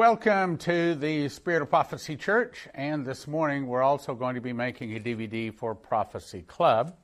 Welcome 0.00 0.56
to 0.60 0.94
the 0.94 1.28
Spirit 1.28 1.60
of 1.60 1.68
Prophecy 1.68 2.16
Church, 2.16 2.66
and 2.74 3.04
this 3.04 3.26
morning 3.26 3.66
we're 3.66 3.82
also 3.82 4.14
going 4.14 4.34
to 4.34 4.40
be 4.40 4.54
making 4.54 4.96
a 4.96 4.98
DVD 4.98 5.52
for 5.52 5.74
Prophecy 5.74 6.40
Club. 6.40 6.96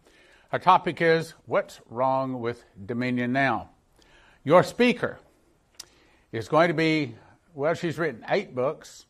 Our 0.50 0.58
topic 0.58 1.02
is 1.02 1.34
What's 1.44 1.78
Wrong 1.90 2.40
with 2.40 2.64
Dominion 2.86 3.34
Now? 3.34 3.68
Your 4.44 4.62
speaker 4.62 5.18
is 6.32 6.48
going 6.48 6.68
to 6.68 6.74
be, 6.74 7.14
well, 7.52 7.74
she's 7.74 7.98
written 7.98 8.24
eight 8.30 8.54
books, 8.54 9.04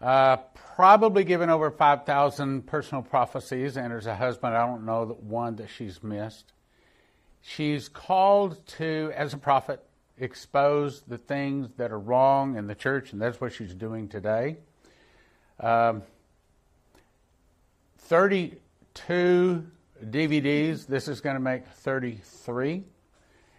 uh, 0.00 0.36
probably 0.76 1.24
given 1.24 1.50
over 1.50 1.72
5,000 1.72 2.64
personal 2.64 3.02
prophecies, 3.02 3.76
and 3.76 3.92
as 3.92 4.06
a 4.06 4.14
husband, 4.14 4.54
I 4.54 4.64
don't 4.64 4.86
know 4.86 5.04
the 5.04 5.14
one 5.14 5.56
that 5.56 5.68
she's 5.68 6.00
missed. 6.00 6.52
She's 7.40 7.88
called 7.88 8.64
to, 8.78 9.10
as 9.16 9.34
a 9.34 9.38
prophet, 9.38 9.84
expose 10.18 11.02
the 11.02 11.18
things 11.18 11.70
that 11.76 11.90
are 11.90 11.98
wrong 11.98 12.56
in 12.56 12.66
the 12.66 12.74
church, 12.74 13.12
and 13.12 13.20
that's 13.20 13.40
what 13.40 13.52
she's 13.52 13.74
doing 13.74 14.08
today. 14.08 14.56
Um, 15.60 16.02
32 17.98 19.66
DVDs. 20.04 20.86
This 20.86 21.08
is 21.08 21.20
going 21.20 21.34
to 21.34 21.40
make 21.40 21.66
33. 21.66 22.84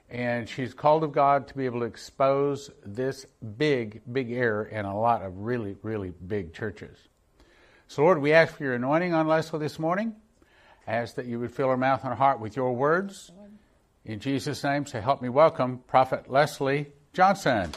And 0.09 0.47
she's 0.47 0.73
called 0.73 1.03
of 1.03 1.11
God 1.11 1.47
to 1.47 1.57
be 1.57 1.65
able 1.65 1.79
to 1.79 1.85
expose 1.85 2.69
this 2.85 3.25
big, 3.57 4.01
big 4.11 4.31
error 4.31 4.65
in 4.65 4.85
a 4.85 4.97
lot 4.97 5.23
of 5.23 5.39
really, 5.39 5.75
really 5.81 6.13
big 6.27 6.53
churches. 6.53 6.95
So, 7.87 8.03
Lord, 8.03 8.21
we 8.21 8.31
ask 8.31 8.55
for 8.55 8.63
your 8.63 8.75
anointing 8.75 9.13
on 9.13 9.27
Leslie 9.27 9.59
this 9.59 9.79
morning. 9.79 10.15
Ask 10.87 11.15
that 11.15 11.25
you 11.25 11.39
would 11.39 11.51
fill 11.51 11.69
her 11.69 11.77
mouth 11.77 12.01
and 12.03 12.09
her 12.09 12.15
heart 12.15 12.39
with 12.39 12.55
your 12.55 12.73
words. 12.73 13.31
In 14.05 14.19
Jesus' 14.19 14.63
name, 14.63 14.85
so 14.85 15.01
help 15.01 15.19
me 15.23 15.29
welcome 15.29 15.79
Prophet 15.87 16.29
Leslie 16.29 16.93
Johnson. 17.11 17.71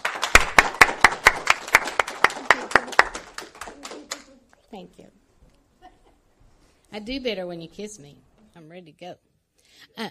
Thank 4.71 4.99
you. 4.99 5.07
I 6.93 6.99
do 6.99 7.19
better 7.23 7.47
when 7.47 7.63
you 7.63 7.69
kiss 7.69 7.99
me. 7.99 8.19
I'm 8.55 8.69
ready 8.69 8.93
to 8.93 9.01
go. 9.01 9.15
Uh, 9.97 10.11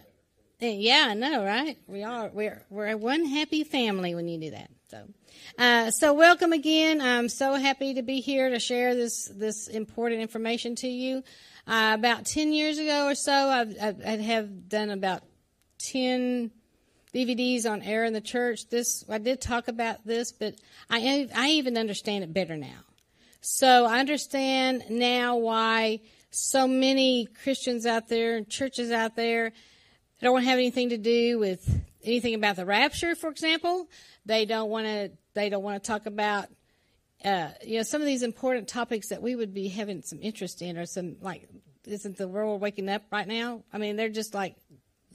yeah, 0.59 1.09
I 1.09 1.13
know, 1.13 1.45
right? 1.45 1.77
We 1.85 2.01
are. 2.01 2.31
We're 2.33 2.65
we're 2.71 2.97
one 2.97 3.23
happy 3.25 3.63
family 3.63 4.15
when 4.15 4.27
you 4.27 4.39
do 4.39 4.52
that. 4.52 4.71
So, 4.89 5.03
uh, 5.59 5.91
so 5.91 6.15
welcome 6.15 6.52
again. 6.52 6.99
I'm 6.99 7.29
so 7.29 7.53
happy 7.53 7.93
to 7.93 8.02
be 8.02 8.21
here 8.21 8.49
to 8.49 8.57
share 8.57 8.95
this 8.95 9.25
this 9.35 9.67
important 9.67 10.21
information 10.21 10.73
to 10.77 10.87
you. 10.87 11.23
Uh, 11.67 11.91
about 11.93 12.25
ten 12.25 12.53
years 12.53 12.79
ago 12.79 13.05
or 13.05 13.13
so, 13.13 13.31
I've, 13.31 13.75
I've 13.79 14.02
I 14.03 14.17
have 14.17 14.67
done 14.67 14.89
about 14.89 15.21
10 15.80 16.52
DVDs 17.14 17.70
on 17.70 17.81
air 17.81 18.06
in 18.06 18.14
the 18.14 18.22
church. 18.22 18.70
This 18.70 19.03
I 19.09 19.17
did 19.17 19.42
talk 19.42 19.67
about 19.67 20.06
this, 20.06 20.31
but 20.31 20.56
I 20.89 21.28
I 21.36 21.50
even 21.50 21.78
understand 21.78 22.23
it 22.23 22.33
better 22.33 22.58
now. 22.58 22.83
So 23.42 23.86
I 23.86 24.00
understand 24.00 24.83
now 24.89 25.38
why 25.38 26.02
so 26.30 26.67
many 26.67 27.28
Christians 27.44 27.86
out 27.86 28.09
there, 28.09 28.44
churches 28.44 28.92
out 28.92 29.16
there, 29.16 29.53
don't 30.22 30.33
want 30.33 30.45
to 30.45 30.50
have 30.50 30.59
anything 30.59 30.89
to 30.89 30.98
do 30.98 31.39
with 31.39 31.81
anything 32.03 32.33
about 32.33 32.55
the 32.55 32.66
rapture, 32.66 33.16
for 33.16 33.30
example. 33.30 33.88
They 34.25 34.45
don't 34.45 34.70
want 34.70 34.88
to. 34.88 35.11
They 35.33 35.50
don't 35.50 35.64
want 35.64 35.81
to 35.81 35.88
talk 35.88 36.05
about. 36.05 36.48
Uh, 37.23 37.50
you 37.66 37.78
know, 37.78 37.83
some 37.83 38.02
of 38.02 38.05
these 38.05 38.22
important 38.22 38.67
topics 38.67 39.09
that 39.09 39.22
we 39.22 39.36
would 39.36 39.53
be 39.53 39.67
having 39.67 40.02
some 40.03 40.20
interest 40.22 40.61
in, 40.61 40.78
or 40.78 40.86
some 40.86 41.17
like, 41.22 41.48
isn't 41.86 42.17
the 42.17 42.28
world 42.28 42.61
waking 42.61 42.89
up 42.89 43.03
right 43.11 43.28
now? 43.28 43.64
I 43.73 43.78
mean, 43.78 43.95
they're 43.95 44.09
just 44.09 44.33
like 44.33 44.55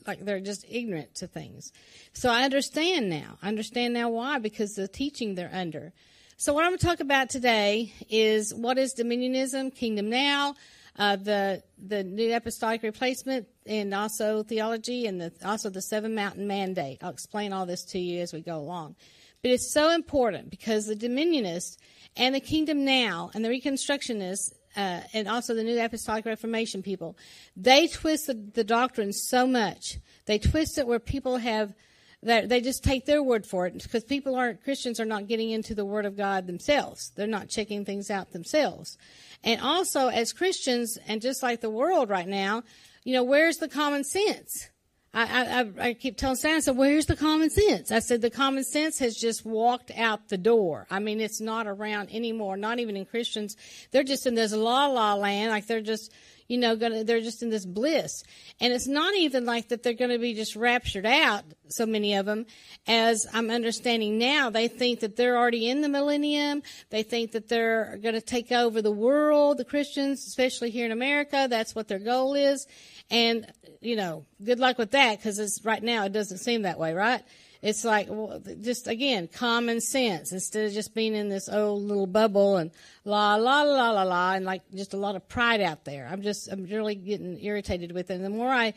like 0.06 0.24
they're 0.24 0.40
just 0.40 0.64
ignorant 0.68 1.14
to 1.16 1.26
things. 1.26 1.72
So 2.12 2.30
I 2.30 2.42
understand 2.42 3.08
now. 3.08 3.38
I 3.42 3.48
understand 3.48 3.94
now 3.94 4.10
why 4.10 4.38
because 4.38 4.74
the 4.74 4.88
teaching 4.88 5.34
they're 5.34 5.50
under. 5.52 5.92
So 6.36 6.52
what 6.52 6.64
I'm 6.64 6.70
going 6.70 6.78
to 6.80 6.86
talk 6.86 7.00
about 7.00 7.30
today 7.30 7.92
is 8.10 8.52
what 8.54 8.78
is 8.78 8.94
dominionism, 8.94 9.74
kingdom 9.74 10.10
now, 10.10 10.54
uh, 10.98 11.16
the 11.16 11.62
the 11.78 12.02
new 12.04 12.34
apostolic 12.34 12.82
replacement, 12.82 13.46
and 13.64 13.94
also 13.94 14.42
theology, 14.42 15.06
and 15.06 15.20
the, 15.20 15.32
also 15.44 15.70
the 15.70 15.80
seven 15.80 16.14
mountain 16.14 16.46
mandate. 16.46 16.98
I'll 17.02 17.10
explain 17.10 17.52
all 17.52 17.64
this 17.64 17.84
to 17.86 17.98
you 17.98 18.20
as 18.20 18.32
we 18.32 18.40
go 18.40 18.56
along. 18.56 18.96
But 19.42 19.52
it's 19.52 19.72
so 19.72 19.90
important 19.90 20.50
because 20.50 20.86
the 20.86 20.96
dominionists 20.96 21.76
and 22.16 22.34
the 22.34 22.40
kingdom 22.40 22.84
now 22.84 23.30
and 23.34 23.44
the 23.44 23.48
reconstructionists 23.48 24.52
uh, 24.76 25.00
and 25.12 25.28
also 25.28 25.54
the 25.54 25.64
New 25.64 25.80
Apostolic 25.80 26.24
Reformation 26.26 26.82
people, 26.82 27.16
they 27.56 27.88
twist 27.88 28.26
the, 28.26 28.34
the 28.34 28.64
doctrine 28.64 29.12
so 29.12 29.46
much. 29.46 29.98
They 30.26 30.38
twist 30.38 30.78
it 30.78 30.86
where 30.86 30.98
people 30.98 31.38
have 31.38 31.74
that 32.22 32.48
they 32.48 32.60
just 32.60 32.84
take 32.84 33.04
their 33.04 33.22
word 33.22 33.44
for 33.44 33.66
it 33.66 33.82
because 33.82 34.04
people 34.04 34.36
aren't 34.36 34.62
Christians 34.62 35.00
are 35.00 35.04
not 35.04 35.26
getting 35.26 35.50
into 35.50 35.74
the 35.74 35.84
Word 35.84 36.06
of 36.06 36.16
God 36.16 36.46
themselves. 36.46 37.10
They're 37.16 37.26
not 37.26 37.48
checking 37.48 37.84
things 37.84 38.10
out 38.10 38.30
themselves. 38.30 38.96
And 39.42 39.60
also, 39.60 40.08
as 40.08 40.32
Christians, 40.32 40.98
and 41.08 41.20
just 41.20 41.42
like 41.42 41.60
the 41.60 41.70
world 41.70 42.08
right 42.08 42.28
now, 42.28 42.62
you 43.02 43.12
know, 43.12 43.24
where's 43.24 43.56
the 43.56 43.68
common 43.68 44.04
sense? 44.04 44.68
I, 45.14 45.60
I, 45.60 45.88
I 45.88 45.94
keep 45.94 46.16
telling 46.16 46.36
Stan, 46.36 46.56
I 46.56 46.60
said, 46.60 46.76
where's 46.76 47.04
the 47.04 47.16
common 47.16 47.50
sense? 47.50 47.92
I 47.92 47.98
said, 47.98 48.22
the 48.22 48.30
common 48.30 48.64
sense 48.64 48.98
has 49.00 49.14
just 49.14 49.44
walked 49.44 49.90
out 49.94 50.30
the 50.30 50.38
door. 50.38 50.86
I 50.90 51.00
mean, 51.00 51.20
it's 51.20 51.40
not 51.40 51.66
around 51.66 52.08
anymore, 52.14 52.56
not 52.56 52.78
even 52.78 52.96
in 52.96 53.04
Christians. 53.04 53.56
They're 53.90 54.04
just 54.04 54.26
in 54.26 54.34
this 54.34 54.54
la 54.54 54.86
la 54.86 55.14
land, 55.14 55.50
like 55.50 55.66
they're 55.66 55.82
just, 55.82 56.10
you 56.48 56.56
know, 56.56 56.76
gonna, 56.76 57.04
they're 57.04 57.20
just 57.20 57.42
in 57.42 57.50
this 57.50 57.66
bliss. 57.66 58.24
And 58.58 58.72
it's 58.72 58.86
not 58.86 59.14
even 59.14 59.44
like 59.44 59.68
that 59.68 59.82
they're 59.82 59.92
going 59.92 60.10
to 60.12 60.18
be 60.18 60.32
just 60.32 60.56
raptured 60.56 61.04
out, 61.04 61.44
so 61.68 61.84
many 61.84 62.14
of 62.14 62.24
them, 62.24 62.46
as 62.86 63.26
I'm 63.34 63.50
understanding 63.50 64.16
now. 64.18 64.48
They 64.48 64.68
think 64.68 65.00
that 65.00 65.16
they're 65.16 65.36
already 65.36 65.68
in 65.68 65.82
the 65.82 65.88
millennium. 65.90 66.62
They 66.88 67.02
think 67.02 67.32
that 67.32 67.48
they're 67.48 67.98
going 68.02 68.14
to 68.14 68.22
take 68.22 68.50
over 68.50 68.80
the 68.80 68.90
world, 68.90 69.58
the 69.58 69.64
Christians, 69.64 70.26
especially 70.26 70.70
here 70.70 70.86
in 70.86 70.92
America. 70.92 71.48
That's 71.50 71.74
what 71.74 71.88
their 71.88 71.98
goal 71.98 72.34
is. 72.34 72.66
And, 73.10 73.46
you 73.80 73.96
know, 73.96 74.24
good 74.42 74.58
luck 74.58 74.78
with 74.78 74.92
that 74.92 75.18
because 75.18 75.38
it's 75.38 75.64
right 75.64 75.82
now 75.82 76.04
it 76.04 76.12
doesn't 76.12 76.38
seem 76.38 76.62
that 76.62 76.78
way, 76.78 76.94
right? 76.94 77.22
It's 77.62 77.84
like, 77.84 78.08
well, 78.10 78.42
just 78.60 78.88
again, 78.88 79.28
common 79.28 79.80
sense 79.80 80.32
instead 80.32 80.66
of 80.66 80.72
just 80.72 80.94
being 80.94 81.14
in 81.14 81.28
this 81.28 81.48
old 81.48 81.82
little 81.82 82.08
bubble 82.08 82.56
and 82.56 82.72
la, 83.04 83.36
la, 83.36 83.62
la, 83.62 83.90
la, 83.92 84.02
la, 84.02 84.32
and 84.32 84.44
like 84.44 84.62
just 84.74 84.94
a 84.94 84.96
lot 84.96 85.14
of 85.14 85.28
pride 85.28 85.60
out 85.60 85.84
there. 85.84 86.08
I'm 86.10 86.22
just, 86.22 86.50
I'm 86.50 86.64
really 86.64 86.96
getting 86.96 87.38
irritated 87.40 87.92
with 87.92 88.10
it. 88.10 88.14
And 88.14 88.24
the 88.24 88.30
more 88.30 88.50
I 88.50 88.74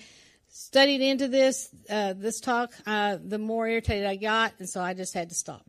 studied 0.50 1.02
into 1.02 1.28
this, 1.28 1.70
uh, 1.90 2.14
this 2.14 2.40
talk, 2.40 2.74
uh, 2.86 3.18
the 3.24 3.40
more 3.40 3.68
irritated 3.68 4.06
I 4.06 4.18
got. 4.18 4.54
And 4.60 4.70
so 4.70 4.82
I 4.82 4.94
just 4.94 5.16
had 5.16 5.30
to 5.30 5.36
stop 5.36 5.68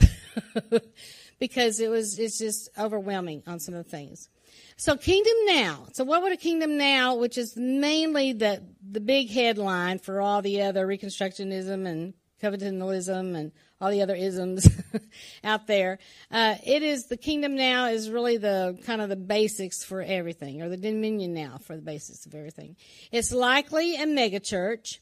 because 1.39 1.81
it 1.81 1.89
was, 1.89 2.19
it's 2.19 2.39
just 2.39 2.69
overwhelming 2.79 3.43
on 3.47 3.61
some 3.61 3.75
of 3.75 3.83
the 3.83 3.91
things. 3.91 4.29
So 4.77 4.97
kingdom 4.97 5.35
now. 5.47 5.87
So 5.93 6.05
what 6.05 6.23
would 6.23 6.33
a 6.33 6.37
kingdom 6.37 6.77
now, 6.77 7.17
which 7.17 7.39
is 7.39 7.57
mainly 7.57 8.33
the 8.33 8.63
the 8.89 9.01
big 9.01 9.31
headline 9.31 9.99
for 9.99 10.21
all 10.21 10.43
the 10.43 10.63
other 10.63 10.87
reconstructionism 10.87 11.87
and 11.87 12.15
covenantalism 12.43 13.35
and 13.35 13.53
all 13.81 13.91
the 13.91 14.03
other 14.03 14.15
isms 14.15 14.69
out 15.45 15.67
there. 15.67 15.99
Uh, 16.31 16.57
it 16.65 16.83
is 16.83 17.07
the 17.07 17.17
kingdom 17.17 17.55
now 17.55 17.87
is 17.87 18.11
really 18.11 18.37
the 18.37 18.79
kind 18.85 19.01
of 19.01 19.09
the 19.09 19.17
basics 19.17 19.83
for 19.83 20.03
everything, 20.03 20.63
or 20.63 20.69
the 20.69 20.77
dominion 20.77 21.35
now 21.35 21.59
for 21.59 21.77
the 21.77 21.83
basis 21.83 22.27
of 22.27 22.35
everything. 22.35 22.77
It's 23.13 23.33
likely 23.33 23.97
a 23.97 24.07
megachurch. 24.07 24.99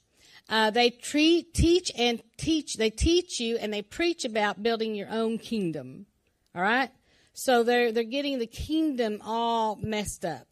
Uh, 0.49 0.71
they 0.71 0.91
treat, 0.91 1.55
teach 1.55 1.91
and 1.97 2.23
teach. 2.37 2.75
They 2.77 2.91
teach 2.91 3.41
you 3.41 3.56
and 3.56 3.73
they 3.73 3.83
preach 3.83 4.25
about 4.25 4.62
building 4.62 4.95
your 4.95 5.09
own 5.09 5.39
kingdom. 5.39 6.06
All 6.55 6.62
right. 6.62 6.91
So 7.34 7.62
they're 7.65 7.93
they're 7.93 8.05
getting 8.05 8.39
the 8.39 8.47
kingdom 8.47 9.21
all 9.22 9.77
messed 9.77 10.25
up. 10.25 10.47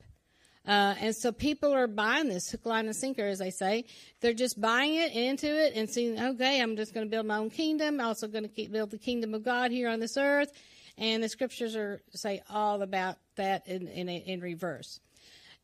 Uh, 0.66 0.94
and 1.00 1.16
so 1.16 1.32
people 1.32 1.72
are 1.72 1.88
buying 1.88 2.28
this 2.28 2.50
hook, 2.50 2.66
line, 2.66 2.86
and 2.86 2.94
sinker, 2.94 3.26
as 3.26 3.40
they 3.40 3.50
say. 3.50 3.84
They're 4.20 4.32
just 4.32 4.60
buying 4.60 4.94
it 4.94 5.12
into 5.12 5.48
it 5.48 5.74
and 5.74 5.90
saying, 5.90 6.20
okay, 6.20 6.60
I'm 6.60 6.76
just 6.76 6.94
going 6.94 7.06
to 7.06 7.10
build 7.10 7.26
my 7.26 7.38
own 7.38 7.50
kingdom. 7.50 8.00
I'm 8.00 8.06
also 8.06 8.28
going 8.28 8.48
to 8.48 8.68
build 8.68 8.90
the 8.90 8.98
kingdom 8.98 9.34
of 9.34 9.42
God 9.42 9.72
here 9.72 9.88
on 9.88 9.98
this 9.98 10.16
earth. 10.16 10.52
And 10.98 11.22
the 11.22 11.28
scriptures 11.28 11.74
are 11.74 12.00
say 12.10 12.42
all 12.48 12.82
about 12.82 13.16
that 13.36 13.66
in, 13.66 13.88
in, 13.88 14.08
in 14.08 14.40
reverse. 14.40 15.00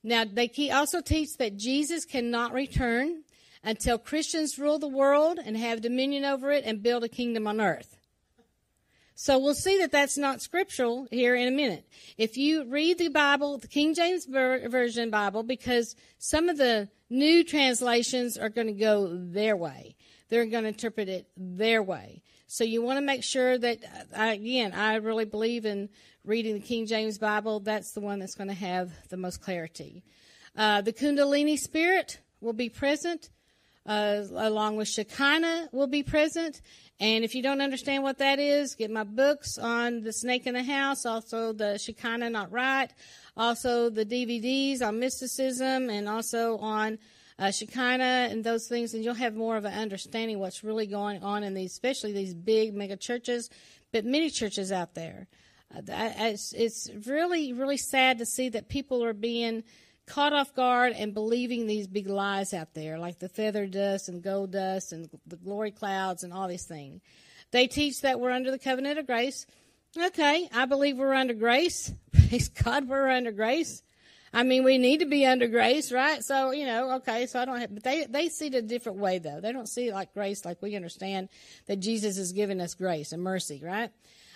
Now, 0.02 0.24
they 0.24 0.70
also 0.70 1.00
teach 1.00 1.36
that 1.38 1.56
Jesus 1.56 2.04
cannot 2.04 2.52
return 2.52 3.22
until 3.62 3.98
Christians 3.98 4.58
rule 4.58 4.78
the 4.78 4.88
world 4.88 5.38
and 5.44 5.56
have 5.56 5.80
dominion 5.80 6.24
over 6.24 6.50
it 6.50 6.64
and 6.64 6.82
build 6.82 7.04
a 7.04 7.08
kingdom 7.08 7.46
on 7.46 7.60
earth. 7.60 7.97
So 9.20 9.36
we'll 9.40 9.54
see 9.54 9.78
that 9.78 9.90
that's 9.90 10.16
not 10.16 10.40
scriptural 10.40 11.08
here 11.10 11.34
in 11.34 11.48
a 11.48 11.50
minute. 11.50 11.84
If 12.16 12.36
you 12.36 12.64
read 12.66 12.98
the 12.98 13.08
Bible, 13.08 13.58
the 13.58 13.66
King 13.66 13.92
James 13.92 14.26
Version 14.26 15.10
Bible, 15.10 15.42
because 15.42 15.96
some 16.18 16.48
of 16.48 16.56
the 16.56 16.88
new 17.10 17.42
translations 17.42 18.38
are 18.38 18.48
going 18.48 18.68
to 18.68 18.72
go 18.72 19.08
their 19.12 19.56
way. 19.56 19.96
They're 20.28 20.46
going 20.46 20.62
to 20.62 20.68
interpret 20.68 21.08
it 21.08 21.26
their 21.36 21.82
way. 21.82 22.22
So 22.46 22.62
you 22.62 22.80
want 22.80 22.98
to 22.98 23.04
make 23.04 23.24
sure 23.24 23.58
that, 23.58 23.78
uh, 24.16 24.34
again, 24.38 24.72
I 24.72 24.94
really 25.08 25.24
believe 25.24 25.66
in 25.66 25.88
reading 26.24 26.54
the 26.54 26.60
King 26.60 26.86
James 26.86 27.18
Bible. 27.18 27.58
That's 27.58 27.90
the 27.94 28.00
one 28.00 28.20
that's 28.20 28.36
going 28.36 28.50
to 28.50 28.54
have 28.54 28.92
the 29.08 29.16
most 29.16 29.40
clarity. 29.40 30.04
Uh, 30.56 30.80
the 30.80 30.92
Kundalini 30.92 31.58
spirit 31.58 32.20
will 32.40 32.52
be 32.52 32.68
present. 32.68 33.30
uh, 33.88 34.22
along 34.34 34.76
with 34.76 34.86
Shekinah 34.86 35.70
will 35.72 35.86
be 35.86 36.02
present. 36.02 36.60
And 37.00 37.24
if 37.24 37.34
you 37.34 37.42
don't 37.42 37.60
understand 37.60 38.02
what 38.02 38.18
that 38.18 38.40
is, 38.40 38.74
get 38.74 38.90
my 38.90 39.04
books 39.04 39.56
on 39.56 40.02
the 40.02 40.12
snake 40.12 40.46
in 40.46 40.54
the 40.54 40.64
house, 40.64 41.06
also 41.06 41.52
the 41.52 41.78
Shekinah 41.78 42.30
not 42.30 42.50
right, 42.50 42.90
also 43.36 43.88
the 43.88 44.04
DVDs 44.04 44.82
on 44.82 44.98
mysticism, 44.98 45.90
and 45.90 46.08
also 46.08 46.58
on 46.58 46.98
uh, 47.38 47.52
Shekinah 47.52 48.28
and 48.30 48.42
those 48.42 48.66
things, 48.66 48.94
and 48.94 49.04
you'll 49.04 49.14
have 49.14 49.36
more 49.36 49.56
of 49.56 49.64
an 49.64 49.74
understanding 49.74 50.40
what's 50.40 50.64
really 50.64 50.86
going 50.86 51.22
on 51.22 51.44
in 51.44 51.54
these, 51.54 51.70
especially 51.70 52.12
these 52.12 52.34
big 52.34 52.74
mega 52.74 52.96
churches, 52.96 53.48
but 53.92 54.04
many 54.04 54.28
churches 54.28 54.72
out 54.72 54.94
there. 54.94 55.28
Uh, 55.72 55.82
it's, 55.86 56.52
it's 56.54 56.90
really, 57.06 57.52
really 57.52 57.76
sad 57.76 58.18
to 58.18 58.26
see 58.26 58.48
that 58.48 58.68
people 58.68 59.04
are 59.04 59.12
being 59.12 59.62
caught 60.08 60.32
off 60.32 60.54
guard 60.54 60.94
and 60.96 61.14
believing 61.14 61.66
these 61.66 61.86
big 61.86 62.08
lies 62.08 62.54
out 62.54 62.74
there, 62.74 62.98
like 62.98 63.18
the 63.18 63.28
feather 63.28 63.66
dust 63.66 64.08
and 64.08 64.22
gold 64.22 64.52
dust 64.52 64.92
and 64.92 65.08
the 65.26 65.36
glory 65.36 65.70
clouds 65.70 66.24
and 66.24 66.32
all 66.32 66.48
these 66.48 66.64
things. 66.64 67.00
They 67.50 67.66
teach 67.66 68.00
that 68.02 68.18
we're 68.18 68.30
under 68.30 68.50
the 68.50 68.58
covenant 68.58 68.98
of 68.98 69.06
grace. 69.06 69.46
Okay, 69.96 70.48
I 70.52 70.66
believe 70.66 70.98
we're 70.98 71.14
under 71.14 71.34
grace. 71.34 71.92
Praise 72.12 72.48
God, 72.48 72.88
we're 72.88 73.08
under 73.08 73.32
grace. 73.32 73.82
I 74.32 74.42
mean, 74.42 74.64
we 74.64 74.76
need 74.76 75.00
to 75.00 75.06
be 75.06 75.24
under 75.24 75.46
grace, 75.46 75.90
right? 75.90 76.22
So, 76.22 76.50
you 76.50 76.66
know, 76.66 76.96
okay, 76.96 77.26
so 77.26 77.40
I 77.40 77.44
don't 77.44 77.60
have, 77.60 77.72
but 77.72 77.82
they, 77.82 78.04
they 78.04 78.28
see 78.28 78.48
it 78.48 78.54
a 78.54 78.62
different 78.62 78.98
way 78.98 79.18
though. 79.18 79.40
They 79.40 79.52
don't 79.52 79.68
see 79.68 79.88
it 79.88 79.94
like 79.94 80.12
grace, 80.12 80.44
like 80.44 80.60
we 80.60 80.76
understand 80.76 81.28
that 81.66 81.76
Jesus 81.76 82.16
has 82.18 82.32
given 82.32 82.60
us 82.60 82.74
grace 82.74 83.12
and 83.12 83.22
mercy, 83.22 83.62
right? 83.64 83.90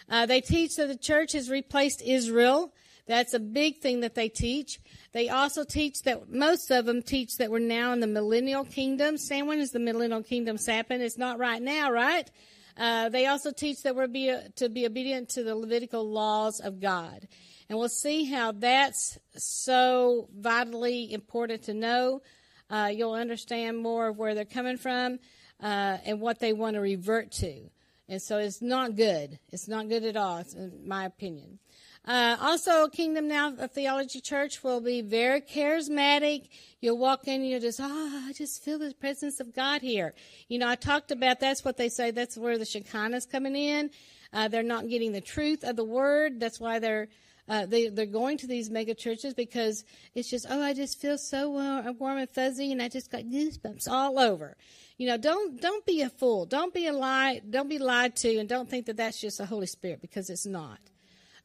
Uh, 0.08 0.26
they 0.26 0.40
teach 0.40 0.76
that 0.76 0.88
the 0.88 0.96
church 0.96 1.32
has 1.32 1.50
replaced 1.50 2.02
Israel. 2.02 2.72
That's 3.12 3.34
a 3.34 3.38
big 3.38 3.76
thing 3.76 4.00
that 4.00 4.14
they 4.14 4.30
teach. 4.30 4.80
They 5.12 5.28
also 5.28 5.64
teach 5.64 6.00
that 6.04 6.30
most 6.30 6.70
of 6.70 6.86
them 6.86 7.02
teach 7.02 7.36
that 7.36 7.50
we're 7.50 7.58
now 7.58 7.92
in 7.92 8.00
the 8.00 8.06
millennial 8.06 8.64
kingdom. 8.64 9.18
Sam, 9.18 9.46
when 9.46 9.58
is 9.58 9.70
the 9.70 9.80
millennial 9.80 10.22
kingdom 10.22 10.56
happen? 10.56 11.02
It's 11.02 11.18
not 11.18 11.38
right 11.38 11.60
now, 11.60 11.92
right? 11.92 12.30
Uh, 12.74 13.10
they 13.10 13.26
also 13.26 13.52
teach 13.52 13.82
that 13.82 13.94
we're 13.94 14.06
be, 14.06 14.34
to 14.56 14.70
be 14.70 14.86
obedient 14.86 15.28
to 15.28 15.42
the 15.44 15.54
Levitical 15.54 16.10
laws 16.10 16.58
of 16.60 16.80
God. 16.80 17.28
And 17.68 17.78
we'll 17.78 17.90
see 17.90 18.24
how 18.24 18.52
that's 18.52 19.18
so 19.36 20.30
vitally 20.34 21.12
important 21.12 21.64
to 21.64 21.74
know. 21.74 22.22
Uh, 22.70 22.90
you'll 22.94 23.12
understand 23.12 23.76
more 23.76 24.08
of 24.08 24.16
where 24.16 24.34
they're 24.34 24.46
coming 24.46 24.78
from 24.78 25.18
uh, 25.62 25.98
and 26.06 26.18
what 26.18 26.40
they 26.40 26.54
want 26.54 26.76
to 26.76 26.80
revert 26.80 27.30
to. 27.32 27.68
And 28.08 28.22
so 28.22 28.38
it's 28.38 28.62
not 28.62 28.96
good. 28.96 29.38
It's 29.50 29.68
not 29.68 29.90
good 29.90 30.04
at 30.04 30.16
all, 30.16 30.42
in 30.56 30.86
my 30.86 31.04
opinion. 31.04 31.58
Uh, 32.04 32.36
also, 32.40 32.88
Kingdom 32.88 33.28
Now 33.28 33.52
Theology 33.52 34.20
Church 34.20 34.64
will 34.64 34.80
be 34.80 35.02
very 35.02 35.40
charismatic. 35.40 36.48
You'll 36.80 36.98
walk 36.98 37.28
in, 37.28 37.42
and 37.42 37.48
you'll 37.48 37.60
just, 37.60 37.78
oh, 37.80 38.24
I 38.28 38.32
just 38.32 38.64
feel 38.64 38.80
the 38.80 38.92
presence 38.94 39.38
of 39.38 39.54
God 39.54 39.82
here. 39.82 40.12
You 40.48 40.58
know, 40.58 40.68
I 40.68 40.74
talked 40.74 41.12
about 41.12 41.38
that's 41.38 41.64
what 41.64 41.76
they 41.76 41.88
say. 41.88 42.10
That's 42.10 42.36
where 42.36 42.58
the 42.58 42.64
Shekinah's 42.64 43.24
coming 43.24 43.54
in. 43.54 43.90
Uh, 44.32 44.48
they're 44.48 44.64
not 44.64 44.88
getting 44.88 45.12
the 45.12 45.20
truth 45.20 45.62
of 45.62 45.76
the 45.76 45.84
word. 45.84 46.40
That's 46.40 46.58
why 46.58 46.80
they're 46.80 47.08
uh, 47.48 47.66
they 47.66 47.88
they're 47.88 48.06
going 48.06 48.38
to 48.38 48.46
these 48.46 48.70
mega 48.70 48.94
churches 48.94 49.34
because 49.34 49.84
it's 50.14 50.30
just 50.30 50.46
oh 50.48 50.62
I 50.62 50.74
just 50.74 51.00
feel 51.00 51.18
so 51.18 51.50
warm 51.50 52.18
and 52.18 52.30
fuzzy 52.30 52.70
and 52.70 52.80
I 52.80 52.88
just 52.88 53.10
got 53.10 53.22
goosebumps 53.22 53.88
all 53.88 54.18
over. 54.18 54.56
You 54.96 55.08
know, 55.08 55.16
don't 55.16 55.60
don't 55.60 55.84
be 55.84 56.02
a 56.02 56.08
fool. 56.08 56.46
Don't 56.46 56.72
be 56.72 56.86
a 56.86 56.92
lie. 56.92 57.42
Don't 57.48 57.68
be 57.68 57.78
lied 57.78 58.16
to, 58.16 58.38
and 58.38 58.48
don't 58.48 58.70
think 58.70 58.86
that 58.86 58.96
that's 58.96 59.20
just 59.20 59.38
the 59.38 59.46
Holy 59.46 59.66
Spirit 59.66 60.00
because 60.00 60.30
it's 60.30 60.46
not. 60.46 60.78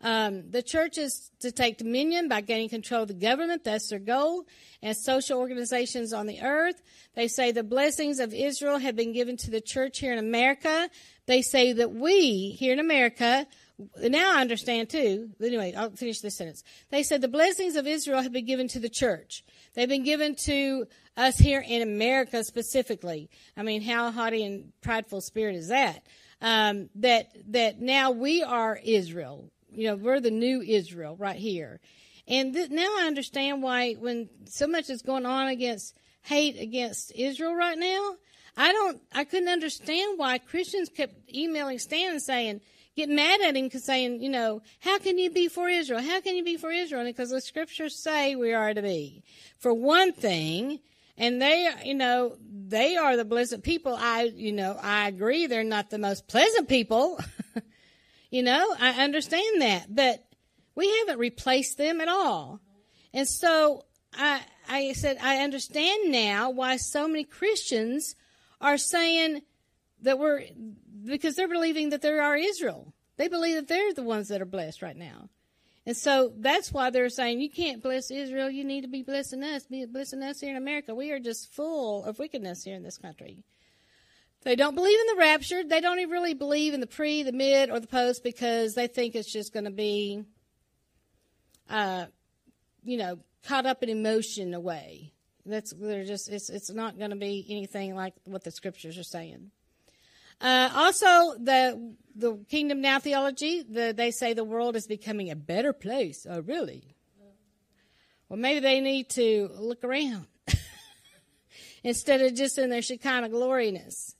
Um, 0.02 0.52
the 0.52 0.62
church 0.62 0.98
is 0.98 1.32
to 1.40 1.52
take 1.52 1.78
dominion 1.78 2.28
by 2.28 2.42
gaining 2.42 2.70
control 2.70 3.02
of 3.04 3.08
the 3.08 3.14
government. 3.16 3.64
That's 3.64 3.90
their 3.90 4.00
goal. 4.00 4.46
And 4.84 4.96
social 4.96 5.40
organizations 5.40 6.14
on 6.14 6.28
the 6.28 6.42
earth. 6.42 6.82
They 7.16 7.28
say 7.28 7.52
the 7.52 7.64
blessings 7.64 8.20
of 8.20 8.34
Israel 8.34 8.78
have 8.78 8.96
been 8.96 9.12
given 9.12 9.38
to 9.38 9.52
the 9.52 9.62
church 9.62 10.00
here 10.00 10.14
in 10.14 10.20
America. 10.20 10.90
They 11.26 11.42
say 11.42 11.74
that 11.74 11.92
we 11.94 12.52
here 12.52 12.74
in 12.74 12.80
America 12.80 13.48
now 14.00 14.36
I 14.36 14.42
understand 14.42 14.90
too. 14.90 15.30
Anyway, 15.42 15.74
I'll 15.76 15.92
finish 15.92 16.22
this 16.22 16.38
sentence. 16.38 16.64
They 16.90 17.04
said 17.04 17.22
the 17.22 17.28
blessings 17.28 17.76
of 17.76 17.86
Israel 17.86 18.22
have 18.22 18.32
been 18.32 18.46
given 18.46 18.68
to 18.70 18.80
the 18.80 18.90
church. 18.90 19.44
They've 19.76 19.88
been 19.88 20.04
given 20.04 20.36
to 20.46 20.88
us 21.16 21.38
here 21.38 21.64
in 21.66 21.82
America 21.82 22.44
specifically. 22.44 23.30
I 23.56 23.64
mean, 23.64 23.82
how 23.82 24.12
haughty 24.12 24.44
and 24.44 24.72
prideful 24.82 25.22
spirit 25.22 25.56
is 25.56 25.68
that? 25.68 26.04
Um, 26.42 26.90
that 26.96 27.30
that 27.52 27.80
now 27.80 28.12
we 28.12 28.44
are 28.44 28.80
Israel. 28.84 29.52
You 29.70 29.88
know, 29.90 29.96
we're 29.96 30.20
the 30.20 30.32
new 30.32 30.62
Israel 30.62 31.16
right 31.18 31.36
here. 31.36 31.80
And 32.28 32.54
th- 32.54 32.70
now 32.70 32.88
I 33.00 33.06
understand 33.08 33.64
why 33.64 33.94
when 33.94 34.30
so 34.46 34.68
much 34.68 34.90
is 34.90 35.02
going 35.02 35.26
on 35.26 35.48
against 35.48 35.96
hate 36.24 36.60
against 36.60 37.12
Israel 37.16 37.56
right 37.56 37.78
now, 37.78 38.16
I 38.58 38.74
don't, 38.74 39.02
I 39.14 39.24
couldn't 39.24 39.50
understand 39.50 40.18
why 40.18 40.40
Christians 40.40 40.90
kept 40.90 41.16
emailing 41.34 41.80
Stan 41.80 42.12
and 42.12 42.22
saying, 42.22 42.62
get 42.96 43.08
mad 43.08 43.40
at 43.42 43.56
him 43.56 43.66
because 43.66 43.84
saying, 43.84 44.22
you 44.22 44.30
know, 44.30 44.62
how 44.80 44.98
can 44.98 45.18
you 45.18 45.30
be 45.30 45.48
for 45.48 45.70
Israel? 45.70 46.02
How 46.02 46.20
can 46.20 46.36
you 46.36 46.44
be 46.44 46.58
for 46.58 46.72
Israel? 46.72 47.06
Because 47.06 47.30
the 47.30 47.40
scriptures 47.40 47.96
say 47.96 48.36
we 48.36 48.54
are 48.54 48.74
to 48.74 48.82
be. 48.82 49.24
For 49.60 49.74
one 49.74 50.12
thing, 50.12 50.80
and 51.18 51.42
they, 51.42 51.70
you 51.84 51.94
know, 51.94 52.36
they 52.42 52.96
are 52.98 53.16
the 53.16 53.26
blessed 53.26 53.64
people. 53.64 53.96
I, 53.98 54.24
you 54.24 54.52
know, 54.52 54.78
I 54.82 55.08
agree 55.08 55.48
they're 55.48 55.64
not 55.64 55.90
the 55.90 56.00
most 56.00 56.28
pleasant 56.28 56.68
people. 56.68 57.20
you 58.30 58.44
know, 58.44 58.76
I 58.80 59.04
understand 59.04 59.62
that, 59.62 59.86
but 59.90 60.24
we 60.76 60.92
haven't 61.00 61.20
replaced 61.20 61.78
them 61.78 62.02
at 62.02 62.08
all. 62.08 62.60
And 63.14 63.28
so 63.28 63.86
I, 64.14 64.42
I 64.68 64.94
said, 64.94 65.18
I 65.22 65.38
understand 65.38 66.12
now 66.12 66.50
why 66.50 66.78
so 66.78 67.08
many 67.08 67.24
Christians 67.24 68.16
are 68.62 68.78
saying 68.78 69.42
that 70.02 70.20
we're 70.20 70.44
because 71.06 71.36
they're 71.36 71.48
believing 71.48 71.90
that 71.90 72.02
they 72.02 72.10
are 72.10 72.36
Israel. 72.36 72.94
They 73.18 73.28
believe 73.28 73.56
that 73.56 73.68
they're 73.68 73.94
the 73.94 74.04
ones 74.04 74.28
that 74.28 74.42
are 74.42 74.46
blessed 74.46 74.82
right 74.82 74.98
now. 74.98 75.30
And 75.86 75.96
so 75.96 76.34
that's 76.38 76.74
why 76.74 76.90
they're 76.90 77.10
saying 77.10 77.40
you 77.40 77.50
can't 77.50 77.82
bless 77.82 78.12
Israel. 78.12 78.50
You 78.50 78.66
need 78.66 78.82
to 78.82 78.90
be 78.90 79.04
blessing 79.04 79.42
us, 79.42 79.66
be 79.66 79.86
blessing 79.86 80.22
us 80.22 80.42
here 80.42 80.52
in 80.52 80.58
America. 80.58 80.94
We 80.94 81.12
are 81.12 81.20
just 81.20 81.54
full 81.54 82.04
of 82.04 82.20
wickedness 82.20 82.64
here 82.64 82.76
in 82.76 82.84
this 82.84 82.98
country. 82.98 83.44
They 84.44 84.56
don't 84.56 84.76
believe 84.76 85.00
in 85.00 85.16
the 85.16 85.20
rapture. 85.20 85.64
They 85.64 85.82
don't 85.82 86.00
even 86.00 86.12
really 86.12 86.34
believe 86.34 86.74
in 86.74 86.80
the 86.80 86.88
pre, 86.88 87.24
the 87.24 87.32
mid, 87.32 87.70
or 87.70 87.80
the 87.80 87.88
post 87.88 88.24
because 88.24 88.76
they 88.76 88.88
think 88.88 89.16
it's 89.16 89.32
just 89.32 89.54
going 89.54 89.66
to 89.66 89.72
be, 89.72 90.24
uh, 91.70 92.06
you 92.84 92.98
know, 92.98 93.20
caught 93.44 93.66
up 93.66 93.84
in 93.84 93.90
emotion 93.90 94.54
away. 94.54 95.14
That's 95.46 95.74
they're 95.74 96.06
just 96.06 96.30
it's 96.30 96.50
it's 96.50 96.70
not 96.70 96.98
going 96.98 97.12
to 97.12 97.16
be 97.16 97.46
anything 97.50 97.96
like 97.96 98.14
what 98.26 98.44
the 98.44 98.52
scriptures 98.52 98.98
are 98.98 99.04
saying. 99.04 99.52
Uh, 100.40 100.70
also, 100.76 101.38
the 101.40 101.96
the 102.16 102.38
Kingdom 102.50 102.82
Now 102.82 103.00
theology, 103.00 103.64
the, 103.64 103.94
they 103.96 104.12
say 104.12 104.34
the 104.34 104.44
world 104.44 104.76
is 104.76 104.88
becoming 104.88 105.32
a 105.32 105.36
better 105.36 105.74
place. 105.74 106.28
Oh, 106.30 106.42
really? 106.42 106.96
Well, 108.30 108.38
maybe 108.38 108.60
they 108.60 108.82
need 108.82 109.10
to 109.12 109.50
look 109.58 109.84
around 109.84 110.28
instead 111.84 112.22
of 112.22 112.36
just 112.36 112.58
in 112.58 112.70
their 112.70 112.82
Shekinah 112.82 113.30
gloriness. 113.30 114.16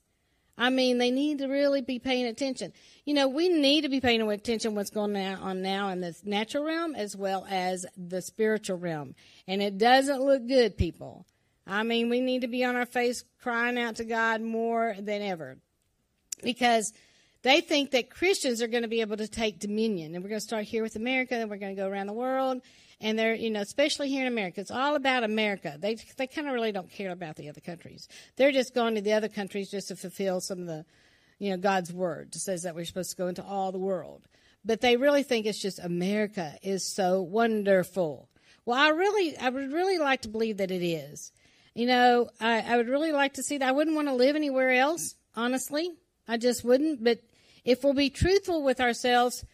I 0.60 0.70
mean, 0.70 0.98
they 0.98 1.12
need 1.12 1.38
to 1.38 1.46
really 1.46 1.82
be 1.82 2.00
paying 2.00 2.26
attention. 2.26 2.72
You 3.04 3.14
know, 3.14 3.28
we 3.28 3.48
need 3.48 3.82
to 3.82 3.88
be 3.88 4.00
paying 4.00 4.20
attention 4.20 4.74
what's 4.74 4.90
going 4.90 5.16
on 5.16 5.62
now 5.62 5.88
in 5.90 6.00
the 6.00 6.16
natural 6.24 6.64
realm 6.64 6.96
as 6.96 7.16
well 7.16 7.46
as 7.48 7.86
the 7.96 8.20
spiritual 8.20 8.76
realm. 8.76 9.14
And 9.46 9.62
it 9.62 9.78
doesn't 9.78 10.20
look 10.20 10.48
good, 10.48 10.76
people. 10.76 11.24
I 11.64 11.84
mean, 11.84 12.10
we 12.10 12.20
need 12.20 12.40
to 12.40 12.48
be 12.48 12.64
on 12.64 12.74
our 12.74 12.86
face 12.86 13.22
crying 13.40 13.78
out 13.78 13.96
to 13.96 14.04
God 14.04 14.40
more 14.40 14.96
than 14.98 15.22
ever 15.22 15.58
because 16.42 16.92
they 17.42 17.60
think 17.60 17.92
that 17.92 18.10
Christians 18.10 18.60
are 18.60 18.68
going 18.68 18.82
to 18.82 18.88
be 18.88 19.00
able 19.00 19.16
to 19.18 19.28
take 19.28 19.60
dominion. 19.60 20.14
And 20.14 20.24
we're 20.24 20.30
going 20.30 20.40
to 20.40 20.46
start 20.46 20.64
here 20.64 20.82
with 20.82 20.96
America, 20.96 21.36
and 21.36 21.48
we're 21.48 21.58
going 21.58 21.74
to 21.74 21.80
go 21.80 21.88
around 21.88 22.08
the 22.08 22.12
world. 22.12 22.62
And 23.00 23.18
they're, 23.18 23.34
you 23.34 23.50
know, 23.50 23.60
especially 23.60 24.08
here 24.08 24.22
in 24.22 24.32
America, 24.32 24.60
it's 24.60 24.72
all 24.72 24.96
about 24.96 25.22
America. 25.22 25.76
They 25.78 25.96
they 26.16 26.26
kind 26.26 26.48
of 26.48 26.54
really 26.54 26.72
don't 26.72 26.90
care 26.90 27.10
about 27.10 27.36
the 27.36 27.48
other 27.48 27.60
countries. 27.60 28.08
They're 28.36 28.52
just 28.52 28.74
going 28.74 28.96
to 28.96 29.00
the 29.00 29.12
other 29.12 29.28
countries 29.28 29.70
just 29.70 29.88
to 29.88 29.96
fulfill 29.96 30.40
some 30.40 30.60
of 30.60 30.66
the, 30.66 30.84
you 31.38 31.50
know, 31.50 31.56
God's 31.56 31.92
word. 31.92 32.34
Says 32.34 32.62
that 32.62 32.74
we're 32.74 32.84
supposed 32.84 33.10
to 33.10 33.16
go 33.16 33.28
into 33.28 33.44
all 33.44 33.70
the 33.70 33.78
world. 33.78 34.22
But 34.64 34.80
they 34.80 34.96
really 34.96 35.22
think 35.22 35.46
it's 35.46 35.62
just 35.62 35.78
America 35.78 36.54
is 36.62 36.84
so 36.84 37.22
wonderful. 37.22 38.28
Well, 38.64 38.76
I 38.76 38.90
really, 38.90 39.36
I 39.38 39.48
would 39.48 39.72
really 39.72 39.98
like 39.98 40.22
to 40.22 40.28
believe 40.28 40.58
that 40.58 40.70
it 40.70 40.84
is. 40.84 41.32
You 41.74 41.86
know, 41.86 42.28
I, 42.40 42.60
I 42.60 42.76
would 42.76 42.88
really 42.88 43.12
like 43.12 43.34
to 43.34 43.42
see 43.42 43.58
that. 43.58 43.68
I 43.68 43.72
wouldn't 43.72 43.96
want 43.96 44.08
to 44.08 44.14
live 44.14 44.34
anywhere 44.34 44.72
else, 44.72 45.14
honestly. 45.36 45.92
I 46.26 46.36
just 46.36 46.64
wouldn't. 46.64 47.02
But 47.02 47.20
if 47.64 47.84
we'll 47.84 47.94
be 47.94 48.10
truthful 48.10 48.62
with 48.62 48.80
ourselves, 48.80 49.44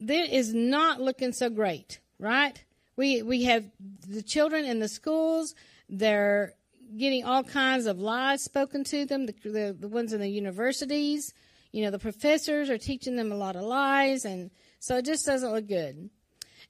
that 0.00 0.34
is 0.34 0.52
not 0.52 1.00
looking 1.00 1.32
so 1.32 1.48
great, 1.48 2.00
right? 2.18 2.62
We 2.96 3.22
we 3.22 3.44
have 3.44 3.64
the 4.08 4.22
children 4.22 4.64
in 4.64 4.80
the 4.80 4.88
schools. 4.88 5.54
They're 5.88 6.54
getting 6.96 7.24
all 7.24 7.42
kinds 7.42 7.86
of 7.86 7.98
lies 7.98 8.42
spoken 8.42 8.84
to 8.84 9.04
them. 9.04 9.26
The, 9.26 9.34
the, 9.44 9.76
the 9.78 9.88
ones 9.88 10.12
in 10.12 10.20
the 10.20 10.28
universities, 10.28 11.34
you 11.72 11.84
know, 11.84 11.90
the 11.90 11.98
professors 11.98 12.70
are 12.70 12.78
teaching 12.78 13.16
them 13.16 13.32
a 13.32 13.36
lot 13.36 13.56
of 13.56 13.62
lies, 13.62 14.24
and 14.24 14.50
so 14.78 14.96
it 14.96 15.04
just 15.04 15.26
doesn't 15.26 15.52
look 15.52 15.66
good. 15.66 16.10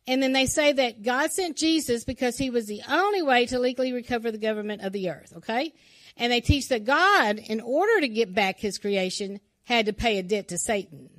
And 0.08 0.22
then 0.22 0.32
they 0.32 0.46
say 0.46 0.72
that 0.72 1.02
God 1.02 1.32
sent 1.32 1.56
Jesus 1.56 2.04
because 2.04 2.38
he 2.38 2.50
was 2.50 2.66
the 2.66 2.82
only 2.88 3.22
way 3.22 3.46
to 3.46 3.58
legally 3.58 3.92
recover 3.92 4.30
the 4.30 4.38
government 4.38 4.82
of 4.82 4.92
the 4.92 5.10
earth, 5.10 5.32
okay? 5.38 5.72
And 6.16 6.32
they 6.32 6.40
teach 6.40 6.68
that 6.68 6.84
God, 6.84 7.38
in 7.38 7.60
order 7.60 8.00
to 8.00 8.08
get 8.08 8.32
back 8.32 8.58
his 8.58 8.78
creation, 8.78 9.40
had 9.64 9.86
to 9.86 9.92
pay 9.92 10.18
a 10.18 10.22
debt 10.22 10.48
to 10.48 10.58
Satan. 10.58 11.10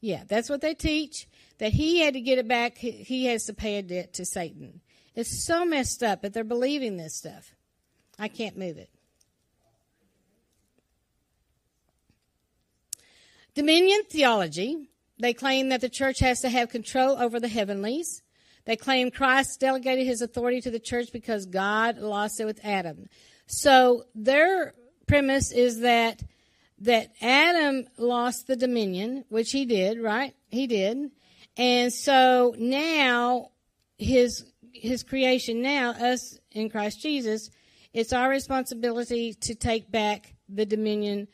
Yeah, 0.00 0.22
that's 0.28 0.48
what 0.48 0.60
they 0.60 0.74
teach. 0.74 1.26
That 1.58 1.72
he 1.72 2.00
had 2.00 2.14
to 2.14 2.20
get 2.20 2.38
it 2.38 2.48
back. 2.48 2.76
He 2.76 3.26
has 3.26 3.44
to 3.44 3.54
pay 3.54 3.78
a 3.78 3.82
debt 3.82 4.12
to 4.14 4.24
Satan. 4.24 4.80
It's 5.14 5.44
so 5.46 5.64
messed 5.64 6.02
up, 6.02 6.20
but 6.20 6.34
they're 6.34 6.44
believing 6.44 6.96
this 6.96 7.16
stuff. 7.16 7.54
I 8.18 8.28
can't 8.28 8.58
move 8.58 8.76
it. 8.76 8.90
Dominion 13.54 14.02
theology. 14.10 14.90
They 15.18 15.32
claim 15.32 15.70
that 15.70 15.80
the 15.80 15.88
church 15.88 16.18
has 16.18 16.40
to 16.40 16.50
have 16.50 16.68
control 16.68 17.16
over 17.16 17.40
the 17.40 17.48
heavenlies. 17.48 18.22
They 18.66 18.76
claim 18.76 19.10
Christ 19.10 19.60
delegated 19.60 20.06
his 20.06 20.20
authority 20.20 20.60
to 20.60 20.70
the 20.70 20.78
church 20.78 21.08
because 21.10 21.46
God 21.46 21.96
lost 21.96 22.38
it 22.38 22.44
with 22.44 22.60
Adam. 22.62 23.08
So 23.46 24.04
their 24.14 24.74
premise 25.06 25.52
is 25.52 25.80
that 25.80 26.22
that 26.80 27.12
Adam 27.22 27.86
lost 27.96 28.46
the 28.46 28.56
dominion, 28.56 29.24
which 29.30 29.52
he 29.52 29.64
did, 29.64 29.98
right? 29.98 30.34
He 30.50 30.66
did. 30.66 31.10
And 31.56 31.92
so 31.92 32.54
now 32.58 33.50
his 33.98 34.44
his 34.72 35.02
creation 35.02 35.62
now 35.62 35.90
us 35.92 36.38
in 36.52 36.68
Christ 36.68 37.00
Jesus, 37.00 37.50
it's 37.94 38.12
our 38.12 38.28
responsibility 38.28 39.32
to 39.40 39.54
take 39.54 39.90
back 39.90 40.34
the 40.48 40.66
dominion 40.66 41.28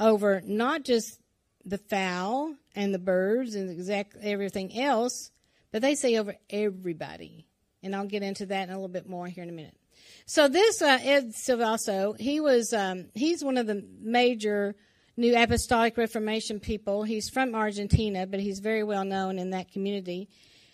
over 0.00 0.42
not 0.44 0.82
just 0.82 1.20
the 1.64 1.78
fowl 1.78 2.54
and 2.74 2.94
the 2.94 2.98
birds 2.98 3.54
and 3.54 3.68
exact 3.68 4.16
everything 4.22 4.78
else, 4.80 5.30
but 5.72 5.82
they 5.82 5.94
say 5.94 6.16
over 6.16 6.36
everybody. 6.48 7.46
And 7.82 7.94
I'll 7.94 8.06
get 8.06 8.22
into 8.22 8.46
that 8.46 8.68
in 8.68 8.70
a 8.70 8.76
little 8.76 8.88
bit 8.88 9.08
more 9.08 9.26
here 9.26 9.42
in 9.42 9.50
a 9.50 9.52
minute. 9.52 9.76
So 10.24 10.48
this 10.48 10.80
uh, 10.80 10.98
Ed 11.02 11.34
Silvoso, 11.34 12.18
he 12.18 12.40
was 12.40 12.72
um, 12.72 13.06
he's 13.14 13.44
one 13.44 13.56
of 13.58 13.66
the 13.66 13.84
major 14.00 14.74
New 15.16 15.34
Apostolic 15.34 15.96
Reformation 15.96 16.60
people. 16.60 17.02
He's 17.02 17.30
from 17.30 17.54
Argentina, 17.54 18.26
but 18.26 18.40
he's 18.40 18.58
very 18.58 18.84
well 18.84 19.04
known 19.04 19.38
in 19.38 19.50
that 19.50 19.72
community. 19.72 20.28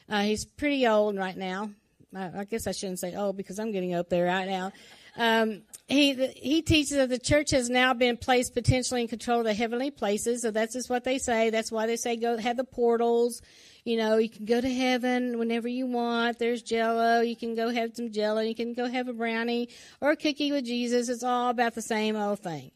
Uh, 0.09 0.23
he's 0.23 0.45
pretty 0.45 0.87
old 0.87 1.17
right 1.17 1.37
now. 1.37 1.71
I, 2.15 2.41
I, 2.41 2.45
guess 2.45 2.67
I 2.67 2.73
shouldn't 2.73 2.99
say 2.99 3.15
old 3.15 3.37
because 3.37 3.59
I'm 3.59 3.71
getting 3.71 3.95
up 3.95 4.09
there 4.09 4.27
right 4.27 4.49
now. 4.49 4.73
Um, 5.17 5.63
he 5.89 6.15
he 6.37 6.63
teaches 6.63 6.97
that 6.97 7.11
the 7.11 7.19
church 7.19 7.51
has 7.51 7.69
now 7.69 7.93
been 7.93 8.17
placed 8.17 8.55
potentially 8.55 9.03
in 9.03 9.09
control 9.09 9.41
of 9.41 9.45
the 9.45 9.55
heavenly 9.55 9.91
places. 9.91 10.43
So 10.43 10.51
that's 10.51 10.73
just 10.73 10.89
what 10.89 11.05
they 11.05 11.19
say. 11.19 11.51
That's 11.51 11.71
why 11.71 11.87
they 11.87 11.97
say 11.97 12.17
go 12.17 12.37
have 12.39 12.57
the 12.57 12.65
portals. 12.65 13.43
You 13.85 13.97
know, 13.97 14.17
you 14.17 14.31
can 14.31 14.45
go 14.45 14.61
to 14.61 14.73
heaven 14.73 15.39
whenever 15.39 15.69
you 15.69 15.87
want. 15.87 16.39
There's 16.39 16.63
Jello. 16.63 17.21
You 17.21 17.37
can 17.37 17.55
go 17.55 17.69
have 17.69 17.95
some 17.95 18.11
Jello. 18.11 18.41
You 18.41 18.55
can 18.55 18.75
go 18.75 18.87
have 18.87 19.09
a 19.09 19.13
brownie 19.13 19.69
or 20.01 20.13
a 20.13 20.17
cookie 20.17 20.51
with 20.51 20.65
Jesus. 20.65 21.09
It's 21.09 21.23
all 21.23 21.51
about 21.51 21.75
the 21.75 21.83
same 21.83 22.17
old 22.17 22.39
thing. 22.41 22.71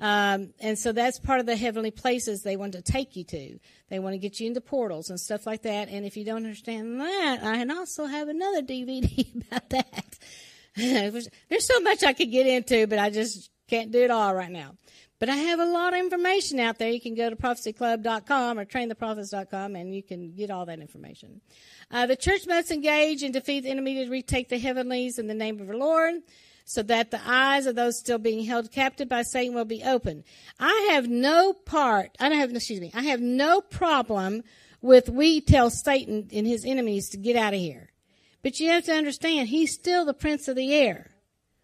Um, 0.00 0.52
and 0.60 0.78
so 0.78 0.92
that's 0.92 1.18
part 1.18 1.40
of 1.40 1.46
the 1.46 1.56
heavenly 1.56 1.90
places 1.90 2.42
they 2.42 2.56
want 2.56 2.72
to 2.72 2.82
take 2.82 3.16
you 3.16 3.24
to. 3.24 3.58
They 3.88 3.98
want 3.98 4.14
to 4.14 4.18
get 4.18 4.40
you 4.40 4.46
into 4.46 4.60
portals 4.60 5.10
and 5.10 5.20
stuff 5.20 5.46
like 5.46 5.62
that. 5.62 5.88
And 5.88 6.04
if 6.04 6.16
you 6.16 6.24
don't 6.24 6.44
understand 6.44 7.00
that, 7.00 7.38
I 7.42 7.58
can 7.58 7.70
also 7.70 8.06
have 8.06 8.28
another 8.28 8.62
DVD 8.62 9.46
about 9.46 9.70
that. 9.70 10.18
There's 10.76 11.66
so 11.66 11.80
much 11.80 12.02
I 12.02 12.12
could 12.12 12.30
get 12.30 12.46
into, 12.46 12.86
but 12.86 12.98
I 12.98 13.10
just 13.10 13.50
can't 13.68 13.90
do 13.90 14.02
it 14.02 14.10
all 14.10 14.34
right 14.34 14.50
now. 14.50 14.74
But 15.18 15.28
I 15.28 15.36
have 15.36 15.60
a 15.60 15.66
lot 15.66 15.92
of 15.94 16.00
information 16.00 16.58
out 16.58 16.78
there. 16.78 16.90
You 16.90 17.00
can 17.00 17.14
go 17.14 17.30
to 17.30 17.36
prophecyclub.com 17.36 18.58
or 18.58 18.64
traintheprophets.com 18.64 19.76
and 19.76 19.94
you 19.94 20.02
can 20.02 20.32
get 20.32 20.50
all 20.50 20.66
that 20.66 20.80
information. 20.80 21.40
Uh, 21.92 22.06
the 22.06 22.16
church 22.16 22.44
must 22.48 22.72
engage 22.72 23.22
and 23.22 23.32
defeat 23.32 23.60
the 23.60 23.70
enemy 23.70 24.04
to 24.04 24.10
retake 24.10 24.48
the 24.48 24.58
heavenlies 24.58 25.20
in 25.20 25.28
the 25.28 25.34
name 25.34 25.60
of 25.60 25.68
the 25.68 25.76
Lord 25.76 26.14
so 26.64 26.82
that 26.82 27.10
the 27.10 27.20
eyes 27.24 27.66
of 27.66 27.74
those 27.74 27.98
still 27.98 28.18
being 28.18 28.44
held 28.44 28.70
captive 28.70 29.08
by 29.08 29.22
Satan 29.22 29.54
will 29.54 29.64
be 29.64 29.82
open. 29.82 30.24
I 30.58 30.90
have 30.92 31.08
no 31.08 31.52
part, 31.52 32.16
I 32.18 32.28
don't 32.28 32.38
have, 32.38 32.54
excuse 32.54 32.80
me, 32.80 32.90
I 32.94 33.02
have 33.02 33.20
no 33.20 33.60
problem 33.60 34.42
with 34.80 35.08
we 35.08 35.40
tell 35.40 35.70
Satan 35.70 36.28
and 36.32 36.46
his 36.46 36.64
enemies 36.64 37.10
to 37.10 37.16
get 37.16 37.36
out 37.36 37.54
of 37.54 37.60
here. 37.60 37.90
But 38.42 38.58
you 38.58 38.70
have 38.70 38.84
to 38.84 38.92
understand, 38.92 39.48
he's 39.48 39.72
still 39.72 40.04
the 40.04 40.14
prince 40.14 40.48
of 40.48 40.56
the 40.56 40.74
air. 40.74 41.10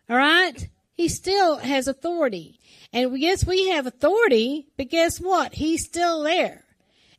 All 0.09 0.17
right? 0.17 0.69
He 0.95 1.09
still 1.09 1.57
has 1.57 1.89
authority. 1.89 2.61
And 2.93 3.19
yes, 3.19 3.47
we 3.47 3.69
have 3.71 3.87
authority, 3.87 4.69
but 4.77 4.89
guess 4.89 5.19
what? 5.19 5.55
He's 5.55 5.85
still 5.85 6.23
there. 6.23 6.65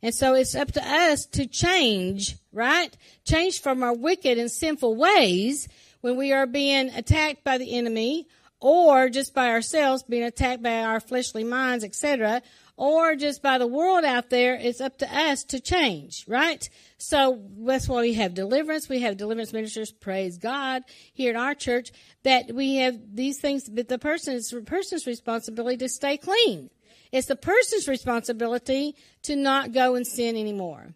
And 0.02 0.14
so 0.14 0.34
it's 0.34 0.54
up 0.54 0.72
to 0.72 0.82
us 0.82 1.26
to 1.32 1.46
change, 1.46 2.36
right? 2.52 2.96
Change 3.24 3.60
from 3.60 3.82
our 3.82 3.94
wicked 3.94 4.38
and 4.38 4.50
sinful 4.50 4.96
ways 4.96 5.68
when 6.00 6.16
we 6.16 6.32
are 6.32 6.46
being 6.46 6.90
attacked 6.90 7.44
by 7.44 7.58
the 7.58 7.76
enemy 7.76 8.26
or 8.60 9.08
just 9.08 9.34
by 9.34 9.48
ourselves 9.50 10.02
being 10.02 10.22
attacked 10.22 10.62
by 10.62 10.82
our 10.82 11.00
fleshly 11.00 11.44
minds, 11.44 11.84
etc 11.84 12.42
or 12.80 13.14
just 13.14 13.42
by 13.42 13.58
the 13.58 13.66
world 13.66 14.06
out 14.06 14.30
there, 14.30 14.54
it's 14.54 14.80
up 14.80 14.96
to 14.96 15.14
us 15.14 15.44
to 15.44 15.60
change, 15.60 16.24
right? 16.26 16.66
So 16.96 17.42
that's 17.58 17.86
why 17.86 18.00
we 18.00 18.14
have 18.14 18.32
deliverance. 18.32 18.88
We 18.88 19.00
have 19.00 19.18
deliverance 19.18 19.52
ministers, 19.52 19.92
praise 19.92 20.38
God, 20.38 20.84
here 21.12 21.28
in 21.28 21.36
our 21.36 21.54
church, 21.54 21.92
that 22.22 22.54
we 22.54 22.76
have 22.76 22.98
these 23.14 23.38
things, 23.38 23.68
but 23.68 23.88
the 23.88 23.98
person, 23.98 24.34
it's 24.34 24.50
the 24.50 24.62
person's 24.62 25.06
responsibility 25.06 25.76
to 25.76 25.90
stay 25.90 26.16
clean. 26.16 26.70
It's 27.12 27.26
the 27.26 27.36
person's 27.36 27.86
responsibility 27.86 28.96
to 29.24 29.36
not 29.36 29.72
go 29.72 29.94
and 29.94 30.06
sin 30.06 30.34
anymore. 30.34 30.94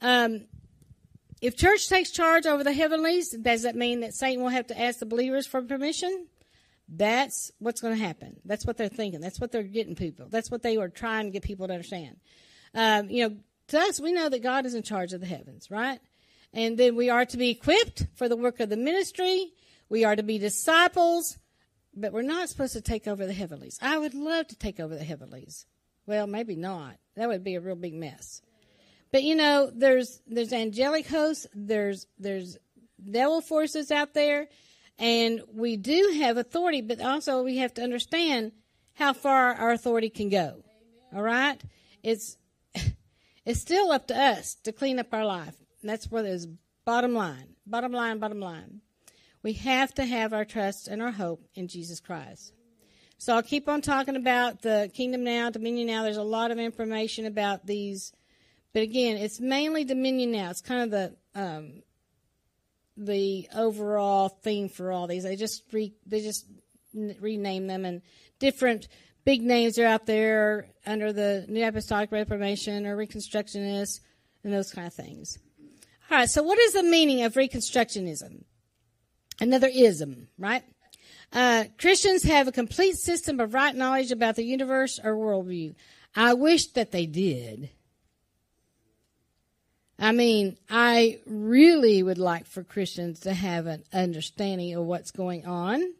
Um, 0.00 0.42
if 1.40 1.56
church 1.56 1.88
takes 1.88 2.10
charge 2.10 2.46
over 2.46 2.64
the 2.64 2.72
heavenlies, 2.72 3.30
does 3.30 3.62
that 3.62 3.76
mean 3.76 4.00
that 4.00 4.14
Satan 4.14 4.42
will 4.42 4.50
have 4.50 4.68
to 4.68 4.80
ask 4.80 4.98
the 4.98 5.06
believers 5.06 5.46
for 5.46 5.62
permission? 5.62 6.26
That's 6.88 7.50
what's 7.58 7.80
going 7.80 7.94
to 7.96 8.02
happen. 8.02 8.36
That's 8.44 8.64
what 8.64 8.76
they're 8.76 8.88
thinking. 8.88 9.20
That's 9.20 9.40
what 9.40 9.52
they're 9.52 9.62
getting 9.62 9.96
people. 9.96 10.28
That's 10.30 10.50
what 10.50 10.62
they 10.62 10.78
were 10.78 10.88
trying 10.88 11.26
to 11.26 11.30
get 11.30 11.42
people 11.42 11.66
to 11.66 11.72
understand. 11.72 12.16
Um, 12.74 13.10
you 13.10 13.28
know, 13.28 13.36
to 13.68 13.78
us, 13.80 14.00
we 14.00 14.12
know 14.12 14.28
that 14.28 14.42
God 14.42 14.66
is 14.66 14.74
in 14.74 14.82
charge 14.82 15.12
of 15.12 15.20
the 15.20 15.26
heavens, 15.26 15.70
right? 15.70 15.98
And 16.52 16.78
then 16.78 16.94
we 16.94 17.10
are 17.10 17.24
to 17.26 17.36
be 17.36 17.50
equipped 17.50 18.06
for 18.14 18.28
the 18.28 18.36
work 18.36 18.60
of 18.60 18.68
the 18.68 18.76
ministry. 18.76 19.52
We 19.88 20.04
are 20.04 20.16
to 20.16 20.22
be 20.22 20.38
disciples, 20.38 21.38
but 21.94 22.12
we're 22.12 22.22
not 22.22 22.48
supposed 22.48 22.74
to 22.74 22.80
take 22.80 23.08
over 23.08 23.26
the 23.26 23.32
heavenlies. 23.32 23.78
I 23.82 23.98
would 23.98 24.14
love 24.14 24.46
to 24.48 24.56
take 24.56 24.78
over 24.78 24.94
the 24.94 25.04
heavenlies. 25.04 25.66
Well, 26.06 26.26
maybe 26.26 26.54
not. 26.54 26.96
That 27.16 27.28
would 27.28 27.42
be 27.42 27.56
a 27.56 27.60
real 27.60 27.74
big 27.74 27.94
mess. 27.94 28.42
But 29.16 29.22
you 29.22 29.34
know, 29.34 29.70
there's 29.74 30.20
there's 30.26 30.52
angelic 30.52 31.06
hosts, 31.06 31.46
there's 31.54 32.06
there's 32.18 32.58
devil 33.02 33.40
forces 33.40 33.90
out 33.90 34.12
there, 34.12 34.46
and 34.98 35.40
we 35.54 35.78
do 35.78 36.16
have 36.18 36.36
authority, 36.36 36.82
but 36.82 37.00
also 37.00 37.42
we 37.42 37.56
have 37.56 37.72
to 37.72 37.82
understand 37.82 38.52
how 38.92 39.14
far 39.14 39.54
our 39.54 39.70
authority 39.70 40.10
can 40.10 40.28
go. 40.28 40.62
All 41.14 41.22
right? 41.22 41.58
It's 42.02 42.36
it's 43.46 43.58
still 43.58 43.90
up 43.90 44.08
to 44.08 44.14
us 44.14 44.56
to 44.64 44.72
clean 44.72 44.98
up 44.98 45.14
our 45.14 45.24
life. 45.24 45.54
And 45.80 45.88
that's 45.88 46.10
where 46.10 46.22
there's 46.22 46.46
bottom 46.84 47.14
line. 47.14 47.54
Bottom 47.66 47.92
line, 47.92 48.18
bottom 48.18 48.40
line. 48.40 48.82
We 49.42 49.54
have 49.54 49.94
to 49.94 50.04
have 50.04 50.34
our 50.34 50.44
trust 50.44 50.88
and 50.88 51.00
our 51.00 51.12
hope 51.12 51.42
in 51.54 51.68
Jesus 51.68 52.00
Christ. 52.00 52.52
So 53.16 53.34
I'll 53.34 53.42
keep 53.42 53.66
on 53.66 53.80
talking 53.80 54.16
about 54.16 54.60
the 54.60 54.90
kingdom 54.92 55.24
now, 55.24 55.48
dominion 55.48 55.86
now. 55.86 56.02
There's 56.02 56.18
a 56.18 56.22
lot 56.22 56.50
of 56.50 56.58
information 56.58 57.24
about 57.24 57.64
these. 57.64 58.12
But 58.76 58.82
again, 58.82 59.16
it's 59.16 59.40
mainly 59.40 59.84
dominion 59.84 60.32
now. 60.32 60.50
It's 60.50 60.60
kind 60.60 60.82
of 60.82 60.90
the 60.90 61.16
um, 61.34 61.82
the 62.94 63.48
overall 63.56 64.28
theme 64.28 64.68
for 64.68 64.92
all 64.92 65.06
these. 65.06 65.22
They 65.22 65.34
just 65.34 65.62
re, 65.72 65.94
they 66.04 66.20
just 66.20 66.44
rename 66.92 67.68
them 67.68 67.86
and 67.86 68.02
different 68.38 68.88
big 69.24 69.40
names 69.40 69.78
are 69.78 69.86
out 69.86 70.04
there 70.04 70.66
under 70.84 71.10
the 71.10 71.46
New 71.48 71.66
Apostolic 71.66 72.12
Reformation 72.12 72.84
or 72.84 72.98
Reconstructionists 72.98 74.00
and 74.44 74.52
those 74.52 74.72
kind 74.72 74.86
of 74.86 74.92
things. 74.92 75.38
All 76.10 76.18
right, 76.18 76.28
so 76.28 76.42
what 76.42 76.58
is 76.58 76.74
the 76.74 76.82
meaning 76.82 77.22
of 77.22 77.32
Reconstructionism? 77.32 78.44
Another 79.40 79.70
ism, 79.72 80.28
right? 80.38 80.64
Uh, 81.32 81.64
Christians 81.78 82.24
have 82.24 82.46
a 82.46 82.52
complete 82.52 82.96
system 82.96 83.40
of 83.40 83.54
right 83.54 83.74
knowledge 83.74 84.12
about 84.12 84.36
the 84.36 84.44
universe 84.44 85.00
or 85.02 85.14
worldview. 85.14 85.74
I 86.14 86.34
wish 86.34 86.66
that 86.72 86.92
they 86.92 87.06
did. 87.06 87.70
I 89.98 90.12
mean, 90.12 90.58
I 90.68 91.20
really 91.26 92.02
would 92.02 92.18
like 92.18 92.46
for 92.46 92.62
Christians 92.62 93.20
to 93.20 93.32
have 93.32 93.66
an 93.66 93.82
understanding 93.92 94.74
of 94.74 94.84
what's 94.84 95.10
going 95.10 95.46
on. 95.46 95.94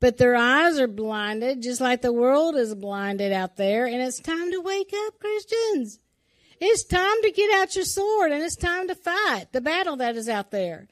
But 0.00 0.16
their 0.16 0.36
eyes 0.36 0.78
are 0.78 0.88
blinded, 0.88 1.62
just 1.62 1.80
like 1.80 2.02
the 2.02 2.12
world 2.12 2.56
is 2.56 2.74
blinded 2.74 3.32
out 3.32 3.56
there. 3.56 3.84
And 3.86 4.00
it's 4.00 4.20
time 4.20 4.52
to 4.52 4.60
wake 4.60 4.94
up, 5.06 5.18
Christians. 5.18 5.98
It's 6.60 6.84
time 6.84 7.22
to 7.22 7.30
get 7.30 7.60
out 7.60 7.76
your 7.76 7.84
sword 7.84 8.32
and 8.32 8.42
it's 8.42 8.56
time 8.56 8.88
to 8.88 8.94
fight 8.94 9.46
the 9.52 9.60
battle 9.60 9.96
that 9.96 10.16
is 10.16 10.28
out 10.28 10.50
there. 10.50 10.88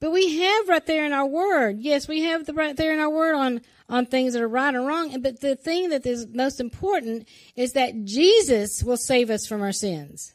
But 0.00 0.10
we 0.10 0.38
have 0.38 0.68
right 0.68 0.84
there 0.84 1.06
in 1.06 1.12
our 1.12 1.26
word. 1.26 1.78
Yes, 1.78 2.08
we 2.08 2.22
have 2.22 2.46
the 2.46 2.54
right 2.54 2.76
there 2.76 2.92
in 2.92 2.98
our 2.98 3.10
word 3.10 3.34
on, 3.34 3.60
on 3.88 4.06
things 4.06 4.32
that 4.32 4.42
are 4.42 4.48
right 4.48 4.74
or 4.74 4.82
wrong. 4.82 5.20
But 5.20 5.40
the 5.40 5.54
thing 5.54 5.90
that 5.90 6.04
is 6.06 6.26
most 6.26 6.60
important 6.60 7.28
is 7.56 7.72
that 7.74 8.04
Jesus 8.04 8.82
will 8.82 8.96
save 8.96 9.30
us 9.30 9.46
from 9.46 9.62
our 9.62 9.72
sins. 9.72 10.34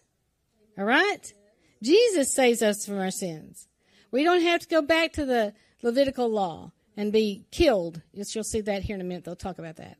All 0.77 0.85
right? 0.85 1.33
Jesus 1.81 2.33
saves 2.33 2.61
us 2.61 2.85
from 2.85 2.99
our 2.99 3.11
sins. 3.11 3.67
We 4.11 4.23
don't 4.23 4.41
have 4.41 4.61
to 4.61 4.67
go 4.67 4.81
back 4.81 5.13
to 5.13 5.25
the 5.25 5.53
Levitical 5.83 6.29
law 6.29 6.71
and 6.95 7.11
be 7.11 7.45
killed. 7.51 8.01
Yes, 8.13 8.33
you'll 8.33 8.43
see 8.43 8.61
that 8.61 8.83
here 8.83 8.95
in 8.95 9.01
a 9.01 9.03
minute. 9.03 9.23
They'll 9.23 9.35
talk 9.35 9.59
about 9.59 9.75
that. 9.77 9.97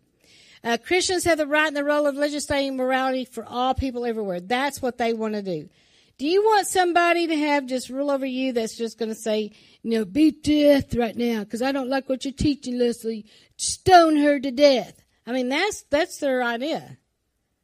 Uh, 0.64 0.78
Christians 0.78 1.24
have 1.26 1.38
the 1.38 1.46
right 1.46 1.68
and 1.68 1.78
the 1.78 1.84
role 1.84 2.08
of 2.08 2.16
legislating 2.16 2.76
morality 2.76 3.26
for 3.26 3.46
all 3.46 3.74
people 3.74 4.06
everywhere. 4.06 4.40
That's 4.40 4.82
what 4.82 4.98
they 4.98 5.14
want 5.14 5.36
to 5.36 5.44
do. 5.44 5.70
Do 6.18 6.28
you 6.28 6.44
want 6.44 6.66
somebody 6.66 7.28
to 7.28 7.36
have 7.38 7.68
just 7.68 7.90
rule 7.90 8.10
over 8.10 8.26
you 8.26 8.52
that's 8.52 8.76
just 8.76 8.98
going 8.98 9.10
to 9.10 9.16
say, 9.16 9.52
you 9.84 9.92
know, 9.92 10.04
beat 10.04 10.44
death 10.44 10.96
right 10.96 11.16
now 11.16 11.44
because 11.44 11.62
I 11.62 11.72
don't 11.72 11.90
like 11.90 12.10
what 12.10 12.26
you're 12.26 12.34
teaching, 12.34 12.80
Leslie. 12.80 13.28
Stone 13.58 14.18
her 14.18 14.40
to 14.40 14.50
death. 14.50 15.04
I 15.28 15.32
mean, 15.32 15.50
that's 15.50 15.84
that's 15.84 16.18
their 16.18 16.42
idea, 16.42 16.98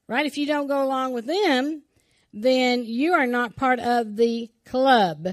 right? 0.07 0.25
If 0.27 0.37
you 0.37 0.45
don't 0.45 0.67
go 0.67 0.83
along 0.83 1.13
with 1.13 1.25
them, 1.25 1.81
then 2.33 2.83
you 2.85 3.13
are 3.13 3.27
not 3.27 3.55
part 3.55 3.79
of 3.79 4.15
the 4.15 4.49
club. 4.65 5.27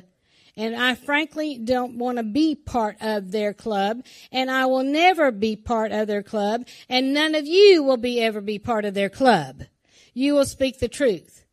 And 0.56 0.76
I 0.76 0.94
frankly 0.94 1.58
don't 1.58 1.96
want 1.96 2.18
to 2.18 2.22
be 2.22 2.54
part 2.54 2.98
of 3.00 3.30
their 3.30 3.54
club. 3.54 4.04
And 4.30 4.50
I 4.50 4.66
will 4.66 4.82
never 4.82 5.30
be 5.30 5.56
part 5.56 5.90
of 5.90 6.06
their 6.06 6.22
club. 6.22 6.66
And 6.88 7.14
none 7.14 7.34
of 7.34 7.46
you 7.46 7.82
will 7.82 7.96
be 7.96 8.20
ever 8.20 8.42
be 8.42 8.58
part 8.58 8.84
of 8.84 8.92
their 8.92 9.08
club. 9.08 9.62
You 10.12 10.34
will 10.34 10.44
speak 10.44 10.78
the 10.78 10.88
truth. 10.88 11.44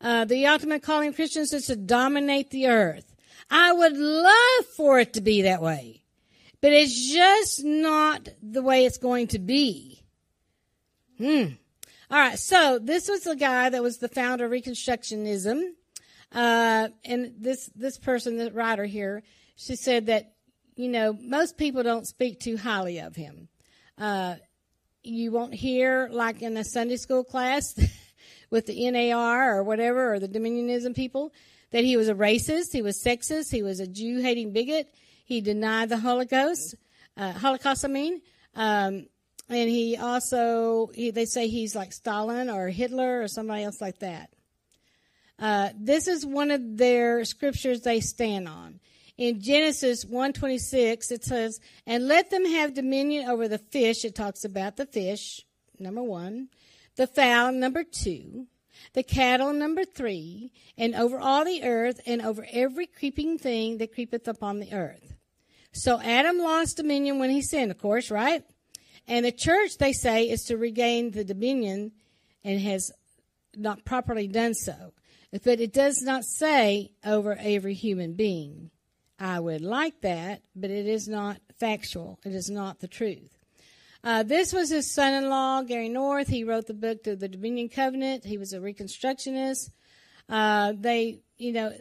Uh, 0.00 0.24
the 0.24 0.46
ultimate 0.46 0.82
calling 0.82 1.10
of 1.10 1.14
Christians 1.14 1.52
is 1.52 1.66
to 1.66 1.76
dominate 1.76 2.50
the 2.50 2.68
earth. 2.68 3.14
I 3.50 3.72
would 3.72 3.96
love 3.96 4.66
for 4.76 5.00
it 5.00 5.14
to 5.14 5.20
be 5.20 5.42
that 5.42 5.62
way. 5.62 6.02
But 6.60 6.72
it's 6.72 7.12
just 7.12 7.64
not 7.64 8.28
the 8.42 8.62
way 8.62 8.84
it's 8.84 8.98
going 8.98 9.28
to 9.28 9.38
be. 9.38 10.02
Hmm. 11.16 11.54
All 12.10 12.18
right. 12.18 12.38
So 12.38 12.80
this 12.82 13.08
was 13.08 13.22
the 13.22 13.36
guy 13.36 13.68
that 13.68 13.82
was 13.82 13.98
the 13.98 14.08
founder 14.08 14.46
of 14.46 14.50
Reconstructionism. 14.50 15.62
Uh, 16.32 16.88
and 17.04 17.34
this, 17.38 17.70
this 17.76 17.98
person, 17.98 18.36
the 18.36 18.50
writer 18.50 18.84
here, 18.84 19.22
she 19.54 19.76
said 19.76 20.06
that, 20.06 20.32
you 20.74 20.88
know, 20.88 21.12
most 21.12 21.56
people 21.56 21.84
don't 21.84 22.08
speak 22.08 22.40
too 22.40 22.56
highly 22.56 22.98
of 22.98 23.14
him. 23.14 23.48
Uh, 23.96 24.36
you 25.04 25.30
won't 25.30 25.54
hear 25.54 26.08
like 26.10 26.42
in 26.42 26.56
a 26.56 26.64
Sunday 26.64 26.96
school 26.96 27.22
class 27.22 27.78
with 28.50 28.66
the 28.66 28.90
NAR 28.90 29.56
or 29.56 29.62
whatever, 29.62 30.12
or 30.12 30.18
the 30.18 30.28
Dominionism 30.28 30.96
people, 30.96 31.32
that 31.70 31.84
he 31.84 31.96
was 31.96 32.08
a 32.08 32.14
racist, 32.14 32.72
he 32.72 32.82
was 32.82 33.00
sexist, 33.00 33.52
he 33.52 33.62
was 33.62 33.78
a 33.78 33.86
Jew 33.86 34.20
hating 34.20 34.52
bigot, 34.52 34.92
he 35.24 35.40
denied 35.40 35.90
the 35.90 35.98
Holocaust, 35.98 36.74
uh, 37.16 37.32
Holocaust, 37.32 37.84
I 37.84 37.88
mean. 37.88 38.20
Um, 38.56 39.06
and 39.50 39.68
he 39.68 39.96
also, 39.96 40.90
he, 40.94 41.10
they 41.10 41.24
say 41.26 41.48
he's 41.48 41.74
like 41.74 41.92
Stalin 41.92 42.48
or 42.48 42.68
Hitler 42.68 43.22
or 43.22 43.28
somebody 43.28 43.64
else 43.64 43.80
like 43.80 43.98
that. 43.98 44.30
Uh, 45.40 45.70
this 45.76 46.06
is 46.06 46.24
one 46.24 46.52
of 46.52 46.76
their 46.76 47.24
scriptures 47.24 47.80
they 47.80 48.00
stand 48.00 48.46
on. 48.46 48.78
In 49.18 49.40
Genesis 49.40 50.04
126, 50.04 51.10
it 51.10 51.24
says, 51.24 51.60
And 51.84 52.06
let 52.06 52.30
them 52.30 52.44
have 52.46 52.74
dominion 52.74 53.28
over 53.28 53.48
the 53.48 53.58
fish. 53.58 54.04
It 54.04 54.14
talks 54.14 54.44
about 54.44 54.76
the 54.76 54.86
fish, 54.86 55.44
number 55.78 56.02
one. 56.02 56.48
The 56.96 57.06
fowl, 57.06 57.52
number 57.52 57.82
two. 57.82 58.46
The 58.92 59.02
cattle, 59.02 59.52
number 59.52 59.84
three. 59.84 60.52
And 60.78 60.94
over 60.94 61.18
all 61.18 61.44
the 61.44 61.64
earth, 61.64 62.00
and 62.06 62.22
over 62.22 62.46
every 62.52 62.86
creeping 62.86 63.36
thing 63.36 63.78
that 63.78 63.92
creepeth 63.92 64.28
upon 64.28 64.60
the 64.60 64.72
earth. 64.72 65.14
So 65.72 66.00
Adam 66.00 66.38
lost 66.38 66.76
dominion 66.76 67.18
when 67.18 67.30
he 67.30 67.42
sinned, 67.42 67.70
of 67.70 67.78
course, 67.78 68.10
right? 68.10 68.44
And 69.10 69.26
the 69.26 69.32
church, 69.32 69.76
they 69.76 69.92
say, 69.92 70.30
is 70.30 70.44
to 70.44 70.56
regain 70.56 71.10
the 71.10 71.24
dominion 71.24 71.90
and 72.44 72.60
has 72.60 72.92
not 73.56 73.84
properly 73.84 74.28
done 74.28 74.54
so. 74.54 74.92
But 75.32 75.60
it 75.60 75.72
does 75.72 76.00
not 76.00 76.24
say 76.24 76.92
over 77.04 77.36
every 77.38 77.74
human 77.74 78.14
being. 78.14 78.70
I 79.18 79.40
would 79.40 79.62
like 79.62 80.00
that, 80.02 80.42
but 80.54 80.70
it 80.70 80.86
is 80.86 81.08
not 81.08 81.38
factual. 81.58 82.20
It 82.24 82.32
is 82.36 82.48
not 82.50 82.78
the 82.78 82.86
truth. 82.86 83.36
Uh, 84.04 84.22
this 84.22 84.52
was 84.52 84.70
his 84.70 84.94
son-in-law, 84.94 85.62
Gary 85.62 85.88
North. 85.88 86.28
He 86.28 86.44
wrote 86.44 86.68
the 86.68 86.74
book, 86.74 87.02
The, 87.02 87.16
the 87.16 87.28
Dominion 87.28 87.68
Covenant. 87.68 88.24
He 88.24 88.38
was 88.38 88.52
a 88.52 88.60
Reconstructionist. 88.60 89.70
Uh, 90.28 90.72
they, 90.78 91.18
you 91.36 91.52
know, 91.52 91.72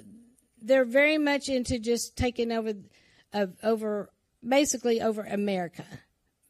they're 0.63 0.83
very 0.83 1.19
much 1.19 1.47
into 1.47 1.77
just 1.77 2.17
taking 2.17 2.51
over, 2.51 2.73
over, 3.63 4.09
basically 4.43 4.99
over 4.99 5.21
America 5.21 5.85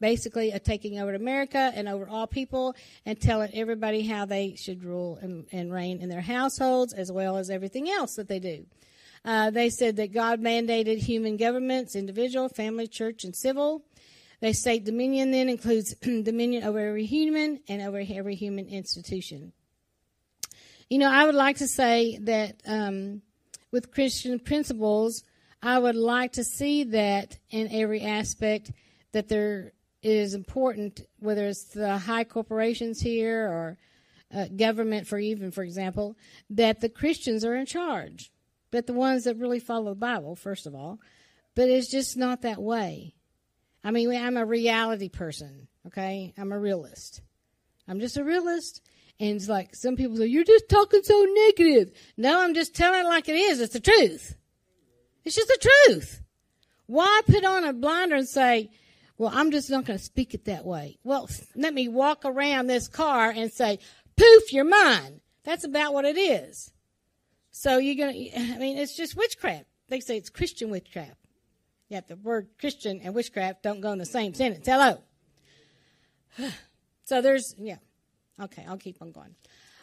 basically 0.00 0.50
a 0.50 0.58
taking 0.58 0.98
over 0.98 1.14
America 1.14 1.72
and 1.74 1.88
over 1.88 2.08
all 2.08 2.26
people 2.26 2.74
and 3.04 3.20
telling 3.20 3.50
everybody 3.54 4.06
how 4.06 4.24
they 4.24 4.54
should 4.56 4.82
rule 4.82 5.18
and, 5.20 5.46
and 5.52 5.72
reign 5.72 6.00
in 6.00 6.08
their 6.08 6.20
households 6.20 6.92
as 6.92 7.12
well 7.12 7.36
as 7.36 7.50
everything 7.50 7.88
else 7.88 8.16
that 8.16 8.28
they 8.28 8.38
do. 8.38 8.64
Uh, 9.24 9.50
they 9.50 9.68
said 9.68 9.96
that 9.96 10.12
God 10.12 10.40
mandated 10.40 10.98
human 10.98 11.36
governments, 11.36 11.94
individual, 11.94 12.48
family, 12.48 12.86
church, 12.86 13.24
and 13.24 13.36
civil. 13.36 13.84
They 14.40 14.54
state 14.54 14.84
dominion 14.84 15.30
then 15.30 15.50
includes 15.50 15.94
dominion 16.00 16.64
over 16.64 16.78
every 16.78 17.04
human 17.04 17.60
and 17.68 17.82
over 17.82 18.02
every 18.08 18.34
human 18.34 18.66
institution. 18.66 19.52
You 20.88 20.98
know, 20.98 21.10
I 21.10 21.26
would 21.26 21.34
like 21.34 21.58
to 21.58 21.68
say 21.68 22.18
that 22.22 22.62
um, 22.66 23.20
with 23.70 23.92
Christian 23.92 24.38
principles, 24.40 25.22
I 25.62 25.78
would 25.78 25.94
like 25.94 26.32
to 26.32 26.44
see 26.44 26.84
that 26.84 27.36
in 27.50 27.68
every 27.70 28.00
aspect 28.00 28.72
that 29.12 29.28
there 29.28 29.72
it 30.02 30.12
is 30.12 30.34
important, 30.34 31.02
whether 31.18 31.46
it's 31.46 31.64
the 31.64 31.98
high 31.98 32.24
corporations 32.24 33.00
here 33.00 33.46
or 33.46 33.78
uh, 34.34 34.46
government, 34.48 35.06
for 35.06 35.18
even, 35.18 35.50
for 35.50 35.62
example, 35.62 36.16
that 36.50 36.80
the 36.80 36.88
Christians 36.88 37.44
are 37.44 37.54
in 37.54 37.66
charge, 37.66 38.30
that 38.70 38.86
the 38.86 38.92
ones 38.92 39.24
that 39.24 39.36
really 39.36 39.60
follow 39.60 39.90
the 39.90 39.96
Bible, 39.96 40.36
first 40.36 40.66
of 40.66 40.74
all. 40.74 41.00
But 41.54 41.68
it's 41.68 41.90
just 41.90 42.16
not 42.16 42.42
that 42.42 42.62
way. 42.62 43.14
I 43.82 43.90
mean, 43.90 44.10
I'm 44.14 44.36
a 44.36 44.46
reality 44.46 45.08
person, 45.08 45.68
okay? 45.86 46.32
I'm 46.38 46.52
a 46.52 46.58
realist. 46.58 47.22
I'm 47.88 48.00
just 48.00 48.16
a 48.16 48.24
realist. 48.24 48.82
And 49.18 49.36
it's 49.36 49.48
like 49.48 49.74
some 49.74 49.96
people 49.96 50.16
say, 50.16 50.26
You're 50.26 50.44
just 50.44 50.68
talking 50.68 51.02
so 51.02 51.26
negative. 51.46 51.92
No, 52.16 52.40
I'm 52.40 52.54
just 52.54 52.74
telling 52.74 53.00
it 53.00 53.08
like 53.08 53.28
it 53.28 53.36
is. 53.36 53.60
It's 53.60 53.72
the 53.72 53.80
truth. 53.80 54.36
It's 55.24 55.34
just 55.34 55.48
the 55.48 55.68
truth. 55.86 56.22
Why 56.86 57.20
put 57.26 57.44
on 57.44 57.64
a 57.64 57.72
blinder 57.72 58.16
and 58.16 58.28
say, 58.28 58.70
well, 59.20 59.30
I'm 59.34 59.50
just 59.50 59.68
not 59.68 59.84
going 59.84 59.98
to 59.98 60.04
speak 60.04 60.32
it 60.32 60.46
that 60.46 60.64
way. 60.64 60.96
Well, 61.04 61.28
let 61.54 61.74
me 61.74 61.88
walk 61.88 62.24
around 62.24 62.68
this 62.68 62.88
car 62.88 63.28
and 63.28 63.52
say, 63.52 63.78
poof, 64.16 64.50
you're 64.50 64.64
mine. 64.64 65.20
That's 65.44 65.62
about 65.62 65.92
what 65.92 66.06
it 66.06 66.16
is. 66.16 66.72
So 67.50 67.76
you're 67.76 67.96
going 67.96 68.14
to, 68.14 68.38
I 68.54 68.56
mean, 68.56 68.78
it's 68.78 68.96
just 68.96 69.14
witchcraft. 69.14 69.66
They 69.90 70.00
say 70.00 70.16
it's 70.16 70.30
Christian 70.30 70.70
witchcraft. 70.70 71.18
Yet 71.90 72.08
the 72.08 72.16
word 72.16 72.48
Christian 72.58 73.02
and 73.04 73.14
witchcraft 73.14 73.62
don't 73.62 73.82
go 73.82 73.92
in 73.92 73.98
the 73.98 74.06
same 74.06 74.32
sentence. 74.32 74.66
Hello. 74.66 75.02
so 77.04 77.20
there's, 77.20 77.54
yeah. 77.58 77.76
Okay, 78.42 78.64
I'll 78.66 78.78
keep 78.78 79.02
on 79.02 79.12
going. 79.12 79.34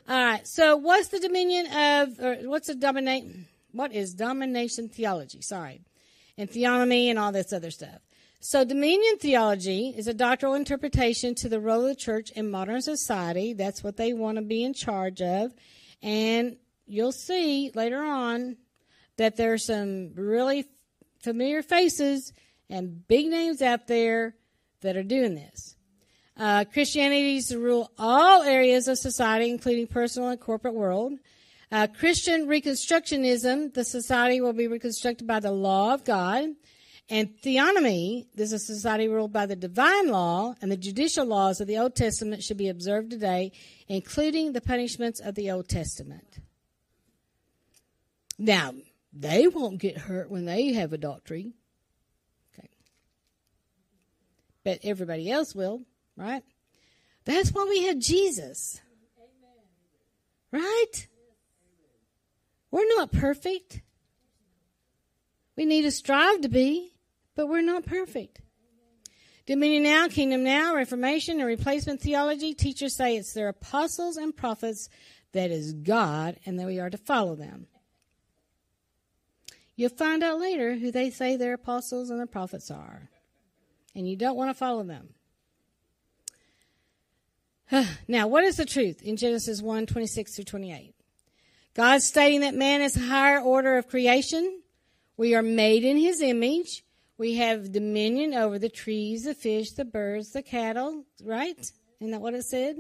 All 0.10 0.18
right. 0.18 0.48
So 0.48 0.78
what's 0.78 1.10
the 1.10 1.20
dominion 1.20 1.68
of, 1.68 2.20
or 2.20 2.36
what's 2.50 2.70
the 2.70 2.76
dominate, 2.76 3.26
what 3.72 3.94
is 3.94 4.16
domination 4.16 4.90
theology? 4.90 5.42
Sorry. 5.42 5.82
And 6.40 6.50
theonomy 6.50 7.06
and 7.12 7.20
all 7.20 7.32
this 7.32 7.54
other 7.54 7.70
stuff. 7.70 8.00
So, 8.40 8.64
dominion 8.64 9.18
theology 9.18 9.96
is 9.98 10.08
a 10.08 10.14
doctrinal 10.14 10.56
interpretation 10.56 11.34
to 11.36 11.50
the 11.50 11.60
role 11.60 11.82
of 11.82 11.88
the 11.88 11.96
church 11.96 12.30
in 12.32 12.52
modern 12.52 12.82
society. 12.82 13.54
That's 13.54 13.84
what 13.84 13.98
they 13.98 14.14
want 14.14 14.38
to 14.38 14.44
be 14.44 14.64
in 14.64 14.74
charge 14.74 15.22
of. 15.22 15.54
And 16.04 16.58
you'll 16.86 17.12
see 17.12 17.72
later 17.74 18.02
on 18.02 18.58
that 19.18 19.38
there's 19.38 19.66
some 19.66 20.14
really 20.14 20.66
familiar 21.20 21.64
faces 21.64 22.32
and 22.70 23.08
big 23.08 23.28
names 23.28 23.62
out 23.62 23.88
there 23.88 24.36
that 24.82 24.96
are 24.96 25.04
doing 25.04 25.34
this. 25.34 25.76
Uh, 26.38 26.64
Christianity 26.72 27.38
is 27.38 27.48
to 27.48 27.58
rule 27.58 27.92
all 27.98 28.44
areas 28.44 28.88
of 28.88 29.00
society, 29.00 29.50
including 29.50 29.88
personal 29.88 30.30
and 30.30 30.40
corporate 30.40 30.76
world. 30.76 31.14
Uh, 31.72 31.88
Christian 31.88 32.46
Reconstructionism, 32.46 33.74
the 33.74 33.84
society 33.84 34.40
will 34.40 34.54
be 34.54 34.68
reconstructed 34.68 35.26
by 35.26 35.40
the 35.40 35.52
law 35.52 35.96
of 35.96 36.06
God. 36.06 36.50
And 37.10 37.30
theonomy, 37.42 38.28
this 38.36 38.52
is 38.52 38.70
a 38.70 38.74
society 38.74 39.08
ruled 39.08 39.32
by 39.32 39.46
the 39.46 39.56
divine 39.56 40.10
law, 40.10 40.56
and 40.62 40.70
the 40.70 40.76
judicial 40.76 41.26
laws 41.26 41.62
of 41.62 41.68
the 41.68 41.78
Old 41.78 41.96
Testament 41.96 42.44
should 42.44 42.58
be 42.58 42.68
observed 42.68 43.12
today, 43.12 43.54
including 43.88 44.52
the 44.52 44.60
punishments 44.60 45.22
of 45.22 45.36
the 45.36 45.50
Old 45.50 45.70
Testament. 45.70 46.40
Now, 48.38 48.74
they 49.14 49.48
won't 49.48 49.80
get 49.80 49.98
hurt 49.98 50.30
when 50.30 50.44
they 50.44 50.74
have 50.74 50.92
adultery. 50.92 51.54
Okay. 52.54 52.68
But 54.66 54.80
everybody 54.84 55.32
else 55.32 55.56
will, 55.56 55.84
right? 56.18 56.44
That's 57.24 57.52
why 57.52 57.66
we 57.70 57.86
have 57.86 58.00
Jesus. 58.00 58.82
Amen. 60.52 60.66
Right? 60.66 61.08
We're 62.70 62.96
not 62.98 63.14
perfect. 63.14 63.82
We 65.56 65.64
need 65.64 65.84
to 65.84 65.92
strive 65.92 66.42
to 66.42 66.50
be 66.50 66.94
but 67.38 67.48
we're 67.48 67.62
not 67.62 67.86
perfect. 67.86 68.42
Dominion 69.46 69.84
now, 69.84 70.10
kingdom 70.10 70.44
now, 70.44 70.76
reformation, 70.76 71.40
and 71.40 71.48
replacement 71.48 72.02
theology. 72.02 72.54
Teachers 72.54 72.98
say 72.98 73.16
it's 73.16 73.32
their 73.32 73.48
apostles 73.48 74.18
and 74.18 74.36
prophets 74.36 74.90
that 75.32 75.52
is 75.52 75.72
God 75.72 76.38
and 76.46 76.60
that 76.60 76.66
we 76.66 76.80
are 76.80 76.90
to 76.90 76.98
follow 76.98 77.36
them. 77.36 77.68
you'll 79.76 79.90
find 79.90 80.24
out 80.24 80.40
later 80.40 80.76
who 80.76 80.92
they 80.92 81.12
say 81.12 81.38
their 81.38 81.54
apostles 81.54 82.10
and 82.10 82.20
their 82.20 82.26
prophets 82.26 82.72
are. 82.72 83.10
And 83.96 84.10
you 84.10 84.16
don't 84.16 84.36
want 84.36 84.50
to 84.50 84.56
follow 84.56 84.84
them. 84.84 85.10
now, 88.08 88.28
what 88.28 88.44
is 88.44 88.58
the 88.58 88.66
truth 88.66 89.04
in 89.04 89.16
Genesis 89.16 89.62
1 89.62 89.86
26 89.86 90.36
through 90.36 90.46
28? 90.46 90.96
God 91.76 92.02
stating 92.02 92.42
that 92.42 92.56
man 92.56 92.82
is 92.82 92.98
a 92.98 93.02
higher 93.02 93.40
order 93.40 93.78
of 93.78 93.88
creation. 93.88 94.62
We 95.16 95.36
are 95.36 95.44
made 95.44 95.84
in 95.84 95.98
his 95.98 96.22
image. 96.22 96.84
We 97.18 97.36
have 97.36 97.72
dominion 97.72 98.34
over 98.34 98.60
the 98.60 98.70
trees, 98.70 99.24
the 99.24 99.34
fish, 99.34 99.72
the 99.72 99.86
birds, 99.86 100.32
the 100.32 100.44
cattle, 100.44 101.06
right? 101.24 101.60
Isn't 102.00 102.12
that 102.12 102.22
what 102.22 102.36
it 102.36 102.44
said? 102.44 102.78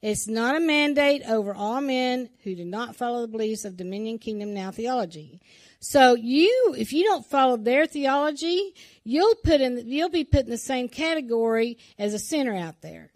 It's 0.00 0.28
not 0.28 0.56
a 0.56 0.60
mandate 0.60 1.22
over 1.28 1.54
all 1.54 1.80
men 1.80 2.30
who 2.44 2.54
do 2.54 2.64
not 2.64 2.96
follow 2.96 3.22
the 3.22 3.28
beliefs 3.28 3.64
of 3.64 3.76
dominion 3.76 4.18
kingdom 4.18 4.54
now 4.54 4.70
theology. 4.70 5.40
So 5.80 6.14
you, 6.14 6.74
if 6.76 6.92
you 6.92 7.04
don't 7.04 7.26
follow 7.26 7.56
their 7.56 7.86
theology, 7.86 8.74
you'll 9.04 9.36
put 9.36 9.60
in, 9.60 9.82
you'll 9.86 10.08
be 10.08 10.24
put 10.24 10.44
in 10.44 10.50
the 10.50 10.58
same 10.58 10.88
category 10.88 11.78
as 11.98 12.14
a 12.14 12.18
sinner 12.18 12.56
out 12.56 12.80
there. 12.80 13.10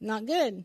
Not 0.00 0.26
good. 0.26 0.64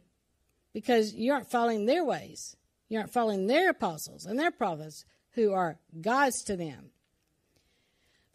Because 0.73 1.13
you 1.13 1.33
aren't 1.33 1.49
following 1.49 1.85
their 1.85 2.03
ways. 2.03 2.55
You 2.89 2.99
aren't 2.99 3.13
following 3.13 3.47
their 3.47 3.69
apostles 3.69 4.25
and 4.25 4.39
their 4.39 4.51
prophets 4.51 5.05
who 5.31 5.53
are 5.53 5.79
gods 6.01 6.43
to 6.45 6.55
them. 6.55 6.91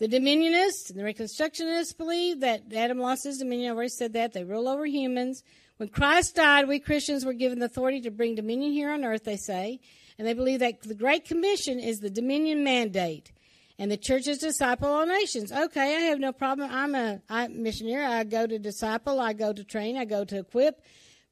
The 0.03 0.09
Dominionists 0.09 0.91
and 0.91 0.99
the 0.99 1.05
Reconstructionists 1.05 1.97
believe 1.97 2.41
that 2.41 2.73
Adam 2.75 2.99
lost 2.99 3.23
his 3.23 3.39
dominion. 3.39 3.71
I've 3.71 3.77
already 3.77 3.91
said 3.91 4.15
that. 4.15 4.33
They 4.33 4.43
rule 4.43 4.67
over 4.67 4.85
humans. 4.85 5.45
When 5.77 5.91
Christ 5.91 6.35
died, 6.35 6.67
we 6.67 6.81
Christians 6.81 7.25
were 7.25 7.33
given 7.33 7.61
the 7.61 7.67
authority 7.67 8.01
to 8.01 8.11
bring 8.11 8.35
dominion 8.35 8.73
here 8.73 8.91
on 8.91 9.05
earth, 9.05 9.23
they 9.23 9.37
say. 9.37 9.79
And 10.19 10.27
they 10.27 10.35
believe 10.35 10.59
that 10.59 10.83
the 10.83 10.97
Great 10.97 11.25
Commission 11.25 11.79
is 11.79 12.01
the 12.01 12.11
dominion 12.11 12.65
mandate. 12.65 13.31
And 13.79 13.93
the 13.93 13.97
church 13.97 14.27
is 14.27 14.39
disciple 14.39 14.89
all 14.89 15.07
nations. 15.07 15.53
Okay, 15.53 15.95
I 15.97 16.01
have 16.01 16.19
no 16.19 16.33
problem. 16.33 16.69
I'm 16.73 16.97
a 16.97 17.23
I'm 17.31 17.63
missionary. 17.63 18.05
I 18.05 18.25
go 18.25 18.45
to 18.45 18.59
disciple. 18.59 19.21
I 19.21 19.35
go 19.35 19.53
to 19.53 19.63
train. 19.63 19.97
I 19.97 20.05
go 20.05 20.25
to 20.25 20.41
equip. 20.41 20.83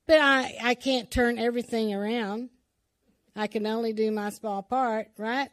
But 0.07 0.21
I, 0.21 0.57
I 0.63 0.75
can't 0.77 1.11
turn 1.11 1.41
everything 1.41 1.93
around. 1.93 2.51
I 3.35 3.49
can 3.49 3.67
only 3.67 3.93
do 3.93 4.13
my 4.13 4.31
small 4.31 4.63
part, 4.63 5.09
right? 5.19 5.51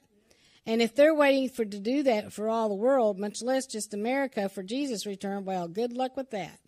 And 0.68 0.82
if 0.82 0.94
they're 0.94 1.16
waiting 1.16 1.48
for 1.48 1.64
to 1.64 1.80
do 1.80 2.04
that 2.04 2.34
for 2.34 2.50
all 2.50 2.68
the 2.68 2.76
world, 2.76 3.18
much 3.18 3.42
less 3.42 3.66
just 3.66 3.94
America 3.94 4.50
for 4.50 4.62
Jesus' 4.62 5.06
return, 5.06 5.46
well, 5.46 5.70
good 5.70 5.94
luck 5.94 6.18
with 6.18 6.32
that. 6.32 6.60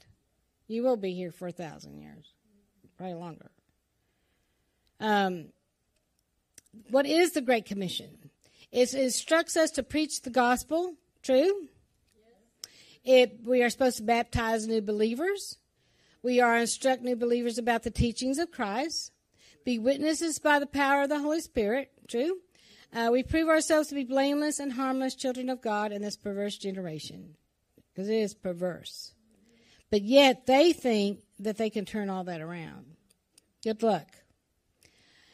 You 0.67 0.83
will 0.83 0.95
be 0.95 1.13
here 1.13 1.33
for 1.33 1.49
a 1.49 1.51
thousand 1.51 1.99
years, 1.99 2.33
probably 2.97 3.15
longer. 3.15 3.51
Um, 5.01 5.47
what 6.89 7.05
is 7.05 7.31
the 7.31 7.41
Great 7.41 7.65
Commission? 7.65 8.29
It 8.71 8.93
instructs 8.93 9.57
us 9.57 9.71
to 9.71 9.83
preach 9.83 10.21
the 10.21 10.29
gospel. 10.29 10.93
True. 11.21 11.67
It, 13.03 13.39
we 13.43 13.63
are 13.63 13.69
supposed 13.69 13.97
to 13.97 14.03
baptize 14.03 14.65
new 14.65 14.81
believers. 14.81 15.57
We 16.23 16.39
are 16.39 16.57
instruct 16.57 17.01
new 17.01 17.17
believers 17.17 17.57
about 17.57 17.83
the 17.83 17.91
teachings 17.91 18.39
of 18.39 18.51
Christ. 18.51 19.11
Be 19.65 19.77
witnesses 19.77 20.39
by 20.39 20.59
the 20.59 20.67
power 20.67 21.03
of 21.03 21.09
the 21.09 21.19
Holy 21.19 21.41
Spirit. 21.41 21.91
True. 22.07 22.37
Uh, 22.93 23.09
we 23.11 23.23
prove 23.23 23.49
ourselves 23.49 23.87
to 23.89 23.95
be 23.95 24.03
blameless 24.03 24.59
and 24.59 24.73
harmless 24.73 25.15
children 25.15 25.49
of 25.49 25.61
God 25.61 25.91
in 25.91 26.01
this 26.01 26.17
perverse 26.17 26.57
generation. 26.57 27.35
Because 27.93 28.09
it 28.09 28.15
is 28.15 28.33
perverse. 28.33 29.13
But 29.91 30.03
yet 30.03 30.45
they 30.45 30.73
think 30.73 31.19
that 31.39 31.57
they 31.57 31.69
can 31.69 31.85
turn 31.85 32.09
all 32.09 32.23
that 32.25 32.41
around. 32.41 32.85
Good 33.63 33.83
luck. 33.83 34.07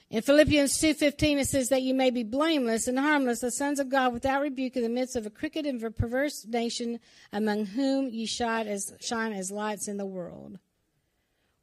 In 0.09 0.21
Philippians 0.21 0.77
2.15 0.77 1.41
it 1.41 1.47
says 1.47 1.69
that 1.69 1.81
you 1.81 1.93
may 1.93 2.09
be 2.09 2.23
blameless 2.23 2.87
and 2.87 2.99
harmless, 2.99 3.39
the 3.39 3.51
sons 3.51 3.79
of 3.79 3.89
God 3.89 4.13
without 4.13 4.41
rebuke 4.41 4.75
in 4.75 4.83
the 4.83 4.89
midst 4.89 5.15
of 5.15 5.25
a 5.25 5.29
crooked 5.29 5.65
and 5.65 5.81
perverse 5.95 6.45
nation 6.45 6.99
among 7.33 7.65
whom 7.65 8.09
ye 8.09 8.25
shine 8.25 8.67
as, 8.67 8.93
shine 9.01 9.33
as 9.33 9.51
lights 9.51 9.87
in 9.87 9.97
the 9.97 10.05
world. 10.05 10.59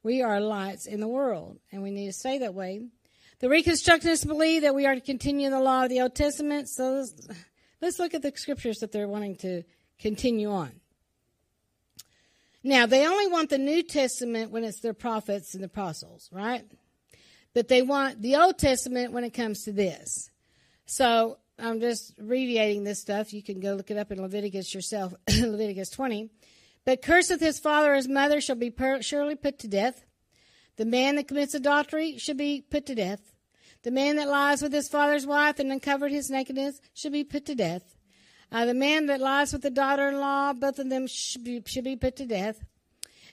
We 0.02 0.22
are 0.22 0.40
lights 0.40 0.86
in 0.86 1.00
the 1.00 1.08
world, 1.08 1.60
and 1.70 1.82
we 1.82 1.92
need 1.92 2.06
to 2.06 2.12
stay 2.12 2.38
that 2.38 2.54
way. 2.54 2.82
The 3.42 3.48
Reconstructionists 3.48 4.24
believe 4.24 4.62
that 4.62 4.72
we 4.72 4.86
are 4.86 4.94
to 4.94 5.00
continue 5.00 5.50
the 5.50 5.58
law 5.58 5.82
of 5.82 5.88
the 5.88 6.00
Old 6.00 6.14
Testament. 6.14 6.68
So 6.68 6.92
let's, 6.92 7.28
let's 7.80 7.98
look 7.98 8.14
at 8.14 8.22
the 8.22 8.32
scriptures 8.36 8.78
that 8.78 8.92
they're 8.92 9.08
wanting 9.08 9.34
to 9.38 9.64
continue 9.98 10.48
on. 10.48 10.70
Now, 12.62 12.86
they 12.86 13.04
only 13.04 13.26
want 13.26 13.50
the 13.50 13.58
New 13.58 13.82
Testament 13.82 14.52
when 14.52 14.62
it's 14.62 14.78
their 14.78 14.94
prophets 14.94 15.54
and 15.54 15.64
the 15.64 15.66
apostles, 15.66 16.30
right? 16.30 16.64
But 17.52 17.66
they 17.66 17.82
want 17.82 18.22
the 18.22 18.36
Old 18.36 18.58
Testament 18.58 19.12
when 19.12 19.24
it 19.24 19.30
comes 19.30 19.64
to 19.64 19.72
this. 19.72 20.30
So 20.86 21.38
I'm 21.58 21.80
just 21.80 22.16
abbreviating 22.20 22.84
this 22.84 23.00
stuff. 23.00 23.32
You 23.32 23.42
can 23.42 23.58
go 23.58 23.74
look 23.74 23.90
it 23.90 23.96
up 23.96 24.12
in 24.12 24.22
Leviticus 24.22 24.72
yourself, 24.72 25.14
Leviticus 25.28 25.90
20. 25.90 26.30
But 26.84 27.02
curseth 27.02 27.40
his 27.40 27.58
father 27.58 27.94
or 27.94 27.96
his 27.96 28.06
mother 28.06 28.40
shall 28.40 28.54
be 28.54 28.70
per- 28.70 29.02
surely 29.02 29.34
put 29.34 29.58
to 29.58 29.68
death. 29.68 30.04
The 30.76 30.84
man 30.84 31.16
that 31.16 31.26
commits 31.26 31.54
adultery 31.54 32.18
should 32.18 32.36
be 32.36 32.62
put 32.62 32.86
to 32.86 32.94
death. 32.94 33.31
The 33.82 33.90
man 33.90 34.16
that 34.16 34.28
lies 34.28 34.62
with 34.62 34.72
his 34.72 34.88
father's 34.88 35.26
wife 35.26 35.58
and 35.58 35.72
uncovered 35.72 36.12
his 36.12 36.30
nakedness 36.30 36.80
should 36.94 37.12
be 37.12 37.24
put 37.24 37.44
to 37.46 37.54
death. 37.54 37.96
Uh, 38.52 38.66
the 38.66 38.74
man 38.74 39.06
that 39.06 39.20
lies 39.20 39.52
with 39.52 39.62
the 39.62 39.70
daughter-in-law, 39.70 40.52
both 40.52 40.78
of 40.78 40.88
them 40.88 41.06
should 41.06 41.42
be, 41.42 41.62
should 41.66 41.84
be 41.84 41.96
put 41.96 42.16
to 42.16 42.26
death. 42.26 42.62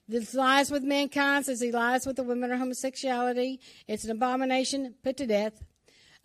This 0.08 0.34
lies 0.34 0.72
with 0.72 0.84
mankind 0.84 1.48
as 1.48 1.62
he 1.62 1.72
lies 1.72 2.08
with 2.08 2.16
the 2.16 2.24
women 2.24 2.52
or 2.52 2.58
homosexuality. 2.58 3.60
It's 3.88 4.06
an 4.06 4.12
abomination, 4.12 4.96
put 5.04 5.18
to 5.18 5.28
death. 5.28 5.62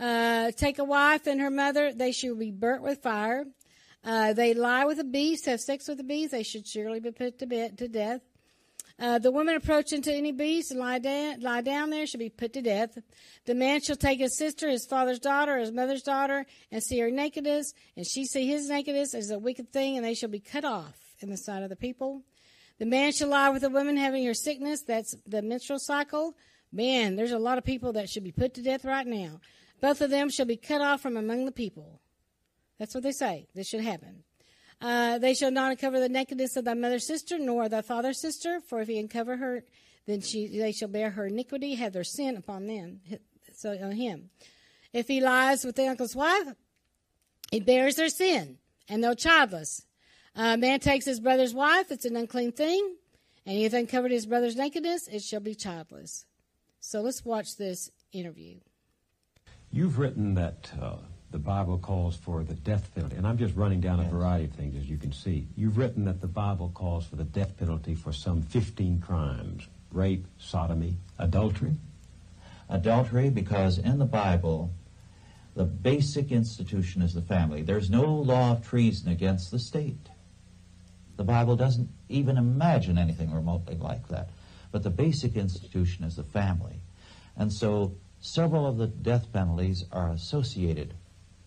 Uh, 0.01 0.53
take 0.53 0.79
a 0.79 0.85
wife 0.85 1.27
and 1.27 1.41
her 1.41 1.51
mother, 1.51 1.93
they 1.93 2.13
should 2.13 2.39
be 2.39 2.51
burnt 2.51 2.83
with 2.83 3.03
fire. 3.03 3.45
Uh, 4.03 4.33
they 4.33 4.55
lie 4.55 4.85
with 4.85 4.99
a 5.01 5.05
beast, 5.05 5.47
have 5.47 5.61
sex 5.61 5.87
with 5.87 6.01
a 6.01 6.05
beast, 6.05 6.33
they 6.33 6.43
should 6.43 6.67
surely 6.67 7.01
be 7.01 7.11
put 7.11 7.39
to, 7.41 7.47
bed, 7.47 7.77
to 7.79 7.89
death. 7.89 8.23
Uh, 8.97 9.19
the 9.19 9.33
woman 9.33 9.57
approaching 9.57 10.01
to 10.03 10.13
any 10.13 10.31
beast 10.31 10.71
and 10.71 10.79
lie 10.79 11.01
down, 11.01 11.41
lie 11.41 11.61
down 11.61 11.91
there 11.91 12.07
shall 12.07 12.21
be 12.21 12.29
put 12.29 12.53
to 12.53 12.63
death. 12.63 12.97
The 13.45 13.55
man 13.55 13.81
shall 13.81 13.97
take 13.97 14.21
his 14.21 14.39
sister, 14.39 14.69
his 14.69 14.87
father's 14.87 15.19
daughter, 15.19 15.59
his 15.59 15.73
mother's 15.73 16.03
daughter, 16.03 16.47
and 16.71 16.83
see 16.83 17.01
her 17.01 17.11
nakedness, 17.11 17.75
and 17.97 18.07
she 18.07 18.25
see 18.25 18.47
his 18.47 18.69
nakedness 18.69 19.13
as 19.15 19.31
a 19.31 19.39
wicked 19.39 19.73
thing, 19.73 19.97
and 19.97 20.05
they 20.05 20.15
shall 20.15 20.29
be 20.29 20.39
cut 20.39 20.65
off 20.65 20.97
in 21.19 21.31
the 21.31 21.37
sight 21.37 21.65
of 21.65 21.71
the 21.71 21.77
people. 21.77 22.23
The 22.79 22.87
man 22.87 23.13
shall 23.13 23.29
lie 23.29 23.51
with 23.51 23.65
a 23.65 23.69
woman 23.69 23.97
having 23.97 24.25
her 24.27 24.35
sickness, 24.35 24.83
that's 24.83 25.15
the 25.27 25.43
menstrual 25.43 25.81
cycle. 25.81 26.37
Man, 26.73 27.17
there's 27.17 27.33
a 27.33 27.39
lot 27.39 27.59
of 27.59 27.65
people 27.65 27.93
that 27.95 28.09
should 28.09 28.25
be 28.25 28.33
put 28.33 28.55
to 28.55 28.63
death 28.63 28.85
right 28.85 29.07
now. 29.07 29.41
Both 29.81 30.01
of 30.01 30.11
them 30.11 30.31
shall 30.31 30.47
be 30.47 30.57
cut 30.57 30.81
off 30.81 31.01
from 31.01 31.17
among 31.17 31.45
the 31.47 31.53
people. 31.53 32.01
That's 32.79 32.95
what 32.95 33.03
they 33.03 33.13
say. 33.13 33.49
This 33.55 33.69
should 33.69 33.81
happen. 33.81 34.25
Uh, 34.81 35.19
they 35.19 35.35
shall 35.35 35.51
not 35.51 35.71
uncover 35.71 35.99
the 36.01 36.09
nakedness 36.09 36.57
of 36.57 36.65
thy 36.65 36.75
mother's 36.75 37.07
sister, 37.07 37.39
nor 37.39 37.69
thy 37.69 37.83
father's 37.83 38.21
sister, 38.21 38.61
for 38.61 38.81
if 38.81 38.89
he 38.89 38.99
uncover 38.99 39.37
her, 39.37 39.65
then 40.07 40.21
she, 40.21 40.47
they 40.47 40.73
shall 40.73 40.89
bear 40.89 41.11
her 41.11 41.27
iniquity, 41.27 41.75
have 41.75 41.93
their 41.93 42.05
sin 42.05 42.37
upon 42.37 42.67
them, 42.67 43.01
so 43.55 43.71
on 43.83 43.93
him. 43.93 44.31
If 44.93 45.09
he 45.09 45.21
lies 45.21 45.65
with 45.65 45.77
the 45.77 45.89
uncle's 45.89 46.15
wife, 46.15 46.49
he 47.51 47.61
bears 47.61 47.97
their 47.97 48.09
sin, 48.09 48.59
and 48.89 49.03
they're 49.03 49.15
childless. 49.15 49.87
A 50.35 50.57
man 50.57 50.81
takes 50.81 51.05
his 51.05 51.21
brother's 51.21 51.55
wife, 51.55 51.91
it's 51.91 52.05
an 52.05 52.17
unclean 52.17 52.53
thing, 52.53 52.97
and 53.47 53.57
he 53.57 53.63
hath 53.63 53.73
uncovered 53.73 54.11
his 54.11 54.27
brother's 54.27 54.57
nakedness, 54.57 55.09
it 55.09 55.23
shall 55.23 55.41
be 55.41 55.55
childless. 55.55 56.27
So 56.81 57.01
let's 57.01 57.25
watch 57.25 57.57
this 57.57 57.91
interview. 58.13 58.57
You've 59.71 59.99
written 59.99 60.35
that 60.35 60.71
uh, 60.81 60.97
the 61.35 61.40
Bible 61.40 61.79
calls 61.79 62.14
for 62.14 62.44
the 62.44 62.55
death 62.55 62.94
penalty. 62.94 63.16
And 63.16 63.27
I'm 63.27 63.38
just 63.38 63.57
running 63.57 63.81
down 63.81 63.99
a 63.99 64.05
variety 64.05 64.44
of 64.44 64.53
things, 64.53 64.77
as 64.77 64.88
you 64.88 64.97
can 64.97 65.11
see. 65.11 65.49
You've 65.57 65.77
written 65.77 66.05
that 66.05 66.20
the 66.20 66.29
Bible 66.29 66.70
calls 66.73 67.07
for 67.07 67.16
the 67.16 67.25
death 67.25 67.59
penalty 67.59 67.97
for 67.97 68.12
some 68.12 68.40
15 68.40 69.01
crimes 69.01 69.66
rape, 69.90 70.27
sodomy, 70.38 70.94
adultery. 71.18 71.75
Adultery, 72.68 73.31
because 73.31 73.79
in 73.79 73.99
the 73.99 74.05
Bible, 74.05 74.70
the 75.57 75.64
basic 75.64 76.31
institution 76.31 77.03
is 77.03 77.14
the 77.14 77.20
family. 77.20 77.62
There's 77.62 77.90
no 77.90 78.05
law 78.05 78.53
of 78.53 78.64
treason 78.64 79.11
against 79.11 79.51
the 79.51 79.59
state. 79.59 80.11
The 81.16 81.25
Bible 81.25 81.57
doesn't 81.57 81.88
even 82.09 82.37
imagine 82.37 82.97
anything 82.97 83.35
remotely 83.35 83.75
like 83.75 84.07
that. 84.07 84.31
But 84.70 84.85
the 84.85 84.90
basic 84.90 85.35
institution 85.35 86.05
is 86.05 86.14
the 86.14 86.23
family. 86.23 86.79
And 87.37 87.53
so 87.53 87.97
several 88.20 88.68
of 88.68 88.79
the 88.79 88.87
death 88.87 89.33
penalties 89.33 89.85
are 89.90 90.11
associated 90.11 90.94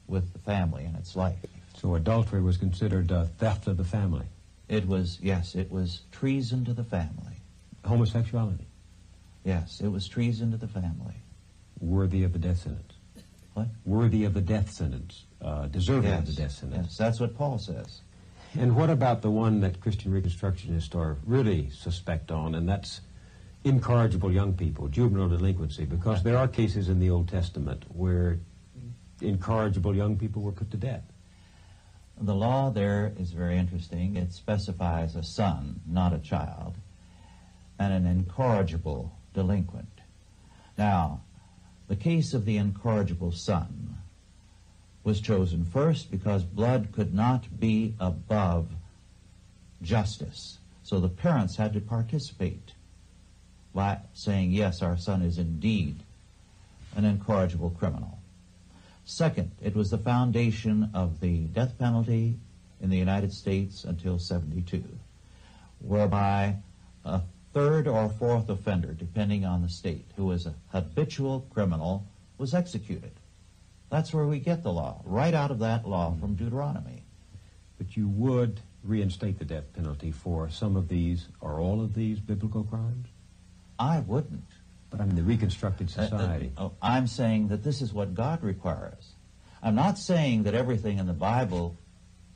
with 0.08 0.34
the 0.34 0.40
family 0.40 0.86
and 0.86 0.96
its 0.96 1.16
life. 1.16 1.38
So 1.80 1.96
adultery 1.96 2.42
was 2.42 2.58
considered 2.58 3.12
uh, 3.12 3.26
theft 3.38 3.68
of 3.68 3.78
the 3.78 3.84
family. 3.84 4.26
It 4.68 4.88
was, 4.88 5.20
yes, 5.22 5.56
it 5.56 5.72
was 5.72 6.02
treason 6.12 6.66
to 6.66 6.74
the 6.74 6.84
family. 6.84 7.42
Homosexuality. 7.86 8.66
Yes, 9.44 9.80
it 9.82 9.88
was 9.88 10.08
treason 10.08 10.52
to 10.52 10.58
the 10.58 10.68
family. 10.68 11.16
Worthy 11.80 12.24
of 12.24 12.34
the 12.34 12.40
death 12.40 12.60
sentence. 12.60 12.94
What? 13.54 13.68
Worthy 13.86 14.26
of 14.26 14.34
the 14.34 14.42
death 14.42 14.72
sentence. 14.72 15.24
Uh, 15.42 15.68
deserving 15.68 16.12
yes, 16.12 16.20
of 16.20 16.26
the 16.26 16.42
death 16.42 16.52
sentence. 16.52 16.88
Yes, 16.90 16.98
that's 16.98 17.20
what 17.20 17.38
Paul 17.38 17.58
says. 17.58 18.02
And 18.60 18.76
what 18.76 18.90
about 18.90 19.22
the 19.22 19.30
one 19.30 19.62
that 19.62 19.80
Christian 19.80 20.12
Reconstructionists 20.12 20.96
are 20.96 21.18
really 21.26 21.70
suspect 21.70 22.32
on, 22.32 22.56
and 22.56 22.68
that's 22.68 23.02
incorrigible 23.64 24.32
young 24.32 24.54
people, 24.54 24.88
juvenile 24.88 25.30
delinquency, 25.30 25.86
because 25.86 26.24
there 26.24 26.38
are 26.38 26.48
cases 26.48 26.90
in 26.90 27.00
the 27.00 27.10
Old 27.10 27.28
Testament 27.30 27.84
where 27.90 28.40
incorrigible 29.22 29.96
young 29.96 30.18
people 30.18 30.42
were 30.42 30.52
put 30.52 30.72
to 30.72 30.78
death. 30.78 31.04
The 32.20 32.36
law 32.36 32.72
there 32.72 33.14
is 33.18 33.32
very 33.32 33.58
interesting. 33.58 34.16
It 34.16 34.34
specifies 34.34 35.16
a 35.16 35.24
son, 35.24 35.82
not 35.88 36.14
a 36.14 36.20
child, 36.20 36.76
and 37.78 37.94
an 37.94 38.08
incorrigible 38.08 39.12
delinquent. 39.34 40.02
Now, 40.78 41.22
the 41.88 41.96
case 41.96 42.34
of 42.34 42.46
the 42.46 42.58
incorrigible 42.58 43.32
son 43.32 43.98
was 45.04 45.22
chosen 45.22 45.64
first 45.64 46.12
because 46.12 46.44
blood 46.44 46.90
could 46.92 47.14
not 47.14 47.60
be 47.60 47.94
above 48.00 48.68
justice. 49.82 50.58
So 50.84 51.00
the 51.00 51.10
parents 51.10 51.56
had 51.56 51.74
to 51.74 51.80
participate 51.80 52.74
by 53.74 54.00
saying, 54.14 54.52
yes, 54.52 54.82
our 54.82 54.98
son 54.98 55.22
is 55.22 55.38
indeed 55.38 55.98
an 56.96 57.06
incorrigible 57.06 57.70
criminal. 57.70 58.17
Second, 59.10 59.52
it 59.64 59.74
was 59.74 59.90
the 59.90 59.98
foundation 59.98 60.90
of 60.94 61.22
the 61.22 61.46
death 61.46 61.80
penalty 61.80 62.38
in 62.82 62.90
the 62.90 62.98
United 62.98 63.32
States 63.32 63.86
until 63.86 64.20
72, 64.20 64.84
whereby 65.80 66.58
a 67.06 67.22
third 67.54 67.88
or 67.88 68.10
fourth 68.10 68.50
offender, 68.50 68.92
depending 68.92 69.46
on 69.46 69.62
the 69.62 69.70
state, 69.70 70.04
who 70.18 70.26
was 70.26 70.46
a 70.46 70.56
habitual 70.74 71.48
criminal 71.54 72.06
was 72.38 72.54
executed. 72.54 73.14
That's 73.90 74.14
where 74.14 74.28
we 74.28 74.40
get 74.40 74.62
the 74.62 74.74
law, 74.74 75.00
right 75.06 75.34
out 75.34 75.52
of 75.52 75.60
that 75.60 75.88
law 75.88 76.14
from 76.20 76.36
Deuteronomy. 76.36 77.04
But 77.78 77.96
you 77.96 78.10
would 78.10 78.60
reinstate 78.84 79.40
the 79.40 79.46
death 79.46 79.74
penalty 79.74 80.12
for 80.12 80.50
some 80.50 80.76
of 80.76 80.90
these 80.90 81.28
or 81.40 81.62
all 81.62 81.80
of 81.80 81.94
these 81.94 82.20
biblical 82.20 82.66
crimes? 82.66 83.08
I 83.80 84.00
wouldn't. 84.00 84.50
But 84.90 85.02
I 85.02 85.06
mean, 85.06 85.16
the 85.16 85.24
reconstructed 85.24 85.92
Uh, 85.98 86.02
uh, 86.02 86.10
society. 86.10 86.52
oh, 86.58 86.72
I'm 86.82 87.08
saying 87.08 87.50
that 87.50 87.64
this 87.64 87.82
is 87.82 87.94
what 87.94 88.14
God 88.14 88.42
requires. 88.44 89.14
I'm 89.62 89.76
not 89.76 89.98
saying 89.98 90.44
that 90.44 90.54
everything 90.54 90.98
in 90.98 91.08
the 91.08 91.14
Bible 91.14 91.76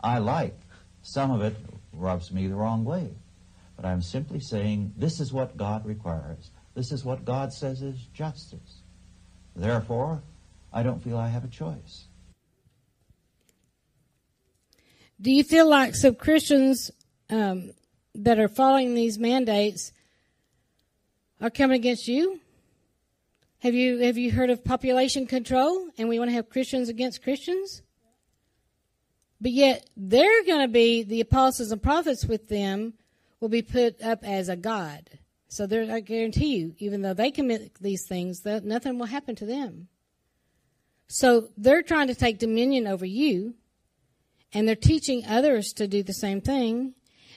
I 0.02 0.18
like. 0.18 0.58
Some 1.04 1.32
of 1.32 1.42
it 1.42 1.56
rubs 1.94 2.32
me 2.32 2.48
the 2.48 2.56
wrong 2.56 2.84
way. 2.84 3.10
But 3.76 3.86
I'm 3.86 4.02
simply 4.02 4.40
saying 4.40 4.94
this 4.98 5.20
is 5.20 5.32
what 5.32 5.58
God 5.58 5.86
requires. 5.86 6.52
This 6.76 6.92
is 6.92 7.04
what 7.06 7.26
God 7.26 7.54
says 7.54 7.82
is 7.82 7.98
justice. 8.14 8.82
Therefore, 9.56 10.22
I 10.74 10.84
don't 10.84 11.04
feel 11.04 11.18
I 11.18 11.28
have 11.30 11.44
a 11.44 11.48
choice. 11.50 12.06
Do 15.20 15.32
you 15.32 15.44
feel 15.44 15.70
like 15.70 15.96
some 15.96 16.16
Christians 16.16 16.92
um, 17.30 17.72
that 18.16 18.40
are 18.40 18.48
following 18.48 18.96
these 18.96 19.20
mandates 19.20 19.92
are 21.42 21.50
coming 21.50 21.76
against 21.76 22.08
you? 22.08 22.40
Have 23.60 23.74
you 23.74 23.98
have 24.00 24.18
you 24.18 24.32
heard 24.32 24.50
of 24.50 24.64
population 24.64 25.28
control 25.28 25.90
and 25.98 26.08
we 26.08 26.20
want 26.20 26.30
to 26.30 26.36
have 26.36 26.50
Christians 26.50 26.90
against 26.90 27.24
Christians? 27.24 27.82
But 29.42 29.52
yet 29.52 29.90
they're 29.98 30.44
going 30.46 30.62
to 30.62 30.72
be 30.72 31.04
the 31.04 31.22
apostles 31.22 31.72
and 31.72 31.82
prophets 31.82 32.26
with 32.26 32.48
them 32.48 32.94
will 33.40 33.50
be 33.50 33.64
put 33.64 34.02
up 34.02 34.24
as 34.24 34.50
a 34.50 34.56
god. 34.56 35.10
So 35.48 35.66
I 35.66 36.00
guarantee 36.00 36.58
you, 36.58 36.76
even 36.78 37.02
though 37.02 37.14
they 37.14 37.30
commit 37.30 37.74
these 37.82 38.08
things, 38.08 38.42
that 38.42 38.64
nothing 38.64 38.98
will 38.98 39.08
happen 39.08 39.36
to 39.36 39.46
them. 39.46 39.90
So 41.08 41.50
they're 41.58 41.82
trying 41.82 42.08
to 42.08 42.16
take 42.16 42.40
dominion 42.40 42.88
over 42.88 43.06
you, 43.06 43.56
and 44.54 44.66
they're 44.66 44.76
teaching 44.78 45.26
others 45.26 45.74
to 45.74 45.88
do 45.88 46.04
the 46.04 46.14
same 46.14 46.40
thing. 46.40 46.94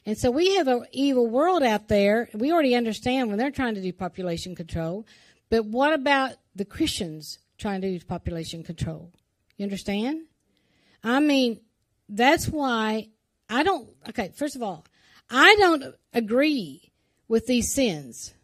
And 0.06 0.18
so 0.18 0.30
we 0.30 0.56
have 0.56 0.68
an 0.68 0.84
evil 0.92 1.26
world 1.26 1.62
out 1.62 1.88
there. 1.88 2.28
We 2.34 2.52
already 2.52 2.74
understand 2.74 3.28
when 3.28 3.38
they're 3.38 3.50
trying 3.50 3.74
to 3.74 3.82
do 3.82 3.92
population 3.92 4.54
control. 4.54 5.06
But 5.48 5.64
what 5.64 5.92
about 5.92 6.32
the 6.54 6.64
Christians 6.64 7.38
trying 7.56 7.80
to 7.80 7.98
do 7.98 8.04
population 8.04 8.62
control? 8.62 9.12
You 9.56 9.64
understand? 9.64 10.26
I 11.02 11.20
mean, 11.20 11.60
that's 12.08 12.48
why 12.48 13.08
I 13.48 13.62
don't, 13.62 13.88
okay, 14.08 14.32
first 14.34 14.56
of 14.56 14.62
all, 14.62 14.84
I 15.30 15.56
don't 15.58 15.94
agree 16.12 16.92
with 17.28 17.46
these 17.46 17.72
sins. 17.72 18.34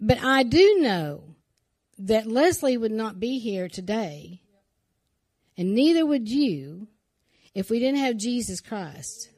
But 0.00 0.22
I 0.22 0.42
do 0.42 0.78
know 0.80 1.34
that 1.98 2.26
Leslie 2.26 2.76
would 2.76 2.92
not 2.92 3.18
be 3.18 3.38
here 3.38 3.68
today, 3.68 4.42
and 5.56 5.74
neither 5.74 6.04
would 6.04 6.28
you 6.28 6.88
if 7.54 7.70
we 7.70 7.78
didn't 7.78 8.00
have 8.00 8.16
Jesus 8.18 8.60
Christ. 8.60 9.30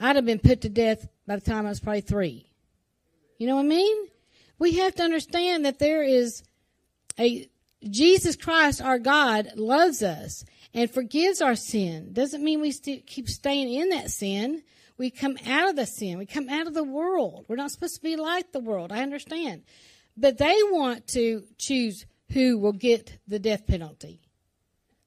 I'd 0.00 0.16
have 0.16 0.24
been 0.24 0.38
put 0.38 0.62
to 0.62 0.68
death 0.68 1.06
by 1.26 1.36
the 1.36 1.42
time 1.42 1.66
I 1.66 1.68
was 1.68 1.80
probably 1.80 2.00
three. 2.00 2.50
You 3.38 3.46
know 3.46 3.56
what 3.56 3.66
I 3.66 3.68
mean? 3.68 4.08
We 4.58 4.78
have 4.78 4.94
to 4.96 5.02
understand 5.02 5.64
that 5.64 5.78
there 5.78 6.02
is 6.02 6.42
a 7.18 7.48
Jesus 7.88 8.36
Christ, 8.36 8.82
our 8.82 8.98
God, 8.98 9.52
loves 9.56 10.02
us 10.02 10.44
and 10.74 10.90
forgives 10.90 11.40
our 11.40 11.54
sin. 11.54 12.12
Doesn't 12.12 12.44
mean 12.44 12.60
we 12.60 12.72
st- 12.72 13.06
keep 13.06 13.28
staying 13.28 13.72
in 13.72 13.90
that 13.90 14.10
sin. 14.10 14.62
We 14.98 15.10
come 15.10 15.38
out 15.46 15.70
of 15.70 15.76
the 15.76 15.86
sin. 15.86 16.18
We 16.18 16.26
come 16.26 16.50
out 16.50 16.66
of 16.66 16.74
the 16.74 16.84
world. 16.84 17.46
We're 17.48 17.56
not 17.56 17.70
supposed 17.70 17.96
to 17.96 18.02
be 18.02 18.16
like 18.16 18.52
the 18.52 18.60
world. 18.60 18.92
I 18.92 19.02
understand. 19.02 19.62
But 20.16 20.36
they 20.36 20.56
want 20.64 21.06
to 21.08 21.44
choose 21.56 22.04
who 22.32 22.58
will 22.58 22.72
get 22.72 23.18
the 23.26 23.38
death 23.38 23.66
penalty. 23.66 24.20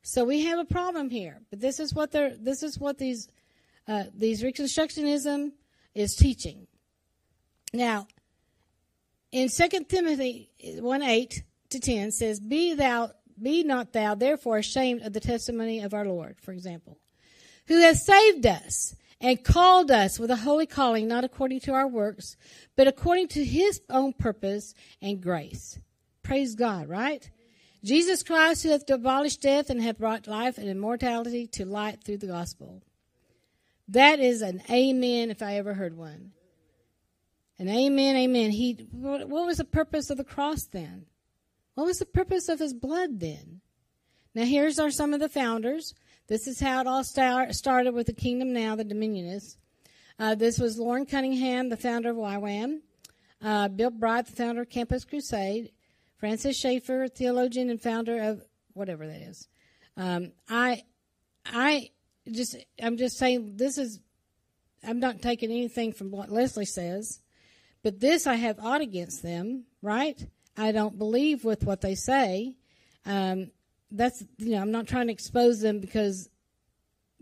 So 0.01 0.25
we 0.25 0.45
have 0.45 0.59
a 0.59 0.65
problem 0.65 1.09
here. 1.11 1.41
But 1.49 1.61
this 1.61 1.79
is 1.79 1.93
what 1.93 2.11
they're, 2.11 2.35
this 2.35 2.63
is 2.63 2.79
what 2.79 2.97
these, 2.97 3.29
uh, 3.87 4.03
these 4.15 4.43
Reconstructionism 4.43 5.51
is 5.93 6.15
teaching. 6.15 6.67
Now, 7.73 8.07
in 9.31 9.49
2 9.49 9.67
Timothy 9.89 10.51
1 10.79 11.01
8 11.01 11.43
to 11.69 11.79
10 11.79 12.11
says, 12.11 12.39
Be 12.39 12.73
thou, 12.73 13.11
be 13.41 13.63
not 13.63 13.93
thou 13.93 14.15
therefore 14.15 14.57
ashamed 14.57 15.01
of 15.01 15.13
the 15.13 15.19
testimony 15.19 15.81
of 15.81 15.93
our 15.93 16.05
Lord, 16.05 16.37
for 16.39 16.51
example, 16.51 16.99
who 17.67 17.79
has 17.81 18.05
saved 18.05 18.45
us 18.45 18.95
and 19.19 19.43
called 19.43 19.89
us 19.89 20.19
with 20.19 20.29
a 20.29 20.35
holy 20.35 20.65
calling, 20.65 21.07
not 21.07 21.23
according 21.23 21.61
to 21.61 21.73
our 21.73 21.87
works, 21.87 22.35
but 22.75 22.87
according 22.87 23.29
to 23.29 23.43
his 23.43 23.81
own 23.89 24.13
purpose 24.13 24.73
and 25.01 25.21
grace. 25.21 25.79
Praise 26.21 26.55
God, 26.55 26.87
right? 26.87 27.29
Jesus 27.83 28.23
Christ, 28.23 28.63
who 28.63 28.69
hath 28.69 28.89
abolished 28.89 29.41
death 29.41 29.69
and 29.69 29.81
hath 29.81 29.97
brought 29.97 30.27
life 30.27 30.57
and 30.57 30.69
immortality 30.69 31.47
to 31.47 31.65
light 31.65 32.03
through 32.03 32.17
the 32.17 32.27
gospel. 32.27 32.81
That 33.87 34.19
is 34.19 34.41
an 34.41 34.61
amen 34.69 35.29
if 35.29 35.41
I 35.41 35.55
ever 35.55 35.73
heard 35.73 35.97
one. 35.97 36.31
An 37.59 37.69
amen, 37.69 38.15
amen. 38.15 38.51
He, 38.51 38.87
what 38.91 39.29
was 39.29 39.57
the 39.57 39.65
purpose 39.65 40.09
of 40.09 40.17
the 40.17 40.23
cross 40.23 40.65
then? 40.65 41.05
What 41.75 41.85
was 41.85 41.99
the 41.99 42.05
purpose 42.05 42.49
of 42.49 42.59
his 42.59 42.73
blood 42.73 43.19
then? 43.19 43.61
Now 44.35 44.45
here's 44.45 44.79
are 44.79 44.91
some 44.91 45.13
of 45.13 45.19
the 45.19 45.29
founders. 45.29 45.93
This 46.27 46.47
is 46.47 46.59
how 46.59 46.81
it 46.81 46.87
all 46.87 47.03
start, 47.03 47.53
started 47.53 47.93
with 47.93 48.07
the 48.07 48.13
Kingdom 48.13 48.53
Now, 48.53 48.75
the 48.75 48.85
Dominionists. 48.85 49.57
Uh, 50.17 50.35
this 50.35 50.57
was 50.57 50.79
Loren 50.79 51.05
Cunningham, 51.05 51.69
the 51.69 51.77
founder 51.77 52.11
of 52.11 52.17
YWAM. 52.17 52.79
Uh, 53.41 53.67
Bill 53.67 53.89
Bright, 53.89 54.27
the 54.27 54.31
founder 54.31 54.61
of 54.61 54.69
Campus 54.69 55.03
Crusade. 55.03 55.71
Francis 56.17 56.57
Schaeffer, 56.57 57.09
theologian 57.09 57.69
and 57.69 57.81
founder 57.81 58.21
of 58.21 58.41
whatever 58.73 59.05
that 59.05 59.21
is. 59.21 59.47
Um, 59.97 60.31
I, 60.47 60.83
I 61.45 61.89
just, 62.31 62.55
I'm 62.81 62.97
just 62.97 63.17
saying 63.17 63.57
this 63.57 63.77
is, 63.77 63.99
I'm 64.83 64.99
not 64.99 65.21
taking 65.21 65.51
anything 65.51 65.93
from 65.93 66.11
what 66.11 66.31
Leslie 66.31 66.65
says, 66.65 67.19
but 67.83 67.99
this 67.99 68.27
I 68.27 68.35
have 68.35 68.59
ought 68.59 68.81
against 68.81 69.23
them, 69.23 69.65
right? 69.81 70.17
I 70.57 70.71
don't 70.71 70.97
believe 70.97 71.43
with 71.43 71.63
what 71.63 71.81
they 71.81 71.95
say. 71.95 72.55
Um, 73.05 73.51
that's, 73.91 74.23
you 74.37 74.51
know, 74.51 74.61
I'm 74.61 74.71
not 74.71 74.87
trying 74.87 75.07
to 75.07 75.13
expose 75.13 75.59
them 75.59 75.79
because 75.79 76.29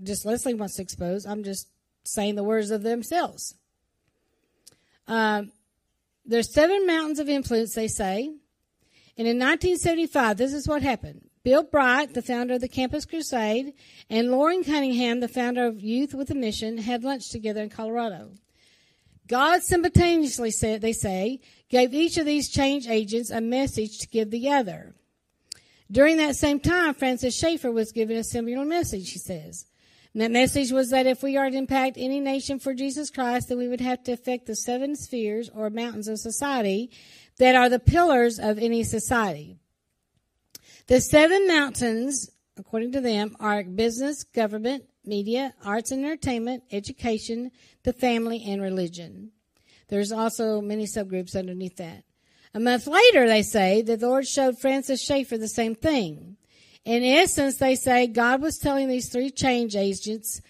just 0.03 0.25
Leslie 0.25 0.53
wants 0.53 0.75
to 0.75 0.81
expose. 0.81 1.25
I'm 1.25 1.43
just 1.43 1.67
saying 2.03 2.35
the 2.35 2.43
words 2.43 2.71
of 2.71 2.83
themselves. 2.83 3.55
Um, 5.07 5.51
there's 6.25 6.53
seven 6.53 6.85
mountains 6.85 7.19
of 7.19 7.29
influence, 7.29 7.73
they 7.73 7.87
say. 7.87 8.29
And 9.17 9.27
in 9.27 9.37
1975, 9.37 10.37
this 10.37 10.53
is 10.53 10.67
what 10.67 10.81
happened. 10.81 11.29
Bill 11.43 11.63
Bright, 11.63 12.13
the 12.13 12.21
founder 12.21 12.53
of 12.53 12.61
the 12.61 12.67
Campus 12.67 13.05
Crusade, 13.05 13.73
and 14.09 14.29
Loren 14.29 14.63
Cunningham, 14.63 15.21
the 15.21 15.27
founder 15.27 15.65
of 15.65 15.81
Youth 15.81 16.13
with 16.13 16.29
a 16.29 16.35
Mission, 16.35 16.77
had 16.77 17.03
lunch 17.03 17.29
together 17.29 17.63
in 17.63 17.69
Colorado. 17.69 18.33
God 19.27 19.63
simultaneously 19.63 20.51
said, 20.51 20.81
they 20.81 20.93
say, 20.93 21.39
gave 21.69 21.93
each 21.93 22.17
of 22.17 22.25
these 22.25 22.49
change 22.49 22.87
agents 22.87 23.31
a 23.31 23.41
message 23.41 23.97
to 23.99 24.07
give 24.07 24.29
the 24.29 24.49
other. 24.51 24.93
During 25.89 26.17
that 26.17 26.35
same 26.35 26.59
time, 26.59 26.93
Francis 26.93 27.35
Schaeffer 27.35 27.71
was 27.71 27.91
given 27.91 28.17
a 28.17 28.23
similar 28.23 28.63
message, 28.63 29.11
he 29.11 29.19
says. 29.19 29.65
And 30.13 30.21
that 30.21 30.31
message 30.31 30.71
was 30.71 30.89
that 30.89 31.07
if 31.07 31.23
we 31.23 31.37
are 31.37 31.49
to 31.49 31.57
impact 31.57 31.97
any 31.97 32.19
nation 32.19 32.59
for 32.59 32.73
Jesus 32.73 33.09
Christ, 33.09 33.49
then 33.49 33.57
we 33.57 33.67
would 33.67 33.81
have 33.81 34.03
to 34.03 34.11
affect 34.11 34.45
the 34.45 34.55
seven 34.55 34.95
spheres 34.95 35.49
or 35.55 35.69
mountains 35.69 36.07
of 36.07 36.19
society 36.19 36.91
that 37.39 37.55
are 37.55 37.69
the 37.69 37.79
pillars 37.79 38.37
of 38.37 38.59
any 38.59 38.83
society. 38.83 39.60
The 40.87 40.99
seven 40.99 41.47
mountains, 41.47 42.29
according 42.57 42.91
to 42.93 43.01
them, 43.01 43.35
are 43.39 43.63
business, 43.63 44.23
government, 44.23 44.85
media, 45.05 45.53
arts 45.63 45.91
and 45.91 46.03
entertainment, 46.03 46.63
education, 46.71 47.51
the 47.83 47.93
family, 47.93 48.43
and 48.45 48.61
religion. 48.61 49.31
There's 49.87 50.11
also 50.11 50.61
many 50.61 50.85
subgroups 50.85 51.35
underneath 51.35 51.77
that. 51.77 52.03
A 52.53 52.59
month 52.59 52.87
later, 52.87 53.27
they 53.27 53.43
say 53.43 53.81
the 53.81 53.97
Lord 53.97 54.27
showed 54.27 54.59
Francis 54.59 55.01
Schaeffer 55.01 55.37
the 55.37 55.47
same 55.47 55.75
thing. 55.75 56.37
In 56.83 57.03
essence, 57.03 57.57
they 57.57 57.75
say 57.75 58.07
God 58.07 58.41
was 58.41 58.57
telling 58.57 58.87
these 58.87 59.09
three 59.09 59.29
change 59.29 59.75
agents 59.75 60.41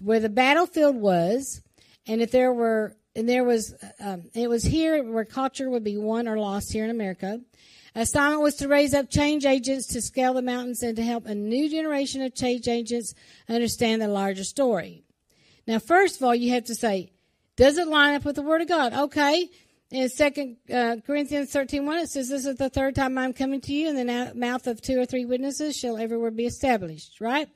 where 0.00 0.20
the 0.20 0.28
battlefield 0.28 0.96
was, 0.96 1.60
and 2.06 2.22
if 2.22 2.30
there 2.30 2.52
were, 2.52 2.96
and 3.14 3.28
there 3.28 3.44
was, 3.44 3.74
um, 4.00 4.30
it 4.34 4.48
was 4.48 4.62
here 4.62 5.02
where 5.02 5.24
culture 5.24 5.68
would 5.68 5.84
be 5.84 5.96
won 5.96 6.28
or 6.28 6.38
lost 6.38 6.72
here 6.72 6.84
in 6.84 6.90
America. 6.90 7.40
Assignment 7.94 8.42
was 8.42 8.54
to 8.56 8.68
raise 8.68 8.94
up 8.94 9.10
change 9.10 9.44
agents 9.44 9.86
to 9.88 10.00
scale 10.00 10.34
the 10.34 10.42
mountains 10.42 10.82
and 10.82 10.96
to 10.96 11.02
help 11.02 11.26
a 11.26 11.34
new 11.34 11.68
generation 11.68 12.22
of 12.22 12.34
change 12.34 12.66
agents 12.66 13.14
understand 13.48 14.00
the 14.00 14.08
larger 14.08 14.44
story. 14.44 15.04
Now, 15.66 15.78
first 15.78 16.16
of 16.16 16.22
all, 16.22 16.34
you 16.34 16.52
have 16.52 16.64
to 16.64 16.74
say, 16.74 17.12
does 17.56 17.76
it 17.76 17.86
line 17.88 18.14
up 18.14 18.24
with 18.24 18.36
the 18.36 18.42
Word 18.42 18.62
of 18.62 18.68
God? 18.68 18.92
Okay. 18.94 19.50
In 19.90 20.08
Second 20.08 20.56
uh, 20.72 20.96
Corinthians 21.06 21.52
thirteen 21.52 21.84
one, 21.84 21.98
it 21.98 22.08
says, 22.08 22.30
"This 22.30 22.46
is 22.46 22.56
the 22.56 22.70
third 22.70 22.94
time 22.94 23.18
I'm 23.18 23.34
coming 23.34 23.60
to 23.60 23.74
you, 23.74 23.90
and 23.90 23.98
the 23.98 24.32
mouth 24.34 24.66
of 24.66 24.80
two 24.80 24.98
or 24.98 25.04
three 25.04 25.26
witnesses 25.26 25.76
shall 25.76 25.98
everywhere 25.98 26.30
be 26.30 26.46
established." 26.46 27.20
Right? 27.20 27.46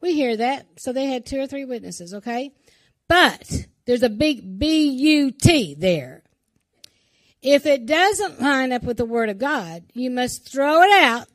We 0.00 0.14
hear 0.14 0.36
that. 0.36 0.68
So 0.78 0.92
they 0.92 1.06
had 1.06 1.26
two 1.26 1.40
or 1.40 1.48
three 1.48 1.64
witnesses. 1.64 2.14
Okay, 2.14 2.52
but 3.08 3.66
there's 3.86 4.04
a 4.04 4.08
big 4.08 4.56
B 4.56 4.88
U 4.88 5.32
T 5.32 5.74
there. 5.74 6.19
If 7.42 7.64
it 7.64 7.86
doesn't 7.86 8.40
line 8.40 8.72
up 8.72 8.82
with 8.82 8.98
the 8.98 9.04
Word 9.04 9.30
of 9.30 9.38
God, 9.38 9.84
you 9.94 10.10
must 10.10 10.50
throw 10.50 10.82
it 10.82 10.92
out, 11.02 11.26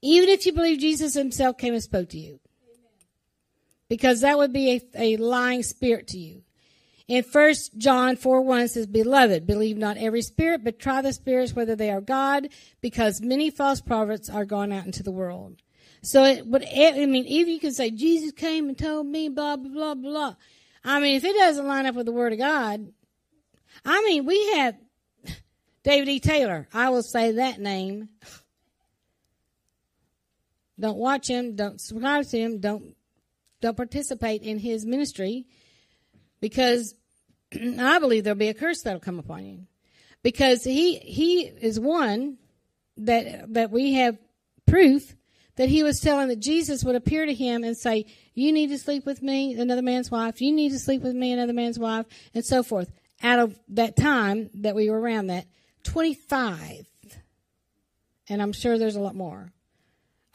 even 0.00 0.28
if 0.28 0.46
you 0.46 0.52
believe 0.52 0.78
Jesus 0.78 1.14
Himself 1.14 1.58
came 1.58 1.74
and 1.74 1.82
spoke 1.82 2.08
to 2.10 2.18
you, 2.18 2.38
because 3.88 4.20
that 4.20 4.38
would 4.38 4.52
be 4.52 4.70
a, 4.70 4.82
a 4.94 5.16
lying 5.16 5.62
spirit 5.62 6.06
to 6.08 6.18
you. 6.18 6.42
In 7.08 7.24
1 7.24 7.54
John 7.78 8.16
4 8.16 8.42
1 8.42 8.68
says, 8.68 8.86
Beloved, 8.86 9.46
believe 9.46 9.78
not 9.78 9.96
every 9.96 10.22
spirit, 10.22 10.62
but 10.62 10.78
try 10.78 11.00
the 11.00 11.12
spirits 11.12 11.54
whether 11.54 11.74
they 11.74 11.90
are 11.90 12.02
God, 12.02 12.48
because 12.80 13.22
many 13.22 13.50
false 13.50 13.80
prophets 13.80 14.28
are 14.28 14.44
gone 14.44 14.72
out 14.72 14.84
into 14.84 15.02
the 15.02 15.10
world. 15.10 15.56
So, 16.02 16.22
it, 16.22 16.48
but 16.48 16.62
I 16.64 17.06
mean, 17.06 17.24
even 17.24 17.54
you 17.54 17.60
can 17.60 17.72
say, 17.72 17.90
Jesus 17.90 18.32
came 18.32 18.68
and 18.68 18.78
told 18.78 19.06
me, 19.06 19.28
blah, 19.28 19.56
blah, 19.56 19.70
blah, 19.70 19.94
blah. 19.94 20.34
I 20.84 21.00
mean, 21.00 21.16
if 21.16 21.24
it 21.24 21.34
doesn't 21.34 21.66
line 21.66 21.86
up 21.86 21.96
with 21.96 22.06
the 22.06 22.12
Word 22.12 22.32
of 22.34 22.38
God, 22.38 22.92
I 23.84 24.02
mean, 24.02 24.24
we 24.24 24.54
have 24.54 24.76
David 25.82 26.08
E. 26.08 26.20
Taylor. 26.20 26.68
I 26.72 26.90
will 26.90 27.02
say 27.02 27.32
that 27.32 27.60
name. 27.60 28.08
Don't 30.78 30.98
watch 30.98 31.28
him. 31.28 31.56
Don't 31.56 31.80
subscribe 31.80 32.26
to 32.26 32.38
him. 32.38 32.60
Don't 32.60 32.94
don't 33.60 33.76
participate 33.76 34.42
in 34.42 34.58
his 34.58 34.86
ministry 34.86 35.46
because 36.40 36.94
I 37.78 37.98
believe 37.98 38.24
there'll 38.24 38.38
be 38.38 38.48
a 38.48 38.54
curse 38.54 38.82
that'll 38.82 39.00
come 39.00 39.18
upon 39.18 39.46
you. 39.46 39.66
Because 40.22 40.62
he 40.62 40.98
he 40.98 41.42
is 41.42 41.80
one 41.80 42.38
that 42.98 43.52
that 43.54 43.70
we 43.70 43.94
have 43.94 44.18
proof 44.66 45.16
that 45.56 45.68
he 45.68 45.82
was 45.82 46.00
telling 46.00 46.28
that 46.28 46.38
Jesus 46.38 46.84
would 46.84 46.94
appear 46.94 47.26
to 47.26 47.34
him 47.34 47.64
and 47.64 47.76
say, 47.76 48.06
You 48.32 48.52
need 48.52 48.68
to 48.68 48.78
sleep 48.78 49.04
with 49.04 49.22
me, 49.22 49.54
another 49.54 49.82
man's 49.82 50.10
wife, 50.10 50.40
you 50.40 50.52
need 50.52 50.70
to 50.70 50.78
sleep 50.78 51.02
with 51.02 51.14
me, 51.14 51.32
another 51.32 51.52
man's 51.52 51.78
wife, 51.78 52.06
and 52.32 52.44
so 52.44 52.62
forth. 52.62 52.90
Out 53.22 53.38
of 53.40 53.58
that 53.70 53.96
time 53.96 54.50
that 54.54 54.76
we 54.76 54.90
were 54.90 55.00
around 55.00 55.28
that, 55.28 55.46
twenty 55.82 56.14
five. 56.14 56.86
And 58.28 58.42
I'm 58.42 58.52
sure 58.52 58.78
there's 58.78 58.96
a 58.96 59.00
lot 59.00 59.14
more. 59.14 59.52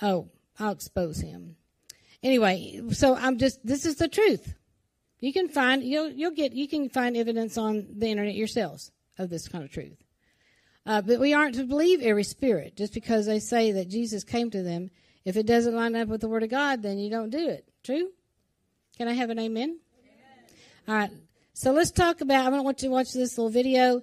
Oh, 0.02 0.30
I'll 0.60 0.72
expose 0.72 1.19
him. 1.19 1.56
Anyway, 2.22 2.82
so 2.91 3.15
I'm 3.15 3.38
just 3.38 3.65
this 3.65 3.86
is 3.86 3.96
the 3.96 4.08
truth. 4.08 4.54
You 5.19 5.32
can 5.32 5.48
find 5.48 5.84
you'll 5.84 6.10
you'll 6.10 6.32
get 6.32 6.54
you 6.54 6.67
can 6.67 6.89
find 6.89 7.15
evidence 7.15 7.58
on 7.58 7.88
the 7.98 8.08
internet 8.08 8.36
yourselves 8.36 8.91
of 9.17 9.30
this 9.30 9.48
kind 9.48 9.63
of 9.63 9.72
truth. 9.72 10.04
Uh, 10.86 11.02
but 11.02 11.19
we 11.19 11.34
aren't 11.34 11.56
to 11.56 11.63
believe 11.63 12.02
every 12.02 12.24
spirit 12.26 12.76
just 12.76 12.93
because 12.93 13.26
they 13.26 13.39
say 13.39 13.72
that 13.72 13.88
Jesus 13.88 14.24
came 14.24 14.50
to 14.52 14.63
them. 14.63 14.89
If 15.24 15.38
it 15.38 15.46
doesn't 15.46 15.76
line 15.76 15.96
up 15.96 16.10
with 16.10 16.19
the 16.19 16.28
Word 16.28 16.43
of 16.43 16.50
God, 16.50 16.82
then 16.82 16.98
you 16.98 17.10
don't 17.10 17.30
do 17.30 17.48
it. 17.48 17.65
True? 17.84 18.10
Can 18.98 19.08
I 19.08 19.13
have 19.13 19.30
an 19.30 19.39
amen? 19.39 19.80
amen. 19.80 19.80
All 20.88 20.96
right. 20.96 21.12
So 21.54 21.72
let's 21.72 21.92
talk 21.92 22.22
about. 22.22 22.52
I 22.52 22.60
want 22.60 22.82
you 22.82 22.89
to 22.89 22.94
watch 22.94 23.13
this 23.13 23.38
little 23.38 23.52
video 23.52 24.02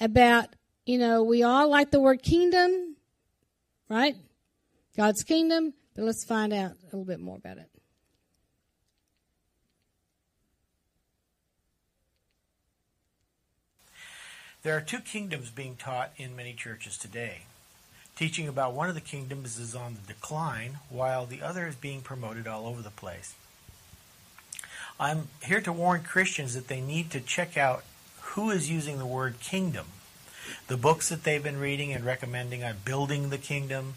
about. 0.00 0.48
You 0.86 0.98
know, 0.98 1.22
we 1.22 1.42
all 1.42 1.68
like 1.68 1.90
the 1.90 2.00
word 2.00 2.22
kingdom, 2.22 2.96
right? 3.88 4.16
God's 4.96 5.22
kingdom. 5.22 5.74
But 5.94 6.04
let's 6.04 6.24
find 6.24 6.52
out 6.52 6.72
a 6.72 6.84
little 6.84 7.04
bit 7.04 7.20
more 7.20 7.36
about 7.36 7.58
it. 7.58 7.68
There 14.62 14.76
are 14.76 14.80
two 14.80 14.98
kingdoms 14.98 15.50
being 15.50 15.76
taught 15.76 16.12
in 16.16 16.36
many 16.36 16.52
churches 16.52 16.98
today. 16.98 17.42
Teaching 18.14 18.46
about 18.46 18.74
one 18.74 18.90
of 18.90 18.94
the 18.94 19.00
kingdoms 19.00 19.58
is 19.58 19.74
on 19.74 19.94
the 19.94 20.12
decline, 20.12 20.78
while 20.90 21.24
the 21.24 21.40
other 21.40 21.66
is 21.66 21.76
being 21.76 22.02
promoted 22.02 22.46
all 22.46 22.66
over 22.66 22.82
the 22.82 22.90
place. 22.90 23.34
I'm 25.00 25.28
here 25.42 25.62
to 25.62 25.72
warn 25.72 26.02
Christians 26.02 26.52
that 26.52 26.68
they 26.68 26.82
need 26.82 27.10
to 27.12 27.20
check 27.20 27.56
out 27.56 27.84
who 28.20 28.50
is 28.50 28.70
using 28.70 28.98
the 28.98 29.06
word 29.06 29.40
kingdom. 29.40 29.86
The 30.68 30.76
books 30.76 31.08
that 31.08 31.24
they've 31.24 31.42
been 31.42 31.58
reading 31.58 31.90
and 31.94 32.04
recommending 32.04 32.62
on 32.62 32.76
building 32.84 33.30
the 33.30 33.38
kingdom, 33.38 33.94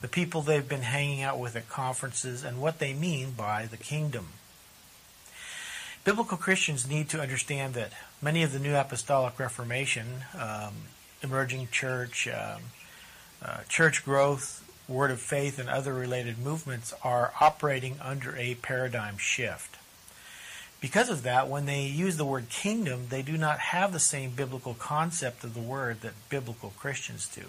the 0.00 0.08
people 0.08 0.42
they've 0.42 0.68
been 0.68 0.82
hanging 0.82 1.22
out 1.22 1.38
with 1.38 1.54
at 1.54 1.68
conferences, 1.68 2.42
and 2.42 2.60
what 2.60 2.80
they 2.80 2.92
mean 2.92 3.30
by 3.30 3.66
the 3.66 3.76
kingdom. 3.76 4.30
Biblical 6.02 6.36
Christians 6.36 6.90
need 6.90 7.08
to 7.10 7.20
understand 7.20 7.74
that 7.74 7.92
many 8.20 8.42
of 8.42 8.52
the 8.52 8.58
New 8.58 8.74
Apostolic 8.74 9.38
Reformation, 9.38 10.24
um, 10.36 10.72
emerging 11.22 11.68
church, 11.70 12.26
um, 12.26 12.62
uh, 13.40 13.58
church 13.68 14.04
growth, 14.04 14.68
Word 14.88 15.12
of 15.12 15.20
Faith, 15.20 15.60
and 15.60 15.68
other 15.68 15.94
related 15.94 16.36
movements 16.36 16.92
are 17.04 17.32
operating 17.40 17.96
under 18.02 18.36
a 18.36 18.56
paradigm 18.56 19.18
shift. 19.18 19.76
Because 20.82 21.08
of 21.08 21.22
that, 21.22 21.48
when 21.48 21.64
they 21.64 21.84
use 21.84 22.16
the 22.16 22.24
word 22.24 22.48
kingdom, 22.48 23.06
they 23.08 23.22
do 23.22 23.38
not 23.38 23.60
have 23.60 23.92
the 23.92 24.00
same 24.00 24.32
biblical 24.32 24.74
concept 24.74 25.44
of 25.44 25.54
the 25.54 25.60
word 25.60 26.00
that 26.00 26.28
biblical 26.28 26.72
Christians 26.76 27.28
do. 27.28 27.44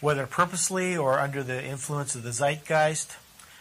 Whether 0.00 0.26
purposely 0.26 0.96
or 0.96 1.20
under 1.20 1.44
the 1.44 1.64
influence 1.64 2.16
of 2.16 2.24
the 2.24 2.32
zeitgeist, 2.32 3.16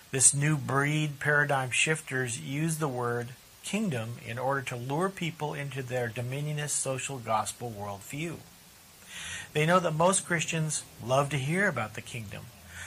this 0.10 0.34
new 0.34 0.58
breed 0.58 1.20
paradigm 1.20 1.70
shifters 1.70 2.42
use 2.42 2.80
the 2.80 2.88
word 2.88 3.30
kingdom 3.62 4.16
in 4.26 4.40
order 4.40 4.62
to 4.62 4.76
lure 4.76 5.10
people 5.10 5.54
into 5.54 5.84
their 5.84 6.10
dominionist 6.10 6.76
social 6.76 7.20
gospel 7.20 7.72
worldview. 7.72 8.38
They 9.54 9.68
know 9.68 9.80
that 9.80 9.94
most 9.94 10.26
Christians 10.26 10.84
love 11.06 11.30
to 11.30 11.38
hear 11.38 11.68
about 11.68 11.94
the 11.94 12.02
kingdom, 12.02 12.46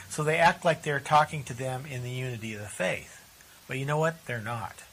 so 0.09 0.23
they 0.25 0.37
act 0.37 0.65
like 0.65 0.83
they're 0.83 0.99
talking 0.99 1.43
to 1.45 1.53
them 1.53 1.85
in 1.85 2.03
the 2.03 2.11
unity 2.11 2.53
of 2.53 2.59
the 2.59 2.67
faith. 2.67 3.23
But 3.65 3.77
you 3.77 3.85
know 3.85 3.97
what? 3.97 4.25
They're 4.25 4.41
not. 4.41 4.83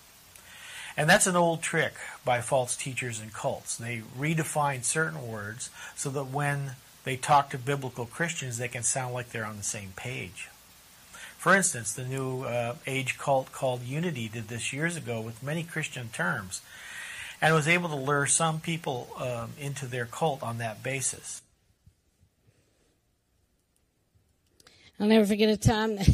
And 0.97 1.11
that's 1.11 1.27
an 1.27 1.37
old 1.37 1.63
trick 1.63 1.95
by 2.25 2.41
false 2.41 2.77
teachers 2.77 3.21
and 3.21 3.33
cults. 3.33 3.77
They 3.77 4.03
redefine 4.19 4.85
certain 4.85 5.27
words 5.29 5.71
so 5.97 6.09
that 6.11 6.25
when 6.25 6.73
they 7.05 7.17
talk 7.17 7.51
to 7.51 7.59
biblical 7.59 8.07
Christians, 8.07 8.59
they 8.59 8.69
can 8.69 8.83
sound 8.83 9.13
like 9.13 9.31
they're 9.31 9.45
on 9.45 9.57
the 9.57 9.65
same 9.65 9.93
page. 9.97 10.49
For 11.37 11.55
instance, 11.55 11.93
the 11.93 12.05
new 12.05 12.43
uh, 12.43 12.77
age 12.87 13.19
cult 13.19 13.53
called 13.53 13.83
Unity 13.83 14.29
did 14.29 14.49
this 14.49 14.73
years 14.73 14.97
ago 14.97 15.21
with 15.21 15.43
many 15.43 15.63
Christian 15.63 16.09
terms 16.11 16.63
and 17.41 17.55
was 17.55 17.69
able 17.69 17.89
to 17.89 17.97
lure 17.97 18.27
some 18.27 18.61
people 18.61 19.09
um, 19.19 19.51
into 19.59 19.87
their 19.87 20.07
cult 20.07 20.43
on 20.43 20.59
that 20.59 20.83
basis. 20.83 21.43
I'll 24.99 25.09
never 25.09 25.27
forget 25.27 25.49
a 25.49 25.57
time. 25.57 25.99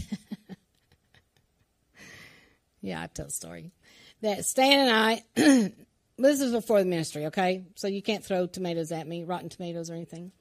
Yeah, 2.83 3.03
I 3.03 3.07
tell 3.09 3.27
a 3.27 3.31
story. 3.31 3.73
That 4.23 4.45
Stan 4.45 4.89
and 4.89 4.91
I, 4.91 5.25
this 6.19 6.41
is 6.41 6.53
before 6.53 6.81
the 6.81 6.89
ministry, 6.89 7.27
okay? 7.27 7.65
So 7.77 7.89
you 7.89 8.03
can't 8.03 8.25
throw 8.25 8.47
tomatoes 8.47 8.93
at 8.93 9.07
me, 9.07 9.25
rotten 9.25 9.49
tomatoes 9.49 9.91
or 9.91 9.95
anything. 9.95 10.33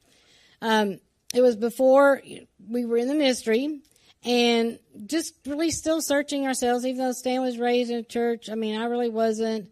Um, 0.61 0.99
it 1.33 1.41
was 1.41 1.55
before 1.55 2.21
we 2.67 2.85
were 2.85 2.97
in 2.97 3.07
the 3.07 3.15
ministry, 3.15 3.81
and 4.25 4.79
just 5.05 5.33
really 5.45 5.71
still 5.71 6.01
searching 6.01 6.45
ourselves, 6.45 6.85
even 6.85 7.05
though 7.05 7.11
Stan 7.13 7.41
was 7.41 7.57
raised 7.57 7.91
in 7.91 7.97
a 7.97 8.03
church. 8.03 8.49
I 8.49 8.55
mean, 8.55 8.79
I 8.79 8.85
really 8.85 9.09
wasn't. 9.09 9.69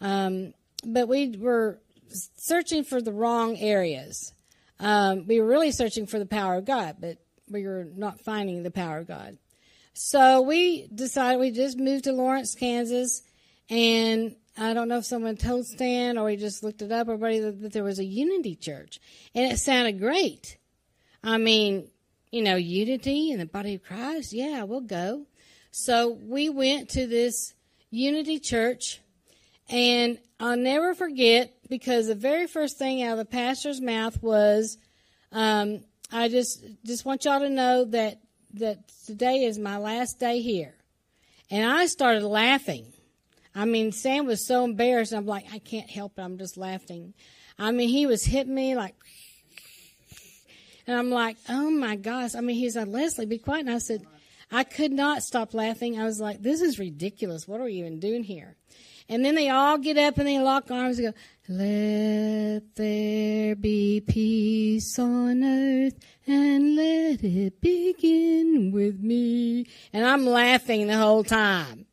Um, 0.00 0.52
but 0.84 1.08
we 1.08 1.36
were 1.38 1.78
searching 2.36 2.84
for 2.84 3.00
the 3.00 3.12
wrong 3.12 3.56
areas. 3.56 4.32
Um, 4.80 5.26
we 5.26 5.40
were 5.40 5.46
really 5.46 5.70
searching 5.70 6.06
for 6.06 6.18
the 6.18 6.26
power 6.26 6.56
of 6.56 6.64
God, 6.64 6.96
but 7.00 7.18
we 7.48 7.66
were 7.66 7.86
not 7.94 8.20
finding 8.20 8.62
the 8.62 8.70
power 8.70 8.98
of 8.98 9.06
God. 9.06 9.38
So 9.92 10.42
we 10.42 10.88
decided 10.92 11.38
we 11.38 11.52
just 11.52 11.78
moved 11.78 12.04
to 12.04 12.12
Lawrence, 12.12 12.54
Kansas, 12.54 13.22
and 13.68 14.36
I 14.56 14.74
don't 14.74 14.88
know 14.88 14.98
if 14.98 15.04
someone 15.04 15.36
told 15.36 15.66
Stan 15.66 16.16
or 16.18 16.28
he 16.28 16.36
just 16.36 16.62
looked 16.62 16.82
it 16.82 16.92
up, 16.92 17.08
everybody 17.08 17.40
that, 17.40 17.60
that 17.62 17.72
there 17.72 17.84
was 17.84 17.98
a 17.98 18.04
Unity 18.04 18.54
Church, 18.54 19.00
and 19.34 19.50
it 19.50 19.58
sounded 19.58 19.98
great. 19.98 20.58
I 21.22 21.38
mean, 21.38 21.88
you 22.30 22.42
know, 22.42 22.56
unity 22.56 23.30
in 23.30 23.38
the 23.38 23.46
body 23.46 23.74
of 23.76 23.82
Christ, 23.82 24.32
yeah, 24.32 24.64
we'll 24.64 24.80
go. 24.80 25.26
So 25.70 26.10
we 26.10 26.48
went 26.48 26.90
to 26.90 27.06
this 27.06 27.54
Unity 27.90 28.38
Church, 28.38 29.00
and 29.68 30.18
I'll 30.38 30.56
never 30.56 30.94
forget 30.94 31.54
because 31.68 32.06
the 32.06 32.14
very 32.14 32.46
first 32.46 32.78
thing 32.78 33.02
out 33.02 33.12
of 33.12 33.18
the 33.18 33.24
pastor's 33.24 33.80
mouth 33.80 34.22
was, 34.22 34.78
um, 35.32 35.80
"I 36.12 36.28
just 36.28 36.64
just 36.84 37.04
want 37.04 37.24
y'all 37.24 37.40
to 37.40 37.50
know 37.50 37.84
that 37.86 38.20
that 38.54 38.88
today 39.06 39.44
is 39.44 39.58
my 39.58 39.76
last 39.78 40.18
day 40.18 40.40
here. 40.40 40.74
And 41.50 41.70
I 41.70 41.86
started 41.86 42.24
laughing. 42.24 42.92
I 43.54 43.64
mean, 43.64 43.92
Stan 43.92 44.26
was 44.26 44.46
so 44.46 44.64
embarrassed. 44.64 45.12
I'm 45.12 45.26
like, 45.26 45.46
I 45.52 45.58
can't 45.58 45.88
help 45.88 46.18
it. 46.18 46.22
I'm 46.22 46.38
just 46.38 46.56
laughing. 46.56 47.14
I 47.58 47.70
mean, 47.70 47.88
he 47.88 48.06
was 48.06 48.24
hitting 48.24 48.54
me 48.54 48.74
like, 48.74 48.94
and 50.86 50.98
I'm 50.98 51.10
like, 51.10 51.36
oh 51.48 51.70
my 51.70 51.96
gosh. 51.96 52.34
I 52.34 52.40
mean, 52.40 52.56
he's 52.56 52.76
like, 52.76 52.88
Leslie, 52.88 53.26
be 53.26 53.38
quiet. 53.38 53.66
And 53.66 53.74
I 53.74 53.78
said, 53.78 54.04
I 54.50 54.64
could 54.64 54.92
not 54.92 55.22
stop 55.22 55.54
laughing. 55.54 55.98
I 55.98 56.04
was 56.04 56.20
like, 56.20 56.42
this 56.42 56.60
is 56.60 56.78
ridiculous. 56.78 57.46
What 57.46 57.60
are 57.60 57.64
we 57.64 57.74
even 57.74 58.00
doing 58.00 58.24
here? 58.24 58.56
And 59.08 59.24
then 59.24 59.34
they 59.34 59.50
all 59.50 59.78
get 59.78 59.98
up 59.98 60.16
and 60.18 60.26
they 60.26 60.38
lock 60.38 60.70
arms 60.70 60.98
and 60.98 61.12
go, 61.12 61.18
let 61.46 62.74
there 62.74 63.54
be 63.54 64.00
peace 64.00 64.98
on 64.98 65.44
earth 65.44 65.98
and 66.26 66.74
let 66.74 67.22
it 67.22 67.60
begin 67.60 68.72
with 68.72 69.00
me. 69.00 69.66
And 69.92 70.06
I'm 70.06 70.24
laughing 70.24 70.86
the 70.86 70.96
whole 70.96 71.22
time. 71.22 71.86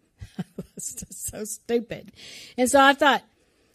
Just 0.75 1.13
so 1.31 1.43
stupid. 1.43 2.11
And 2.57 2.69
so 2.69 2.79
I 2.79 2.93
thought, 2.93 3.23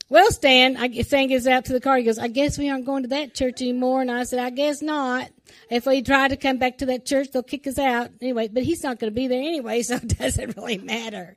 well, 0.09 0.30
Stan, 0.30 0.76
I, 0.76 0.89
Stan 1.03 1.26
gets 1.26 1.49
out 1.49 1.64
to 1.64 1.72
the 1.72 1.80
car. 1.80 1.97
He 1.97 2.05
goes, 2.05 2.18
I 2.18 2.28
guess 2.28 2.59
we 2.59 2.70
aren't 2.70 2.87
going 2.87 3.03
to 3.03 3.09
that 3.09 3.34
church 3.34 3.61
anymore. 3.61 4.03
And 4.03 4.11
I 4.11 4.22
said, 4.22 4.39
I 4.39 4.51
guess 4.51 4.80
not. 4.80 5.30
If 5.68 5.84
we 5.87 6.01
try 6.03 6.28
to 6.28 6.37
come 6.37 6.59
back 6.59 6.78
to 6.78 6.87
that 6.87 7.05
church, 7.05 7.30
they'll 7.32 7.43
kick 7.43 7.66
us 7.66 7.78
out. 7.78 8.11
Anyway, 8.20 8.49
but 8.49 8.62
he's 8.62 8.84
not 8.84 9.01
going 9.01 9.12
to 9.12 9.14
be 9.14 9.26
there 9.26 9.41
anyway, 9.41 9.82
so 9.82 9.97
it 9.97 10.16
doesn't 10.16 10.57
really 10.57 10.78
matter. 10.78 11.37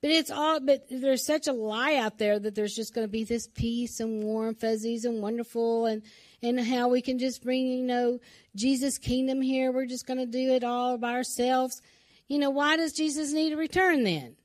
But 0.00 0.10
it's 0.10 0.30
all, 0.30 0.60
but 0.60 0.86
there's 0.90 1.26
such 1.26 1.46
a 1.46 1.52
lie 1.52 1.96
out 1.96 2.18
there 2.18 2.38
that 2.38 2.54
there's 2.54 2.74
just 2.74 2.94
going 2.94 3.06
to 3.06 3.10
be 3.10 3.24
this 3.24 3.48
peace 3.48 4.00
and 4.00 4.22
warm 4.22 4.54
fuzzies 4.54 5.04
and 5.04 5.22
wonderful 5.22 5.86
and, 5.86 6.02
and 6.42 6.60
how 6.60 6.88
we 6.88 7.02
can 7.02 7.18
just 7.18 7.42
bring, 7.42 7.66
you 7.66 7.84
know, 7.84 8.20
Jesus' 8.54 8.98
kingdom 8.98 9.42
here. 9.42 9.72
We're 9.72 9.86
just 9.86 10.06
going 10.06 10.18
to 10.18 10.26
do 10.26 10.52
it 10.52 10.64
all 10.64 10.96
by 10.96 11.12
ourselves. 11.12 11.82
You 12.28 12.38
know, 12.38 12.50
why 12.50 12.76
does 12.76 12.92
Jesus 12.92 13.32
need 13.32 13.50
to 13.50 13.56
return 13.56 14.04
then? 14.04 14.36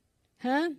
Huh? 0.41 0.69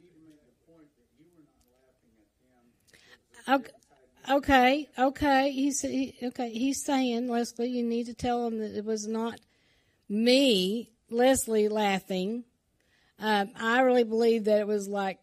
Okay. 4.30 4.88
Okay. 4.98 5.50
He's 5.52 5.80
he, 5.80 6.16
okay. 6.22 6.50
He's 6.50 6.84
saying, 6.84 7.28
Leslie, 7.28 7.68
you 7.68 7.82
need 7.82 8.06
to 8.06 8.14
tell 8.14 8.46
him 8.46 8.58
that 8.58 8.76
it 8.76 8.84
was 8.84 9.06
not 9.06 9.40
me, 10.08 10.90
Leslie, 11.10 11.68
laughing. 11.68 12.44
Um, 13.18 13.50
I 13.56 13.80
really 13.80 14.04
believe 14.04 14.44
that 14.44 14.60
it 14.60 14.66
was 14.66 14.88
like, 14.88 15.18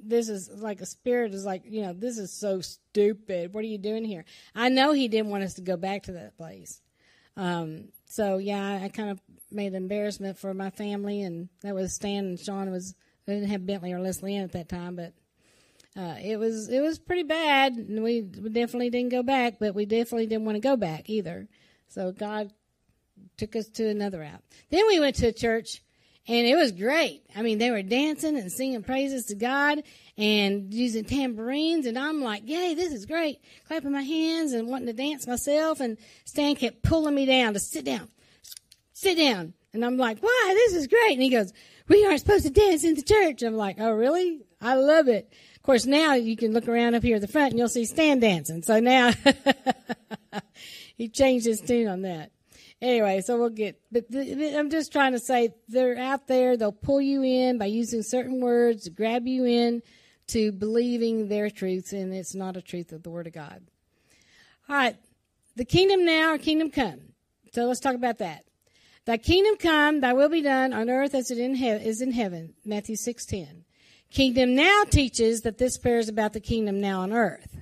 this 0.00 0.28
is 0.28 0.48
like 0.50 0.80
a 0.80 0.86
spirit 0.86 1.34
is 1.34 1.44
like, 1.44 1.62
you 1.64 1.82
know, 1.82 1.92
this 1.92 2.18
is 2.18 2.32
so 2.32 2.60
stupid. 2.60 3.52
What 3.52 3.64
are 3.64 3.68
you 3.68 3.78
doing 3.78 4.04
here? 4.04 4.24
I 4.54 4.68
know 4.68 4.92
he 4.92 5.08
didn't 5.08 5.30
want 5.30 5.44
us 5.44 5.54
to 5.54 5.62
go 5.62 5.76
back 5.76 6.04
to 6.04 6.12
that 6.12 6.36
place. 6.36 6.80
Um, 7.36 7.88
so 8.06 8.38
yeah, 8.38 8.64
I, 8.64 8.84
I 8.84 8.88
kind 8.88 9.10
of 9.10 9.20
made 9.50 9.74
embarrassment 9.74 10.38
for 10.38 10.54
my 10.54 10.70
family, 10.70 11.22
and 11.22 11.48
that 11.62 11.74
was 11.74 11.94
Stan 11.94 12.24
and 12.24 12.38
Sean 12.38 12.70
was. 12.70 12.94
We 13.28 13.34
didn't 13.34 13.50
have 13.50 13.66
Bentley 13.66 13.92
or 13.92 14.00
Leslie 14.00 14.34
in 14.34 14.42
at 14.42 14.52
that 14.52 14.70
time, 14.70 14.96
but 14.96 15.12
uh, 15.94 16.16
it 16.22 16.38
was 16.38 16.68
it 16.68 16.80
was 16.80 16.98
pretty 16.98 17.24
bad. 17.24 17.74
And 17.74 18.02
we, 18.02 18.22
we 18.22 18.48
definitely 18.48 18.88
didn't 18.88 19.10
go 19.10 19.22
back, 19.22 19.58
but 19.60 19.74
we 19.74 19.84
definitely 19.84 20.26
didn't 20.26 20.46
want 20.46 20.56
to 20.56 20.60
go 20.60 20.76
back 20.76 21.10
either. 21.10 21.46
So 21.88 22.10
God 22.10 22.50
took 23.36 23.54
us 23.54 23.68
to 23.68 23.88
another 23.88 24.20
route. 24.20 24.42
Then 24.70 24.86
we 24.86 24.98
went 24.98 25.16
to 25.16 25.26
a 25.26 25.32
church 25.32 25.82
and 26.26 26.46
it 26.46 26.56
was 26.56 26.72
great. 26.72 27.22
I 27.34 27.42
mean, 27.42 27.58
they 27.58 27.70
were 27.70 27.82
dancing 27.82 28.36
and 28.38 28.50
singing 28.50 28.82
praises 28.82 29.26
to 29.26 29.34
God 29.34 29.82
and 30.16 30.72
using 30.72 31.04
tambourines. 31.04 31.86
And 31.86 31.98
I'm 31.98 32.22
like, 32.22 32.42
yay, 32.46 32.74
this 32.74 32.92
is 32.92 33.06
great. 33.06 33.40
Clapping 33.66 33.92
my 33.92 34.02
hands 34.02 34.52
and 34.52 34.68
wanting 34.68 34.88
to 34.88 34.92
dance 34.92 35.26
myself. 35.26 35.80
And 35.80 35.96
Stan 36.24 36.54
kept 36.56 36.82
pulling 36.82 37.14
me 37.14 37.26
down 37.26 37.54
to 37.54 37.60
sit 37.60 37.84
down, 37.84 38.08
sit 38.92 39.16
down. 39.16 39.54
And 39.72 39.84
I'm 39.84 39.96
like, 39.96 40.20
why? 40.20 40.52
This 40.54 40.74
is 40.74 40.86
great. 40.86 41.12
And 41.12 41.22
he 41.22 41.30
goes, 41.30 41.52
we 41.88 42.04
aren't 42.04 42.20
supposed 42.20 42.44
to 42.44 42.50
dance 42.50 42.84
in 42.84 42.94
the 42.94 43.02
church. 43.02 43.42
I'm 43.42 43.56
like, 43.56 43.76
oh, 43.78 43.92
really? 43.92 44.40
I 44.60 44.74
love 44.74 45.08
it. 45.08 45.32
Of 45.56 45.62
course, 45.62 45.86
now 45.86 46.14
you 46.14 46.36
can 46.36 46.52
look 46.52 46.68
around 46.68 46.94
up 46.94 47.02
here 47.02 47.16
at 47.16 47.20
the 47.20 47.28
front 47.28 47.50
and 47.50 47.58
you'll 47.58 47.68
see 47.68 47.84
Stan 47.84 48.20
dancing. 48.20 48.62
So 48.62 48.80
now 48.80 49.12
he 50.96 51.08
changed 51.08 51.46
his 51.46 51.60
tune 51.60 51.88
on 51.88 52.02
that 52.02 52.30
anyway, 52.80 53.20
so 53.20 53.38
we'll 53.38 53.50
get, 53.50 53.80
but 53.90 54.10
th- 54.10 54.54
I'm 54.54 54.70
just 54.70 54.92
trying 54.92 55.12
to 55.12 55.18
say 55.18 55.54
they're 55.68 55.98
out 55.98 56.26
there. 56.26 56.56
They'll 56.56 56.72
pull 56.72 57.00
you 57.00 57.22
in 57.22 57.58
by 57.58 57.66
using 57.66 58.02
certain 58.02 58.40
words 58.40 58.84
to 58.84 58.90
grab 58.90 59.26
you 59.26 59.44
in 59.44 59.82
to 60.28 60.52
believing 60.52 61.28
their 61.28 61.50
truths, 61.50 61.92
and 61.92 62.12
it's 62.12 62.34
not 62.34 62.56
a 62.56 62.62
truth 62.62 62.92
of 62.92 63.02
the 63.02 63.10
Word 63.10 63.26
of 63.26 63.32
God. 63.32 63.62
All 64.68 64.76
right, 64.76 64.96
the 65.56 65.64
kingdom 65.64 66.04
now 66.04 66.34
or 66.34 66.38
kingdom 66.38 66.70
come. 66.70 67.00
So 67.52 67.64
let's 67.64 67.80
talk 67.80 67.94
about 67.94 68.18
that. 68.18 68.44
Thy 69.08 69.16
kingdom 69.16 69.56
come, 69.56 70.00
thy 70.00 70.12
will 70.12 70.28
be 70.28 70.42
done 70.42 70.74
on 70.74 70.90
earth 70.90 71.14
as 71.14 71.30
it 71.30 71.38
in 71.38 71.54
he- 71.54 71.66
is 71.66 72.02
in 72.02 72.12
heaven. 72.12 72.52
Matthew 72.66 72.94
6.10. 72.94 73.64
Kingdom 74.10 74.54
now 74.54 74.82
teaches 74.84 75.40
that 75.40 75.56
this 75.56 75.78
prayer 75.78 75.96
is 75.96 76.10
about 76.10 76.34
the 76.34 76.40
kingdom 76.40 76.78
now 76.78 77.00
on 77.00 77.10
earth. 77.14 77.56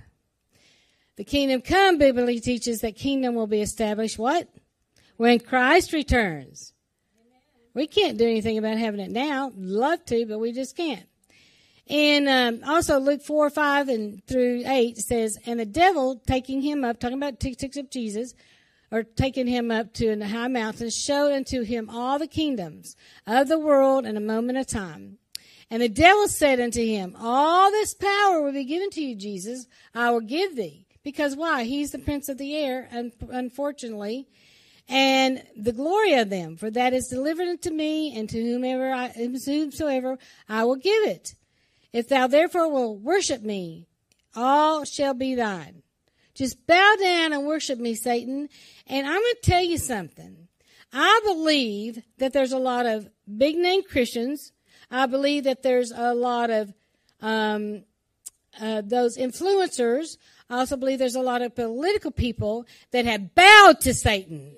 The 1.14 1.22
kingdom 1.22 1.60
come 1.60 1.98
biblically 1.98 2.40
teaches 2.40 2.80
that 2.80 2.96
kingdom 2.96 3.36
will 3.36 3.46
be 3.46 3.62
established 3.62 4.18
what? 4.18 4.48
when 5.18 5.38
Christ 5.38 5.92
returns. 5.92 6.72
We 7.74 7.86
can't 7.86 8.18
do 8.18 8.24
anything 8.24 8.58
about 8.58 8.78
having 8.78 8.98
it 8.98 9.12
now. 9.12 9.52
Love 9.54 10.04
to, 10.06 10.26
but 10.26 10.40
we 10.40 10.50
just 10.50 10.76
can't. 10.76 11.06
And 11.88 12.28
um, 12.28 12.68
also 12.68 12.98
Luke 12.98 13.22
4, 13.22 13.50
5 13.50 13.88
and 13.88 14.26
through 14.26 14.64
8 14.66 14.98
says, 14.98 15.38
And 15.46 15.60
the 15.60 15.64
devil 15.64 16.20
taking 16.26 16.62
him 16.62 16.82
up, 16.82 16.98
talking 16.98 17.18
about 17.18 17.38
ticks 17.38 17.76
of 17.76 17.88
Jesus, 17.88 18.34
or 18.90 19.02
taking 19.02 19.46
him 19.46 19.70
up 19.70 19.92
to 19.94 20.08
a 20.08 20.26
high 20.26 20.48
mountain, 20.48 20.90
showed 20.90 21.32
unto 21.32 21.62
him 21.62 21.90
all 21.90 22.18
the 22.18 22.26
kingdoms 22.26 22.96
of 23.26 23.48
the 23.48 23.58
world 23.58 24.06
in 24.06 24.16
a 24.16 24.20
moment 24.20 24.58
of 24.58 24.66
time. 24.66 25.18
And 25.70 25.82
the 25.82 25.88
devil 25.88 26.28
said 26.28 26.60
unto 26.60 26.84
him, 26.84 27.16
All 27.18 27.70
this 27.70 27.94
power 27.94 28.40
will 28.40 28.52
be 28.52 28.64
given 28.64 28.90
to 28.90 29.02
you, 29.02 29.16
Jesus. 29.16 29.66
I 29.94 30.10
will 30.10 30.20
give 30.20 30.54
thee. 30.54 30.86
Because 31.02 31.36
why? 31.36 31.64
He's 31.64 31.92
the 31.92 31.98
prince 31.98 32.28
of 32.28 32.38
the 32.38 32.56
air, 32.56 32.88
and 32.90 33.12
unfortunately, 33.30 34.26
and 34.88 35.42
the 35.56 35.72
glory 35.72 36.14
of 36.14 36.30
them, 36.30 36.56
for 36.56 36.70
that 36.70 36.92
is 36.92 37.08
delivered 37.08 37.48
unto 37.48 37.70
me, 37.70 38.16
and 38.16 38.28
to 38.28 38.40
whomever 38.40 38.90
I, 38.92 39.08
whomsoever 39.08 40.18
I 40.48 40.64
will 40.64 40.76
give 40.76 41.04
it. 41.04 41.34
If 41.92 42.08
thou 42.08 42.26
therefore 42.26 42.70
will 42.70 42.96
worship 42.96 43.42
me, 43.42 43.86
all 44.34 44.84
shall 44.84 45.14
be 45.14 45.34
thine. 45.34 45.82
Just 46.36 46.66
bow 46.66 46.96
down 47.00 47.32
and 47.32 47.46
worship 47.46 47.78
me, 47.78 47.94
Satan. 47.94 48.50
And 48.86 49.06
I'm 49.06 49.20
going 49.20 49.34
to 49.42 49.50
tell 49.50 49.64
you 49.64 49.78
something. 49.78 50.48
I 50.92 51.20
believe 51.24 52.02
that 52.18 52.34
there's 52.34 52.52
a 52.52 52.58
lot 52.58 52.84
of 52.84 53.08
big 53.36 53.56
name 53.56 53.82
Christians. 53.82 54.52
I 54.90 55.06
believe 55.06 55.44
that 55.44 55.62
there's 55.62 55.90
a 55.90 56.14
lot 56.14 56.50
of 56.50 56.74
um, 57.22 57.84
uh, 58.60 58.82
those 58.84 59.16
influencers. 59.16 60.18
I 60.50 60.58
also 60.58 60.76
believe 60.76 60.98
there's 60.98 61.16
a 61.16 61.22
lot 61.22 61.40
of 61.40 61.54
political 61.54 62.10
people 62.10 62.66
that 62.90 63.06
have 63.06 63.34
bowed 63.34 63.80
to 63.80 63.94
Satan. 63.94 64.56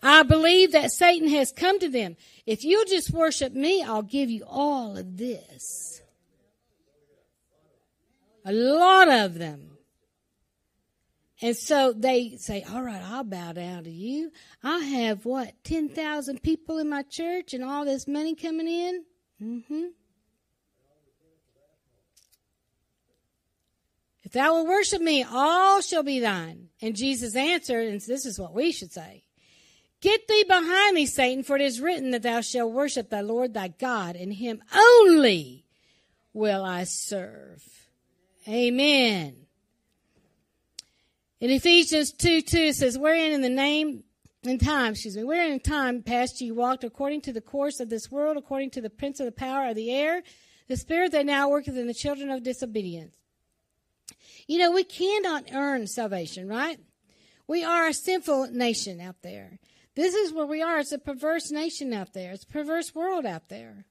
I 0.00 0.22
believe 0.22 0.70
that 0.72 0.92
Satan 0.92 1.28
has 1.30 1.50
come 1.50 1.80
to 1.80 1.88
them. 1.88 2.16
If 2.46 2.62
you'll 2.62 2.84
just 2.84 3.10
worship 3.10 3.52
me, 3.52 3.82
I'll 3.82 4.02
give 4.02 4.30
you 4.30 4.44
all 4.46 4.96
of 4.96 5.16
this. 5.16 6.00
A 8.44 8.52
lot 8.52 9.08
of 9.08 9.34
them. 9.34 9.77
And 11.40 11.56
so 11.56 11.92
they 11.92 12.36
say, 12.36 12.64
all 12.68 12.82
right, 12.82 13.02
I'll 13.02 13.24
bow 13.24 13.52
down 13.52 13.84
to 13.84 13.90
you. 13.90 14.32
I 14.62 14.78
have 14.78 15.24
what, 15.24 15.52
10,000 15.64 16.42
people 16.42 16.78
in 16.78 16.88
my 16.88 17.02
church 17.02 17.54
and 17.54 17.62
all 17.62 17.84
this 17.84 18.08
money 18.08 18.34
coming 18.34 18.66
in? 18.66 19.04
Mm-hmm. 19.40 19.84
If 24.24 24.32
thou 24.32 24.54
will 24.54 24.66
worship 24.66 25.00
me, 25.00 25.22
all 25.22 25.80
shall 25.80 26.02
be 26.02 26.20
thine. 26.20 26.68
And 26.82 26.96
Jesus 26.96 27.36
answered, 27.36 27.88
and 27.88 28.00
this 28.00 28.26
is 28.26 28.38
what 28.38 28.52
we 28.52 28.72
should 28.72 28.92
say. 28.92 29.24
Get 30.00 30.28
thee 30.28 30.44
behind 30.46 30.94
me, 30.94 31.06
Satan, 31.06 31.44
for 31.44 31.56
it 31.56 31.62
is 31.62 31.80
written 31.80 32.10
that 32.10 32.22
thou 32.22 32.40
shalt 32.40 32.72
worship 32.72 33.10
thy 33.10 33.20
Lord 33.20 33.54
thy 33.54 33.68
God, 33.68 34.16
and 34.16 34.32
him 34.32 34.60
only 34.74 35.64
will 36.32 36.64
I 36.64 36.84
serve. 36.84 37.64
Amen. 38.46 39.47
In 41.40 41.50
Ephesians 41.50 42.12
2 42.12 42.42
2 42.42 42.58
it 42.58 42.74
says, 42.74 42.98
Wherein 42.98 43.32
in 43.32 43.42
the 43.42 43.48
name 43.48 44.02
in 44.42 44.58
time, 44.58 44.92
excuse 44.92 45.16
me, 45.16 45.24
wherein 45.24 45.52
in 45.52 45.60
time 45.60 46.02
past 46.02 46.40
ye 46.40 46.50
walked 46.50 46.84
according 46.84 47.20
to 47.22 47.32
the 47.32 47.40
course 47.40 47.80
of 47.80 47.90
this 47.90 48.10
world, 48.10 48.36
according 48.36 48.70
to 48.70 48.80
the 48.80 48.90
prince 48.90 49.20
of 49.20 49.26
the 49.26 49.32
power 49.32 49.68
of 49.68 49.76
the 49.76 49.90
air, 49.90 50.22
the 50.68 50.76
spirit 50.76 51.12
that 51.12 51.26
now 51.26 51.48
worketh 51.48 51.76
in 51.76 51.86
the 51.86 51.94
children 51.94 52.30
of 52.30 52.42
disobedience. 52.42 53.16
You 54.46 54.58
know, 54.58 54.72
we 54.72 54.84
cannot 54.84 55.44
earn 55.52 55.86
salvation, 55.86 56.48
right? 56.48 56.78
We 57.46 57.64
are 57.64 57.88
a 57.88 57.94
sinful 57.94 58.48
nation 58.52 59.00
out 59.00 59.22
there. 59.22 59.58
This 59.94 60.14
is 60.14 60.32
where 60.32 60.46
we 60.46 60.62
are. 60.62 60.78
It's 60.78 60.92
a 60.92 60.98
perverse 60.98 61.50
nation 61.50 61.92
out 61.92 62.12
there. 62.14 62.32
It's 62.32 62.44
a 62.44 62.48
perverse 62.48 62.94
world 62.94 63.26
out 63.26 63.48
there. 63.48 63.84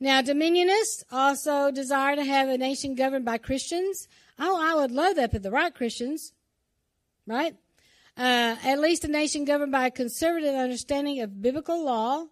Now, 0.00 0.22
dominionists 0.22 1.02
also 1.10 1.70
desire 1.70 2.14
to 2.14 2.24
have 2.24 2.48
a 2.48 2.56
nation 2.56 2.94
governed 2.94 3.24
by 3.24 3.38
Christians. 3.38 4.06
Oh, 4.38 4.60
I 4.60 4.74
would 4.74 4.92
love 4.92 5.16
that, 5.16 5.32
but 5.32 5.42
the 5.42 5.50
right 5.50 5.74
Christians, 5.74 6.32
right? 7.28 7.54
uh, 8.18 8.56
at 8.64 8.80
least 8.80 9.04
a 9.04 9.08
nation 9.08 9.44
governed 9.44 9.70
by 9.70 9.86
a 9.86 9.90
conservative 9.90 10.54
understanding 10.54 11.20
of 11.20 11.40
biblical 11.40 11.84
law. 11.84 12.24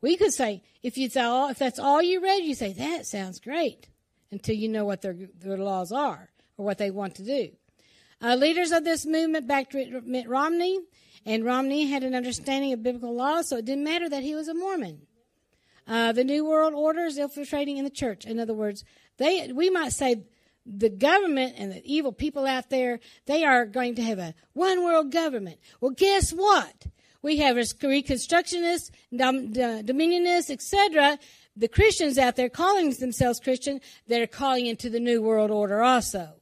We 0.00 0.16
could 0.16 0.32
say, 0.32 0.62
if 0.82 0.96
you 0.96 1.08
if 1.12 1.58
that's 1.58 1.78
all 1.78 2.00
you 2.00 2.22
read, 2.22 2.44
you 2.44 2.54
say 2.54 2.72
that 2.72 3.06
sounds 3.06 3.40
great 3.40 3.88
until 4.30 4.54
you 4.54 4.68
know 4.68 4.84
what 4.84 5.02
their 5.02 5.16
their 5.40 5.58
laws 5.58 5.92
are 5.92 6.30
or 6.56 6.64
what 6.64 6.78
they 6.78 6.90
want 6.90 7.16
to 7.16 7.24
do. 7.24 7.50
Uh, 8.20 8.36
leaders 8.36 8.70
of 8.70 8.84
this 8.84 9.04
movement 9.04 9.48
backed 9.48 9.74
Mitt 9.74 10.28
Romney, 10.28 10.78
and 11.26 11.44
Romney 11.44 11.86
had 11.86 12.04
an 12.04 12.14
understanding 12.14 12.72
of 12.72 12.82
biblical 12.82 13.14
law, 13.14 13.42
so 13.42 13.56
it 13.56 13.64
didn't 13.64 13.84
matter 13.84 14.08
that 14.08 14.22
he 14.22 14.34
was 14.34 14.46
a 14.46 14.54
Mormon. 14.54 15.02
Uh, 15.88 16.12
the 16.12 16.22
New 16.22 16.44
World 16.44 16.74
Order 16.74 17.06
is 17.06 17.18
infiltrating 17.18 17.78
in 17.78 17.84
the 17.84 17.90
church. 17.90 18.24
In 18.24 18.38
other 18.38 18.54
words, 18.54 18.84
they 19.16 19.50
we 19.52 19.70
might 19.70 19.92
say 19.92 20.24
the 20.64 20.90
government 20.90 21.54
and 21.58 21.72
the 21.72 21.82
evil 21.84 22.12
people 22.12 22.46
out 22.46 22.70
there, 22.70 23.00
they 23.26 23.44
are 23.44 23.66
going 23.66 23.94
to 23.96 24.02
have 24.02 24.18
a 24.18 24.34
one 24.52 24.84
world 24.84 25.10
government. 25.10 25.58
Well, 25.80 25.92
guess 25.92 26.30
what? 26.32 26.86
We 27.22 27.36
have 27.38 27.56
Reconstructionists, 27.56 28.90
dom, 29.14 29.52
Dominionists, 29.52 30.50
etc. 30.50 31.18
The 31.56 31.68
Christians 31.68 32.18
out 32.18 32.36
there 32.36 32.48
calling 32.48 32.90
themselves 32.90 33.38
Christian, 33.38 33.80
they're 34.08 34.26
calling 34.26 34.66
into 34.66 34.90
the 34.90 35.00
New 35.00 35.22
World 35.22 35.50
Order 35.50 35.82
also. 35.82 36.34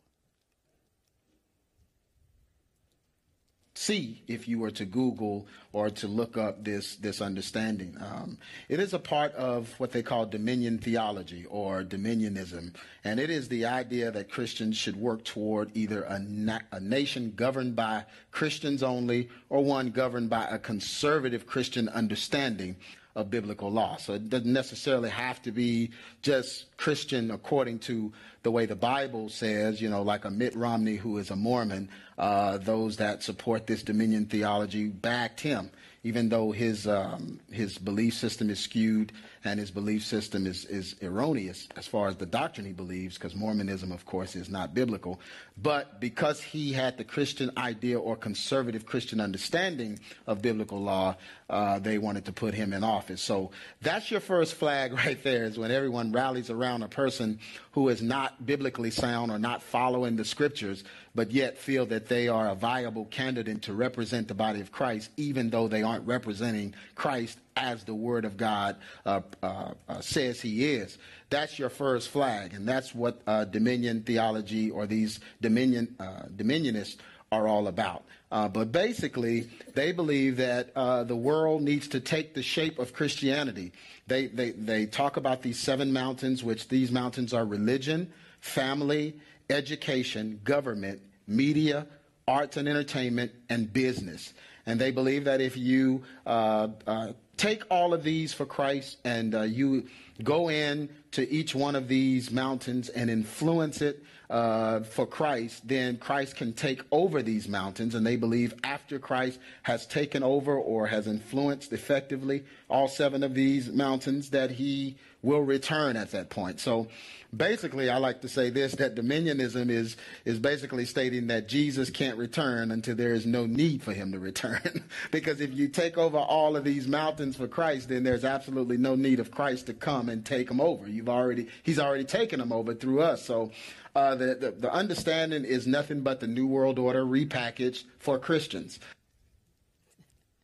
See 3.80 4.22
if 4.28 4.46
you 4.46 4.58
were 4.58 4.70
to 4.70 4.84
Google 4.84 5.46
or 5.72 5.88
to 5.88 6.06
look 6.06 6.36
up 6.36 6.62
this 6.62 6.96
this 6.96 7.22
understanding. 7.22 7.96
Um, 7.98 8.36
it 8.68 8.78
is 8.78 8.92
a 8.92 8.98
part 8.98 9.32
of 9.32 9.72
what 9.78 9.90
they 9.92 10.02
call 10.02 10.26
dominion 10.26 10.78
theology 10.78 11.46
or 11.46 11.82
dominionism, 11.82 12.74
and 13.04 13.18
it 13.18 13.30
is 13.30 13.48
the 13.48 13.64
idea 13.64 14.10
that 14.10 14.30
Christians 14.30 14.76
should 14.76 14.96
work 14.96 15.24
toward 15.24 15.70
either 15.74 16.02
a, 16.02 16.18
na- 16.18 16.66
a 16.72 16.80
nation 16.80 17.32
governed 17.34 17.74
by 17.74 18.04
Christians 18.32 18.82
only 18.82 19.30
or 19.48 19.64
one 19.64 19.90
governed 19.90 20.28
by 20.28 20.44
a 20.44 20.58
conservative 20.58 21.46
Christian 21.46 21.88
understanding 21.88 22.76
of 23.14 23.30
biblical 23.30 23.70
law. 23.70 23.96
So 23.96 24.14
it 24.14 24.30
doesn't 24.30 24.52
necessarily 24.52 25.10
have 25.10 25.42
to 25.42 25.52
be 25.52 25.90
just 26.22 26.76
Christian 26.76 27.30
according 27.30 27.80
to 27.80 28.12
the 28.42 28.50
way 28.50 28.66
the 28.66 28.76
Bible 28.76 29.28
says, 29.28 29.80
you 29.80 29.88
know, 29.88 30.02
like 30.02 30.24
a 30.24 30.30
Mitt 30.30 30.54
Romney 30.54 30.96
who 30.96 31.18
is 31.18 31.30
a 31.30 31.36
Mormon, 31.36 31.88
uh, 32.18 32.58
those 32.58 32.96
that 32.98 33.22
support 33.22 33.66
this 33.66 33.82
dominion 33.82 34.26
theology 34.26 34.86
backed 34.86 35.40
him 35.40 35.70
even 36.02 36.28
though 36.28 36.50
his 36.50 36.86
um, 36.86 37.40
his 37.50 37.76
belief 37.76 38.14
system 38.14 38.48
is 38.50 38.58
skewed 38.58 39.12
and 39.42 39.58
his 39.58 39.70
belief 39.70 40.04
system 40.04 40.46
is, 40.46 40.66
is 40.66 40.96
erroneous 41.02 41.66
as 41.76 41.86
far 41.86 42.08
as 42.08 42.16
the 42.16 42.26
doctrine 42.26 42.66
he 42.66 42.72
believes, 42.72 43.16
because 43.16 43.34
Mormonism, 43.34 43.90
of 43.90 44.04
course, 44.04 44.36
is 44.36 44.50
not 44.50 44.74
biblical. 44.74 45.18
But 45.56 45.98
because 45.98 46.42
he 46.42 46.74
had 46.74 46.98
the 46.98 47.04
Christian 47.04 47.50
idea 47.56 47.98
or 47.98 48.16
conservative 48.16 48.84
Christian 48.84 49.18
understanding 49.18 49.98
of 50.26 50.42
biblical 50.42 50.78
law, 50.78 51.16
uh, 51.48 51.78
they 51.78 51.96
wanted 51.96 52.26
to 52.26 52.32
put 52.32 52.52
him 52.52 52.74
in 52.74 52.84
office. 52.84 53.22
So 53.22 53.50
that's 53.80 54.10
your 54.10 54.20
first 54.20 54.54
flag 54.54 54.92
right 55.04 55.22
there 55.22 55.44
is 55.44 55.58
when 55.58 55.70
everyone 55.70 56.12
rallies 56.12 56.50
around 56.50 56.82
a 56.82 56.88
person 56.88 57.38
who 57.72 57.88
is 57.88 58.02
not 58.02 58.44
biblically 58.44 58.90
sound 58.90 59.30
or 59.30 59.38
not 59.38 59.62
following 59.62 60.16
the 60.16 60.24
scriptures, 60.24 60.84
but 61.14 61.30
yet 61.32 61.58
feel 61.58 61.86
that 61.86 62.08
they 62.08 62.28
are 62.28 62.48
a 62.48 62.54
viable 62.54 63.04
candidate 63.06 63.62
to 63.62 63.72
represent 63.72 64.28
the 64.28 64.34
body 64.34 64.60
of 64.60 64.70
Christ, 64.70 65.10
even 65.16 65.50
though 65.50 65.68
they 65.68 65.82
aren't 65.82 66.06
representing 66.06 66.74
Christ 66.94 67.38
as 67.56 67.84
the 67.84 67.94
Word 67.94 68.24
of 68.24 68.36
God 68.36 68.76
uh, 69.04 69.20
uh, 69.42 69.72
uh, 69.88 70.00
says 70.00 70.40
He 70.40 70.72
is. 70.72 70.98
That's 71.28 71.58
your 71.58 71.70
first 71.70 72.08
flag, 72.08 72.54
and 72.54 72.66
that's 72.66 72.94
what 72.94 73.20
uh, 73.26 73.44
dominion 73.44 74.02
theology 74.02 74.70
or 74.70 74.86
these 74.86 75.20
dominion 75.40 75.94
uh, 75.98 76.22
dominionists 76.34 76.96
are 77.32 77.46
all 77.46 77.68
about. 77.68 78.04
Uh, 78.32 78.48
but 78.48 78.70
basically, 78.70 79.48
they 79.74 79.92
believe 79.92 80.36
that 80.36 80.74
the 80.74 81.16
world 81.16 81.62
needs 81.62 81.88
to 81.88 82.00
take 82.00 82.34
the 82.34 82.42
shape 82.42 82.78
of 82.78 82.92
Christianity. 82.92 83.72
They, 84.06 84.26
they, 84.26 84.50
they 84.50 84.86
talk 84.86 85.16
about 85.16 85.42
these 85.42 85.58
seven 85.58 85.92
mountains, 85.92 86.42
which 86.42 86.68
these 86.68 86.90
mountains 86.90 87.32
are 87.32 87.44
religion, 87.44 88.12
family, 88.40 89.14
education, 89.50 90.40
government, 90.44 91.00
media, 91.26 91.86
arts 92.26 92.56
and 92.56 92.68
entertainment, 92.68 93.32
and 93.48 93.72
business. 93.72 94.32
And 94.66 94.80
they 94.80 94.90
believe 94.90 95.24
that 95.24 95.40
if 95.40 95.56
you 95.56 96.02
uh, 96.26 96.68
uh, 96.86 97.12
take 97.36 97.64
all 97.70 97.94
of 97.94 98.04
these 98.04 98.32
for 98.32 98.46
Christ 98.46 98.98
and 99.04 99.34
uh, 99.34 99.42
you 99.42 99.88
go 100.22 100.50
in 100.50 100.88
to 101.12 101.28
each 101.30 101.54
one 101.54 101.74
of 101.74 101.88
these 101.88 102.30
mountains 102.30 102.88
and 102.90 103.10
influence 103.10 103.80
it 103.80 104.04
uh, 104.28 104.80
for 104.80 105.06
Christ, 105.06 105.66
then 105.66 105.96
Christ 105.96 106.36
can 106.36 106.52
take 106.52 106.82
over 106.92 107.22
these 107.22 107.48
mountains. 107.48 107.94
And 107.94 108.06
they 108.06 108.16
believe 108.16 108.54
after 108.62 108.98
Christ 108.98 109.40
has 109.62 109.86
taken 109.86 110.22
over 110.22 110.56
or 110.56 110.86
has 110.86 111.06
influenced 111.06 111.72
effectively 111.72 112.44
all 112.68 112.86
seven 112.86 113.24
of 113.24 113.34
these 113.34 113.70
mountains, 113.70 114.30
that 114.30 114.52
he 114.52 114.96
will 115.22 115.42
return 115.42 115.96
at 115.96 116.12
that 116.12 116.30
point. 116.30 116.60
So 116.60 116.88
basically, 117.34 117.90
I 117.90 117.98
like 117.98 118.22
to 118.22 118.28
say 118.28 118.50
this 118.50 118.72
that 118.76 118.94
dominionism 118.94 119.70
is, 119.70 119.96
is 120.24 120.38
basically 120.38 120.84
stating 120.84 121.28
that 121.28 121.48
Jesus 121.48 121.90
can't 121.90 122.18
return 122.18 122.70
until 122.70 122.94
there 122.94 123.12
is 123.12 123.26
no 123.26 123.46
need 123.46 123.82
for 123.82 123.92
him 123.92 124.12
to 124.12 124.18
return. 124.18 124.84
because 125.10 125.40
if 125.40 125.52
you 125.54 125.68
take 125.68 125.98
over 125.98 126.18
all 126.18 126.56
of 126.56 126.64
these 126.64 126.86
mountains 126.86 127.36
for 127.36 127.48
Christ, 127.48 127.88
then 127.88 128.02
there's 128.02 128.24
absolutely 128.24 128.76
no 128.76 128.94
need 128.94 129.20
of 129.20 129.30
Christ 129.30 129.66
to 129.66 129.74
come 129.74 130.08
and 130.08 130.24
take 130.24 130.48
them 130.48 130.60
over. 130.60 130.88
You've 130.88 131.08
already, 131.08 131.48
he's 131.62 131.78
already 131.78 132.04
taken 132.04 132.38
them 132.38 132.52
over 132.52 132.74
through 132.74 133.02
us. 133.02 133.24
So 133.24 133.52
uh, 133.94 134.14
the, 134.14 134.34
the, 134.34 134.50
the 134.52 134.72
understanding 134.72 135.44
is 135.44 135.66
nothing 135.66 136.00
but 136.02 136.20
the 136.20 136.26
New 136.26 136.46
World 136.46 136.78
Order 136.78 137.04
repackaged 137.04 137.84
for 137.98 138.18
Christians. 138.18 138.78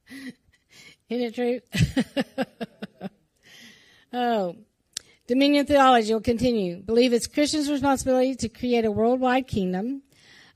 Isn't 1.09 1.25
it 1.25 1.35
true? 1.35 1.61
oh. 4.13 4.57
Dominion 5.27 5.67
theology 5.67 6.13
will 6.13 6.21
continue. 6.21 6.77
Believe 6.77 7.13
it's 7.13 7.27
Christians' 7.27 7.69
responsibility 7.69 8.37
to 8.37 8.49
create 8.49 8.85
a 8.85 8.93
worldwide 8.93 9.49
kingdom. 9.49 10.03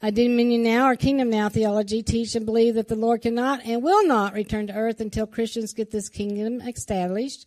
A 0.01 0.13
dominion 0.13 0.63
now 0.63 0.87
or 0.87 0.95
kingdom 0.95 1.29
now 1.29 1.49
theology 1.49 2.05
teach 2.05 2.37
and 2.37 2.47
believe 2.47 2.77
that 2.77 2.87
the 2.87 2.95
Lord 2.95 3.23
cannot 3.23 3.65
and 3.65 3.83
will 3.83 4.07
not 4.07 4.33
return 4.33 4.69
to 4.69 4.73
earth 4.73 5.01
until 5.01 5.27
Christians 5.27 5.75
get 5.75 5.91
this 5.91 6.09
kingdom 6.09 6.61
established. 6.61 7.47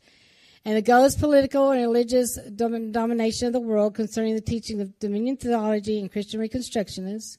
And 0.66 0.76
the 0.76 0.82
goal 0.82 1.06
is 1.06 1.16
political 1.16 1.72
and 1.72 1.82
religious 1.82 2.38
dom- 2.56 2.92
domination 2.92 3.48
of 3.48 3.54
the 3.54 3.60
world 3.62 3.96
concerning 3.96 4.36
the 4.36 4.42
teaching 4.42 4.82
of 4.82 5.00
dominion 5.00 5.38
theology 5.38 6.02
and 6.02 6.12
Christian 6.12 6.42
reconstructionists. 6.42 7.38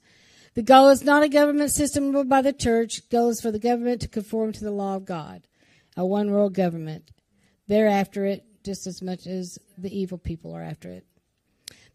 The 0.54 0.62
goal 0.62 0.88
is 0.88 1.04
not 1.04 1.22
a 1.22 1.28
government 1.28 1.72
system 1.72 2.10
ruled 2.10 2.30
by 2.30 2.40
the 2.40 2.54
church. 2.54 3.02
The 3.02 3.16
goal 3.16 3.28
is 3.28 3.40
for 3.42 3.50
the 3.50 3.58
government 3.58 4.00
to 4.00 4.08
conform 4.08 4.52
to 4.52 4.64
the 4.64 4.70
law 4.70 4.96
of 4.96 5.04
God, 5.04 5.46
a 5.94 6.06
one 6.06 6.30
world 6.30 6.54
government. 6.54 7.10
They're 7.68 7.86
it 7.88 8.44
just 8.64 8.86
as 8.86 9.02
much 9.02 9.26
as 9.26 9.58
the 9.78 9.96
evil 9.96 10.18
people 10.18 10.54
are 10.54 10.62
after 10.62 10.90
it. 10.90 11.04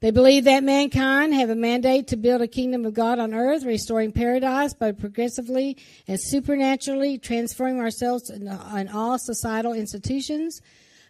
They 0.02 0.12
believe 0.12 0.46
that 0.46 0.64
mankind 0.64 1.34
have 1.34 1.50
a 1.50 1.56
mandate 1.56 2.08
to 2.08 2.18
build 2.18 2.42
a 2.42 2.48
kingdom 2.48 2.86
of 2.86 2.94
God 2.94 3.20
on 3.20 3.34
earth, 3.34 3.66
restoring 3.66 4.14
paradise 4.14 4.74
by 4.74 4.94
progressively 4.94 5.78
and 6.08 6.18
supernaturally 6.20 7.18
transforming 7.18 7.82
ourselves 7.82 8.30
in, 8.30 8.48
in 8.48 8.88
all 8.88 9.20
societal 9.20 9.74
institutions 9.74 10.62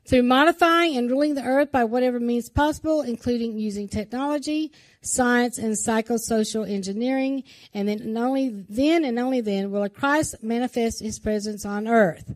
through 0.06 0.24
modifying 0.24 0.98
and 0.98 1.12
ruling 1.12 1.36
the 1.36 1.44
earth 1.44 1.72
by 1.72 1.84
whatever 1.84 2.20
means 2.20 2.50
possible, 2.50 3.02
including 3.02 3.60
using 3.60 3.88
technology, 3.88 4.72
science, 5.02 5.60
and 5.60 5.74
psychosocial 5.74 6.68
engineering. 6.68 7.44
And 7.76 7.88
then 7.88 8.18
only 8.18 8.50
then 8.50 9.06
and 9.06 9.20
only 9.20 9.42
then 9.42 9.70
will 9.70 9.88
Christ 9.90 10.42
manifest 10.42 11.00
his 11.00 11.20
presence 11.20 11.64
on 11.64 11.88
earth. 11.88 12.34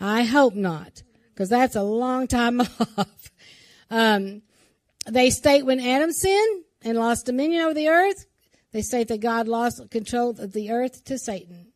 I 0.00 0.24
hope 0.24 0.54
not, 0.54 1.04
because 1.32 1.48
that's 1.48 1.76
a 1.76 1.82
long 1.82 2.26
time 2.26 2.60
off. 2.96 3.30
Um, 3.90 4.42
they 5.06 5.30
state 5.30 5.66
when 5.66 5.80
Adam 5.80 6.12
sinned 6.12 6.64
and 6.82 6.98
lost 6.98 7.26
dominion 7.26 7.62
over 7.62 7.74
the 7.74 7.88
earth, 7.88 8.26
they 8.72 8.82
state 8.82 9.08
that 9.08 9.20
God 9.20 9.48
lost 9.48 9.90
control 9.90 10.30
of 10.30 10.52
the 10.52 10.70
earth 10.70 11.04
to 11.04 11.18
Satan. 11.18 11.72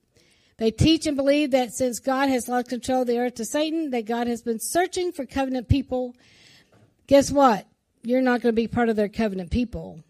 They 0.59 0.71
teach 0.71 1.07
and 1.07 1.17
believe 1.17 1.51
that 1.51 1.75
since 1.75 1.99
God 2.01 2.29
has 2.31 2.49
lost 2.49 2.69
control 2.69 3.03
of 3.03 3.09
the 3.09 3.19
earth 3.19 3.35
to 3.35 3.45
Satan, 3.45 3.91
that 3.91 4.07
God 4.07 4.27
has 4.27 4.43
been 4.43 4.59
searching 4.59 5.13
for 5.13 5.27
covenant 5.27 5.69
people. 5.69 6.15
Guess 7.07 7.31
what? 7.31 7.67
You're 8.03 8.23
not 8.23 8.41
going 8.41 8.55
to 8.55 8.57
be 8.57 8.69
part 8.69 8.89
of 8.89 8.97
their 8.97 9.09
covenant 9.09 9.51
people 9.51 10.01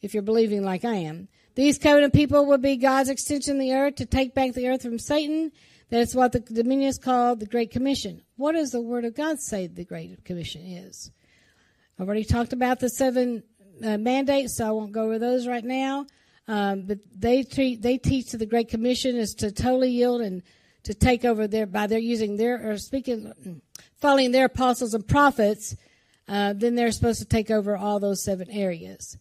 if 0.00 0.14
you're 0.14 0.22
believing 0.22 0.62
like 0.62 0.84
I 0.84 0.94
am. 0.94 1.28
These 1.56 1.78
covenant 1.78 2.12
people 2.12 2.46
will 2.46 2.58
be 2.58 2.76
God's 2.76 3.08
extension 3.08 3.56
of 3.56 3.60
the 3.60 3.74
earth 3.74 3.96
to 3.96 4.06
take 4.06 4.32
back 4.32 4.52
the 4.52 4.68
earth 4.68 4.82
from 4.82 5.00
Satan. 5.00 5.50
That's 5.90 6.14
what 6.14 6.32
the 6.32 6.40
dominion 6.40 6.88
is 6.88 6.98
called 6.98 7.40
the 7.40 7.46
Great 7.46 7.70
Commission. 7.70 8.22
What 8.36 8.52
does 8.52 8.72
the 8.72 8.80
Word 8.80 9.04
of 9.04 9.14
God 9.14 9.40
say 9.40 9.66
the 9.66 9.84
Great 9.84 10.24
Commission 10.24 10.62
is? 10.62 11.10
I've 11.98 12.06
already 12.06 12.24
talked 12.24 12.52
about 12.52 12.78
the 12.80 12.90
seven 12.90 13.42
uh, 13.82 13.96
mandates, 13.96 14.56
so 14.56 14.66
I 14.66 14.70
won't 14.70 14.92
go 14.92 15.04
over 15.04 15.18
those 15.18 15.46
right 15.46 15.64
now. 15.64 16.06
Um, 16.46 16.82
but 16.82 16.98
they 17.14 17.42
treat 17.42 17.82
they 17.82 17.98
teach 17.98 18.30
that 18.30 18.38
the 18.38 18.46
Great 18.46 18.68
Commission 18.68 19.16
is 19.16 19.34
to 19.36 19.50
totally 19.50 19.90
yield 19.90 20.20
and 20.20 20.42
to 20.84 20.94
take 20.94 21.24
over 21.24 21.46
their 21.46 21.66
by 21.66 21.86
their 21.86 21.98
using 21.98 22.36
their 22.36 22.70
or 22.70 22.78
speaking 22.78 23.60
following 23.96 24.32
their 24.32 24.46
apostles 24.46 24.94
and 24.94 25.06
prophets. 25.06 25.76
Uh, 26.26 26.52
then 26.54 26.74
they're 26.74 26.92
supposed 26.92 27.20
to 27.20 27.26
take 27.26 27.50
over 27.50 27.76
all 27.76 27.98
those 27.98 28.22
seven 28.22 28.50
areas. 28.50 29.16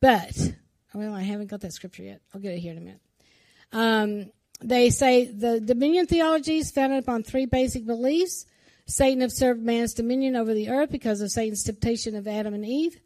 But 0.00 0.54
well, 0.94 1.14
I 1.14 1.22
haven't 1.22 1.48
got 1.48 1.60
that 1.60 1.72
scripture 1.72 2.02
yet. 2.02 2.20
I'll 2.34 2.40
get 2.40 2.54
it 2.54 2.58
here 2.58 2.72
in 2.72 2.78
a 2.78 2.80
minute. 2.80 3.00
Um, 3.72 4.30
they 4.62 4.90
say 4.90 5.24
the 5.26 5.60
dominion 5.60 6.06
theology 6.06 6.58
is 6.58 6.70
founded 6.70 6.98
upon 6.98 7.22
three 7.22 7.46
basic 7.46 7.86
beliefs. 7.86 8.46
Satan 8.86 9.22
observed 9.22 9.62
man's 9.62 9.94
dominion 9.94 10.36
over 10.36 10.52
the 10.52 10.68
earth 10.68 10.90
because 10.90 11.20
of 11.20 11.30
Satan's 11.30 11.62
temptation 11.62 12.14
of 12.14 12.26
Adam 12.26 12.54
and 12.54 12.66
Eve. 12.66 13.00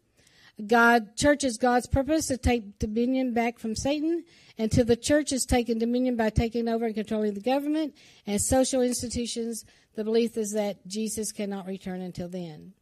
God, 0.65 1.15
church 1.17 1.43
is 1.43 1.57
God's 1.57 1.85
purpose 1.85 2.27
to 2.27 2.37
take 2.37 2.79
dominion 2.79 3.33
back 3.33 3.59
from 3.59 3.75
Satan 3.75 4.23
until 4.57 4.85
the 4.85 4.95
church 4.95 5.31
has 5.31 5.45
taken 5.45 5.77
dominion 5.77 6.15
by 6.15 6.29
taking 6.29 6.67
over 6.67 6.85
and 6.85 6.95
controlling 6.95 7.33
the 7.33 7.41
government 7.41 7.93
and 8.25 8.41
social 8.41 8.81
institutions. 8.81 9.65
The 9.95 10.03
belief 10.03 10.37
is 10.37 10.53
that 10.53 10.85
Jesus 10.87 11.31
cannot 11.31 11.67
return 11.67 12.01
until 12.01 12.29
then. 12.29 12.73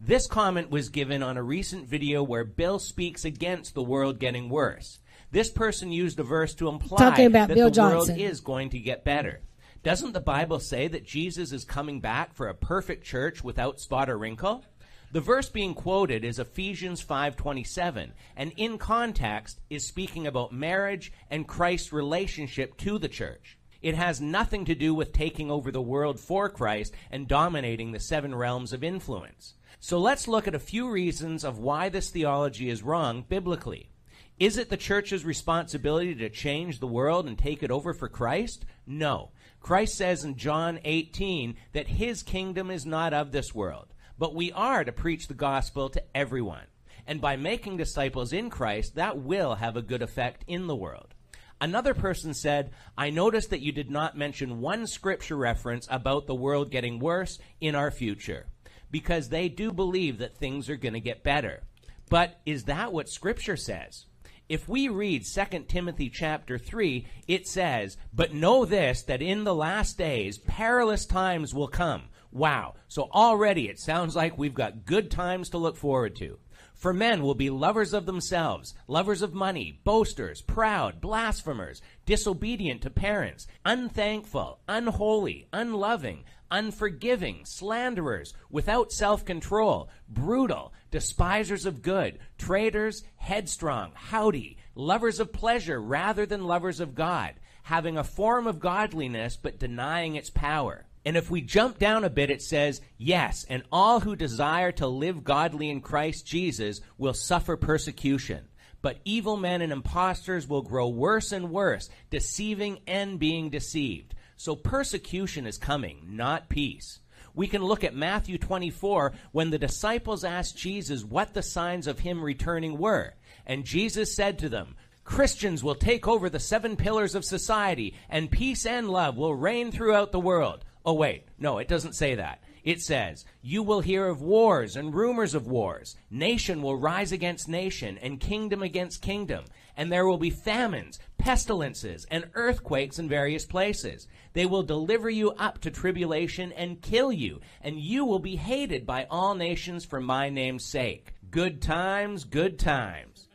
This 0.00 0.26
comment 0.26 0.70
was 0.70 0.88
given 0.88 1.22
on 1.22 1.36
a 1.36 1.42
recent 1.42 1.86
video 1.86 2.22
where 2.22 2.44
Bill 2.44 2.78
speaks 2.78 3.24
against 3.24 3.74
the 3.74 3.82
world 3.82 4.18
getting 4.18 4.48
worse. 4.48 5.00
This 5.30 5.50
person 5.50 5.92
used 5.92 6.18
a 6.18 6.22
verse 6.22 6.54
to 6.54 6.68
imply 6.68 6.98
Talking 6.98 7.26
about 7.26 7.48
that 7.48 7.54
Bill 7.54 7.68
the 7.68 7.74
Johnson. 7.74 8.16
world 8.16 8.20
is 8.20 8.40
going 8.40 8.70
to 8.70 8.78
get 8.78 9.04
better. 9.04 9.40
Doesn't 9.82 10.12
the 10.12 10.20
Bible 10.20 10.58
say 10.58 10.88
that 10.88 11.04
Jesus 11.06 11.52
is 11.52 11.64
coming 11.64 12.00
back 12.00 12.34
for 12.34 12.48
a 12.48 12.54
perfect 12.54 13.04
church 13.04 13.44
without 13.44 13.78
spot 13.78 14.08
or 14.08 14.18
wrinkle? 14.18 14.64
The 15.12 15.20
verse 15.20 15.48
being 15.48 15.74
quoted 15.74 16.24
is 16.24 16.38
Ephesians 16.38 17.02
5:27 17.02 18.12
and 18.36 18.52
in 18.56 18.78
context 18.78 19.60
is 19.70 19.86
speaking 19.86 20.26
about 20.26 20.52
marriage 20.52 21.12
and 21.30 21.46
Christ's 21.46 21.92
relationship 21.92 22.76
to 22.78 22.98
the 22.98 23.08
church. 23.08 23.58
It 23.80 23.94
has 23.94 24.20
nothing 24.20 24.64
to 24.64 24.74
do 24.74 24.94
with 24.94 25.12
taking 25.12 25.50
over 25.50 25.70
the 25.70 25.80
world 25.80 26.18
for 26.18 26.48
Christ 26.48 26.94
and 27.10 27.28
dominating 27.28 27.92
the 27.92 28.00
seven 28.00 28.34
realms 28.34 28.72
of 28.72 28.82
influence. 28.82 29.54
So 29.78 29.98
let's 29.98 30.26
look 30.26 30.48
at 30.48 30.54
a 30.54 30.58
few 30.58 30.90
reasons 30.90 31.44
of 31.44 31.58
why 31.58 31.88
this 31.88 32.10
theology 32.10 32.68
is 32.68 32.82
wrong 32.82 33.24
biblically. 33.28 33.90
Is 34.38 34.56
it 34.56 34.68
the 34.68 34.76
church's 34.76 35.24
responsibility 35.24 36.14
to 36.14 36.28
change 36.28 36.78
the 36.78 36.86
world 36.86 37.26
and 37.26 37.36
take 37.36 37.64
it 37.64 37.72
over 37.72 37.92
for 37.92 38.08
Christ? 38.08 38.64
No. 38.86 39.32
Christ 39.58 39.96
says 39.96 40.22
in 40.22 40.36
John 40.36 40.78
18 40.84 41.56
that 41.72 41.88
his 41.88 42.22
kingdom 42.22 42.70
is 42.70 42.86
not 42.86 43.12
of 43.12 43.32
this 43.32 43.52
world, 43.52 43.88
but 44.16 44.36
we 44.36 44.52
are 44.52 44.84
to 44.84 44.92
preach 44.92 45.26
the 45.26 45.34
gospel 45.34 45.88
to 45.88 46.04
everyone. 46.16 46.66
And 47.04 47.20
by 47.20 47.34
making 47.34 47.78
disciples 47.78 48.32
in 48.32 48.48
Christ, 48.48 48.94
that 48.94 49.18
will 49.18 49.56
have 49.56 49.76
a 49.76 49.82
good 49.82 50.02
effect 50.02 50.44
in 50.46 50.68
the 50.68 50.76
world. 50.76 51.14
Another 51.60 51.94
person 51.94 52.32
said, 52.32 52.70
I 52.96 53.10
noticed 53.10 53.50
that 53.50 53.62
you 53.62 53.72
did 53.72 53.90
not 53.90 54.16
mention 54.16 54.60
one 54.60 54.86
scripture 54.86 55.36
reference 55.36 55.88
about 55.90 56.28
the 56.28 56.34
world 56.36 56.70
getting 56.70 57.00
worse 57.00 57.40
in 57.60 57.74
our 57.74 57.90
future, 57.90 58.46
because 58.92 59.30
they 59.30 59.48
do 59.48 59.72
believe 59.72 60.18
that 60.18 60.36
things 60.36 60.70
are 60.70 60.76
going 60.76 60.94
to 60.94 61.00
get 61.00 61.24
better. 61.24 61.64
But 62.08 62.38
is 62.46 62.64
that 62.64 62.92
what 62.92 63.08
scripture 63.08 63.56
says? 63.56 64.06
If 64.48 64.66
we 64.66 64.88
read 64.88 65.26
2 65.26 65.64
Timothy 65.68 66.08
chapter 66.08 66.56
3, 66.56 67.06
it 67.26 67.46
says, 67.46 67.98
But 68.14 68.32
know 68.32 68.64
this, 68.64 69.02
that 69.02 69.20
in 69.20 69.44
the 69.44 69.54
last 69.54 69.98
days 69.98 70.38
perilous 70.38 71.04
times 71.04 71.52
will 71.52 71.68
come. 71.68 72.04
Wow. 72.32 72.74
So 72.88 73.10
already 73.12 73.68
it 73.68 73.78
sounds 73.78 74.16
like 74.16 74.38
we've 74.38 74.54
got 74.54 74.86
good 74.86 75.10
times 75.10 75.50
to 75.50 75.58
look 75.58 75.76
forward 75.76 76.16
to. 76.16 76.38
For 76.74 76.94
men 76.94 77.22
will 77.22 77.34
be 77.34 77.50
lovers 77.50 77.92
of 77.92 78.06
themselves, 78.06 78.72
lovers 78.86 79.20
of 79.20 79.34
money, 79.34 79.80
boasters, 79.84 80.40
proud, 80.40 81.00
blasphemers, 81.00 81.82
disobedient 82.06 82.82
to 82.82 82.90
parents, 82.90 83.48
unthankful, 83.66 84.60
unholy, 84.68 85.48
unloving, 85.52 86.24
unforgiving, 86.50 87.44
slanderers, 87.44 88.32
without 88.48 88.92
self 88.92 89.24
control, 89.24 89.90
brutal, 90.08 90.72
despisers 90.90 91.66
of 91.66 91.82
good, 91.82 92.18
traitors, 92.38 93.04
headstrong, 93.16 93.92
haughty, 93.94 94.58
lovers 94.74 95.20
of 95.20 95.32
pleasure 95.32 95.80
rather 95.80 96.26
than 96.26 96.46
lovers 96.46 96.80
of 96.80 96.94
God, 96.94 97.34
having 97.62 97.98
a 97.98 98.04
form 98.04 98.46
of 98.46 98.60
godliness 98.60 99.36
but 99.36 99.58
denying 99.58 100.16
its 100.16 100.30
power. 100.30 100.86
And 101.04 101.16
if 101.16 101.30
we 101.30 101.40
jump 101.40 101.78
down 101.78 102.04
a 102.04 102.10
bit, 102.10 102.30
it 102.30 102.42
says, 102.42 102.80
Yes, 102.96 103.46
and 103.48 103.62
all 103.72 104.00
who 104.00 104.16
desire 104.16 104.72
to 104.72 104.86
live 104.86 105.24
godly 105.24 105.70
in 105.70 105.80
Christ 105.80 106.26
Jesus 106.26 106.80
will 106.98 107.14
suffer 107.14 107.56
persecution. 107.56 108.48
But 108.80 108.98
evil 109.04 109.36
men 109.36 109.62
and 109.62 109.72
impostors 109.72 110.46
will 110.46 110.62
grow 110.62 110.88
worse 110.88 111.32
and 111.32 111.50
worse, 111.50 111.88
deceiving 112.10 112.80
and 112.86 113.18
being 113.18 113.50
deceived. 113.50 114.14
So 114.36 114.54
persecution 114.54 115.46
is 115.46 115.58
coming, 115.58 116.04
not 116.10 116.48
peace. 116.48 117.00
We 117.38 117.46
can 117.46 117.62
look 117.62 117.84
at 117.84 117.94
Matthew 117.94 118.36
24 118.36 119.12
when 119.30 119.50
the 119.50 119.60
disciples 119.60 120.24
asked 120.24 120.56
Jesus 120.56 121.04
what 121.04 121.34
the 121.34 121.42
signs 121.42 121.86
of 121.86 122.00
him 122.00 122.20
returning 122.20 122.78
were. 122.78 123.14
And 123.46 123.64
Jesus 123.64 124.12
said 124.12 124.40
to 124.40 124.48
them, 124.48 124.74
Christians 125.04 125.62
will 125.62 125.76
take 125.76 126.08
over 126.08 126.28
the 126.28 126.40
seven 126.40 126.74
pillars 126.74 127.14
of 127.14 127.24
society, 127.24 127.94
and 128.10 128.28
peace 128.28 128.66
and 128.66 128.90
love 128.90 129.16
will 129.16 129.36
reign 129.36 129.70
throughout 129.70 130.10
the 130.10 130.18
world. 130.18 130.64
Oh, 130.84 130.94
wait, 130.94 131.28
no, 131.38 131.58
it 131.58 131.68
doesn't 131.68 131.94
say 131.94 132.16
that. 132.16 132.42
It 132.64 132.82
says, 132.82 133.24
You 133.40 133.62
will 133.62 133.82
hear 133.82 134.08
of 134.08 134.20
wars 134.20 134.74
and 134.74 134.92
rumors 134.92 135.34
of 135.34 135.46
wars. 135.46 135.94
Nation 136.10 136.60
will 136.60 136.76
rise 136.76 137.12
against 137.12 137.48
nation, 137.48 137.98
and 137.98 138.18
kingdom 138.18 138.64
against 138.64 139.00
kingdom. 139.00 139.44
And 139.78 139.90
there 139.90 140.06
will 140.06 140.18
be 140.18 140.28
famines, 140.28 140.98
pestilences, 141.16 142.06
and 142.10 142.28
earthquakes 142.34 142.98
in 142.98 143.08
various 143.08 143.46
places. 143.46 144.08
They 144.34 144.44
will 144.44 144.62
deliver 144.62 145.08
you 145.08 145.30
up 145.30 145.60
to 145.60 145.70
tribulation 145.70 146.52
and 146.52 146.82
kill 146.82 147.10
you, 147.10 147.40
and 147.62 147.80
you 147.80 148.04
will 148.04 148.18
be 148.18 148.36
hated 148.36 148.84
by 148.84 149.06
all 149.10 149.34
nations 149.34 149.86
for 149.86 150.00
my 150.00 150.28
name's 150.28 150.66
sake. 150.66 151.14
Good 151.30 151.62
times, 151.62 152.24
good 152.24 152.58
times. 152.58 153.28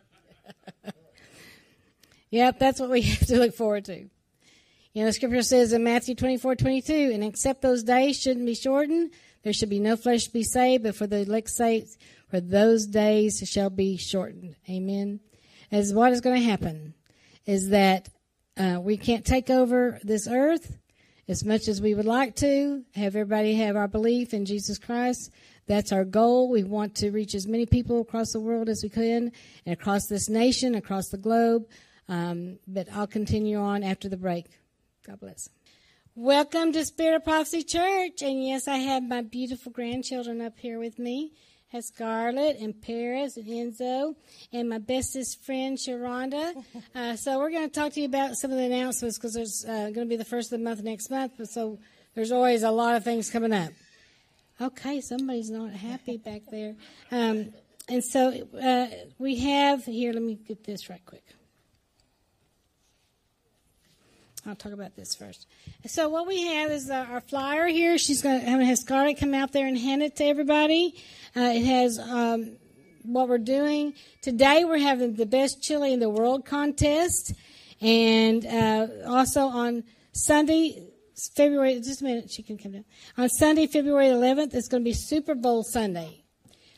Yep, 2.33 2.57
that's 2.57 2.79
what 2.79 2.89
we 2.89 3.01
have 3.13 3.27
to 3.27 3.37
look 3.37 3.53
forward 3.53 3.85
to. 3.85 4.09
You 4.93 5.05
know, 5.05 5.11
scripture 5.11 5.43
says 5.43 5.71
in 5.71 5.83
Matthew 5.83 6.15
24, 6.15 6.55
22, 6.55 7.11
and 7.13 7.23
except 7.23 7.61
those 7.61 7.83
days 7.83 8.19
shouldn't 8.19 8.47
be 8.47 8.55
shortened, 8.55 9.11
there 9.43 9.53
should 9.53 9.69
be 9.69 9.79
no 9.79 9.95
flesh 9.95 10.23
to 10.23 10.33
be 10.33 10.41
saved, 10.41 10.81
but 10.81 10.95
for 10.95 11.05
the 11.05 11.17
elect's 11.17 11.55
sake, 11.55 11.85
for 12.29 12.41
those 12.41 12.87
days 12.87 13.47
shall 13.47 13.69
be 13.69 13.97
shortened. 13.97 14.55
Amen. 14.67 15.19
As 15.73 15.91
what 15.91 16.11
is 16.11 16.21
going 16.21 16.39
to 16.39 16.47
happen 16.47 16.93
is 17.47 17.69
that 17.69 18.07
uh, 18.57 18.77
we 18.79 18.95
can't 18.95 19.25
take 19.25 19.49
over 19.49 19.99
this 20.03 20.27
earth 20.27 20.77
as 21.27 21.43
much 21.43 21.67
as 21.67 21.81
we 21.81 21.95
would 21.95 22.05
like 22.05 22.35
to, 22.35 22.83
have 22.93 23.15
everybody 23.15 23.55
have 23.55 23.75
our 23.75 23.87
belief 23.87 24.35
in 24.35 24.45
Jesus 24.45 24.77
Christ. 24.77 25.31
That's 25.65 25.91
our 25.91 26.05
goal. 26.05 26.47
We 26.47 26.63
want 26.63 26.93
to 26.97 27.09
reach 27.09 27.33
as 27.33 27.47
many 27.47 27.65
people 27.65 28.01
across 28.01 28.33
the 28.33 28.39
world 28.39 28.69
as 28.69 28.81
we 28.83 28.89
can 28.89 29.31
and 29.65 29.73
across 29.73 30.05
this 30.05 30.29
nation, 30.29 30.75
across 30.75 31.09
the 31.09 31.17
globe. 31.17 31.65
Um, 32.07 32.59
but 32.67 32.87
I'll 32.93 33.07
continue 33.07 33.57
on 33.57 33.81
after 33.81 34.07
the 34.07 34.17
break. 34.17 34.45
God 35.07 35.21
bless. 35.21 35.49
Welcome 36.13 36.71
to 36.73 36.85
Spirit 36.85 37.15
of 37.15 37.23
Prophecy 37.23 37.63
Church. 37.63 38.21
And 38.21 38.45
yes, 38.45 38.67
I 38.67 38.77
have 38.77 39.01
my 39.01 39.23
beautiful 39.23 39.71
grandchildren 39.71 40.39
up 40.39 40.59
here 40.59 40.77
with 40.77 40.99
me. 40.99 41.31
Has 41.73 41.87
Scarlett 41.87 42.59
and 42.59 42.79
Paris 42.79 43.35
and 43.35 43.47
Enzo 43.47 44.15
and 44.51 44.69
my 44.69 44.77
bestest 44.77 45.43
friend 45.43 45.75
Sharonda. 45.75 46.63
Uh, 46.95 47.15
so 47.15 47.39
we're 47.39 47.49
going 47.49 47.67
to 47.67 47.73
talk 47.73 47.91
to 47.91 47.99
you 47.99 48.05
about 48.05 48.35
some 48.35 48.51
of 48.51 48.57
the 48.57 48.63
announcements 48.63 49.17
because 49.17 49.33
there's 49.33 49.65
uh, 49.67 49.89
going 49.89 49.95
to 49.95 50.05
be 50.05 50.15
the 50.15 50.23
first 50.23 50.53
of 50.53 50.59
the 50.59 50.63
month 50.63 50.83
next 50.83 51.09
month. 51.09 51.33
But 51.39 51.47
so 51.47 51.79
there's 52.13 52.31
always 52.31 52.61
a 52.61 52.69
lot 52.69 52.95
of 52.95 53.03
things 53.03 53.31
coming 53.31 53.51
up. 53.51 53.71
Okay, 54.61 55.01
somebody's 55.01 55.49
not 55.49 55.71
happy 55.71 56.17
back 56.17 56.43
there. 56.51 56.75
Um, 57.11 57.51
and 57.89 58.03
so 58.03 58.47
uh, 58.61 58.87
we 59.17 59.37
have 59.37 59.85
here. 59.85 60.13
Let 60.13 60.21
me 60.21 60.35
get 60.35 60.63
this 60.63 60.87
right 60.87 61.03
quick. 61.03 61.23
I'll 64.45 64.55
talk 64.55 64.73
about 64.73 64.95
this 64.95 65.15
first. 65.15 65.47
So 65.85 66.09
what 66.09 66.27
we 66.27 66.43
have 66.43 66.69
is 66.69 66.89
uh, 66.89 67.05
our 67.09 67.21
flyer 67.21 67.67
here. 67.67 67.97
She's 67.97 68.21
going 68.21 68.41
to 68.41 68.45
have 68.45 68.77
Scarlett 68.77 69.17
come 69.17 69.33
out 69.33 69.53
there 69.53 69.67
and 69.67 69.77
hand 69.77 70.03
it 70.03 70.17
to 70.17 70.25
everybody. 70.25 70.95
Uh, 71.35 71.53
it 71.55 71.63
has 71.63 71.97
um, 71.97 72.57
what 73.03 73.29
we're 73.29 73.37
doing 73.37 73.93
today. 74.21 74.65
We're 74.65 74.79
having 74.79 75.15
the 75.15 75.25
best 75.25 75.63
chili 75.63 75.93
in 75.93 76.01
the 76.01 76.09
world 76.09 76.45
contest, 76.45 77.33
and 77.79 78.45
uh, 78.45 78.87
also 79.07 79.47
on 79.47 79.85
Sunday, 80.11 80.89
February. 81.35 81.79
Just 81.79 82.01
a 82.01 82.03
minute, 82.03 82.29
she 82.29 82.43
can 82.43 82.57
come 82.57 82.73
down. 82.73 82.85
On 83.17 83.29
Sunday, 83.29 83.67
February 83.67 84.07
11th, 84.07 84.53
it's 84.53 84.67
going 84.67 84.83
to 84.83 84.89
be 84.89 84.93
Super 84.93 85.35
Bowl 85.35 85.63
Sunday. 85.63 86.23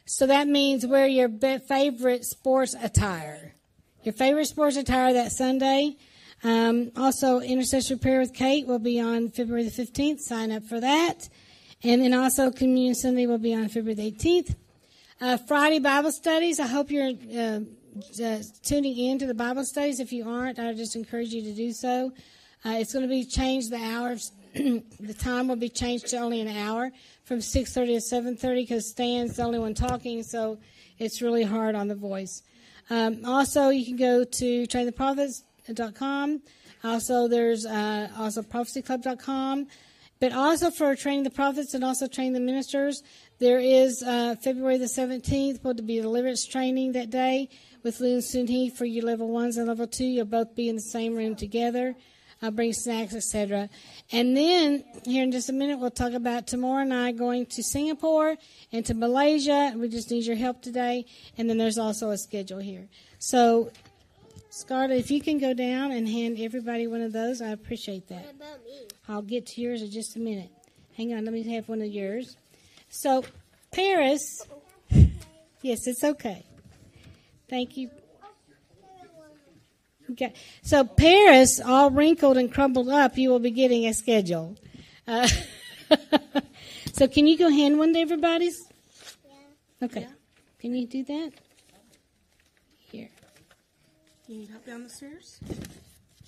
So 0.05 0.27
that 0.27 0.47
means 0.47 0.85
wear 0.85 1.07
your 1.07 1.29
favorite 1.67 2.25
sports 2.25 2.75
attire. 2.79 3.55
Your 4.03 4.13
favorite 4.13 4.45
sports 4.45 4.77
attire 4.77 5.13
that 5.13 5.31
Sunday. 5.31 5.97
Um, 6.45 6.91
also, 6.95 7.39
Intercessory 7.39 7.97
Prayer 7.97 8.19
with 8.19 8.35
Kate 8.35 8.67
will 8.67 8.77
be 8.77 8.99
on 8.99 9.31
February 9.31 9.67
the 9.67 9.71
15th. 9.71 10.19
Sign 10.19 10.51
up 10.51 10.63
for 10.63 10.79
that. 10.79 11.27
And 11.83 12.03
then 12.03 12.13
also 12.13 12.51
Communion 12.51 12.93
Sunday 12.93 13.25
will 13.25 13.39
be 13.39 13.55
on 13.55 13.67
February 13.67 13.95
the 13.95 14.11
18th. 14.11 14.55
Uh, 15.19 15.37
Friday 15.37 15.79
Bible 15.79 16.11
studies. 16.11 16.59
I 16.59 16.67
hope 16.67 16.91
you're 16.91 17.13
uh, 17.35 17.61
uh, 18.23 18.43
tuning 18.61 18.95
in 18.95 19.17
to 19.17 19.25
the 19.25 19.33
Bible 19.33 19.65
studies. 19.65 19.99
If 19.99 20.13
you 20.13 20.29
aren't, 20.29 20.59
I 20.59 20.71
just 20.73 20.95
encourage 20.95 21.29
you 21.29 21.41
to 21.41 21.51
do 21.51 21.73
so. 21.73 22.11
Uh, 22.63 22.75
it's 22.77 22.93
going 22.93 23.01
to 23.01 23.09
be 23.09 23.25
changed. 23.25 23.71
The 23.71 23.83
hours, 23.83 24.31
the 24.53 25.15
time 25.17 25.47
will 25.47 25.55
be 25.55 25.69
changed 25.69 26.09
to 26.09 26.17
only 26.17 26.41
an 26.41 26.47
hour 26.47 26.91
from 27.23 27.39
6:30 27.39 28.07
to 28.07 28.15
7:30 28.15 28.55
because 28.55 28.87
Stan's 28.87 29.37
the 29.37 29.43
only 29.43 29.57
one 29.57 29.73
talking, 29.73 30.21
so 30.21 30.59
it's 30.99 31.23
really 31.23 31.43
hard 31.43 31.73
on 31.73 31.87
the 31.87 31.95
voice. 31.95 32.43
Um, 32.91 33.25
also, 33.25 33.69
you 33.69 33.83
can 33.83 33.95
go 33.95 34.23
to 34.23 34.67
Train 34.67 34.85
the 34.85 34.91
Prophets 34.91 35.43
com. 35.95 36.41
Also, 36.83 37.27
there's 37.27 37.65
uh, 37.65 38.09
also 38.17 38.41
prophecyclub.com. 38.41 39.67
But 40.19 40.31
also 40.31 40.71
for 40.71 40.95
training 40.95 41.23
the 41.23 41.29
prophets 41.29 41.73
and 41.73 41.83
also 41.83 42.07
training 42.07 42.33
the 42.33 42.39
ministers, 42.39 43.03
there 43.39 43.59
is 43.59 44.01
uh, 44.01 44.35
February 44.41 44.77
the 44.77 44.85
17th 44.85 45.63
will 45.63 45.73
be 45.73 45.99
deliverance 45.99 46.45
training 46.45 46.93
that 46.93 47.09
day 47.09 47.49
with 47.83 47.99
Lou 47.99 48.13
and 48.13 48.23
Sunhee 48.23 48.71
for 48.71 48.85
your 48.85 49.03
level 49.03 49.27
ones 49.27 49.57
and 49.57 49.67
level 49.67 49.87
two. 49.87 50.05
You'll 50.05 50.25
both 50.25 50.55
be 50.55 50.69
in 50.69 50.75
the 50.75 50.81
same 50.81 51.15
room 51.15 51.35
together. 51.35 51.95
I'll 52.41 52.51
bring 52.51 52.73
snacks, 52.73 53.13
etc. 53.13 53.69
And 54.11 54.35
then 54.35 54.83
here 55.05 55.23
in 55.23 55.31
just 55.31 55.49
a 55.49 55.53
minute, 55.53 55.79
we'll 55.79 55.91
talk 55.91 56.13
about 56.13 56.47
tomorrow 56.47 56.83
night 56.83 57.17
going 57.17 57.45
to 57.47 57.63
Singapore 57.63 58.35
and 58.71 58.85
to 58.85 58.93
Malaysia. 58.93 59.73
We 59.75 59.89
just 59.89 60.11
need 60.11 60.25
your 60.25 60.35
help 60.35 60.61
today. 60.61 61.05
And 61.37 61.49
then 61.49 61.57
there's 61.57 61.77
also 61.77 62.11
a 62.11 62.17
schedule 62.17 62.59
here. 62.59 62.87
So, 63.19 63.71
Scarlett, 64.55 64.97
if 64.97 65.11
you 65.11 65.19
can 65.19 65.37
go 65.37 65.53
down 65.53 65.91
and 65.91 66.07
hand 66.07 66.37
everybody 66.39 66.87
one 66.87 67.01
of 67.01 67.11
those, 67.11 67.41
I 67.41 67.49
appreciate 67.49 68.07
that. 68.07 68.23
What 68.23 68.35
about 68.35 68.63
me? 68.63 68.87
I'll 69.09 69.21
get 69.21 69.47
to 69.47 69.61
yours 69.61 69.81
in 69.81 69.91
just 69.91 70.15
a 70.15 70.19
minute. 70.19 70.49
Hang 70.95 71.13
on, 71.13 71.25
let 71.25 71.33
me 71.33 71.43
have 71.55 71.67
one 71.67 71.81
of 71.81 71.87
yours. 71.87 72.37
So, 72.87 73.25
Paris, 73.71 74.47
yes, 75.61 75.87
it's 75.87 76.05
okay. 76.05 76.45
Thank 77.49 77.75
you. 77.75 77.89
Okay. 80.11 80.33
So, 80.61 80.85
Paris, 80.85 81.59
all 81.59 81.91
wrinkled 81.91 82.37
and 82.37 82.49
crumpled 82.49 82.87
up, 82.87 83.17
you 83.17 83.31
will 83.31 83.39
be 83.39 83.51
getting 83.51 83.85
a 83.87 83.93
schedule. 83.93 84.55
Uh, 85.05 85.27
so, 86.93 87.09
can 87.09 87.27
you 87.27 87.37
go 87.37 87.49
hand 87.49 87.77
one 87.77 87.93
to 87.93 87.99
everybody's? 87.99 88.69
Yeah. 89.25 89.85
Okay. 89.85 90.07
Can 90.59 90.73
you 90.73 90.87
do 90.87 91.03
that? 91.03 91.33
Here. 94.27 94.35
You 94.35 94.41
need 94.41 94.49
help 94.49 94.65
down 94.65 94.83
the 94.83 94.89
stairs? 94.89 95.39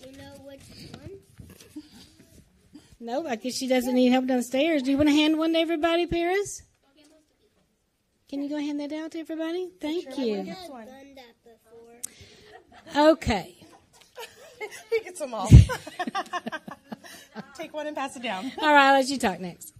You 0.05 0.11
know 0.17 0.33
which 0.45 0.61
one? 0.99 1.11
No, 2.99 3.27
I 3.27 3.35
guess 3.35 3.55
she 3.55 3.67
doesn't 3.67 3.93
need 3.93 4.09
help 4.09 4.25
downstairs. 4.25 4.81
Do 4.83 4.91
you 4.91 4.97
want 4.97 5.09
to 5.09 5.15
hand 5.15 5.37
one 5.37 5.53
to 5.53 5.59
everybody, 5.59 6.07
Paris? 6.07 6.63
Can 8.29 8.43
you 8.43 8.49
go 8.49 8.57
hand 8.57 8.79
that 8.79 8.91
out 8.91 9.11
to 9.11 9.19
everybody? 9.19 9.69
Thank 9.79 10.17
you. 10.17 10.39
I've 10.39 10.45
done 10.45 11.15
that 11.15 11.35
before. 11.43 13.11
Okay. 13.13 13.55
he 14.89 14.99
gets 15.01 15.19
them 15.19 15.33
all. 15.33 15.49
Take 17.55 17.73
one 17.73 17.87
and 17.87 17.95
pass 17.95 18.15
it 18.15 18.23
down. 18.23 18.51
All 18.59 18.73
right, 18.73 18.89
I'll 18.89 18.95
let 18.95 19.07
you 19.07 19.17
talk 19.17 19.39
next. 19.39 19.73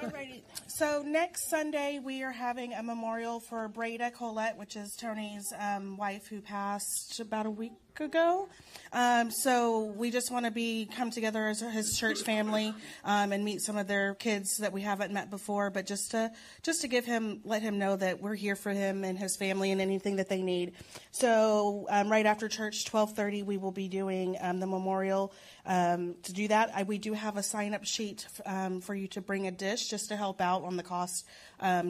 Alrighty. 0.00 0.42
So 0.76 1.04
next 1.06 1.50
Sunday 1.50 2.00
we 2.02 2.24
are 2.24 2.32
having 2.32 2.72
a 2.72 2.82
memorial 2.82 3.38
for 3.38 3.68
Breda 3.68 4.10
Colette, 4.10 4.58
which 4.58 4.74
is 4.74 4.96
Tony's 4.96 5.52
um, 5.56 5.96
wife 5.96 6.26
who 6.26 6.40
passed 6.40 7.20
about 7.20 7.46
a 7.46 7.50
week 7.50 7.74
ago. 8.00 8.48
Um, 8.92 9.30
so 9.30 9.92
we 9.96 10.10
just 10.10 10.30
want 10.30 10.44
to 10.44 10.50
be 10.52 10.88
come 10.96 11.10
together 11.10 11.46
as 11.46 11.60
his 11.60 11.98
church 11.98 12.22
family 12.22 12.72
um, 13.04 13.32
and 13.32 13.44
meet 13.44 13.60
some 13.60 13.76
of 13.76 13.88
their 13.88 14.14
kids 14.14 14.58
that 14.58 14.72
we 14.72 14.82
haven't 14.82 15.12
met 15.12 15.30
before, 15.30 15.70
but 15.70 15.86
just 15.86 16.12
to 16.12 16.30
just 16.62 16.82
to 16.82 16.88
give 16.88 17.04
him 17.04 17.40
let 17.44 17.62
him 17.62 17.78
know 17.78 17.96
that 17.96 18.20
we're 18.20 18.34
here 18.34 18.54
for 18.54 18.70
him 18.70 19.02
and 19.02 19.18
his 19.18 19.36
family 19.36 19.72
and 19.72 19.80
anything 19.80 20.16
that 20.16 20.28
they 20.28 20.42
need. 20.42 20.72
So 21.10 21.86
um, 21.90 22.08
right 22.08 22.26
after 22.26 22.48
church, 22.48 22.84
twelve 22.84 23.14
thirty, 23.14 23.42
we 23.42 23.56
will 23.56 23.72
be 23.72 23.88
doing 23.88 24.36
um, 24.40 24.60
the 24.60 24.66
memorial. 24.66 25.32
Um, 25.66 26.14
to 26.24 26.32
do 26.32 26.46
that, 26.48 26.70
I, 26.74 26.82
we 26.84 26.98
do 26.98 27.14
have 27.14 27.36
a 27.36 27.42
sign 27.42 27.74
up 27.74 27.84
sheet 27.84 28.26
um, 28.46 28.80
for 28.80 28.94
you 28.94 29.08
to 29.08 29.20
bring 29.20 29.46
a 29.46 29.50
dish 29.50 29.88
just 29.88 30.08
to 30.08 30.16
help 30.16 30.40
out 30.40 30.62
on 30.62 30.76
the 30.76 30.82
cost 30.82 31.26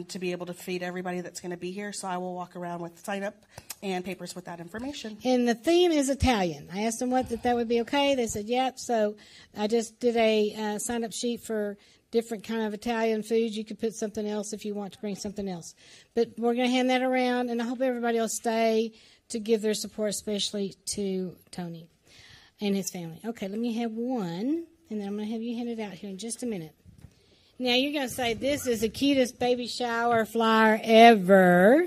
to 0.07 0.19
be 0.19 0.31
able 0.31 0.45
to 0.45 0.53
feed 0.53 0.81
everybody 0.81 1.19
that's 1.19 1.41
going 1.41 1.51
to 1.51 1.57
be 1.57 1.71
here. 1.71 1.91
So 1.91 2.07
I 2.07 2.17
will 2.17 2.33
walk 2.33 2.55
around 2.55 2.81
with 2.81 2.97
sign 3.05 3.23
up 3.23 3.35
and 3.85 4.03
papers 4.03 4.33
with 4.33 4.45
that 4.45 4.59
information. 4.59 5.17
And 5.23 5.47
the 5.47 5.53
theme 5.53 5.91
is 5.91 6.09
Italian. 6.09 6.69
I 6.73 6.83
asked 6.83 6.99
them 6.99 7.11
what 7.11 7.29
that 7.29 7.43
that 7.43 7.55
would 7.55 7.67
be 7.67 7.81
okay. 7.81 8.15
They 8.15 8.25
said 8.25 8.45
yep. 8.45 8.79
So 8.79 9.15
I 9.55 9.67
just 9.67 9.99
did 9.99 10.17
a 10.17 10.55
uh, 10.55 10.79
sign 10.79 11.03
up 11.03 11.13
sheet 11.13 11.41
for 11.41 11.77
different 12.09 12.43
kind 12.43 12.63
of 12.63 12.73
Italian 12.73 13.21
foods. 13.21 13.55
You 13.55 13.63
could 13.63 13.79
put 13.79 13.93
something 13.93 14.27
else 14.27 14.53
if 14.53 14.65
you 14.65 14.73
want 14.73 14.93
to 14.93 14.99
bring 14.99 15.15
something 15.15 15.47
else. 15.47 15.75
But 16.15 16.29
we're 16.37 16.55
going 16.55 16.67
to 16.67 16.73
hand 16.73 16.89
that 16.89 17.03
around, 17.03 17.49
and 17.49 17.61
I 17.61 17.65
hope 17.65 17.79
everybody 17.79 18.19
will 18.19 18.27
stay 18.27 18.93
to 19.29 19.39
give 19.39 19.61
their 19.61 19.75
support, 19.75 20.09
especially 20.09 20.73
to 20.93 21.35
Tony 21.51 21.87
and 22.59 22.75
his 22.75 22.89
family. 22.89 23.19
Okay, 23.23 23.47
let 23.47 23.59
me 23.59 23.73
have 23.73 23.91
one, 23.91 24.65
and 24.89 24.99
then 24.99 25.07
I'm 25.07 25.15
going 25.15 25.27
to 25.27 25.33
have 25.33 25.43
you 25.43 25.57
hand 25.57 25.69
it 25.69 25.79
out 25.79 25.93
here 25.93 26.09
in 26.09 26.17
just 26.17 26.41
a 26.41 26.47
minute. 26.47 26.73
Now 27.59 27.75
you're 27.75 27.93
going 27.93 28.07
to 28.07 28.13
say 28.13 28.33
this 28.33 28.65
is 28.65 28.81
the 28.81 28.89
cutest 28.89 29.37
baby 29.37 29.67
shower 29.67 30.25
flyer 30.25 30.79
ever. 30.83 31.85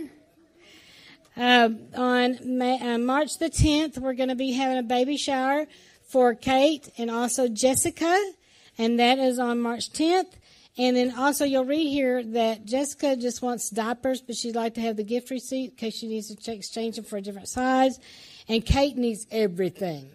Uh, 1.38 1.70
on 1.96 2.36
May, 2.42 2.80
uh, 2.80 2.98
March 2.98 3.38
the 3.38 3.48
10th, 3.48 3.98
we're 3.98 4.14
going 4.14 4.28
to 4.28 4.34
be 4.34 4.50
having 4.50 4.76
a 4.76 4.82
baby 4.82 5.16
shower 5.16 5.66
for 6.08 6.34
Kate 6.34 6.90
and 6.98 7.12
also 7.12 7.46
Jessica, 7.46 8.32
and 8.76 8.98
that 8.98 9.20
is 9.20 9.38
on 9.38 9.60
March 9.60 9.92
10th. 9.92 10.32
And 10.76 10.96
then 10.96 11.14
also 11.16 11.44
you'll 11.44 11.64
read 11.64 11.88
here 11.88 12.24
that 12.24 12.64
Jessica 12.64 13.14
just 13.14 13.40
wants 13.40 13.70
diapers, 13.70 14.20
but 14.20 14.34
she'd 14.34 14.56
like 14.56 14.74
to 14.74 14.80
have 14.80 14.96
the 14.96 15.04
gift 15.04 15.30
receipt 15.30 15.70
in 15.70 15.76
case 15.76 15.96
she 15.96 16.08
needs 16.08 16.26
to 16.28 16.36
ch- 16.36 16.56
exchange 16.56 16.96
them 16.96 17.04
for 17.04 17.18
a 17.18 17.20
different 17.20 17.48
size. 17.48 18.00
And 18.48 18.66
Kate 18.66 18.96
needs 18.96 19.24
everything 19.30 20.10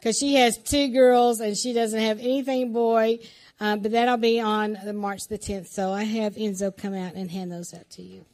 because 0.00 0.18
she 0.18 0.34
has 0.34 0.58
two 0.58 0.88
girls 0.88 1.38
and 1.38 1.56
she 1.56 1.72
doesn't 1.72 2.00
have 2.00 2.18
anything 2.18 2.72
boy. 2.72 3.20
Um, 3.60 3.78
but 3.78 3.92
that'll 3.92 4.16
be 4.16 4.40
on 4.40 4.76
the 4.84 4.92
March 4.92 5.28
the 5.28 5.38
10th. 5.38 5.68
So 5.68 5.92
I 5.92 6.02
have 6.02 6.34
Enzo 6.34 6.76
come 6.76 6.94
out 6.94 7.14
and 7.14 7.30
hand 7.30 7.52
those 7.52 7.72
out 7.72 7.88
to 7.90 8.02
you. 8.02 8.24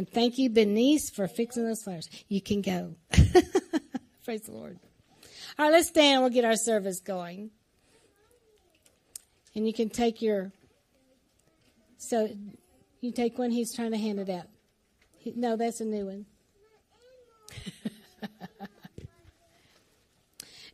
And 0.00 0.08
thank 0.08 0.38
you, 0.38 0.48
Benice, 0.48 1.10
for 1.10 1.28
fixing 1.28 1.66
those 1.66 1.82
flowers. 1.82 2.08
You 2.26 2.40
can 2.40 2.62
go. 2.62 2.94
Praise 4.24 4.40
the 4.40 4.52
Lord. 4.52 4.78
All 5.58 5.66
right, 5.66 5.72
let's 5.72 5.88
stand. 5.88 6.22
We'll 6.22 6.30
get 6.30 6.46
our 6.46 6.56
service 6.56 7.00
going. 7.00 7.50
And 9.54 9.66
you 9.66 9.74
can 9.74 9.90
take 9.90 10.22
your. 10.22 10.52
So 11.98 12.30
you 13.02 13.12
take 13.12 13.36
one. 13.36 13.50
He's 13.50 13.74
trying 13.74 13.90
to 13.90 13.98
hand 13.98 14.18
it 14.20 14.30
out. 14.30 14.46
He, 15.18 15.34
no, 15.36 15.56
that's 15.56 15.82
a 15.82 15.84
new 15.84 16.06
one. 16.06 16.24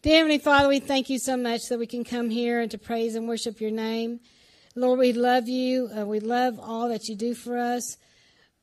Dear 0.03 0.19
Heavenly 0.19 0.39
Father, 0.39 0.69
we 0.69 0.79
thank 0.79 1.11
you 1.11 1.19
so 1.19 1.37
much 1.37 1.63
that 1.69 1.81
we 1.81 1.89
can 1.89 2.05
come 2.05 2.31
here 2.31 2.61
and 2.61 2.71
to 2.71 2.79
praise 2.79 3.17
and 3.17 3.27
worship 3.27 3.61
your 3.61 3.73
name. 3.73 4.21
Lord, 4.77 5.01
we 5.01 5.13
love 5.13 5.49
you. 5.49 5.89
Uh, 5.89 6.07
we 6.07 6.21
love 6.21 6.61
all 6.61 6.89
that 6.91 7.09
you 7.09 7.17
do 7.17 7.35
for 7.35 7.59
us. 7.59 7.97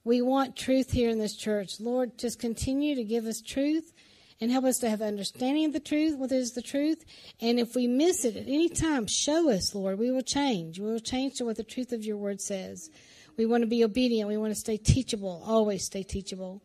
We 0.06 0.22
want 0.22 0.58
truth 0.58 0.92
here 0.92 1.10
in 1.10 1.20
this 1.20 1.36
church. 1.36 1.80
Lord, 1.80 2.18
just 2.18 2.40
continue 2.40 2.96
to 2.96 3.04
give 3.04 3.26
us 3.26 3.42
truth 3.42 3.94
and 4.42 4.52
help 4.52 4.66
us 4.66 4.80
to 4.80 4.90
have 4.90 5.02
understanding 5.02 5.66
of 5.66 5.74
the 5.74 5.80
truth, 5.80 6.18
what 6.18 6.32
is 6.32 6.52
the 6.52 6.62
truth. 6.62 7.06
And 7.40 7.58
if 7.58 7.76
we 7.76 7.88
miss 7.88 8.26
it 8.26 8.36
at 8.36 8.48
any 8.48 8.68
time, 8.68 9.08
show 9.08 9.50
us, 9.50 9.74
Lord. 9.74 9.98
We 9.98 10.12
will 10.12 10.22
change. 10.22 10.80
We 10.80 10.92
will 10.92 11.00
change 11.00 11.36
to 11.36 11.46
what 11.46 11.56
the 11.56 11.64
truth 11.64 11.94
of 11.94 12.04
your 12.04 12.18
word 12.18 12.42
says. 12.42 12.90
We 13.38 13.46
want 13.46 13.62
to 13.62 13.68
be 13.68 13.84
obedient. 13.84 14.28
We 14.28 14.38
want 14.38 14.52
to 14.52 14.60
stay 14.60 14.76
teachable, 14.76 15.42
always 15.46 15.86
stay 15.86 16.04
teachable. 16.04 16.62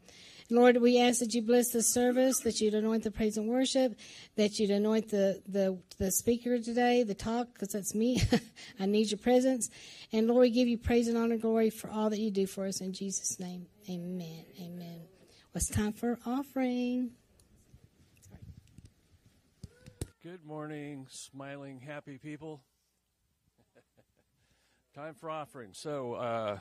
Lord, 0.51 0.79
we 0.79 0.99
ask 0.99 1.21
that 1.21 1.35
you 1.35 1.43
bless 1.43 1.69
the 1.69 1.83
service, 1.83 2.41
that 2.41 2.59
you'd 2.61 2.73
anoint 2.73 3.03
the 3.05 3.11
praise 3.11 3.37
and 3.37 3.49
worship, 3.49 3.95
that 4.37 4.59
you'd 4.59 4.71
anoint 4.71 5.11
the, 5.11 5.43
the, 5.47 5.79
the 5.99 6.11
speaker 6.11 6.59
today, 6.59 7.03
the 7.03 7.15
talk, 7.15 7.49
because 7.53 7.69
that's 7.69 7.95
me. 7.95 8.23
I 8.81 8.87
need 8.87 9.11
your 9.11 9.19
presence. 9.19 9.69
And 10.11 10.27
Lord, 10.27 10.41
we 10.41 10.51
give 10.51 10.67
you 10.67 10.79
praise 10.79 11.07
and 11.07 11.19
honor, 11.19 11.35
and 11.35 11.43
glory 11.43 11.69
for 11.69 11.91
all 11.91 12.09
that 12.09 12.19
you 12.19 12.31
do 12.31 12.47
for 12.47 12.67
us 12.67 12.81
in 12.81 12.95
Jesus' 12.95 13.39
name. 13.39 13.67
Amen. 13.91 14.45
Amen. 14.59 15.03
Well, 15.53 15.63
time 15.71 15.93
for 15.93 16.19
offering. 16.25 17.11
Good 20.23 20.45
morning, 20.47 21.07
smiling, 21.11 21.79
happy 21.79 22.17
people. 22.17 22.63
Time 24.95 25.15
for 25.15 25.31
offering. 25.31 25.71
So, 25.73 26.15
uh, 26.15 26.59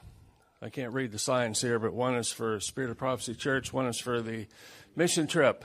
I 0.61 0.69
can't 0.69 0.91
read 0.91 1.11
the 1.11 1.19
signs 1.19 1.61
here, 1.61 1.77
but 1.77 1.93
one 1.93 2.15
is 2.15 2.31
for 2.31 2.59
Spirit 2.59 2.89
of 2.89 2.97
Prophecy 2.97 3.35
Church, 3.35 3.71
one 3.71 3.85
is 3.85 3.99
for 3.99 4.21
the 4.21 4.47
mission 4.95 5.27
trip. 5.27 5.63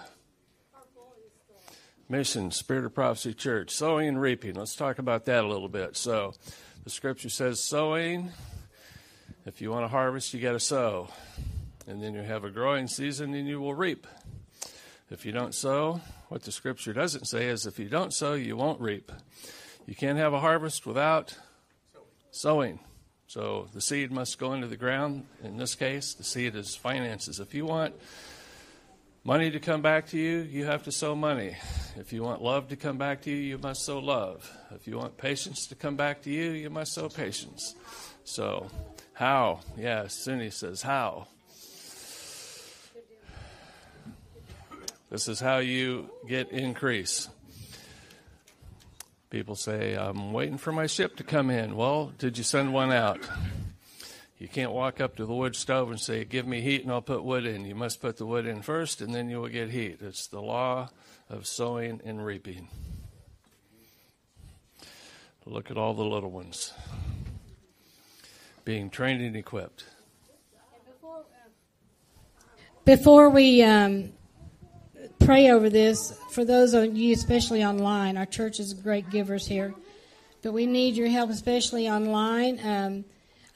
Mission, 2.10 2.50
Spirit 2.50 2.84
of 2.84 2.94
Prophecy 2.94 3.32
Church, 3.32 3.70
sowing 3.70 4.06
and 4.06 4.20
reaping. 4.20 4.54
Let's 4.54 4.76
talk 4.76 4.98
about 4.98 5.24
that 5.24 5.44
a 5.44 5.48
little 5.48 5.68
bit. 5.68 5.96
So, 5.96 6.34
the 6.84 6.90
scripture 6.90 7.30
says 7.30 7.64
sowing. 7.64 8.30
If 9.46 9.62
you 9.62 9.70
want 9.70 9.84
to 9.84 9.88
harvest, 9.88 10.34
you 10.34 10.40
got 10.40 10.52
to 10.52 10.60
sow. 10.60 11.08
And 11.86 12.02
then 12.02 12.12
you 12.12 12.20
have 12.20 12.44
a 12.44 12.50
growing 12.50 12.86
season 12.86 13.32
and 13.32 13.48
you 13.48 13.60
will 13.60 13.74
reap. 13.74 14.06
If 15.10 15.24
you 15.24 15.32
don't 15.32 15.54
sow, 15.54 16.00
what 16.28 16.42
the 16.42 16.52
scripture 16.52 16.92
doesn't 16.92 17.26
say 17.26 17.46
is 17.46 17.66
if 17.66 17.78
you 17.78 17.88
don't 17.88 18.12
sow, 18.12 18.34
you 18.34 18.56
won't 18.56 18.80
reap. 18.80 19.10
You 19.86 19.94
can't 19.94 20.18
have 20.18 20.32
a 20.32 20.40
harvest 20.40 20.86
without 20.86 21.36
sowing. 22.30 22.78
So 23.32 23.66
the 23.72 23.80
seed 23.80 24.12
must 24.12 24.38
go 24.38 24.52
into 24.52 24.66
the 24.66 24.76
ground. 24.76 25.24
In 25.42 25.56
this 25.56 25.74
case, 25.74 26.12
the 26.12 26.22
seed 26.22 26.54
is 26.54 26.76
finances. 26.76 27.40
If 27.40 27.54
you 27.54 27.64
want 27.64 27.94
money 29.24 29.50
to 29.50 29.58
come 29.58 29.80
back 29.80 30.08
to 30.08 30.18
you, 30.18 30.40
you 30.40 30.66
have 30.66 30.82
to 30.82 30.92
sow 30.92 31.14
money. 31.14 31.56
If 31.96 32.12
you 32.12 32.22
want 32.22 32.42
love 32.42 32.68
to 32.68 32.76
come 32.76 32.98
back 32.98 33.22
to 33.22 33.30
you, 33.30 33.36
you 33.38 33.56
must 33.56 33.86
sow 33.86 34.00
love. 34.00 34.54
If 34.74 34.86
you 34.86 34.98
want 34.98 35.16
patience 35.16 35.66
to 35.68 35.74
come 35.74 35.96
back 35.96 36.20
to 36.24 36.30
you, 36.30 36.50
you 36.50 36.68
must 36.68 36.92
sow 36.92 37.08
patience. 37.08 37.74
So, 38.24 38.70
how? 39.14 39.60
Yeah, 39.78 40.08
Sunni 40.08 40.50
says, 40.50 40.82
how? 40.82 41.26
This 45.08 45.26
is 45.26 45.40
how 45.40 45.60
you 45.60 46.10
get 46.28 46.50
increase. 46.50 47.30
People 49.32 49.56
say, 49.56 49.94
I'm 49.94 50.34
waiting 50.34 50.58
for 50.58 50.72
my 50.72 50.86
ship 50.86 51.16
to 51.16 51.24
come 51.24 51.48
in. 51.48 51.74
Well, 51.74 52.12
did 52.18 52.36
you 52.36 52.44
send 52.44 52.74
one 52.74 52.92
out? 52.92 53.18
You 54.36 54.46
can't 54.46 54.72
walk 54.72 55.00
up 55.00 55.16
to 55.16 55.24
the 55.24 55.32
wood 55.32 55.56
stove 55.56 55.90
and 55.90 55.98
say, 55.98 56.26
Give 56.26 56.46
me 56.46 56.60
heat 56.60 56.82
and 56.82 56.92
I'll 56.92 57.00
put 57.00 57.24
wood 57.24 57.46
in. 57.46 57.64
You 57.64 57.74
must 57.74 58.02
put 58.02 58.18
the 58.18 58.26
wood 58.26 58.44
in 58.44 58.60
first 58.60 59.00
and 59.00 59.14
then 59.14 59.30
you 59.30 59.40
will 59.40 59.48
get 59.48 59.70
heat. 59.70 60.00
It's 60.02 60.26
the 60.26 60.42
law 60.42 60.90
of 61.30 61.46
sowing 61.46 62.02
and 62.04 62.22
reaping. 62.22 62.68
Look 65.46 65.70
at 65.70 65.78
all 65.78 65.94
the 65.94 66.04
little 66.04 66.30
ones 66.30 66.74
being 68.66 68.90
trained 68.90 69.22
and 69.22 69.34
equipped. 69.34 69.86
Before 72.84 73.30
we 73.30 73.62
um, 73.62 74.12
pray 75.24 75.50
over 75.50 75.70
this, 75.70 76.18
for 76.30 76.44
those 76.44 76.74
of 76.74 76.96
you, 76.96 77.12
especially 77.14 77.64
online, 77.64 78.16
our 78.16 78.26
church 78.26 78.58
is 78.58 78.74
great 78.74 79.08
givers 79.10 79.46
here, 79.46 79.72
but 80.42 80.52
we 80.52 80.66
need 80.66 80.96
your 80.96 81.08
help, 81.08 81.30
especially 81.30 81.88
online. 81.88 82.58
Um, 82.64 83.04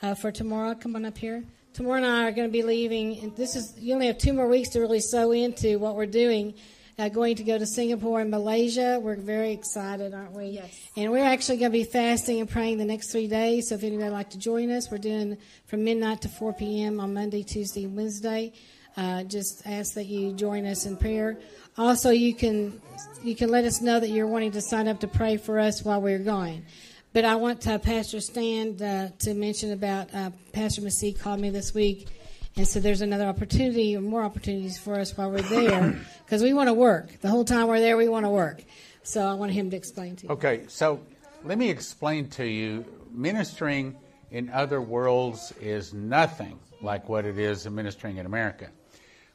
uh, 0.03 0.15
for 0.15 0.31
tomorrow, 0.31 0.75
come 0.75 0.95
on 0.95 1.05
up 1.05 1.19
here. 1.19 1.43
Tomorrow 1.73 1.97
and 1.97 2.07
I 2.07 2.29
are 2.29 2.33
going 2.33 2.49
to 2.49 2.53
be 2.53 2.63
leaving. 2.63 3.33
This 3.37 3.57
is 3.57 3.75
you 3.79 3.95
only 3.95 4.07
have 4.07 4.19
two 4.19 4.33
more 4.33 4.47
weeks 4.47 4.71
to 4.71 4.81
really 4.81 5.01
sow 5.01 5.33
into 5.33 5.79
what 5.79 5.97
we're 5.97 6.07
doing. 6.07 6.55
Uh, 6.99 7.09
going 7.09 7.37
to 7.37 7.43
go 7.43 7.59
to 7.59 7.67
Singapore 7.67 8.21
and 8.21 8.31
Malaysia. 8.31 8.99
We're 9.03 9.17
very 9.17 9.53
excited, 9.53 10.15
aren't 10.15 10.33
we? 10.33 10.47
Yes. 10.47 10.79
And 10.97 11.13
we're 11.13 11.25
actually 11.25 11.59
going 11.59 11.73
to 11.73 11.79
be 11.79 11.85
fasting 11.85 12.41
and 12.41 12.49
praying 12.49 12.79
the 12.79 12.87
next 12.87 13.11
three 13.11 13.27
days. 13.27 13.69
So 13.69 13.75
if 13.75 13.83
anybody 13.83 14.09
would 14.09 14.15
like 14.15 14.31
to 14.31 14.39
join 14.39 14.71
us, 14.71 14.91
we're 14.91 14.99
doing 14.99 15.37
from 15.67 15.85
midnight 15.85 16.23
to 16.23 16.29
4 16.29 16.55
p.m. 16.55 17.01
on 17.01 17.13
Monday, 17.13 17.43
Tuesday, 17.43 17.85
and 17.85 17.97
Wednesday. 17.97 18.53
Uh, 18.97 19.25
just 19.25 19.67
ask 19.67 19.95
that 19.95 20.07
you 20.07 20.33
join 20.33 20.65
us 20.65 20.87
in 20.87 20.97
prayer. 20.97 21.37
Also, 21.77 22.11
you 22.11 22.35
can 22.35 22.81
you 23.23 23.37
can 23.37 23.51
let 23.51 23.65
us 23.65 23.83
know 23.83 24.01
that 24.01 24.09
you're 24.09 24.27
wanting 24.27 24.53
to 24.53 24.61
sign 24.61 24.89
up 24.89 25.01
to 25.01 25.09
pray 25.09 25.37
for 25.37 25.59
us 25.59 25.85
while 25.85 26.01
we're 26.01 26.19
going. 26.19 26.65
But 27.13 27.25
I 27.25 27.37
want 27.37 27.67
uh, 27.67 27.79
Pastor 27.79 28.21
Stan 28.21 28.81
uh, 28.81 29.11
to 29.21 29.35
mention 29.35 29.73
about 29.73 30.15
uh, 30.15 30.31
Pastor 30.53 30.83
Massey 30.83 31.13
called 31.13 31.41
me 31.41 31.51
this 31.51 31.75
week 31.75 32.09
and 32.57 32.67
said 32.67 32.83
there's 32.83 33.03
another 33.03 33.27
opportunity 33.27 33.97
or 33.97 34.01
more 34.01 34.23
opportunities 34.23 34.79
for 34.79 34.95
us 34.99 35.17
while 35.17 35.31
we're 35.31 35.43
there 35.43 35.99
because 36.25 36.43
we 36.43 36.55
want 36.55 36.69
to 36.69 36.75
work. 36.75 37.21
The 37.21 37.29
whole 37.29 37.45
time 37.45 37.69
we're 37.69 37.81
there, 37.81 37.97
we 37.97 38.09
want 38.09 38.25
to 38.25 38.31
work. 38.31 38.63
So 39.03 39.27
I 39.27 39.35
want 39.35 39.53
him 39.53 39.71
to 39.71 39.77
explain 39.77 40.17
to 40.17 40.27
you. 40.27 40.33
Okay, 40.33 40.65
so 40.69 41.01
let 41.45 41.59
me 41.59 41.71
explain 41.71 42.29
to 42.31 42.47
you 42.47 42.85
ministering 43.13 43.97
in 44.31 44.49
other 44.51 44.81
worlds 44.81 45.53
is 45.61 45.95
nothing 45.95 46.59
like 46.83 47.09
what 47.09 47.25
it 47.25 47.39
is 47.39 47.67
in 47.67 47.75
ministering 47.75 48.17
in 48.17 48.27
America. 48.27 48.69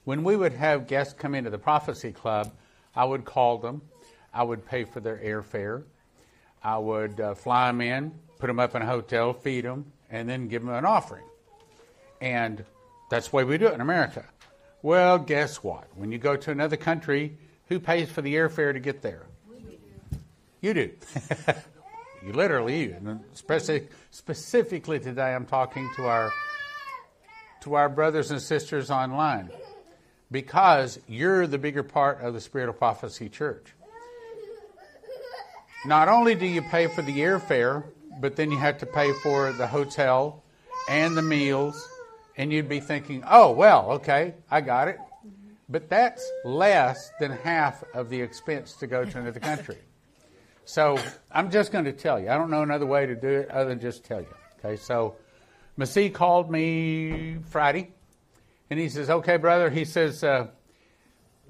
When 0.03 0.23
we 0.23 0.35
would 0.35 0.53
have 0.53 0.87
guests 0.87 1.13
come 1.13 1.35
into 1.35 1.51
the 1.51 1.59
Prophecy 1.59 2.11
Club, 2.11 2.51
I 2.95 3.05
would 3.05 3.23
call 3.23 3.59
them, 3.59 3.83
I 4.33 4.43
would 4.43 4.65
pay 4.65 4.83
for 4.83 4.99
their 4.99 5.17
airfare, 5.17 5.83
I 6.63 6.79
would 6.79 7.19
uh, 7.19 7.35
fly 7.35 7.67
them 7.67 7.81
in, 7.81 8.11
put 8.39 8.47
them 8.47 8.59
up 8.59 8.73
in 8.73 8.81
a 8.81 8.85
hotel, 8.85 9.33
feed 9.33 9.63
them, 9.63 9.91
and 10.09 10.27
then 10.27 10.47
give 10.47 10.63
them 10.63 10.73
an 10.73 10.85
offering. 10.85 11.25
And 12.19 12.65
that's 13.09 13.29
the 13.29 13.35
way 13.35 13.43
we 13.43 13.59
do 13.59 13.67
it 13.67 13.73
in 13.73 13.81
America. 13.81 14.25
Well, 14.81 15.19
guess 15.19 15.63
what? 15.63 15.87
When 15.95 16.11
you 16.11 16.17
go 16.17 16.35
to 16.35 16.51
another 16.51 16.77
country, 16.77 17.37
who 17.67 17.79
pays 17.79 18.09
for 18.09 18.21
the 18.23 18.33
airfare 18.33 18.73
to 18.73 18.79
get 18.79 19.03
there? 19.03 19.27
You 20.61 20.73
do. 20.73 20.91
you 22.25 22.33
literally 22.33 22.83
you. 22.83 22.95
And 22.97 23.19
especially, 23.33 23.87
specifically 24.09 24.99
today, 24.99 25.33
I'm 25.33 25.45
talking 25.45 25.89
to 25.95 26.05
our 26.07 26.31
to 27.61 27.75
our 27.75 27.89
brothers 27.89 28.31
and 28.31 28.41
sisters 28.41 28.89
online 28.89 29.51
because 30.31 30.99
you're 31.07 31.45
the 31.45 31.57
bigger 31.57 31.83
part 31.83 32.21
of 32.21 32.33
the 32.33 32.41
Spirit 32.41 32.69
of 32.69 32.77
Prophecy 32.77 33.27
Church. 33.29 33.73
Not 35.85 36.07
only 36.07 36.35
do 36.35 36.45
you 36.45 36.61
pay 36.61 36.87
for 36.87 37.01
the 37.01 37.19
airfare, 37.19 37.83
but 38.19 38.35
then 38.35 38.51
you 38.51 38.57
have 38.57 38.77
to 38.79 38.85
pay 38.85 39.11
for 39.23 39.51
the 39.51 39.67
hotel 39.67 40.43
and 40.89 41.17
the 41.17 41.21
meals, 41.21 41.87
and 42.37 42.51
you'd 42.53 42.69
be 42.69 42.79
thinking, 42.79 43.23
oh, 43.29 43.51
well, 43.51 43.91
okay, 43.93 44.35
I 44.49 44.61
got 44.61 44.87
it. 44.87 44.99
But 45.67 45.89
that's 45.89 46.29
less 46.45 47.11
than 47.19 47.31
half 47.31 47.83
of 47.93 48.09
the 48.09 48.21
expense 48.21 48.73
to 48.77 48.87
go 48.87 49.05
to 49.05 49.19
another 49.19 49.39
country. 49.39 49.77
So 50.65 50.99
I'm 51.31 51.49
just 51.49 51.71
going 51.71 51.85
to 51.85 51.93
tell 51.93 52.19
you. 52.19 52.29
I 52.29 52.37
don't 52.37 52.49
know 52.49 52.61
another 52.61 52.85
way 52.85 53.05
to 53.05 53.15
do 53.15 53.27
it 53.27 53.49
other 53.49 53.69
than 53.69 53.79
just 53.79 54.03
tell 54.03 54.21
you. 54.21 54.33
Okay, 54.59 54.75
so 54.75 55.15
Massey 55.77 56.09
called 56.09 56.51
me 56.51 57.37
Friday, 57.49 57.91
and 58.71 58.79
he 58.79 58.87
says, 58.87 59.09
okay, 59.09 59.35
brother, 59.35 59.69
he 59.69 59.83
says, 59.83 60.23
uh, 60.23 60.47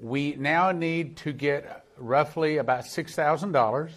we 0.00 0.34
now 0.34 0.72
need 0.72 1.16
to 1.18 1.32
get 1.32 1.84
roughly 1.96 2.56
about 2.56 2.82
$6,000 2.82 3.92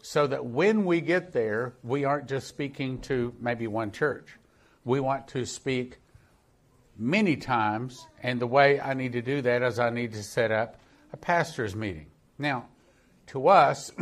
so 0.00 0.26
that 0.26 0.46
when 0.46 0.86
we 0.86 1.02
get 1.02 1.32
there, 1.32 1.74
we 1.82 2.06
aren't 2.06 2.28
just 2.28 2.48
speaking 2.48 2.98
to 3.02 3.34
maybe 3.40 3.66
one 3.66 3.92
church. 3.92 4.38
We 4.86 5.00
want 5.00 5.28
to 5.28 5.44
speak 5.44 5.98
many 6.96 7.36
times, 7.36 8.06
and 8.22 8.40
the 8.40 8.46
way 8.46 8.80
I 8.80 8.94
need 8.94 9.12
to 9.12 9.22
do 9.22 9.42
that 9.42 9.62
is 9.62 9.78
I 9.78 9.90
need 9.90 10.12
to 10.12 10.22
set 10.22 10.50
up 10.50 10.80
a 11.12 11.18
pastor's 11.18 11.76
meeting. 11.76 12.06
Now, 12.38 12.68
to 13.26 13.48
us, 13.48 13.92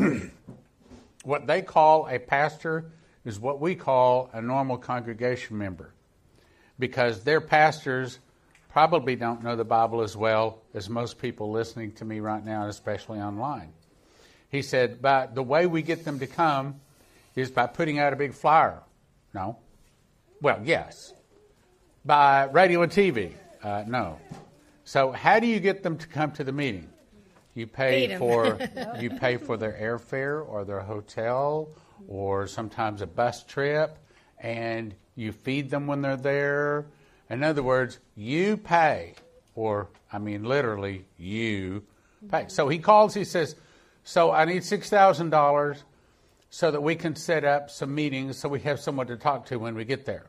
what 1.25 1.49
they 1.49 1.61
call 1.61 2.07
a 2.07 2.21
pastor 2.21 2.93
is 3.25 3.41
what 3.41 3.61
we 3.61 3.75
call 3.75 4.31
a 4.33 4.41
normal 4.41 4.79
congregation 4.79 5.59
member 5.59 5.93
because 6.79 7.25
their 7.25 7.41
pastors 7.41 8.21
probably 8.75 9.15
don't 9.15 9.45
know 9.45 9.55
the 9.55 9.65
Bible 9.65 10.01
as 10.01 10.17
well 10.17 10.61
as 10.75 10.91
most 10.91 11.21
people 11.21 11.53
listening 11.53 11.93
to 11.93 12.05
me 12.05 12.19
right 12.19 12.45
now, 12.45 12.67
especially 12.67 13.21
online. 13.21 13.73
He 14.49 14.63
said, 14.63 15.01
but 15.01 15.37
the 15.37 15.45
way 15.45 15.67
we 15.67 15.81
get 15.81 16.05
them 16.05 16.19
to 16.19 16.27
come 16.27 16.81
is 17.37 17.53
by 17.53 17.69
putting 17.69 18.01
out 18.01 18.13
a 18.13 18.17
big 18.17 18.35
flyer. 18.35 18.81
No. 19.33 19.59
Well, 20.43 20.61
yes. 20.65 21.15
By 22.05 22.47
radio 22.47 22.83
and 22.83 22.91
TV. 22.91 23.35
Uh, 23.63 23.85
no. 23.87 24.19
So 24.83 25.13
how 25.13 25.39
do 25.39 25.47
you 25.47 25.61
get 25.61 25.85
them 25.85 25.97
to 25.99 26.09
come 26.09 26.33
to 26.33 26.43
the 26.43 26.51
meeting? 26.51 26.91
You 27.55 27.69
pay 27.69 28.17
for 28.17 28.59
you 28.99 29.11
pay 29.11 29.37
for 29.37 29.57
their 29.57 29.79
airfare 29.81 30.45
or 30.45 30.65
their 30.65 30.81
hotel 30.81 31.69
or 32.09 32.49
sometimes 32.49 33.03
a 33.03 33.07
bus 33.07 33.45
trip 33.45 33.99
and 34.41 34.97
you 35.15 35.31
feed 35.31 35.71
them 35.71 35.87
when 35.87 36.03
they're 36.03 36.17
there. 36.17 36.87
In 37.35 37.43
other 37.43 37.63
words, 37.63 37.99
you 38.17 38.57
pay 38.57 39.15
or 39.55 39.89
I 40.13 40.19
mean 40.19 40.45
literally 40.45 41.05
you 41.19 41.83
pay. 42.31 42.47
So 42.49 42.69
he 42.69 42.79
calls, 42.79 43.13
he 43.13 43.25
says, 43.25 43.57
So 44.05 44.31
I 44.31 44.45
need 44.45 44.65
six 44.65 44.89
thousand 44.89 45.31
dollars 45.31 45.83
so 46.51 46.71
that 46.71 46.81
we 46.81 46.95
can 46.95 47.17
set 47.17 47.45
up 47.45 47.71
some 47.71 47.93
meetings 47.93 48.39
so 48.39 48.49
we 48.49 48.61
have 48.61 48.79
someone 48.79 49.09
to 49.09 49.17
talk 49.17 49.47
to 49.47 49.57
when 49.57 49.75
we 49.75 49.85
get 49.85 50.05
there. 50.05 50.27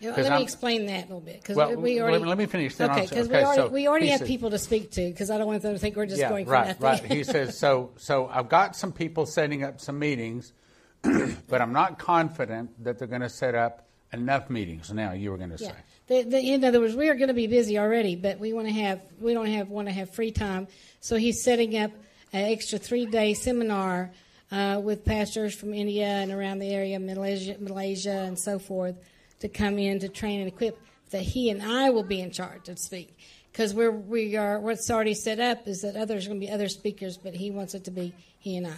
Let 0.00 0.18
me 0.18 0.26
I'm, 0.26 0.42
explain 0.42 0.86
that 0.86 0.98
a 0.98 1.08
little 1.08 1.20
bit 1.20 1.40
because 1.40 1.56
well, 1.56 1.74
we 1.74 2.00
already. 2.00 2.24
Let 2.24 2.38
me 2.38 2.46
finish. 2.46 2.78
okay, 2.78 3.02
because 3.02 3.26
okay, 3.26 3.38
we 3.38 3.44
already, 3.44 3.62
so 3.62 3.68
we 3.68 3.88
already 3.88 4.06
have 4.08 4.18
says, 4.20 4.28
people 4.28 4.50
to 4.50 4.58
speak 4.58 4.90
to 4.92 5.08
because 5.08 5.30
I 5.30 5.38
don't 5.38 5.46
want 5.46 5.62
them 5.62 5.72
to 5.72 5.78
think 5.78 5.96
we're 5.96 6.06
just 6.06 6.20
yeah, 6.20 6.28
going 6.28 6.44
for 6.44 6.52
right, 6.52 6.68
nothing. 6.68 6.82
Right, 6.82 7.04
He 7.04 7.24
says 7.24 7.58
so. 7.58 7.90
So 7.96 8.28
I've 8.28 8.48
got 8.48 8.76
some 8.76 8.92
people 8.92 9.26
setting 9.26 9.64
up 9.64 9.80
some 9.80 9.98
meetings, 9.98 10.52
but 11.02 11.60
I'm 11.60 11.72
not 11.72 11.98
confident 11.98 12.84
that 12.84 12.98
they're 12.98 13.08
going 13.08 13.22
to 13.22 13.28
set 13.28 13.54
up 13.54 13.86
enough 14.12 14.50
meetings. 14.50 14.92
Now 14.92 15.12
you 15.12 15.30
were 15.30 15.38
going 15.38 15.56
to 15.56 15.62
yeah. 15.62 15.70
say. 15.70 15.76
The, 16.06 16.22
the, 16.22 16.38
in 16.38 16.64
other 16.64 16.80
words, 16.80 16.94
we 16.94 17.08
are 17.08 17.14
going 17.14 17.28
to 17.28 17.34
be 17.34 17.46
busy 17.46 17.78
already, 17.78 18.14
but 18.14 18.38
we 18.38 18.52
want 18.52 18.68
to 18.68 18.74
have 18.74 19.00
we 19.20 19.32
don't 19.32 19.46
have 19.46 19.68
want 19.68 19.88
to 19.88 19.94
have 19.94 20.10
free 20.10 20.32
time. 20.32 20.68
So 21.00 21.16
he's 21.16 21.42
setting 21.42 21.78
up 21.78 21.90
an 22.32 22.44
extra 22.52 22.78
three 22.78 23.06
day 23.06 23.32
seminar 23.32 24.10
uh, 24.52 24.80
with 24.82 25.04
pastors 25.04 25.54
from 25.54 25.72
India 25.72 26.06
and 26.06 26.30
around 26.30 26.58
the 26.58 26.68
area, 26.68 26.98
Malaysia, 27.00 27.56
Malaysia, 27.58 28.10
and 28.10 28.38
so 28.38 28.58
forth 28.58 28.96
to 29.40 29.48
come 29.48 29.78
in 29.78 29.98
to 30.00 30.08
train 30.08 30.40
and 30.40 30.48
equip 30.48 30.78
that 31.10 31.22
he 31.22 31.50
and 31.50 31.62
I 31.62 31.90
will 31.90 32.02
be 32.02 32.20
in 32.20 32.30
charge 32.30 32.64
to 32.64 32.76
speak. 32.76 33.16
Because 33.50 33.72
we're, 33.72 33.92
we 33.92 34.36
are, 34.36 34.58
what's 34.58 34.90
already 34.90 35.14
set 35.14 35.38
up 35.38 35.68
is 35.68 35.82
that 35.82 35.94
others 35.94 36.26
are 36.26 36.30
going 36.30 36.40
to 36.40 36.46
be 36.46 36.52
other 36.52 36.68
speakers, 36.68 37.16
but 37.16 37.34
he 37.34 37.52
wants 37.52 37.74
it 37.74 37.84
to 37.84 37.92
be 37.92 38.12
he 38.40 38.56
and 38.56 38.66
I. 38.66 38.74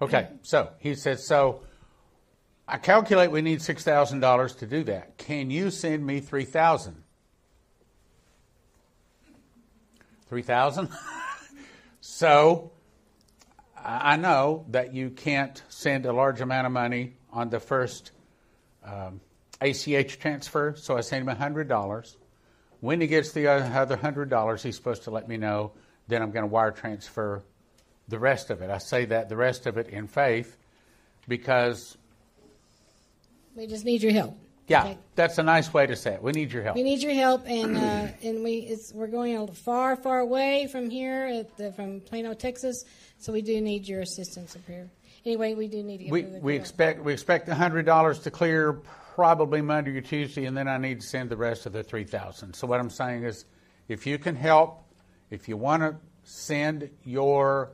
Okay, 0.00 0.28
so 0.42 0.70
he 0.78 0.94
says, 0.94 1.26
so 1.26 1.60
I 2.66 2.78
calculate 2.78 3.30
we 3.30 3.42
need 3.42 3.60
$6,000 3.60 4.58
to 4.58 4.66
do 4.66 4.84
that. 4.84 5.18
Can 5.18 5.50
you 5.50 5.70
send 5.70 6.06
me 6.06 6.20
3000 6.20 7.02
3000 10.28 10.88
So 12.00 12.72
I 13.76 14.16
know 14.16 14.64
that 14.70 14.94
you 14.94 15.10
can't 15.10 15.62
send 15.68 16.06
a 16.06 16.12
large 16.12 16.40
amount 16.40 16.66
of 16.66 16.72
money 16.72 17.14
on 17.32 17.50
the 17.50 17.60
first 17.60 18.12
um, 18.84 19.20
ACH 19.60 20.18
transfer, 20.18 20.74
so 20.76 20.96
I 20.96 21.00
send 21.00 21.28
him 21.28 21.36
$100. 21.36 22.16
When 22.80 23.00
he 23.00 23.06
gets 23.06 23.32
the 23.32 23.46
other 23.48 23.96
$100, 23.96 24.62
he's 24.62 24.76
supposed 24.76 25.04
to 25.04 25.10
let 25.10 25.28
me 25.28 25.36
know. 25.36 25.72
Then 26.08 26.22
I'm 26.22 26.30
going 26.30 26.44
to 26.44 26.50
wire 26.50 26.70
transfer 26.70 27.42
the 28.08 28.18
rest 28.18 28.50
of 28.50 28.62
it. 28.62 28.70
I 28.70 28.78
say 28.78 29.06
that 29.06 29.28
the 29.28 29.36
rest 29.36 29.66
of 29.66 29.78
it 29.78 29.88
in 29.88 30.06
faith 30.06 30.56
because 31.26 31.96
we 33.54 33.66
just 33.66 33.84
need 33.84 34.02
your 34.02 34.12
help. 34.12 34.36
Yeah, 34.66 34.84
Okay. 34.84 34.98
that's 35.14 35.36
a 35.36 35.42
nice 35.42 35.72
way 35.74 35.86
to 35.86 35.94
say 35.94 36.14
it. 36.14 36.22
We 36.22 36.32
need 36.32 36.50
your 36.50 36.62
help. 36.62 36.76
We 36.76 36.82
need 36.82 37.02
your 37.02 37.12
help, 37.12 37.46
and 37.46 37.76
uh, 37.76 38.08
and 38.22 38.42
we 38.42 38.60
it's, 38.60 38.94
we're 38.94 39.08
going 39.08 39.36
a 39.36 39.46
far, 39.48 39.94
far 39.94 40.20
away 40.20 40.68
from 40.72 40.88
here, 40.88 41.26
at 41.26 41.56
the, 41.58 41.70
from 41.72 42.00
Plano, 42.00 42.32
Texas. 42.32 42.84
So 43.18 43.30
we 43.32 43.42
do 43.42 43.60
need 43.60 43.86
your 43.86 44.00
assistance 44.00 44.56
up 44.56 44.62
here. 44.66 44.88
Anyway, 45.26 45.52
we 45.54 45.68
do 45.68 45.82
need 45.82 45.98
to 45.98 46.04
get 46.04 46.12
We, 46.12 46.20
rid 46.20 46.26
of 46.28 46.32
the 46.34 46.40
we 46.40 46.56
expect 46.56 47.04
we 47.04 47.12
expect 47.12 47.48
hundred 47.48 47.84
dollars 47.84 48.20
to 48.20 48.30
clear 48.30 48.72
probably 49.14 49.60
Monday 49.60 49.96
or 49.98 50.00
Tuesday, 50.00 50.46
and 50.46 50.56
then 50.56 50.66
I 50.66 50.78
need 50.78 51.02
to 51.02 51.06
send 51.06 51.28
the 51.28 51.36
rest 51.36 51.66
of 51.66 51.74
the 51.74 51.82
three 51.82 52.04
thousand. 52.04 52.54
So 52.54 52.66
what 52.66 52.80
I'm 52.80 52.90
saying 52.90 53.24
is, 53.24 53.44
if 53.88 54.06
you 54.06 54.18
can 54.18 54.34
help, 54.34 54.82
if 55.30 55.46
you 55.46 55.58
want 55.58 55.82
to 55.82 55.96
send 56.22 56.88
your 57.04 57.70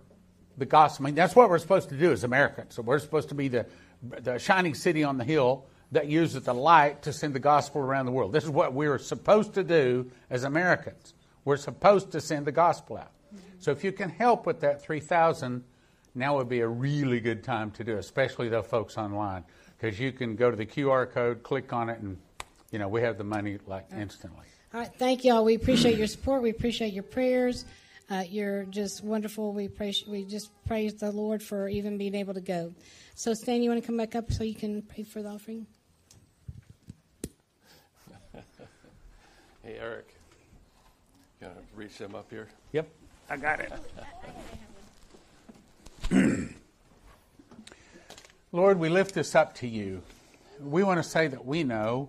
the 0.59 0.66
gospel, 0.66 1.07
I 1.07 1.11
mean 1.11 1.14
that's 1.14 1.37
what 1.37 1.49
we're 1.51 1.59
supposed 1.59 1.89
to 1.91 1.97
do 1.97 2.11
as 2.11 2.24
Americans. 2.24 2.74
So 2.74 2.83
we're 2.83 2.99
supposed 2.99 3.28
to 3.28 3.37
be 3.37 3.47
the 3.47 3.66
the 4.03 4.39
shining 4.39 4.74
city 4.74 5.05
on 5.05 5.18
the 5.18 5.24
hill 5.24 5.66
that 5.93 6.07
uses 6.07 6.45
the 6.45 6.55
light 6.55 7.03
to 7.03 7.12
send 7.12 7.34
the 7.34 7.41
gospel 7.41 7.80
around 7.80 8.07
the 8.07 8.12
world. 8.12 8.32
This 8.32 8.45
is 8.45 8.51
what 8.51 8.72
we're 8.72 8.99
supposed 8.99 9.55
to 9.55 9.64
do 9.64 10.11
as 10.28 10.45
Americans. 10.45 11.14
We're 11.45 11.57
supposed 11.57 12.12
to 12.12 12.20
send 12.20 12.47
the 12.47 12.53
gospel 12.53 12.99
out. 12.99 13.12
So 13.59 13.70
if 13.70 13.84
you 13.84 13.93
can 13.93 14.09
help 14.09 14.47
with 14.47 14.61
that 14.61 14.82
three 14.82 15.01
thousand 15.01 15.64
now 16.14 16.36
would 16.36 16.49
be 16.49 16.61
a 16.61 16.68
really 16.68 17.20
good 17.20 17.45
time 17.45 17.70
to 17.72 17.84
do, 17.84 17.97
it, 17.97 17.99
especially 17.99 18.49
the 18.49 18.62
folks 18.62 18.97
online, 18.97 19.45
because 19.78 20.01
you 20.01 20.12
can 20.12 20.34
go 20.34 20.51
to 20.51 20.57
the 20.57 20.66
QR 20.66 21.11
code, 21.11 21.43
click 21.43 21.72
on 21.72 21.88
it, 21.88 22.01
and 22.01 22.18
you 22.70 22.78
know 22.78 22.88
we 22.88 23.01
have 23.03 23.18
the 23.18 23.24
money 23.24 23.59
like 23.66 23.86
instantly. 23.97 24.47
All 24.72 24.80
right, 24.80 24.91
thank 24.99 25.24
y'all. 25.24 25.45
We 25.45 25.55
appreciate 25.55 25.99
your 25.99 26.07
support. 26.07 26.43
We 26.43 26.51
appreciate 26.51 26.93
your 26.93 27.03
prayers. 27.03 27.64
Uh, 28.09 28.24
you're 28.28 28.64
just 28.64 29.05
wonderful. 29.05 29.53
We 29.53 29.68
praise, 29.68 30.05
we 30.07 30.24
just 30.24 30.51
praise 30.66 30.95
the 30.95 31.12
Lord 31.12 31.43
for 31.43 31.68
even 31.68 31.97
being 31.97 32.16
able 32.16 32.34
to 32.34 32.41
go. 32.41 32.74
So, 33.14 33.34
Stan, 33.34 33.62
you 33.62 33.70
want 33.70 33.82
to 33.82 33.86
come 33.86 33.97
back 33.97 34.16
up 34.16 34.32
so 34.32 34.43
you 34.43 34.55
can 34.55 34.82
pray 34.82 35.05
for 35.05 35.22
the 35.22 35.28
offering? 35.28 35.66
Hey, 39.63 39.77
Eric. 39.79 40.15
You 41.41 41.49
want 41.49 41.59
to 41.59 41.65
reach 41.77 41.99
them 41.99 42.15
up 42.15 42.31
here? 42.31 42.49
Yep, 42.73 42.89
I 43.29 43.37
got 43.37 43.61
it. 43.61 43.71
Lord, 48.53 48.79
we 48.79 48.89
lift 48.89 49.15
this 49.15 49.35
up 49.35 49.55
to 49.57 49.69
you. 49.69 50.03
We 50.61 50.83
want 50.83 51.03
to 51.03 51.09
say 51.09 51.29
that 51.29 51.45
we 51.45 51.63
know 51.63 52.09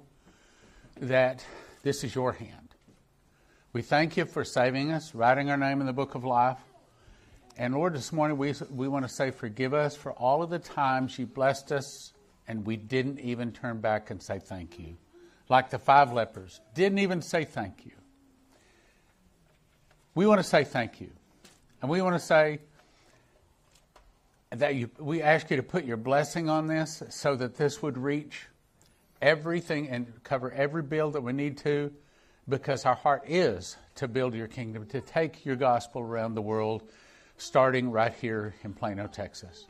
that 1.02 1.46
this 1.84 2.06
is 2.06 2.16
your 2.16 2.32
hand. 2.32 2.76
We 3.74 3.82
thank 3.82 4.16
you 4.16 4.26
for 4.26 4.46
saving 4.46 4.92
us, 4.92 5.14
writing 5.14 5.50
our 5.50 5.58
name 5.58 5.82
in 5.82 5.88
the 5.88 5.94
book 5.94 6.16
of 6.16 6.24
life. 6.24 6.60
And 7.58 7.74
Lord, 7.74 7.94
this 7.94 8.14
morning 8.14 8.38
we, 8.38 8.54
we 8.70 8.88
want 8.88 9.06
to 9.06 9.14
say, 9.14 9.32
forgive 9.32 9.74
us 9.74 9.96
for 9.96 10.14
all 10.14 10.42
of 10.42 10.50
the 10.50 10.60
times 10.60 11.20
you 11.20 11.26
blessed 11.26 11.74
us 11.74 12.14
and 12.48 12.66
we 12.66 12.78
didn't 12.78 13.20
even 13.20 13.52
turn 13.52 13.82
back 13.82 14.10
and 14.10 14.22
say 14.22 14.40
thank 14.40 14.80
you. 14.80 14.96
Like 15.52 15.70
the 15.70 15.80
five 15.80 16.14
lepers, 16.14 16.62
didn't 16.76 17.00
even 17.00 17.22
say 17.22 17.44
thank 17.44 17.86
you. 17.86 17.92
We 20.16 20.26
want 20.26 20.40
to 20.40 20.46
say 20.46 20.64
thank 20.64 21.02
you. 21.02 21.10
And 21.82 21.92
we 21.92 22.02
want 22.02 22.16
to 22.16 22.26
say 22.26 22.60
that 24.52 24.76
you, 24.76 24.90
we 24.98 25.22
ask 25.22 25.52
you 25.52 25.58
to 25.58 25.64
put 25.64 25.84
your 25.84 25.98
blessing 25.98 26.48
on 26.48 26.68
this 26.68 27.04
so 27.10 27.36
that 27.36 27.58
this 27.58 27.82
would 27.82 27.98
reach 27.98 28.44
everything 29.22 29.90
and 29.90 30.24
cover 30.24 30.54
every 30.54 30.84
bill 30.84 31.12
that 31.12 31.22
we 31.22 31.34
need 31.34 31.58
to 31.58 31.92
because 32.48 32.86
our 32.86 32.96
heart 32.96 33.24
is 33.28 33.76
to 33.96 34.08
build 34.08 34.34
your 34.34 34.48
kingdom, 34.48 34.86
to 34.86 35.02
take 35.02 35.46
your 35.46 35.58
gospel 35.58 36.02
around 36.02 36.34
the 36.34 36.42
world, 36.42 36.82
starting 37.36 37.92
right 37.92 38.14
here 38.14 38.56
in 38.64 38.72
Plano, 38.72 39.06
Texas. 39.08 39.66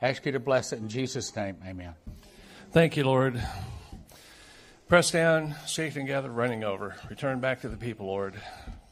Ask 0.00 0.24
you 0.24 0.30
to 0.30 0.40
bless 0.40 0.72
it 0.72 0.78
in 0.78 0.88
Jesus' 0.88 1.34
name. 1.34 1.56
Amen. 1.66 1.94
Thank 2.70 2.96
you, 2.96 3.02
Lord. 3.02 3.42
Press 4.88 5.10
down, 5.10 5.56
shaken 5.66 6.02
together, 6.02 6.30
running 6.30 6.62
over. 6.62 6.94
Return 7.10 7.40
back 7.40 7.62
to 7.62 7.68
the 7.68 7.76
people, 7.76 8.06
Lord. 8.06 8.34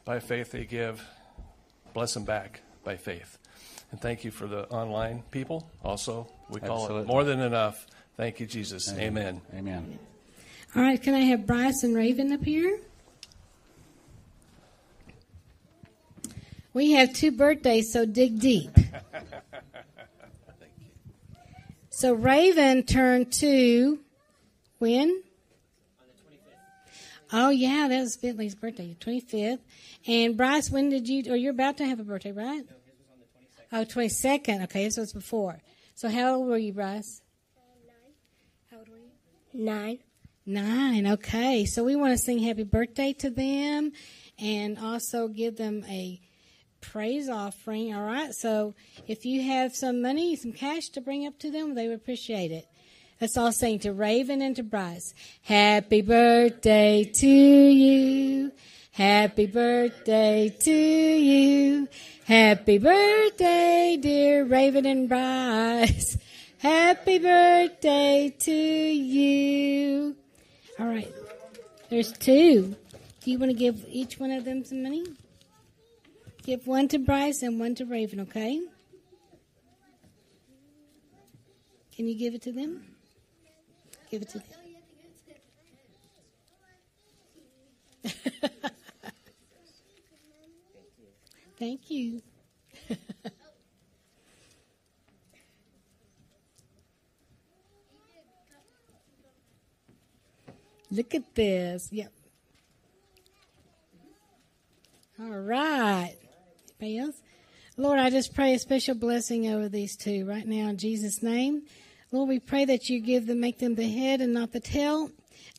By 0.04 0.18
faith 0.18 0.50
they 0.50 0.64
give. 0.64 1.06
Bless 1.92 2.14
them 2.14 2.24
back 2.24 2.62
by 2.82 2.96
faith. 2.96 3.38
And 3.92 4.00
thank 4.00 4.24
you 4.24 4.30
for 4.30 4.46
the 4.46 4.68
online 4.70 5.22
people 5.30 5.70
also. 5.84 6.26
We 6.48 6.60
call 6.60 6.82
Absolutely. 6.82 7.02
it 7.02 7.06
more 7.06 7.24
than 7.24 7.40
enough. 7.40 7.86
Thank 8.16 8.40
you, 8.40 8.46
Jesus. 8.46 8.92
Amen. 8.92 9.40
Amen. 9.54 9.98
All 10.74 10.82
right, 10.82 11.00
can 11.00 11.14
I 11.14 11.20
have 11.20 11.46
Bryce 11.46 11.84
and 11.84 11.94
Raven 11.94 12.32
up 12.32 12.44
here? 12.44 12.80
We 16.72 16.92
have 16.92 17.12
two 17.12 17.30
birthdays, 17.30 17.92
so 17.92 18.04
dig 18.04 18.40
deep. 18.40 18.70
So 21.96 22.12
Raven 22.12 22.82
turned 22.82 23.32
two 23.32 24.00
when? 24.78 25.22
Oh 27.36 27.50
yeah, 27.50 27.88
that 27.88 28.00
was 28.00 28.16
Bentley's 28.16 28.54
birthday, 28.54 28.96
twenty 29.00 29.18
fifth. 29.18 29.58
And 30.06 30.36
Bryce, 30.36 30.70
when 30.70 30.88
did 30.88 31.08
you? 31.08 31.32
Or 31.32 31.36
you're 31.36 31.50
about 31.50 31.78
to 31.78 31.84
have 31.84 31.98
a 31.98 32.04
birthday, 32.04 32.30
right? 32.30 32.62
Oh, 33.72 33.84
22nd. 33.84 34.62
Okay, 34.64 34.88
so 34.88 35.00
was 35.00 35.12
before. 35.12 35.60
So 35.96 36.08
how 36.08 36.36
old 36.36 36.46
were 36.46 36.56
you, 36.56 36.72
Bryce? 36.72 37.22
Nine. 37.84 38.14
How 38.70 38.78
old 38.78 38.88
were 38.88 38.98
you? 38.98 39.64
Nine. 39.64 39.98
Nine. 40.46 41.06
Okay. 41.08 41.64
So 41.64 41.82
we 41.82 41.96
want 41.96 42.12
to 42.12 42.18
sing 42.18 42.38
happy 42.38 42.62
birthday 42.62 43.12
to 43.14 43.30
them 43.30 43.90
and 44.38 44.78
also 44.78 45.26
give 45.26 45.56
them 45.56 45.84
a 45.88 46.20
praise 46.80 47.28
offering. 47.28 47.92
All 47.92 48.04
right. 48.04 48.32
So 48.32 48.76
if 49.08 49.26
you 49.26 49.42
have 49.42 49.74
some 49.74 50.00
money, 50.00 50.36
some 50.36 50.52
cash 50.52 50.90
to 50.90 51.00
bring 51.00 51.26
up 51.26 51.40
to 51.40 51.50
them, 51.50 51.74
they 51.74 51.88
would 51.88 51.96
appreciate 51.96 52.52
it. 52.52 52.68
Let's 53.20 53.36
all 53.36 53.52
sing 53.52 53.78
to 53.80 53.92
Raven 53.92 54.42
and 54.42 54.56
to 54.56 54.62
Bryce. 54.62 55.14
Happy 55.42 56.02
birthday 56.02 57.04
to 57.04 57.28
you. 57.28 58.52
Happy 58.90 59.46
birthday 59.46 60.54
to 60.60 60.72
you. 60.72 61.88
Happy 62.24 62.78
birthday, 62.78 63.98
dear 64.00 64.44
Raven 64.44 64.86
and 64.86 65.08
Bryce. 65.08 66.16
Happy 66.58 67.18
birthday 67.18 68.34
to 68.38 68.52
you. 68.52 70.16
All 70.78 70.86
right. 70.86 71.12
There's 71.90 72.12
two. 72.12 72.74
Do 73.22 73.30
you 73.30 73.38
want 73.38 73.50
to 73.50 73.56
give 73.56 73.84
each 73.88 74.18
one 74.18 74.30
of 74.30 74.44
them 74.44 74.64
some 74.64 74.82
money? 74.82 75.04
Give 76.42 76.66
one 76.66 76.88
to 76.88 76.98
Bryce 76.98 77.42
and 77.42 77.60
one 77.60 77.74
to 77.76 77.84
Raven, 77.84 78.20
okay? 78.20 78.60
Can 81.94 82.08
you 82.08 82.18
give 82.18 82.34
it 82.34 82.42
to 82.42 82.52
them? 82.52 82.93
Give 84.14 84.22
it 84.22 84.28
to 84.28 84.38
them. 84.38 84.46
Thank 91.58 91.90
you. 91.90 92.22
Look 100.92 101.12
at 101.16 101.34
this. 101.34 101.88
Yep. 101.90 102.12
All 105.18 105.26
right. 105.26 106.14
Anybody 106.80 106.98
else? 106.98 107.16
Lord, 107.76 107.98
I 107.98 108.10
just 108.10 108.32
pray 108.32 108.54
a 108.54 108.60
special 108.60 108.94
blessing 108.94 109.48
over 109.48 109.68
these 109.68 109.96
two 109.96 110.24
right 110.24 110.46
now 110.46 110.68
in 110.68 110.76
Jesus' 110.78 111.20
name. 111.20 111.62
Lord, 112.14 112.28
we 112.28 112.38
pray 112.38 112.64
that 112.66 112.88
you 112.88 113.00
give 113.00 113.26
them, 113.26 113.40
make 113.40 113.58
them 113.58 113.74
the 113.74 113.88
head 113.88 114.20
and 114.20 114.32
not 114.32 114.52
the 114.52 114.60
tail. 114.60 115.10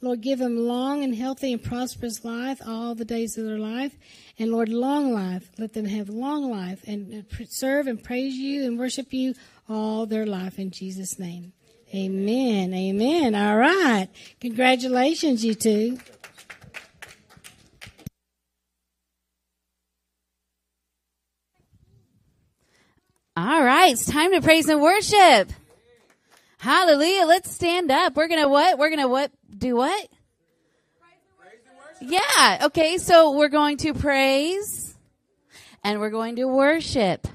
Lord, 0.01 0.21
give 0.21 0.39
them 0.39 0.55
long 0.55 1.03
and 1.03 1.13
healthy 1.13 1.51
and 1.51 1.61
prosperous 1.61 2.23
life 2.23 2.61
all 2.65 2.95
the 2.95 3.03
days 3.03 3.37
of 3.37 3.43
their 3.43 3.59
life. 3.59 3.93
And 4.39 4.53
Lord, 4.53 4.69
long 4.69 5.13
life. 5.13 5.49
Let 5.57 5.73
them 5.73 5.83
have 5.83 6.07
long 6.07 6.49
life 6.49 6.81
and 6.87 7.25
uh, 7.29 7.45
serve 7.49 7.87
and 7.87 8.01
praise 8.01 8.35
you 8.35 8.63
and 8.63 8.79
worship 8.79 9.11
you 9.11 9.33
all 9.67 10.05
their 10.05 10.25
life 10.25 10.57
in 10.57 10.71
Jesus' 10.71 11.19
name. 11.19 11.51
Amen. 11.93 12.73
Amen. 12.73 13.35
All 13.35 13.57
right. 13.57 14.07
Congratulations, 14.39 15.43
you 15.43 15.55
two. 15.55 15.99
All 23.35 23.61
right, 23.61 23.91
it's 23.91 24.05
time 24.05 24.31
to 24.31 24.39
praise 24.39 24.69
and 24.69 24.81
worship. 24.81 25.51
Hallelujah. 26.65 27.27
Let's 27.27 27.51
stand 27.51 27.91
up. 27.91 28.15
We're 28.15 28.27
going 28.27 28.41
to 28.41 28.47
what? 28.47 28.79
We're 28.79 28.89
going 28.89 28.99
to 29.01 29.07
what? 29.07 29.31
Do 29.55 29.75
what? 29.75 30.09
Yeah. 32.01 32.61
Okay. 32.63 32.97
So 32.97 33.37
we're 33.37 33.49
going 33.49 33.77
to 33.77 33.93
praise 33.93 34.97
and 35.83 35.99
we're 35.99 36.09
going 36.09 36.37
to 36.37 36.45
worship. 36.45 37.27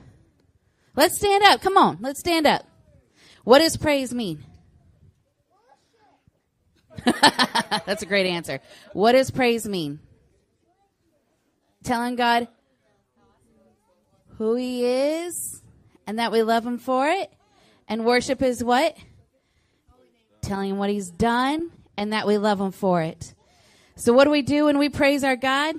Let's 0.96 1.14
stand 1.16 1.44
up. 1.44 1.60
Come 1.60 1.76
on. 1.76 1.98
Let's 2.00 2.18
stand 2.18 2.44
up. 2.44 2.66
What 3.44 3.60
does 3.60 3.76
praise 3.76 4.12
mean? 4.12 4.42
That's 7.04 8.02
a 8.02 8.06
great 8.06 8.26
answer. 8.26 8.58
What 8.94 9.12
does 9.12 9.30
praise 9.30 9.64
mean? 9.64 10.00
Telling 11.84 12.16
God 12.16 12.48
who 14.38 14.56
he 14.56 14.84
is 14.84 15.62
and 16.04 16.18
that 16.18 16.32
we 16.32 16.42
love 16.42 16.66
him 16.66 16.78
for 16.78 17.08
it. 17.08 17.32
And 17.86 18.04
worship 18.04 18.42
is 18.42 18.64
what? 18.64 18.96
Telling 20.42 20.70
him 20.70 20.78
what 20.78 20.90
he's 20.90 21.10
done 21.10 21.70
and 22.00 22.14
that 22.14 22.26
we 22.26 22.38
love 22.38 22.58
Him 22.58 22.72
for 22.72 23.02
it. 23.02 23.34
So, 23.94 24.14
what 24.14 24.24
do 24.24 24.30
we 24.30 24.40
do 24.40 24.64
when 24.64 24.78
we 24.78 24.88
praise 24.88 25.22
our 25.22 25.36
God? 25.36 25.76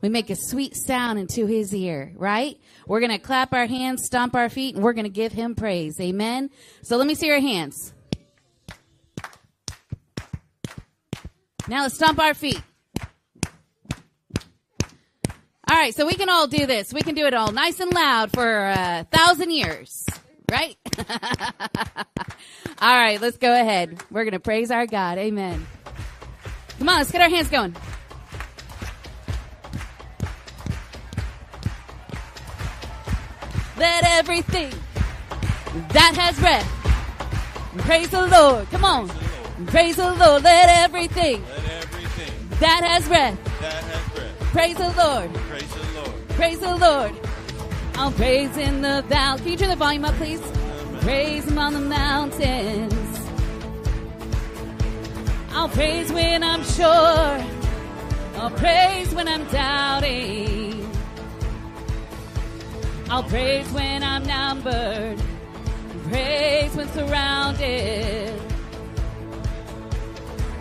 We 0.00 0.08
make 0.08 0.30
a 0.30 0.36
sweet 0.36 0.76
sound 0.76 1.18
into 1.18 1.46
His 1.46 1.74
ear, 1.74 2.12
right? 2.14 2.56
We're 2.86 3.00
going 3.00 3.10
to 3.10 3.18
clap 3.18 3.52
our 3.52 3.66
hands, 3.66 4.04
stomp 4.04 4.36
our 4.36 4.48
feet, 4.48 4.76
and 4.76 4.84
we're 4.84 4.92
going 4.92 5.04
to 5.04 5.10
give 5.10 5.32
Him 5.32 5.56
praise. 5.56 6.00
Amen. 6.00 6.50
So, 6.82 6.96
let 6.96 7.08
me 7.08 7.16
see 7.16 7.26
your 7.26 7.40
hands. 7.40 7.92
Now, 11.66 11.82
let's 11.82 11.96
stomp 11.96 12.20
our 12.20 12.34
feet. 12.34 12.62
All 15.68 15.76
right, 15.76 15.94
so 15.94 16.06
we 16.06 16.14
can 16.14 16.28
all 16.28 16.46
do 16.46 16.66
this. 16.66 16.92
We 16.92 17.02
can 17.02 17.16
do 17.16 17.26
it 17.26 17.34
all 17.34 17.50
nice 17.50 17.80
and 17.80 17.92
loud 17.92 18.30
for 18.32 18.68
a 18.68 19.06
thousand 19.10 19.50
years, 19.50 20.04
right? 20.50 20.76
all 22.80 22.96
right, 22.96 23.20
let's 23.20 23.38
go 23.38 23.52
ahead. 23.52 24.02
We're 24.10 24.24
going 24.24 24.32
to 24.32 24.40
praise 24.40 24.70
our 24.70 24.86
God. 24.86 25.18
Amen. 25.18 25.66
Come 26.78 26.88
on, 26.88 26.98
let's 26.98 27.10
get 27.10 27.20
our 27.20 27.28
hands 27.28 27.48
going. 27.48 27.74
Let 33.76 34.04
everything 34.04 34.74
that 35.92 36.14
has 36.14 36.38
breath 36.38 36.66
praise 37.84 38.10
the 38.10 38.26
Lord. 38.26 38.68
Come 38.70 38.84
on. 38.84 39.08
Praise 39.66 39.96
the 39.96 40.12
Lord. 40.14 40.42
Let 40.42 40.68
everything, 40.84 41.42
that 42.58 42.82
has 42.84 43.06
breath 43.06 43.38
praise 44.50 44.76
the 44.76 44.92
Lord. 44.96 45.32
Praise 46.30 46.58
the 46.58 46.76
Lord. 46.76 47.29
I'll 48.00 48.12
praise 48.12 48.56
in 48.56 48.80
the 48.80 49.04
valley. 49.08 49.40
Can 49.40 49.50
you 49.50 49.56
turn 49.58 49.68
the 49.68 49.76
volume 49.76 50.06
up, 50.06 50.14
please? 50.14 50.40
Praise 51.02 51.44
him 51.44 51.58
on 51.58 51.74
the 51.74 51.80
mountains. 51.80 53.20
I'll 55.50 55.68
praise 55.68 56.10
when 56.10 56.42
I'm 56.42 56.64
sure. 56.64 57.44
I'll 58.40 58.56
praise 58.56 59.14
when 59.14 59.28
I'm 59.28 59.44
doubting. 59.48 60.90
I'll 63.10 63.22
praise 63.22 63.70
when 63.70 64.02
I'm 64.02 64.24
numbered. 64.24 65.22
Praise 66.08 66.74
when 66.74 66.88
surrounded. 66.92 68.40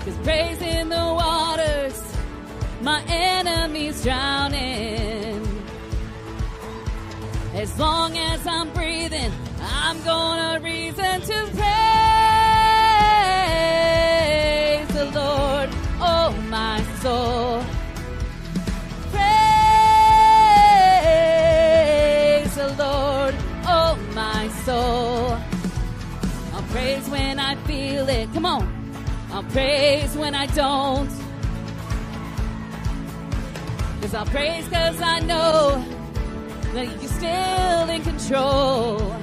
Cause 0.02 0.18
praise 0.24 0.62
in 0.62 0.90
the 0.90 0.96
waters, 0.98 2.04
my 2.82 3.02
enemies 3.08 4.04
drowning. 4.04 5.49
As 7.54 7.78
long 7.80 8.16
as 8.18 8.45
I'm 8.45 8.70
breathing, 8.74 9.32
I'm 9.60 10.02
gonna 10.04 10.60
reason 10.64 11.22
to 11.22 11.34
praise 11.34 11.68
the 14.93 15.06
Lord, 15.06 15.70
oh 16.00 16.32
my 16.47 16.84
soul. 17.02 17.64
Praise 19.12 19.26
the 22.56 22.68
Lord, 22.78 23.36
oh 23.66 23.97
my 24.14 24.47
soul. 24.64 25.38
I'll 26.54 26.64
praise 26.70 27.10
when 27.10 27.39
I 27.39 27.56
feel 27.66 28.08
it. 28.10 28.32
Come 28.32 28.45
on. 28.45 28.68
I'll 29.32 29.43
praise 29.43 30.16
when 30.16 30.36
I 30.36 30.45
don't. 30.47 31.10
Cause 34.02 34.14
I'll 34.14 34.26
praise 34.28 34.68
cause 34.70 35.02
I 35.02 35.20
know 35.20 35.84
that 36.74 36.88
you're 37.01 37.11
still 37.11 37.89
in 37.89 38.01
control. 38.03 39.15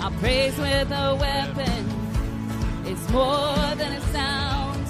I'll 0.00 0.10
praise 0.20 0.56
with 0.58 0.90
a 0.90 1.14
weapon. 1.20 1.82
It's 2.86 3.08
more 3.10 3.74
than 3.76 3.92
a 3.92 4.00
sound. 4.12 4.86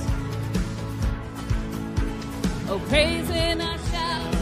Oh, 2.68 2.80
praise 2.88 3.28
in 3.28 3.60
I 3.60 3.76
shout 3.90 4.32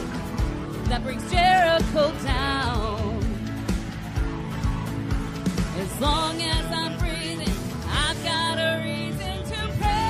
that 0.88 1.02
brings 1.02 1.28
Jericho 1.30 2.12
down. 2.24 3.18
As 5.78 6.00
long 6.00 6.40
as 6.42 6.66
I'm 6.70 6.98
breathing, 6.98 7.56
I've 7.88 8.22
got 8.22 8.58
a 8.58 8.82
reason 8.84 9.42
to 9.50 9.60
praise 9.80 10.00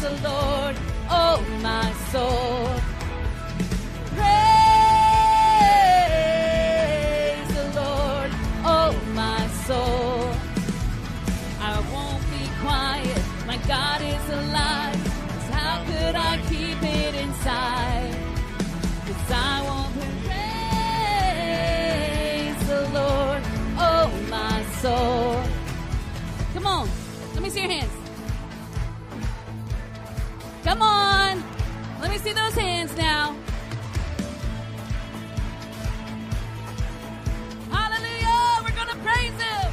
the 0.00 0.10
Lord, 0.28 0.59
my 1.62 1.92
soul. 2.12 2.68
Praise 4.16 4.28
the 7.58 7.66
Lord, 7.80 8.30
oh 8.64 8.92
my 9.14 9.46
soul. 9.66 10.30
I 11.60 11.78
won't 11.92 12.24
be 12.30 12.44
quiet, 12.62 13.22
my 13.46 13.58
God 13.68 14.00
is 14.00 14.28
alive. 14.40 14.96
how 15.52 15.84
could 15.84 16.14
I 16.14 16.38
keep 16.48 16.82
it 16.82 17.14
I 19.32 19.62
won't 19.68 19.94
praise 20.26 21.38
the 22.68 22.82
Lord, 22.98 23.42
oh 23.78 24.10
my 24.30 24.62
soul. 24.82 25.42
Come 26.54 26.66
on, 26.66 26.88
let 27.34 27.42
me 27.42 27.50
see 27.50 27.60
your 27.60 27.70
hands. 27.70 27.92
Come 30.64 30.82
on, 30.82 30.99
see 32.20 32.32
those 32.34 32.54
hands 32.54 32.94
now. 32.98 33.34
Hallelujah, 37.70 38.62
we're 38.62 38.76
gonna 38.76 39.02
praise 39.02 39.40
Him. 39.40 39.72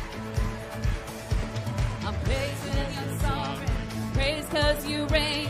I'm 2.06 2.16
praising 2.24 2.90
you, 2.96 3.20
sovereign. 3.20 4.14
Praise 4.14 4.46
cause 4.46 4.86
you 4.86 5.06
reign. 5.08 5.50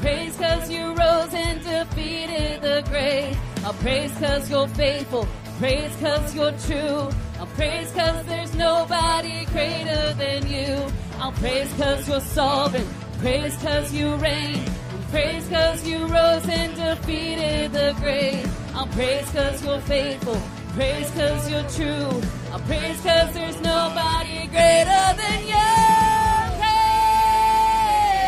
Praise 0.00 0.36
cause 0.36 0.70
you 0.70 0.94
rose 0.94 1.34
and 1.34 1.60
defeated 1.64 2.62
the 2.62 2.84
grave. 2.90 3.36
I'll 3.64 3.72
praise 3.74 4.12
cause 4.12 4.48
you're 4.48 4.68
faithful. 4.68 5.26
Praise 5.58 5.96
cause 5.96 6.32
you're 6.32 6.52
true. 6.66 7.08
I'll 7.40 7.46
praise 7.56 7.90
cause 7.90 8.24
there's 8.26 8.54
nobody 8.54 9.46
greater 9.46 10.14
than 10.14 10.46
you. 10.46 10.86
I'll 11.18 11.32
praise 11.32 11.72
cause 11.72 12.08
you're 12.08 12.20
sovereign. 12.20 12.86
Praise 13.18 13.56
cause 13.56 13.92
you 13.92 14.14
reign. 14.16 14.75
Praise 15.16 15.48
cause 15.48 15.80
you 15.88 15.98
rose 16.08 16.46
and 16.46 16.76
defeated 16.76 17.72
the 17.72 17.94
grave. 18.00 18.46
I'll 18.74 18.86
praise 18.88 19.24
cause 19.30 19.64
you're 19.64 19.80
faithful. 19.80 20.38
Praise 20.74 21.10
cause 21.12 21.50
you're 21.50 21.66
true. 21.70 22.20
I'll 22.52 22.60
praise 22.68 23.00
cause 23.00 23.32
there's 23.32 23.58
nobody 23.62 24.46
greater 24.48 25.14
than 25.20 25.46
you. 25.52 25.68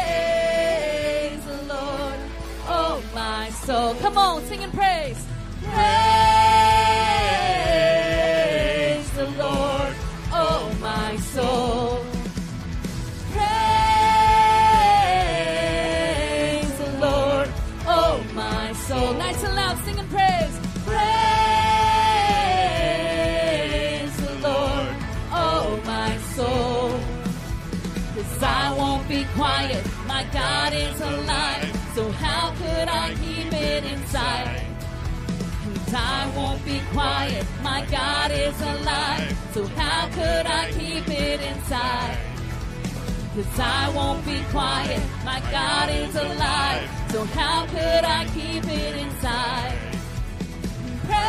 Praise 0.00 1.44
the 1.44 1.60
Lord, 1.74 2.20
oh 2.68 3.02
my 3.14 3.50
soul. 3.50 3.94
Come 3.96 4.16
on, 4.16 4.42
sing 4.46 4.62
and 4.62 4.72
praise. 4.72 5.26
Praise 5.60 5.76
the 9.10 9.26
Lord, 9.36 9.94
oh 10.32 10.72
my 10.80 11.16
soul. 11.18 11.77
It 34.08 34.14
inside? 34.14 34.64
And 35.64 35.96
I 35.96 36.32
won't 36.36 36.64
be 36.64 36.80
quiet, 36.92 37.46
my 37.62 37.84
God 37.90 38.30
is 38.30 38.60
alive. 38.60 39.36
So 39.52 39.66
how 39.66 40.08
could 40.08 40.46
I 40.46 40.70
keep 40.72 41.08
it 41.08 41.40
inside? 41.40 42.18
Cause 43.34 43.60
I 43.60 43.90
won't 43.94 44.24
be 44.24 44.40
quiet, 44.50 45.02
my 45.24 45.40
God 45.50 45.90
is 45.90 46.14
alive. 46.16 46.88
So 47.10 47.24
how 47.24 47.66
could 47.66 48.04
I 48.04 48.24
keep 48.34 48.64
it 48.64 48.96
inside? 48.96 49.78
Praise 51.06 51.28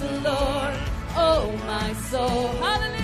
the 0.00 0.20
Lord, 0.20 0.74
oh 1.16 1.52
my 1.66 1.92
soul. 2.10 2.48
Hallelujah. 2.62 2.97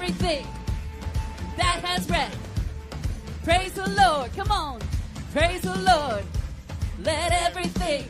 Everything 0.00 0.46
that 1.58 1.80
has 1.84 2.06
breath 2.06 2.34
praise 3.44 3.72
the 3.72 3.88
Lord. 3.90 4.32
Come 4.34 4.50
on, 4.50 4.80
praise 5.32 5.60
the 5.60 5.76
Lord. 5.78 6.24
Let 7.04 7.32
everything 7.32 8.06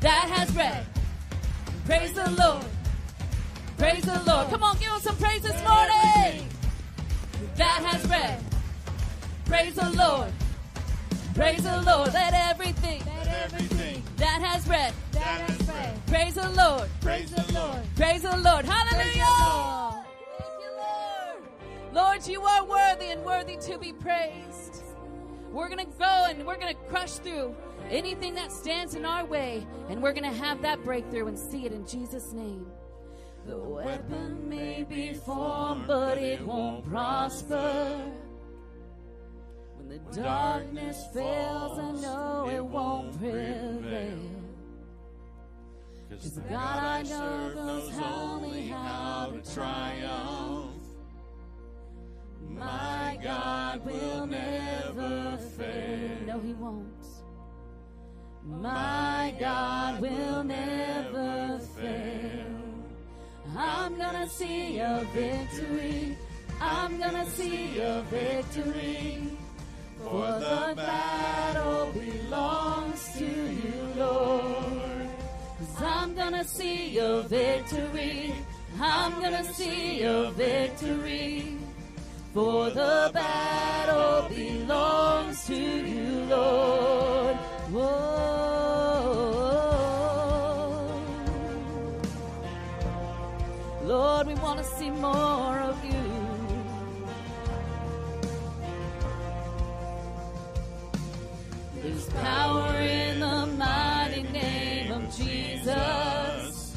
that 0.00 0.28
has 0.30 0.50
breath 0.50 0.86
Praise 1.86 2.12
the 2.14 2.30
Lord. 2.30 2.64
Praise 3.76 4.04
the 4.04 4.22
Lord. 4.26 4.48
Come 4.48 4.62
on, 4.62 4.78
give 4.78 4.90
us 4.90 5.02
some 5.02 5.16
praise 5.16 5.42
this 5.42 5.52
morning. 5.62 6.48
That 7.56 7.82
has 7.84 8.06
bread. 8.06 8.40
Praise 9.44 9.74
the 9.74 9.90
Lord. 9.90 10.32
Praise 11.34 11.62
the 11.62 11.82
Lord. 11.82 12.14
Let 12.14 12.32
everything, 12.32 13.02
Let 13.04 13.52
everything 13.52 14.02
that 14.16 14.40
has 14.40 14.66
bread. 14.66 14.94
that 15.12 15.50
has 15.50 15.58
bread 15.66 16.06
Praise 16.06 16.34
the 16.34 16.48
Lord. 16.50 16.88
praise 17.02 17.30
the 17.30 17.52
Lord. 17.52 17.82
Praise 17.96 18.22
the 18.22 18.36
Lord. 18.38 18.64
Hallelujah. 18.64 20.03
Lord, 21.94 22.26
you 22.26 22.42
are 22.42 22.64
worthy 22.64 23.10
and 23.10 23.24
worthy 23.24 23.56
to 23.56 23.78
be 23.78 23.92
praised. 23.92 24.82
We're 25.52 25.68
going 25.68 25.86
to 25.86 25.92
go 25.96 26.26
and 26.28 26.44
we're 26.44 26.58
going 26.58 26.74
to 26.74 26.80
crush 26.90 27.12
through 27.18 27.54
anything 27.88 28.34
that 28.34 28.50
stands 28.50 28.96
in 28.96 29.04
our 29.04 29.24
way, 29.24 29.64
and 29.88 30.02
we're 30.02 30.12
going 30.12 30.28
to 30.28 30.36
have 30.36 30.60
that 30.62 30.82
breakthrough 30.82 31.28
and 31.28 31.38
see 31.38 31.66
it 31.66 31.72
in 31.72 31.86
Jesus' 31.86 32.32
name. 32.32 32.66
The 33.46 33.58
weapon 33.58 34.48
may 34.48 34.82
be 34.82 35.14
formed, 35.14 35.86
but 35.86 36.18
it 36.18 36.40
won't 36.40 36.84
prosper. 36.90 38.00
When 39.76 39.88
the 39.88 40.20
darkness 40.20 41.06
fails, 41.14 41.78
I 41.78 41.92
know 41.92 42.50
it 42.52 42.64
won't 42.64 43.16
prevail. 43.20 44.18
Cause 46.10 46.32
the 46.32 46.40
God 46.40 46.78
I 46.78 47.02
know 47.02 47.54
knows 47.54 47.92
only 48.02 48.66
how 48.66 49.32
to 49.32 49.54
triumph. 49.54 50.73
My 52.48 53.18
God 53.22 53.84
will 53.84 54.26
never 54.26 55.38
fail. 55.56 56.26
No, 56.26 56.40
He 56.40 56.52
won't. 56.54 57.06
My 58.46 59.34
God 59.40 60.00
will 60.00 60.44
never 60.44 61.60
fail. 61.76 62.46
I'm 63.56 63.96
gonna 63.96 64.28
see 64.28 64.78
a 64.78 65.06
victory. 65.14 66.16
I'm 66.60 66.98
gonna 66.98 67.26
see 67.26 67.80
a 67.80 68.02
victory. 68.10 69.38
For 70.02 70.26
the 70.26 70.74
battle 70.76 71.92
belongs 71.92 73.14
to 73.16 73.24
you, 73.24 73.74
Lord. 73.96 75.08
Cause 75.58 75.82
I'm 75.82 76.14
gonna 76.14 76.44
see 76.44 76.98
a 76.98 77.22
victory. 77.22 78.34
I'm 78.80 79.20
gonna 79.22 79.44
see 79.44 80.02
a 80.02 80.30
victory. 80.32 81.56
For 82.34 82.68
the 82.68 83.10
battle 83.14 84.28
belongs 84.28 85.46
to 85.46 85.54
you, 85.54 86.24
Lord. 86.28 87.36
Whoa. 87.70 88.24
Lord, 93.84 94.26
we 94.26 94.34
want 94.34 94.58
to 94.58 94.64
see 94.64 94.90
more 94.90 95.60
of 95.60 95.84
you. 95.84 95.92
There's 101.82 102.08
power 102.14 102.74
in 102.80 103.20
the 103.20 103.46
mighty 103.56 104.24
name 104.24 104.90
of 104.90 105.16
Jesus. 105.16 106.74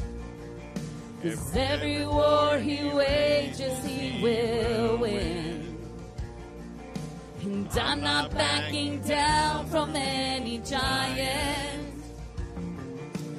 Cause 1.20 1.56
every 1.56 2.06
war 2.06 2.58
he 2.58 2.84
wages, 2.90 3.84
he 3.84 4.22
will. 4.22 4.87
I'm 7.78 8.00
not 8.00 8.30
backing 8.34 9.00
down 9.00 9.66
from 9.66 9.94
any 9.94 10.58
giant. 10.58 11.94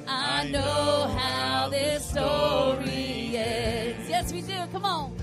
I 0.08 0.48
know 0.48 1.08
how 1.16 1.68
this 1.68 2.08
story 2.08 3.36
ends. 3.36 4.08
Yes, 4.08 4.32
we 4.32 4.42
do. 4.42 4.58
Come 4.72 4.84
on. 4.84 5.14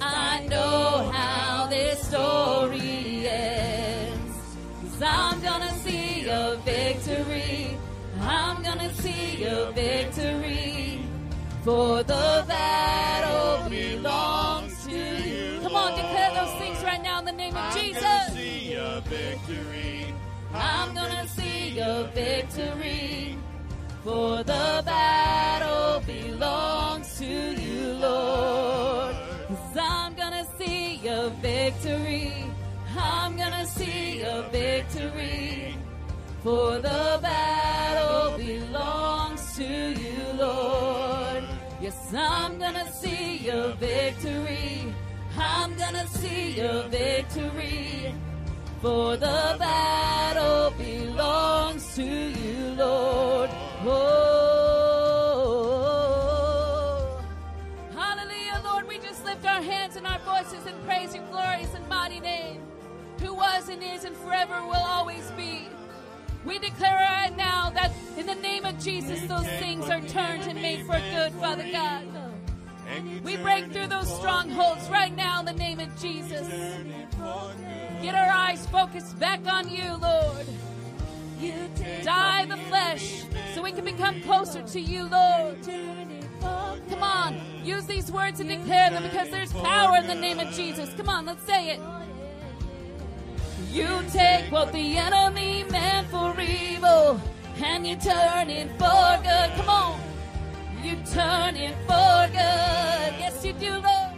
I 0.00 0.46
know 0.48 1.10
how 1.12 1.66
this 1.66 2.06
story 2.08 3.26
ends. 3.28 4.36
Cause 4.82 5.02
I'm 5.02 5.40
gonna 5.40 5.72
see 5.78 6.26
a 6.28 6.56
victory. 6.64 7.76
I'm 8.20 8.62
gonna 8.62 8.92
see 8.94 9.44
a 9.44 9.70
victory. 9.72 11.00
For 11.64 12.02
the 12.02 12.44
battle 12.46 13.13
victory. 19.46 20.14
I'm 20.52 20.94
gonna 20.94 21.26
see 21.28 21.78
a 21.78 22.10
victory. 22.14 23.36
For 24.02 24.38
the 24.38 24.82
battle 24.84 26.02
belongs 26.06 27.18
to 27.18 27.24
you, 27.24 27.92
Lord. 27.94 29.14
Cause 29.48 29.76
I'm 29.78 30.14
gonna 30.14 30.46
see 30.58 31.06
a 31.08 31.30
victory. 31.42 32.32
I'm 32.96 33.36
gonna 33.36 33.66
see 33.66 34.22
a 34.22 34.42
victory. 34.52 35.76
For 36.42 36.78
the 36.78 37.18
battle 37.22 38.36
belongs 38.36 39.56
to 39.56 39.64
you, 39.64 40.24
Lord. 40.38 41.44
Yes, 41.80 42.14
I'm 42.14 42.58
gonna 42.58 42.90
see 42.92 43.48
a 43.48 43.72
victory. 43.74 44.94
I'm 45.36 45.74
gonna 45.76 46.06
see 46.06 46.60
a 46.60 46.88
victory. 46.88 48.14
For 48.84 49.16
the 49.16 49.56
battle 49.58 50.70
belongs 50.76 51.94
to 51.94 52.04
you, 52.04 52.74
Lord. 52.76 53.48
Oh, 53.86 54.44
hallelujah, 57.94 58.60
Lord. 58.62 58.86
We 58.86 58.98
just 58.98 59.24
lift 59.24 59.46
our 59.46 59.62
hands 59.62 59.96
and 59.96 60.06
our 60.06 60.18
voices 60.18 60.66
and 60.66 60.76
praise 60.84 61.14
your 61.14 61.24
glorious 61.30 61.72
and 61.72 61.88
mighty 61.88 62.20
name, 62.20 62.60
who 63.20 63.32
was 63.32 63.70
and 63.70 63.82
is 63.82 64.04
and 64.04 64.14
forever 64.18 64.60
will 64.66 64.74
always 64.74 65.30
be. 65.30 65.66
We 66.44 66.58
declare 66.58 67.08
right 67.10 67.34
now 67.34 67.70
that 67.70 67.90
in 68.18 68.26
the 68.26 68.34
name 68.34 68.66
of 68.66 68.78
Jesus, 68.78 69.22
those 69.22 69.48
things 69.58 69.88
are 69.88 70.02
turned 70.02 70.42
and 70.42 70.60
made 70.60 70.84
for 70.84 71.00
good, 71.10 71.32
Father 71.40 71.64
God. 71.72 72.23
We 73.22 73.36
break 73.36 73.72
through 73.72 73.88
those 73.88 74.14
strongholds 74.14 74.88
right 74.88 75.14
now 75.14 75.40
in 75.40 75.46
the 75.46 75.52
name 75.52 75.80
of 75.80 75.88
Jesus. 76.00 76.46
Get 78.02 78.14
our 78.14 78.30
eyes 78.30 78.66
focused 78.66 79.18
back 79.18 79.40
on 79.46 79.68
you, 79.68 79.96
Lord. 80.00 80.46
Die 82.02 82.46
the 82.46 82.56
flesh 82.68 83.24
so 83.54 83.62
we 83.62 83.72
can 83.72 83.84
become 83.84 84.20
closer 84.22 84.62
to 84.62 84.80
you, 84.80 85.08
Lord. 85.08 85.56
Come 86.90 87.02
on, 87.02 87.40
use 87.64 87.86
these 87.86 88.12
words 88.12 88.40
and 88.40 88.48
declare 88.48 88.90
them 88.90 89.02
because 89.02 89.30
there's 89.30 89.52
power 89.52 89.96
in 89.96 90.06
the 90.06 90.14
name 90.14 90.38
of 90.38 90.52
Jesus. 90.52 90.92
Come 90.94 91.08
on, 91.08 91.26
let's 91.26 91.44
say 91.44 91.70
it. 91.70 91.80
You 93.70 94.02
take 94.12 94.52
what 94.52 94.72
the 94.72 94.98
enemy 94.98 95.64
meant 95.70 96.08
for 96.08 96.38
evil 96.40 97.20
and 97.56 97.86
you 97.86 97.96
turn 97.96 98.50
it 98.50 98.68
for 98.78 99.22
good. 99.22 99.50
Come 99.56 99.68
on. 99.68 100.13
You 100.84 100.96
turn 101.10 101.56
it 101.56 101.74
for 101.86 102.28
good. 102.28 103.10
Yes, 103.18 103.42
you 103.42 103.54
do, 103.54 103.70
Lord. 103.70 104.12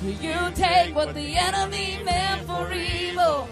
You 0.00 0.52
take 0.54 0.94
what 0.94 1.12
the 1.12 1.36
enemy 1.36 1.98
meant 2.04 2.46
for 2.46 2.72
evil 2.72 3.48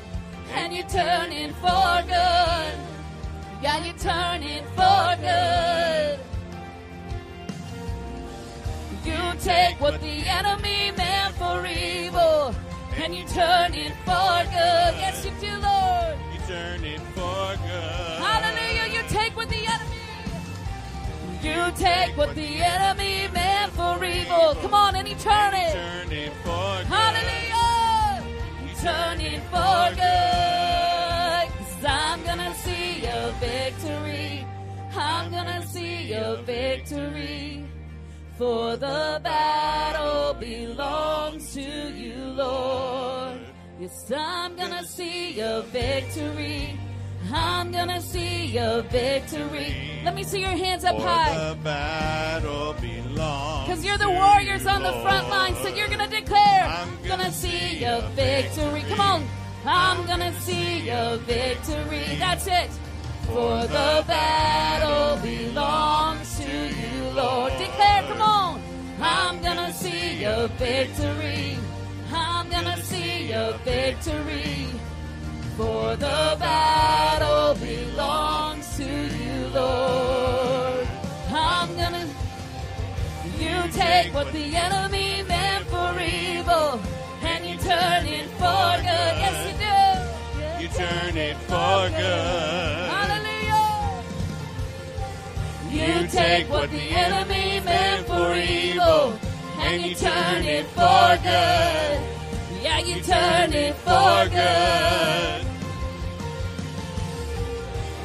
and 0.52 0.72
you 0.72 0.84
turn 0.84 1.32
it 1.32 1.52
for 1.56 2.02
good. 2.06 2.74
Yeah, 3.60 3.84
you 3.84 3.92
turn 3.94 4.44
it 4.44 4.64
for 4.76 5.16
good. 5.20 6.20
You 9.04 9.18
take 9.40 9.80
what 9.80 10.00
the 10.00 10.16
enemy 10.38 10.92
meant 10.96 11.34
for 11.34 11.66
evil 11.66 12.54
and 12.94 13.12
you 13.12 13.24
turn 13.26 13.74
it 13.74 13.92
for 14.04 14.36
good. 14.54 14.92
Yes, 15.02 15.24
you 15.24 15.32
do, 15.40 15.50
Lord. 15.58 16.16
You 16.32 16.38
turn 16.46 16.84
it 16.84 17.00
for 17.16 17.56
good. 17.66 18.22
Hallelujah. 18.22 18.86
You 18.94 19.02
take 19.08 19.36
what 19.36 19.48
the 19.48 19.66
enemy. 19.66 19.83
You 21.44 21.70
take 21.76 22.16
what 22.16 22.34
the 22.34 22.62
enemy 22.62 23.28
meant 23.34 23.70
for 23.74 24.02
evil. 24.02 24.54
Come 24.62 24.72
on, 24.72 24.96
and 24.96 25.06
you 25.06 25.14
turn 25.16 25.52
it. 25.52 25.74
Turn 25.74 26.10
it 26.10 26.32
for 26.42 26.78
good. 26.78 26.86
Hallelujah. 26.86 28.24
You 28.62 28.74
turn 28.80 29.20
it 29.20 29.42
for 29.52 29.94
good. 29.94 31.44
Cause 31.58 31.84
I'm 31.86 32.24
gonna 32.24 32.54
see 32.54 33.04
a 33.04 33.30
victory. 33.40 34.46
I'm 34.96 35.30
gonna 35.30 35.66
see 35.66 36.14
a 36.14 36.36
victory. 36.46 37.66
For 38.38 38.78
the 38.78 39.20
battle 39.22 40.32
belongs 40.40 41.52
to 41.52 41.60
you, 41.60 42.24
Lord. 42.24 43.40
Yes, 43.78 44.10
I'm 44.16 44.56
gonna 44.56 44.82
see 44.86 45.38
a 45.40 45.60
victory. 45.60 46.78
I'm 47.32 47.72
gonna 47.72 48.00
see 48.00 48.56
a 48.58 48.82
victory. 48.82 50.00
Let 50.04 50.14
me 50.14 50.24
see 50.24 50.40
your 50.40 50.50
hands 50.50 50.84
up 50.84 50.96
high. 50.98 51.48
the 51.48 51.56
battle 51.56 52.74
belongs 52.80 53.66
Because 53.66 53.84
you're 53.84 53.98
the 53.98 54.10
warriors 54.10 54.66
on 54.66 54.82
the 54.82 54.92
front 55.02 55.28
line, 55.30 55.54
so 55.56 55.68
you're 55.68 55.88
gonna 55.88 56.08
declare, 56.08 56.64
I'm 56.64 56.90
gonna 57.06 57.32
see 57.32 57.84
a 57.84 58.02
victory. 58.14 58.84
Come 58.88 59.00
on. 59.00 59.28
I'm 59.66 60.06
gonna 60.06 60.32
see 60.40 60.90
a 60.90 61.16
victory. 61.24 62.16
That's 62.18 62.46
it. 62.46 62.70
For 63.26 63.62
the 63.62 64.04
battle 64.06 65.16
belongs 65.22 66.38
to 66.38 66.50
you, 66.50 67.10
Lord. 67.14 67.52
Declare, 67.56 68.02
come 68.02 68.20
on. 68.20 68.62
I'm 69.00 69.40
gonna 69.42 69.72
see 69.72 70.20
your 70.20 70.48
victory. 70.48 71.56
I'm 72.12 72.50
gonna 72.50 72.76
see 72.82 73.30
your 73.30 73.54
victory. 73.64 74.68
For 75.56 75.94
the 75.94 76.36
battle 76.40 77.54
belongs 77.54 78.76
to 78.76 78.82
you, 78.82 79.46
Lord. 79.54 80.88
I'm 81.30 81.76
gonna. 81.76 82.08
You 83.38 83.70
take 83.70 84.12
what 84.12 84.32
the 84.32 84.56
enemy 84.56 85.22
meant 85.22 85.64
for 85.66 86.00
evil 86.00 86.80
and 87.22 87.46
you 87.46 87.56
turn 87.58 88.04
it 88.04 88.26
for 88.30 88.66
good. 88.82 89.14
Yes, 89.22 89.46
you 89.46 89.54
do. 89.62 90.62
You 90.62 90.68
turn 90.74 91.16
it 91.16 91.36
for 91.46 91.88
good. 91.88 92.90
Hallelujah. 92.90 94.02
You 95.70 96.08
take 96.08 96.50
what 96.50 96.68
the 96.70 96.82
enemy 96.82 97.60
meant 97.60 98.06
for 98.08 98.34
evil 98.34 99.16
and 99.58 99.82
you 99.84 99.94
turn 99.94 100.42
it 100.42 100.66
for 100.66 101.16
good. 101.22 102.13
You 102.82 103.00
turn 103.00 103.52
it 103.52 103.74
for 103.76 104.28
good. 104.28 105.44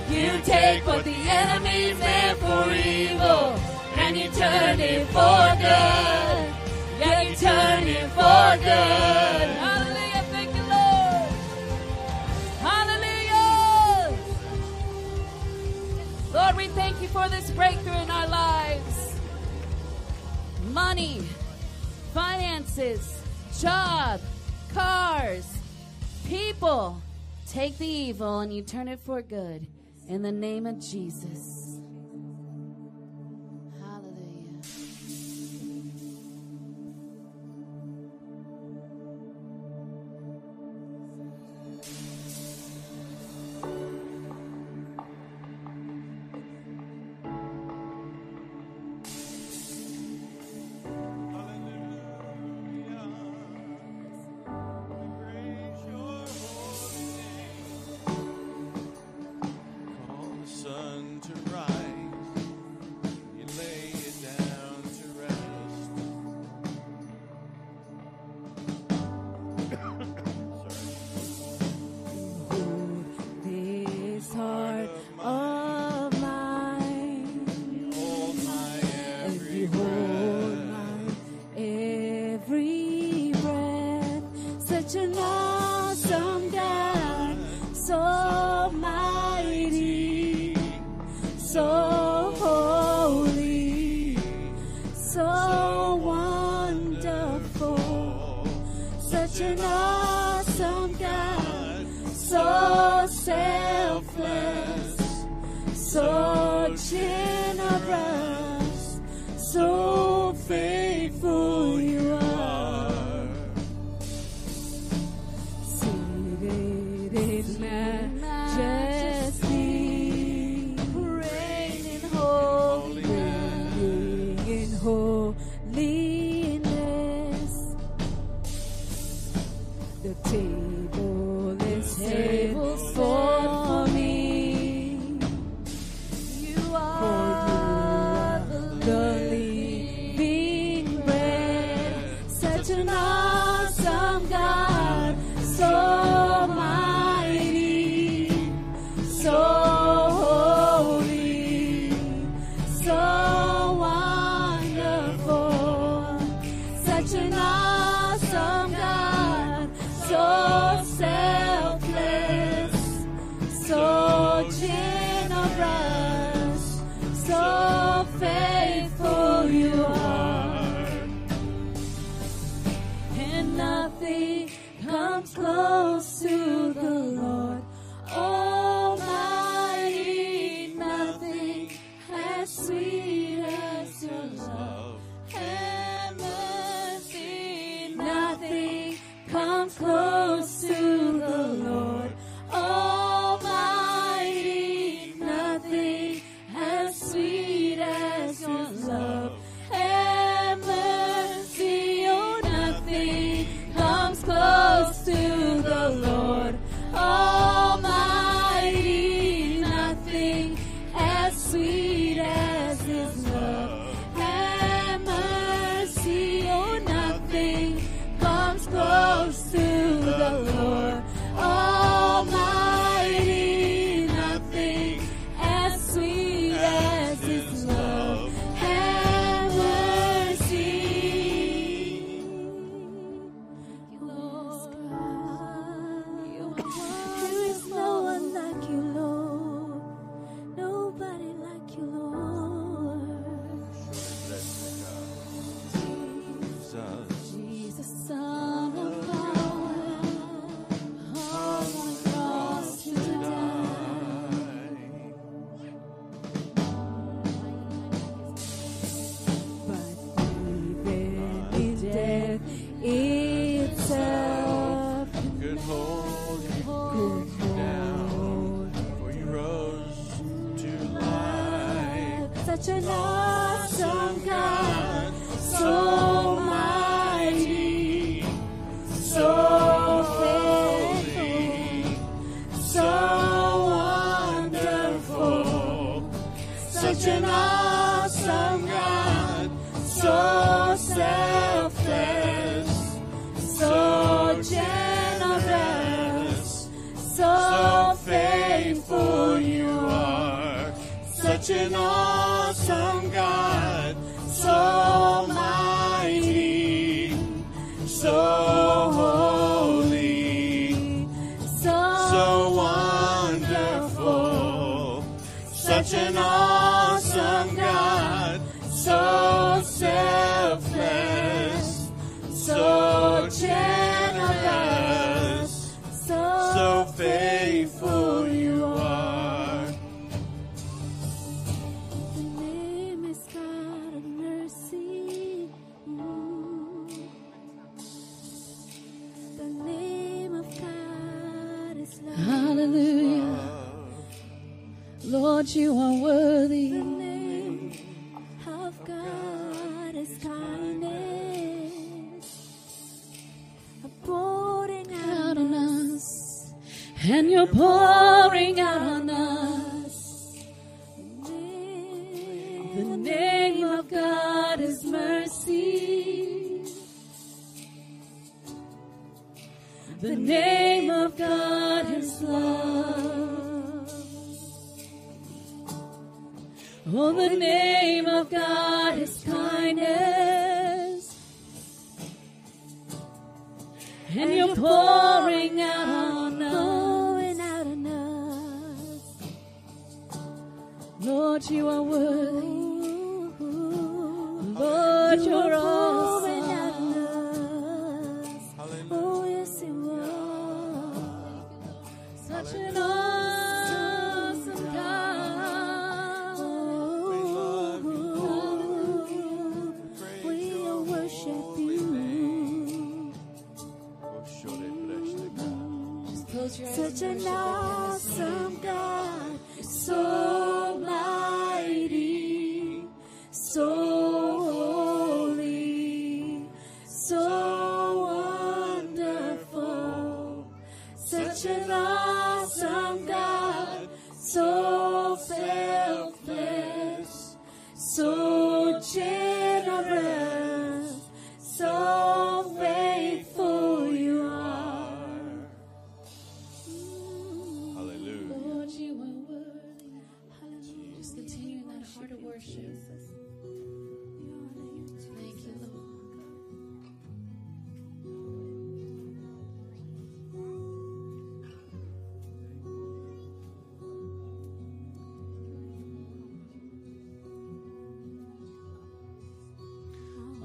You 0.09 0.41
take 0.43 0.85
what 0.87 1.03
the 1.05 1.13
enemy 1.13 1.93
meant 1.93 2.39
for 2.39 2.71
evil 2.71 3.59
and 3.95 4.17
you 4.17 4.29
turn 4.29 4.79
it 4.79 5.05
for 5.07 5.55
good. 5.57 6.55
Yeah, 6.99 7.21
you 7.21 7.35
turn 7.35 7.87
it 7.87 8.09
for 8.09 8.57
good. 8.57 9.49
Hallelujah. 9.59 10.23
You. 10.55 10.63
Hallelujah. 12.67 14.17
Lord, 16.33 16.55
we 16.55 16.67
thank 16.69 17.01
you 17.01 17.07
for 17.09 17.27
this 17.29 17.51
breakthrough 17.51 18.01
in 18.01 18.09
our 18.09 18.27
lives. 18.27 19.13
Money, 20.73 21.21
finances, 22.13 23.21
job, 23.59 24.21
cars, 24.73 25.57
people. 26.27 27.01
Take 27.47 27.77
the 27.77 27.87
evil 27.87 28.39
and 28.39 28.53
you 28.53 28.61
turn 28.61 28.87
it 28.87 28.99
for 28.99 29.21
good. 29.21 29.65
In 30.07 30.21
the 30.21 30.31
name 30.31 30.65
of 30.65 30.79
Jesus. 30.79 31.59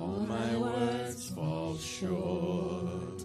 All 0.05 0.20
my 0.20 0.56
words 0.59 1.31
fall 1.31 1.78
short. 1.78 3.24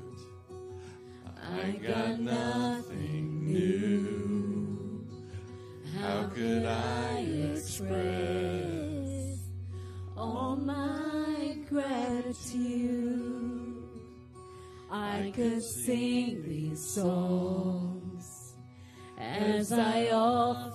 I 1.35 1.71
got 1.71 2.21
nothing 2.21 3.45
new. 3.45 5.05
How 5.99 6.27
could 6.33 6.63
I 6.65 7.17
express 7.53 9.39
all 10.15 10.55
my 10.55 11.57
gratitude? 11.67 13.03
I 14.89 15.33
could 15.35 15.61
sing 15.61 16.43
these 16.47 16.81
songs 16.81 18.53
as 19.17 19.73
I 19.73 20.11
often. 20.11 20.68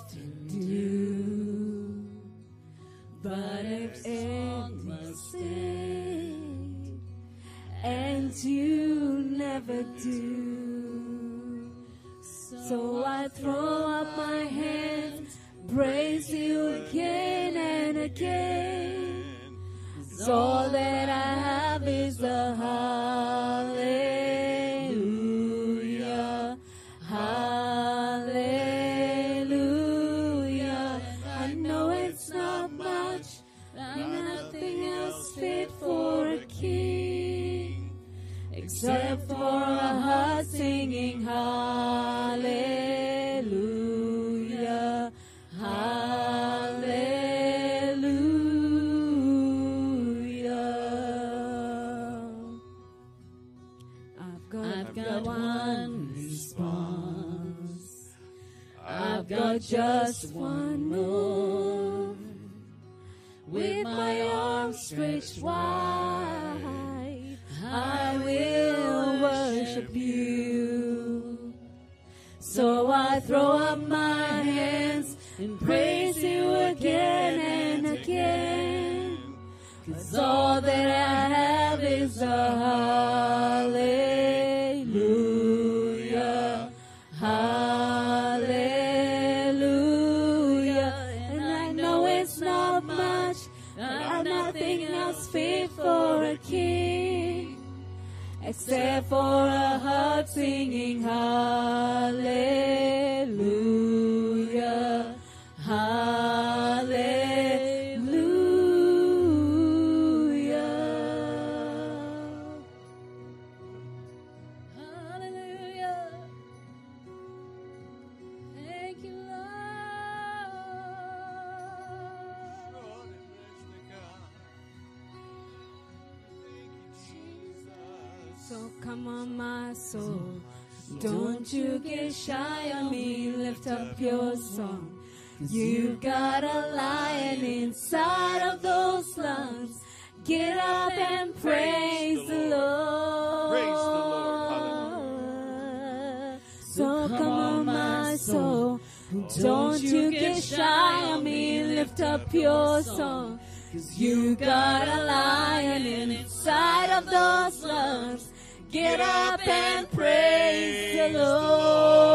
a 152.14 152.18
pure 152.30 152.82
song. 152.82 153.40
Cause 153.72 153.98
you 153.98 154.36
got 154.36 154.86
a 154.86 155.04
lion 155.04 156.10
inside 156.12 156.90
of 156.98 157.06
those 157.06 157.64
lungs. 157.64 158.30
Get 158.70 159.00
up 159.00 159.44
and 159.48 159.90
praise 159.90 161.12
the 161.12 161.18
Lord. 161.18 162.14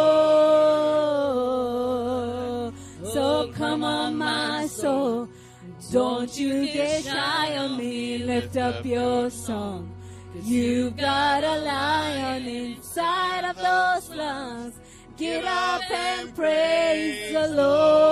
So 3.14 3.52
come 3.54 3.84
on, 3.84 4.16
my 4.16 4.68
soul. 4.68 5.28
Don't 5.92 6.40
you 6.40 6.66
get 6.72 7.04
shy 7.04 7.58
on 7.58 7.76
me. 7.78 8.20
Lift 8.20 8.56
up 8.56 8.86
your 8.86 9.30
song. 9.30 9.92
You've 10.44 10.96
got 10.96 11.44
a 11.44 11.60
lion 11.60 12.48
inside 12.48 13.44
of 13.50 13.58
those 13.58 14.10
lungs. 14.16 14.80
Get 15.18 15.44
up 15.44 15.82
and 15.92 16.34
praise 16.34 17.34
the 17.34 17.50
Lord. 17.50 18.09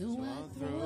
So 0.00 0.06
I 0.06 0.58
throw 0.58 0.79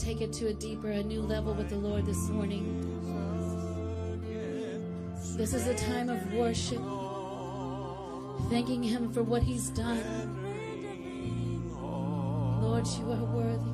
take 0.00 0.22
it 0.22 0.32
to 0.32 0.46
a 0.46 0.52
deeper, 0.54 0.90
a 0.90 1.02
new 1.02 1.20
level 1.20 1.52
with 1.52 1.68
the 1.68 1.76
Lord 1.76 2.06
this 2.06 2.30
morning. 2.30 2.86
This 5.36 5.52
is 5.52 5.66
a 5.66 5.74
time 5.74 6.08
of 6.08 6.32
worship, 6.32 6.80
thanking 8.48 8.82
Him 8.82 9.12
for 9.12 9.22
what 9.22 9.42
He's 9.42 9.68
done. 9.70 10.02
Lord, 12.62 12.86
you 12.86 13.12
are 13.12 13.24
worthy. 13.24 13.69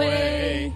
Way 0.00 0.72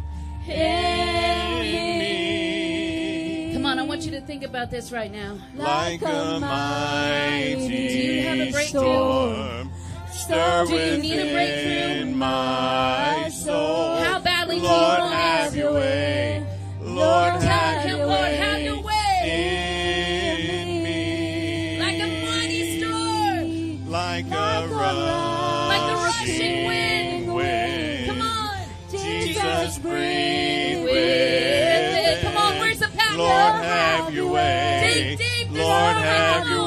in 0.47 1.59
me. 1.99 3.53
Come 3.55 3.67
on, 3.67 3.79
I 3.79 3.83
want 3.83 4.03
you 4.03 4.11
to 4.13 4.21
think 4.21 4.43
about 4.45 4.71
this 4.71 4.93
right 4.93 5.11
now. 5.11 5.39
Like 5.55 6.03
a 6.03 6.39
mighty 6.41 7.69
Do 7.69 7.75
you 7.75 8.23
have 8.23 8.39
a 8.39 8.51
breakthrough? 8.53 8.81
storm, 8.81 9.71
stir 10.13 10.67
Do 10.67 10.75
you 10.75 10.99
need 10.99 11.19
a 11.19 11.33
breakthrough? 11.33 12.15
my 12.15 13.29
soul. 13.31 13.97
How 13.97 14.19
badly 14.21 14.57
do 14.57 14.63
you 14.63 14.69
want 14.69 15.13
have 15.15 15.57
your 15.57 15.73
way. 15.75 16.47
Lord, 16.81 17.33
Tell 17.41 17.41
have 17.41 17.83
him, 17.83 17.97
your 17.97 18.07
Lord, 18.07 18.21
way 18.21 18.37
have 18.37 18.54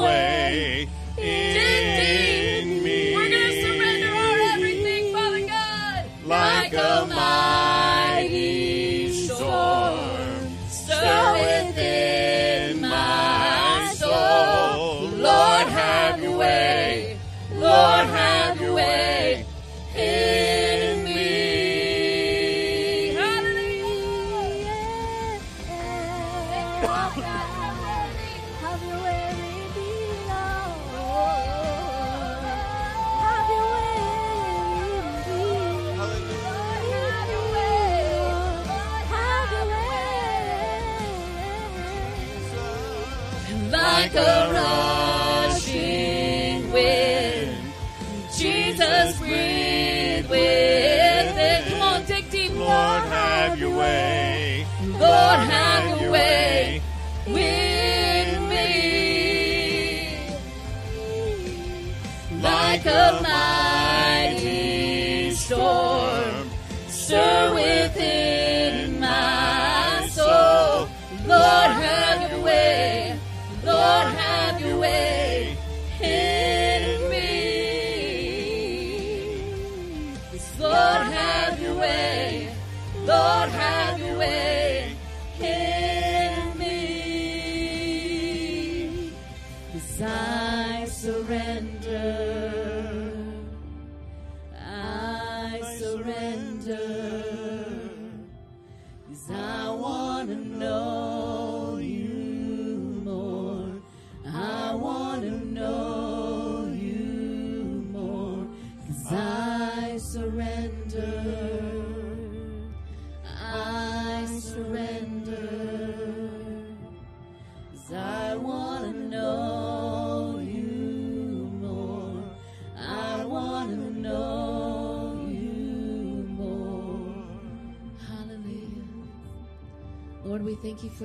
morning, 0.00 0.37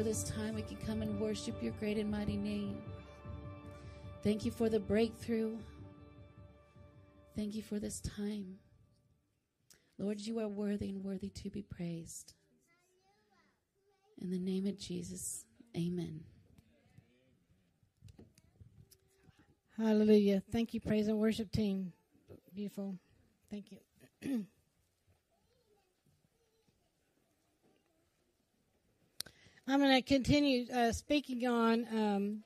this 0.04 0.24
time 0.24 0.56
we 0.56 0.62
can 0.62 0.78
come 0.78 1.02
and 1.02 1.20
worship 1.20 1.56
your 1.64 1.72
great 1.80 1.98
and 1.98 2.12
mighty 2.12 2.36
name. 2.36 2.78
Thank 4.22 4.44
you 4.44 4.52
for 4.52 4.68
the 4.68 4.80
breakthrough. 4.80 5.58
Thank 7.36 7.56
you 7.56 7.64
for 7.64 7.80
this 7.80 8.02
time. 8.02 8.56
Lord, 9.98 10.20
you 10.20 10.40
are 10.40 10.48
worthy 10.48 10.90
and 10.90 11.04
worthy 11.04 11.30
to 11.30 11.50
be 11.50 11.64
praised. 11.64 12.34
In 14.22 14.30
the 14.30 14.40
name 14.40 14.68
of 14.68 14.78
Jesus, 14.78 15.46
amen. 15.76 16.22
Hallelujah. 19.78 20.44
Thank 20.52 20.74
you, 20.74 20.82
praise 20.82 21.08
and 21.08 21.18
worship 21.18 21.52
team. 21.52 21.94
Beautiful. 22.54 22.98
Thank 23.50 23.72
you. 23.72 24.46
I'm 29.66 29.80
going 29.80 29.96
to 29.96 30.02
continue 30.02 30.66
uh, 30.74 30.92
speaking 30.92 31.48
on 31.48 31.88
um, 31.94 32.44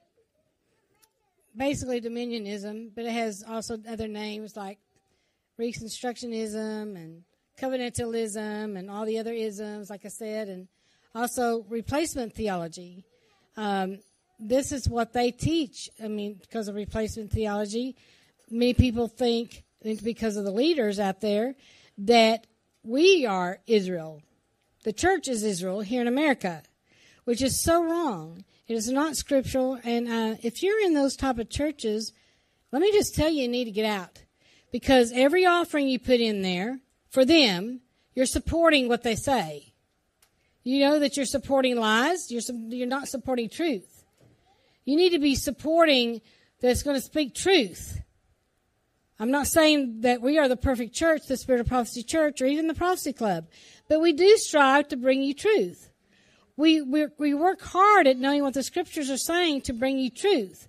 basically 1.55 1.99
dominionism, 1.99 2.91
but 2.95 3.05
it 3.05 3.11
has 3.11 3.43
also 3.47 3.79
other 3.89 4.07
names 4.07 4.55
like 4.55 4.77
Reconstructionism 5.59 6.95
and 6.95 7.23
covenantalism 7.59 8.77
and 8.77 8.91
all 8.91 9.03
the 9.03 9.17
other 9.17 9.33
isms, 9.33 9.89
like 9.89 10.05
I 10.05 10.09
said, 10.09 10.47
and 10.47 10.67
also 11.15 11.65
replacement 11.69 12.33
theology. 12.35 13.03
Um, 13.55 13.97
this 14.39 14.71
is 14.71 14.87
what 14.87 15.13
they 15.13 15.31
teach. 15.31 15.89
I 16.03 16.09
mean, 16.09 16.35
because 16.35 16.67
of 16.67 16.75
replacement 16.75 17.31
theology, 17.31 17.95
many 18.51 18.75
people 18.75 19.07
think, 19.07 19.63
because 19.81 20.37
of 20.37 20.45
the 20.45 20.51
leaders 20.51 20.99
out 20.99 21.21
there, 21.21 21.55
that 21.97 22.45
we 22.83 23.25
are 23.25 23.57
Israel. 23.65 24.21
The 24.83 24.93
church 24.93 25.27
is 25.27 25.41
Israel 25.41 25.81
here 25.81 26.01
in 26.01 26.07
America. 26.07 26.61
Which 27.27 27.41
is 27.41 27.61
so 27.61 27.83
wrong. 27.83 28.45
It 28.69 28.75
is 28.75 28.89
not 28.89 29.17
scriptural. 29.17 29.77
And 29.83 30.07
uh, 30.07 30.37
if 30.43 30.63
you're 30.63 30.79
in 30.79 30.93
those 30.93 31.17
type 31.17 31.39
of 31.39 31.49
churches, 31.49 32.13
let 32.71 32.81
me 32.81 32.89
just 32.93 33.15
tell 33.15 33.29
you, 33.29 33.41
you 33.41 33.47
need 33.49 33.65
to 33.65 33.71
get 33.71 33.85
out 33.85 34.23
because 34.71 35.11
every 35.13 35.45
offering 35.45 35.89
you 35.89 35.99
put 35.99 36.21
in 36.21 36.41
there 36.41 36.79
for 37.09 37.25
them, 37.25 37.81
you're 38.15 38.25
supporting 38.25 38.87
what 38.87 39.03
they 39.03 39.15
say. 39.15 39.73
You 40.63 40.79
know 40.79 40.99
that 40.99 41.17
you're 41.17 41.25
supporting 41.25 41.75
lies. 41.75 42.31
You're 42.31 42.41
you're 42.69 42.87
not 42.87 43.09
supporting 43.09 43.49
truth. 43.49 44.05
You 44.85 44.95
need 44.95 45.09
to 45.09 45.19
be 45.19 45.35
supporting 45.35 46.21
that's 46.61 46.81
going 46.81 46.95
to 46.95 47.01
speak 47.01 47.35
truth. 47.35 47.99
I'm 49.19 49.31
not 49.31 49.47
saying 49.47 49.99
that 50.01 50.21
we 50.21 50.39
are 50.39 50.47
the 50.47 50.55
perfect 50.55 50.95
church, 50.95 51.27
the 51.27 51.35
Spirit 51.35 51.59
of 51.59 51.67
Prophecy 51.67 52.03
Church, 52.03 52.41
or 52.41 52.45
even 52.45 52.67
the 52.67 52.73
Prophecy 52.73 53.11
Club, 53.11 53.47
but 53.89 53.99
we 53.99 54.13
do 54.13 54.37
strive 54.37 54.87
to 54.87 54.95
bring 54.95 55.21
you 55.21 55.33
truth. 55.33 55.86
We, 56.57 56.81
we, 56.81 57.07
we 57.17 57.33
work 57.33 57.61
hard 57.61 58.07
at 58.07 58.17
knowing 58.17 58.43
what 58.43 58.55
the 58.55 58.63
scriptures 58.63 59.09
are 59.09 59.17
saying 59.17 59.61
to 59.61 59.73
bring 59.73 59.97
you 59.97 60.09
truth. 60.09 60.67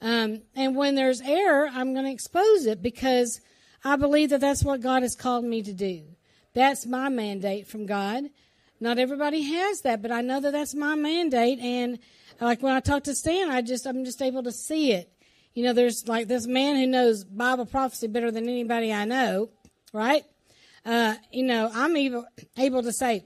Um, 0.00 0.42
and 0.54 0.76
when 0.76 0.94
there's 0.94 1.20
error, 1.20 1.68
I'm 1.70 1.92
going 1.92 2.06
to 2.06 2.12
expose 2.12 2.66
it 2.66 2.82
because 2.82 3.40
I 3.84 3.96
believe 3.96 4.30
that 4.30 4.40
that's 4.40 4.64
what 4.64 4.80
God 4.80 5.02
has 5.02 5.14
called 5.14 5.44
me 5.44 5.62
to 5.62 5.72
do. 5.72 6.02
That's 6.54 6.86
my 6.86 7.08
mandate 7.08 7.66
from 7.66 7.84
God. 7.84 8.24
Not 8.80 8.98
everybody 8.98 9.42
has 9.42 9.80
that, 9.82 10.00
but 10.00 10.12
I 10.12 10.20
know 10.20 10.40
that 10.40 10.52
that's 10.52 10.74
my 10.74 10.94
mandate. 10.94 11.58
And 11.58 11.98
like 12.40 12.62
when 12.62 12.72
I 12.72 12.80
talk 12.80 13.04
to 13.04 13.14
Stan, 13.14 13.50
I 13.50 13.60
just, 13.60 13.86
I'm 13.86 14.04
just 14.04 14.22
able 14.22 14.44
to 14.44 14.52
see 14.52 14.92
it 14.92 15.10
you 15.54 15.62
know, 15.62 15.72
there's 15.72 16.08
like 16.08 16.26
this 16.26 16.46
man 16.46 16.76
who 16.76 16.86
knows 16.86 17.24
Bible 17.24 17.64
prophecy 17.64 18.08
better 18.08 18.30
than 18.30 18.48
anybody 18.48 18.92
I 18.92 19.04
know, 19.04 19.50
right? 19.92 20.24
Uh, 20.84 21.14
you 21.30 21.44
know, 21.44 21.70
I'm 21.72 21.96
able, 21.96 22.26
able 22.58 22.82
to 22.82 22.92
say, 22.92 23.24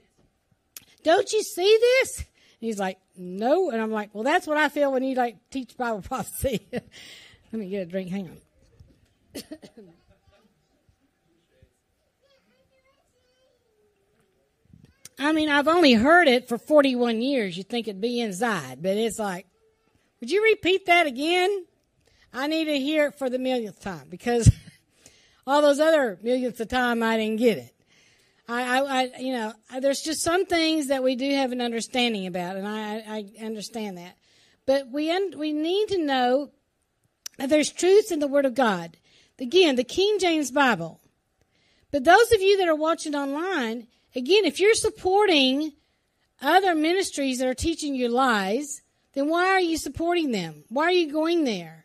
don't 1.09 1.31
you 1.33 1.43
see 1.43 1.77
this? 1.81 2.19
And 2.19 2.27
he's 2.59 2.79
like, 2.79 2.99
no. 3.17 3.69
And 3.71 3.81
I'm 3.81 3.91
like, 3.91 4.09
well, 4.13 4.23
that's 4.23 4.47
what 4.47 4.57
I 4.57 4.69
feel 4.69 4.91
when 4.91 5.03
you 5.03 5.15
like 5.15 5.37
teach 5.49 5.75
Bible 5.77 6.01
prophecy. 6.07 6.67
Let 6.71 6.83
me 7.53 7.69
get 7.69 7.81
a 7.81 7.85
drink. 7.85 8.09
Hang 8.09 8.29
on. 8.29 8.37
I 15.21 15.33
mean, 15.33 15.49
I've 15.49 15.67
only 15.67 15.93
heard 15.93 16.27
it 16.27 16.47
for 16.47 16.57
41 16.57 17.21
years. 17.21 17.57
You'd 17.57 17.67
think 17.67 17.87
it'd 17.87 17.99
be 17.99 18.21
inside, 18.21 18.81
but 18.81 18.95
it's 18.95 19.19
like, 19.19 19.45
would 20.21 20.31
you 20.31 20.41
repeat 20.43 20.85
that 20.85 21.07
again? 21.07 21.65
I 22.31 22.47
need 22.47 22.65
to 22.65 22.79
hear 22.79 23.07
it 23.07 23.15
for 23.15 23.29
the 23.29 23.39
millionth 23.39 23.81
time 23.81 24.07
because 24.09 24.49
all 25.47 25.61
those 25.61 25.79
other 25.79 26.19
millionths 26.21 26.59
of 26.59 26.69
time 26.69 27.03
I 27.03 27.17
didn't 27.17 27.39
get 27.39 27.57
it. 27.57 27.73
I, 28.49 28.79
I, 28.79 29.01
I, 29.01 29.11
you 29.19 29.33
know, 29.33 29.53
there's 29.79 30.01
just 30.01 30.21
some 30.21 30.45
things 30.45 30.87
that 30.87 31.03
we 31.03 31.15
do 31.15 31.31
have 31.35 31.51
an 31.51 31.61
understanding 31.61 32.27
about, 32.27 32.55
and 32.55 32.67
I, 32.67 32.97
I 33.07 33.45
understand 33.45 33.97
that. 33.97 34.17
But 34.65 34.89
we, 34.89 35.11
un, 35.11 35.33
we 35.37 35.53
need 35.53 35.89
to 35.89 36.03
know 36.03 36.51
that 37.37 37.49
there's 37.49 37.71
truth 37.71 38.11
in 38.11 38.19
the 38.19 38.27
Word 38.27 38.45
of 38.45 38.55
God. 38.55 38.97
Again, 39.39 39.75
the 39.75 39.83
King 39.83 40.17
James 40.19 40.51
Bible. 40.51 40.99
But 41.91 42.03
those 42.03 42.31
of 42.31 42.41
you 42.41 42.57
that 42.57 42.67
are 42.67 42.75
watching 42.75 43.15
online, 43.15 43.87
again, 44.15 44.45
if 44.45 44.59
you're 44.59 44.75
supporting 44.75 45.73
other 46.41 46.75
ministries 46.75 47.39
that 47.39 47.47
are 47.47 47.53
teaching 47.53 47.95
you 47.95 48.09
lies, 48.09 48.81
then 49.13 49.29
why 49.29 49.47
are 49.47 49.61
you 49.61 49.77
supporting 49.77 50.31
them? 50.31 50.65
Why 50.69 50.83
are 50.83 50.91
you 50.91 51.11
going 51.11 51.45
there? 51.45 51.79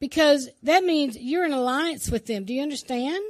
because 0.00 0.48
that 0.62 0.82
means 0.82 1.16
you're 1.16 1.44
in 1.44 1.52
alliance 1.52 2.10
with 2.10 2.26
them. 2.26 2.44
Do 2.44 2.54
you 2.54 2.62
understand? 2.62 3.22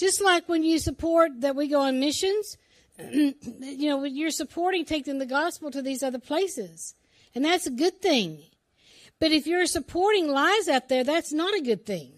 Just 0.00 0.22
like 0.22 0.48
when 0.48 0.62
you 0.62 0.78
support 0.78 1.42
that 1.42 1.54
we 1.54 1.68
go 1.68 1.82
on 1.82 2.00
missions, 2.00 2.56
you 3.12 3.34
know, 3.60 4.02
you're 4.04 4.30
supporting 4.30 4.86
taking 4.86 5.18
the 5.18 5.26
gospel 5.26 5.70
to 5.70 5.82
these 5.82 6.02
other 6.02 6.18
places. 6.18 6.94
And 7.34 7.44
that's 7.44 7.66
a 7.66 7.70
good 7.70 8.00
thing. 8.00 8.38
But 9.18 9.30
if 9.30 9.46
you're 9.46 9.66
supporting 9.66 10.28
lies 10.28 10.70
out 10.70 10.88
there, 10.88 11.04
that's 11.04 11.34
not 11.34 11.52
a 11.54 11.60
good 11.60 11.84
thing. 11.84 12.12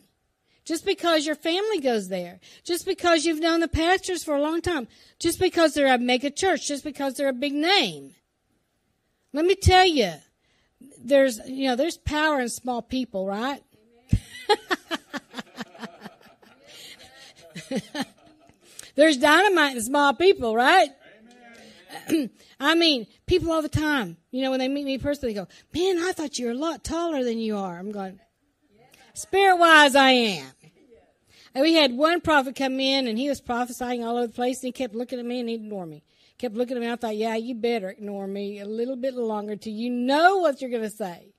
Just 0.65 0.87
because 0.87 1.27
your 1.27 1.35
family 1.35 1.81
goes 1.81 2.07
there, 2.07 2.39
just 2.63 2.87
because 2.87 3.25
you've 3.25 3.41
known 3.41 3.59
the 3.59 3.67
pastors 3.67 4.23
for 4.23 4.37
a 4.37 4.41
long 4.41 4.61
time, 4.61 4.87
just 5.19 5.41
because 5.41 5.75
they're 5.75 5.93
a 5.93 5.99
mega 5.99 6.31
church, 6.31 6.69
just 6.69 6.85
because 6.85 7.15
they're 7.15 7.31
a 7.31 7.33
big 7.33 7.53
name. 7.53 8.15
Let 9.33 9.45
me 9.45 9.57
tell 9.57 9.89
you, 9.89 10.13
there's 11.05 11.41
you 11.49 11.67
know 11.67 11.75
there's 11.75 11.97
power 11.97 12.39
in 12.41 12.49
small 12.49 12.81
people, 12.81 13.27
right? 13.27 13.61
there's 18.95 19.17
dynamite 19.17 19.77
in 19.77 19.83
small 19.83 20.15
people, 20.15 20.55
right? 20.55 20.89
I 22.61 22.75
mean, 22.75 23.07
people 23.27 23.53
all 23.53 23.63
the 23.63 23.69
time, 23.69 24.17
you 24.31 24.43
know, 24.43 24.51
when 24.51 24.61
they 24.61 24.69
meet 24.69 24.85
me 24.85 24.99
personally, 24.99 25.35
they 25.35 25.41
go, 25.41 25.49
"Man, 25.75 25.99
I 25.99 26.13
thought 26.13 26.39
you 26.39 26.47
were 26.47 26.53
a 26.53 26.57
lot 26.57 26.85
taller 26.85 27.23
than 27.23 27.39
you 27.39 27.57
are." 27.57 27.79
I'm 27.79 27.93
going, 27.93 28.19
spirit 29.15 29.57
wise, 29.57 29.95
I 29.95 30.11
am. 30.11 30.53
And 31.55 31.63
we 31.63 31.75
had 31.75 31.93
one 31.93 32.23
prophet 32.23 32.57
come 32.57 32.81
in, 32.81 33.07
and 33.07 33.19
he 33.19 33.29
was 33.29 33.41
prophesying 33.41 34.03
all 34.03 34.17
over 34.17 34.27
the 34.27 34.33
place, 34.33 34.61
and 34.63 34.69
he 34.69 34.73
kept 34.73 34.95
looking 34.95 35.19
at 35.19 35.27
me 35.27 35.41
and 35.41 35.49
he 35.49 35.57
ignored 35.57 35.91
me 35.91 36.03
kept 36.43 36.57
looking 36.57 36.77
at 36.77 36.81
me. 36.81 36.91
I 36.91 36.97
thought, 36.97 37.17
yeah, 37.17 37.37
you 37.37 37.55
better 37.55 37.91
ignore 37.91 38.27
me 38.27 38.59
a 38.59 38.67
little 38.67 38.97
bit 38.97 39.15
longer 39.15 39.55
till 39.55 39.73
you 39.73 39.91
know 39.91 40.39
what 40.39 40.61
you're 40.61 40.71
going 40.71 40.83
to 40.83 40.91
say. 40.91 41.33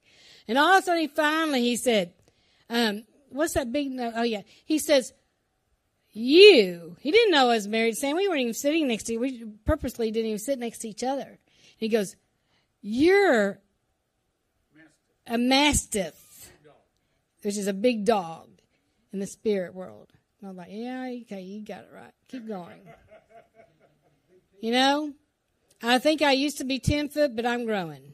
And 0.47 0.57
all 0.57 0.77
of 0.77 0.81
a 0.81 0.85
sudden, 0.85 1.01
he 1.01 1.07
finally 1.07 1.61
he 1.61 1.75
said, 1.75 2.13
um, 2.69 3.03
"What's 3.29 3.53
that 3.53 3.71
big? 3.71 3.91
No, 3.91 4.11
oh 4.15 4.23
yeah." 4.23 4.41
He 4.65 4.79
says, 4.79 5.13
"You." 6.13 6.95
He 6.99 7.11
didn't 7.11 7.31
know 7.31 7.49
I 7.49 7.55
was 7.55 7.67
married. 7.67 7.97
Sam, 7.97 8.15
we 8.15 8.27
weren't 8.27 8.41
even 8.41 8.53
sitting 8.53 8.87
next 8.87 9.03
to. 9.03 9.13
You. 9.13 9.19
We 9.19 9.45
purposely 9.65 10.11
didn't 10.11 10.27
even 10.27 10.39
sit 10.39 10.59
next 10.59 10.79
to 10.79 10.89
each 10.89 11.03
other. 11.03 11.27
And 11.27 11.39
he 11.77 11.89
goes, 11.89 12.15
"You're 12.81 13.59
a 15.27 15.37
mastiff, 15.37 16.51
which 17.41 17.57
is 17.57 17.67
a 17.67 17.73
big 17.73 18.05
dog 18.05 18.49
in 19.11 19.19
the 19.19 19.27
spirit 19.27 19.73
world." 19.73 20.13
And 20.39 20.49
I'm 20.49 20.55
like, 20.55 20.69
"Yeah, 20.71 21.15
okay, 21.23 21.41
you 21.41 21.61
got 21.61 21.83
it 21.83 21.91
right. 21.93 22.13
Keep 22.29 22.47
going." 22.47 22.81
You 24.61 24.71
know, 24.71 25.13
I 25.81 25.99
think 25.99 26.21
I 26.21 26.31
used 26.31 26.59
to 26.59 26.63
be 26.63 26.79
10 26.79 27.09
foot, 27.09 27.35
but 27.35 27.45
I'm 27.45 27.65
growing. 27.65 28.13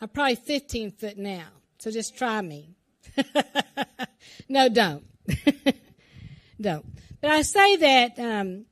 I'm 0.00 0.08
probably 0.08 0.36
15 0.36 0.92
foot 0.92 1.18
now. 1.18 1.48
So 1.78 1.90
just 1.90 2.16
try 2.16 2.40
me. 2.40 2.76
no, 4.48 4.68
don't. 4.68 5.04
don't. 6.60 6.86
But 7.20 7.30
I 7.30 7.42
say 7.42 7.76
that 7.76 8.18
um, 8.18 8.66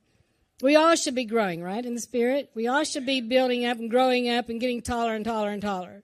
we 0.63 0.77
all 0.77 0.95
should 0.97 1.15
be 1.15 1.25
growing, 1.25 1.63
right, 1.63 1.85
in 1.85 1.95
the 1.95 2.01
spirit. 2.01 2.51
We 2.55 2.67
all 2.69 2.85
should 2.85 3.07
be 3.07 3.21
building 3.21 3.65
up 3.65 3.79
and 3.79 3.91
growing 3.91 4.29
up 4.31 4.49
and 4.49 4.61
getting 4.61 4.83
taller 4.83 5.15
and 5.15 5.25
taller 5.25 5.51
and 5.51 5.63
taller. 5.63 6.03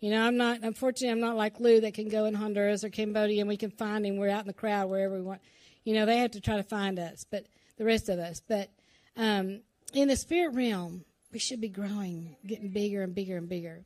You 0.00 0.10
know, 0.10 0.22
I'm 0.22 0.36
not, 0.36 0.60
unfortunately, 0.62 1.10
I'm 1.10 1.20
not 1.20 1.36
like 1.36 1.60
Lou 1.60 1.80
that 1.80 1.94
can 1.94 2.08
go 2.08 2.24
in 2.24 2.34
Honduras 2.34 2.84
or 2.84 2.88
Cambodia 2.88 3.40
and 3.40 3.48
we 3.48 3.58
can 3.58 3.70
find 3.70 4.06
him. 4.06 4.16
We're 4.16 4.30
out 4.30 4.40
in 4.40 4.46
the 4.46 4.54
crowd 4.54 4.88
wherever 4.88 5.14
we 5.14 5.20
want. 5.20 5.42
You 5.84 5.94
know, 5.94 6.06
they 6.06 6.18
have 6.18 6.30
to 6.32 6.40
try 6.40 6.56
to 6.56 6.62
find 6.62 6.98
us, 6.98 7.24
but 7.30 7.46
the 7.76 7.84
rest 7.84 8.08
of 8.08 8.18
us. 8.18 8.40
But 8.40 8.70
um, 9.16 9.60
in 9.92 10.08
the 10.08 10.16
spirit 10.16 10.54
realm, 10.54 11.04
we 11.32 11.38
should 11.38 11.60
be 11.60 11.68
growing, 11.68 12.36
getting 12.46 12.70
bigger 12.70 13.02
and 13.02 13.14
bigger 13.14 13.36
and 13.36 13.48
bigger. 13.48 13.84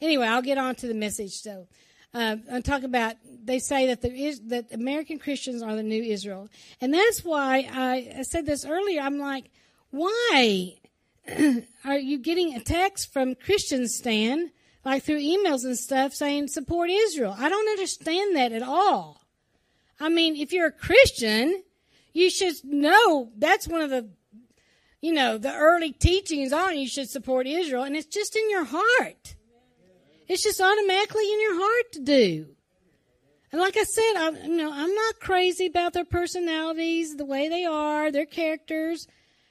Anyway, 0.00 0.26
I'll 0.26 0.42
get 0.42 0.58
on 0.58 0.76
to 0.76 0.86
the 0.86 0.94
message. 0.94 1.40
So, 1.40 1.66
uh, 2.14 2.36
I'm 2.50 2.62
talking 2.62 2.86
about. 2.86 3.16
They 3.44 3.58
say 3.58 3.86
that 3.88 4.02
the 4.02 4.40
that 4.46 4.72
American 4.72 5.18
Christians 5.18 5.62
are 5.62 5.76
the 5.76 5.82
new 5.82 6.02
Israel, 6.02 6.48
and 6.80 6.92
that's 6.92 7.24
why 7.24 7.68
I, 7.70 8.18
I 8.18 8.22
said 8.22 8.46
this 8.46 8.64
earlier. 8.64 9.00
I'm 9.00 9.18
like, 9.18 9.50
why 9.90 10.74
are 11.84 11.98
you 11.98 12.18
getting 12.18 12.54
a 12.54 12.60
text 12.60 13.12
from 13.12 13.34
Christians, 13.34 13.96
Stan, 13.96 14.50
like 14.84 15.02
through 15.02 15.20
emails 15.20 15.64
and 15.64 15.76
stuff, 15.76 16.14
saying 16.14 16.48
support 16.48 16.90
Israel? 16.90 17.34
I 17.38 17.48
don't 17.48 17.68
understand 17.68 18.36
that 18.36 18.52
at 18.52 18.62
all. 18.62 19.22
I 20.00 20.08
mean, 20.08 20.36
if 20.36 20.52
you're 20.52 20.68
a 20.68 20.72
Christian, 20.72 21.62
you 22.12 22.30
should 22.30 22.54
know 22.64 23.30
that's 23.36 23.68
one 23.68 23.82
of 23.82 23.90
the 23.90 24.08
you 25.00 25.12
know, 25.12 25.38
the 25.38 25.54
early 25.54 25.92
teachings 25.92 26.52
on 26.52 26.76
you 26.76 26.88
should 26.88 27.08
support 27.08 27.46
Israel, 27.46 27.84
and 27.84 27.96
it's 27.96 28.06
just 28.06 28.34
in 28.34 28.50
your 28.50 28.64
heart. 28.64 29.36
It's 30.28 30.42
just 30.42 30.60
automatically 30.60 31.32
in 31.32 31.40
your 31.40 31.60
heart 31.60 31.92
to 31.92 32.00
do. 32.00 32.46
And 33.50 33.60
like 33.60 33.76
I 33.78 33.84
said, 33.84 34.12
I, 34.16 34.30
you 34.46 34.56
know, 34.56 34.70
I'm 34.70 34.94
not 34.94 35.20
crazy 35.20 35.66
about 35.66 35.94
their 35.94 36.04
personalities, 36.04 37.16
the 37.16 37.24
way 37.24 37.48
they 37.48 37.64
are, 37.64 38.12
their 38.12 38.26
characters. 38.26 39.06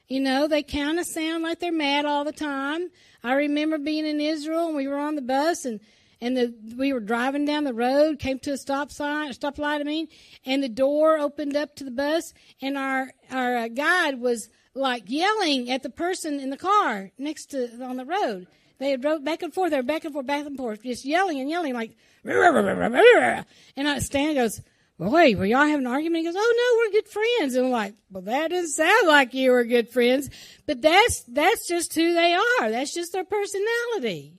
You 0.07 0.19
know, 0.19 0.47
they 0.47 0.63
kind 0.63 0.99
of 0.99 1.05
sound 1.05 1.43
like 1.43 1.59
they're 1.59 1.71
mad 1.71 2.05
all 2.05 2.23
the 2.23 2.31
time. 2.31 2.89
I 3.23 3.33
remember 3.33 3.77
being 3.77 4.05
in 4.05 4.21
Israel 4.21 4.67
and 4.67 4.75
we 4.75 4.87
were 4.87 4.99
on 4.99 5.15
the 5.15 5.21
bus 5.21 5.65
and 5.65 5.79
and 6.19 6.35
the 6.35 6.53
we 6.75 6.93
were 6.93 6.99
driving 6.99 7.45
down 7.45 7.63
the 7.63 7.73
road, 7.73 8.19
came 8.19 8.39
to 8.39 8.51
a 8.51 8.57
stop 8.57 8.91
sign, 8.91 9.29
a 9.29 9.33
stop 9.33 9.59
light, 9.59 9.81
I 9.81 9.83
mean, 9.83 10.07
and 10.45 10.63
the 10.63 10.69
door 10.69 11.17
opened 11.17 11.55
up 11.55 11.75
to 11.75 11.83
the 11.83 11.91
bus, 11.91 12.33
and 12.61 12.77
our 12.77 13.11
our 13.29 13.55
uh, 13.55 13.67
guide 13.67 14.19
was 14.19 14.49
like 14.73 15.03
yelling 15.07 15.69
at 15.69 15.83
the 15.83 15.89
person 15.89 16.39
in 16.39 16.49
the 16.49 16.57
car 16.57 17.11
next 17.17 17.51
to 17.51 17.83
on 17.83 17.97
the 17.97 18.05
road. 18.05 18.47
They 18.79 18.95
drove 18.97 19.23
back 19.23 19.41
and 19.43 19.53
forth. 19.53 19.71
They 19.71 19.77
were 19.77 19.83
back 19.83 20.05
and 20.05 20.13
forth, 20.13 20.27
back 20.27 20.45
and 20.45 20.57
forth, 20.57 20.83
just 20.83 21.05
yelling 21.05 21.39
and 21.39 21.49
yelling 21.49 21.73
like. 21.73 21.95
And 22.23 23.87
I 23.87 23.99
Stan 23.99 24.35
goes, 24.35 24.61
wait, 24.97 25.37
were 25.37 25.45
y'all 25.45 25.65
having 25.65 25.85
an 25.85 25.91
argument? 25.91 26.21
He 26.21 26.25
goes, 26.25 26.35
oh 26.37 26.53
no, 26.57 26.77
we're 26.77 27.01
good 27.01 27.07
friends. 27.07 27.55
And 27.55 27.67
I'm 27.67 27.71
like, 27.71 27.95
well, 28.11 28.23
that 28.23 28.49
doesn't 28.51 28.71
sound 28.71 29.07
like 29.07 29.33
you 29.33 29.51
were 29.51 29.63
good 29.63 29.89
friends, 29.89 30.29
but 30.65 30.81
that's, 30.81 31.23
that's 31.23 31.67
just 31.67 31.93
who 31.93 32.13
they 32.13 32.33
are. 32.33 32.71
That's 32.71 32.93
just 32.93 33.13
their 33.13 33.23
personality. 33.23 34.33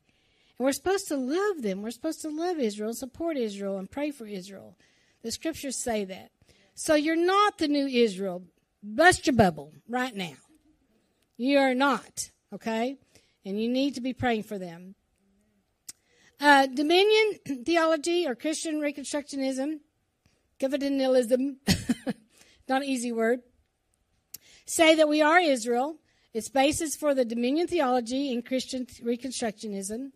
And 0.58 0.64
we're 0.64 0.72
supposed 0.72 1.08
to 1.08 1.16
love 1.16 1.62
them. 1.62 1.82
We're 1.82 1.90
supposed 1.90 2.22
to 2.22 2.30
love 2.30 2.58
Israel, 2.58 2.92
support 2.92 3.36
Israel, 3.36 3.78
and 3.78 3.90
pray 3.90 4.10
for 4.10 4.26
Israel. 4.26 4.76
The 5.22 5.30
scriptures 5.30 5.76
say 5.76 6.04
that. 6.04 6.30
So 6.74 6.94
you're 6.94 7.16
not 7.16 7.58
the 7.58 7.68
new 7.68 7.86
Israel. 7.86 8.42
Bust 8.82 9.26
your 9.26 9.36
bubble 9.36 9.72
right 9.88 10.14
now. 10.14 10.34
You 11.36 11.58
are 11.58 11.74
not, 11.74 12.30
okay? 12.52 12.96
And 13.48 13.58
you 13.58 13.66
need 13.66 13.94
to 13.94 14.02
be 14.02 14.12
praying 14.12 14.42
for 14.42 14.58
them. 14.58 14.94
Uh, 16.38 16.66
dominion 16.66 17.38
theology 17.64 18.26
or 18.26 18.34
Christian 18.34 18.78
Reconstructionism, 18.78 19.80
covenantalism, 20.60 21.56
not 22.68 22.82
an 22.82 22.88
easy 22.88 23.10
word, 23.10 23.40
say 24.66 24.94
that 24.96 25.08
we 25.08 25.22
are 25.22 25.40
Israel. 25.40 25.96
Its 26.34 26.50
basis 26.50 26.94
for 26.94 27.14
the 27.14 27.24
dominion 27.24 27.66
theology 27.66 28.30
in 28.30 28.42
Christian 28.42 28.84
Reconstructionism, 28.84 30.10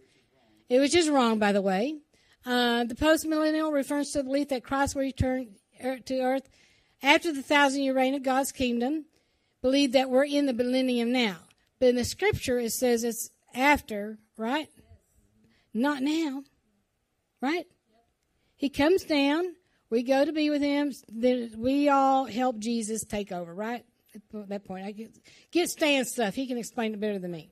it 0.69 0.79
was 0.79 0.93
just 0.93 1.09
wrong, 1.09 1.39
by 1.39 1.53
the 1.53 1.63
way. 1.63 2.01
Uh, 2.45 2.85
the 2.85 2.95
postmillennial 2.95 3.73
refers 3.73 4.11
to 4.11 4.19
the 4.19 4.25
belief 4.25 4.51
that 4.51 4.63
Christ 4.63 4.95
will 4.95 5.03
return 5.03 5.55
er, 5.83 6.01
to 6.01 6.21
earth 6.21 6.51
after 7.03 7.33
the 7.33 7.43
thousand 7.43 7.83
year 7.83 7.95
reign 7.95 8.15
of 8.15 8.23
God's 8.23 8.53
kingdom. 8.53 9.07
Believe 9.63 9.93
that 9.93 10.11
we're 10.11 10.27
in 10.27 10.45
the 10.45 10.53
millennium 10.53 11.13
now. 11.13 11.39
But 11.83 11.89
in 11.89 11.97
the 11.97 12.05
scripture, 12.05 12.61
it 12.61 12.71
says 12.71 13.03
it's 13.03 13.31
after, 13.57 14.17
right? 14.37 14.69
Not 15.75 16.01
now, 16.01 16.45
right? 17.41 17.67
He 18.55 18.69
comes 18.69 19.03
down. 19.03 19.57
We 19.91 20.05
go 20.05 20.25
to 20.25 20.33
be 20.33 20.49
with 20.49 20.63
him. 20.63 20.93
Then 21.09 21.51
we 21.59 21.89
all 21.89 22.27
help 22.27 22.61
Jesus 22.61 23.03
take 23.03 23.33
over, 23.33 23.53
right? 23.53 23.85
At 24.15 24.49
that 24.51 24.65
point, 24.65 24.87
I 24.87 24.93
get, 24.93 25.11
get 25.51 25.71
Stan 25.71 26.05
stuff. 26.05 26.37
He 26.37 26.47
can 26.47 26.57
explain 26.57 26.95
it 26.95 27.01
better 27.01 27.19
than 27.19 27.33
me. 27.33 27.51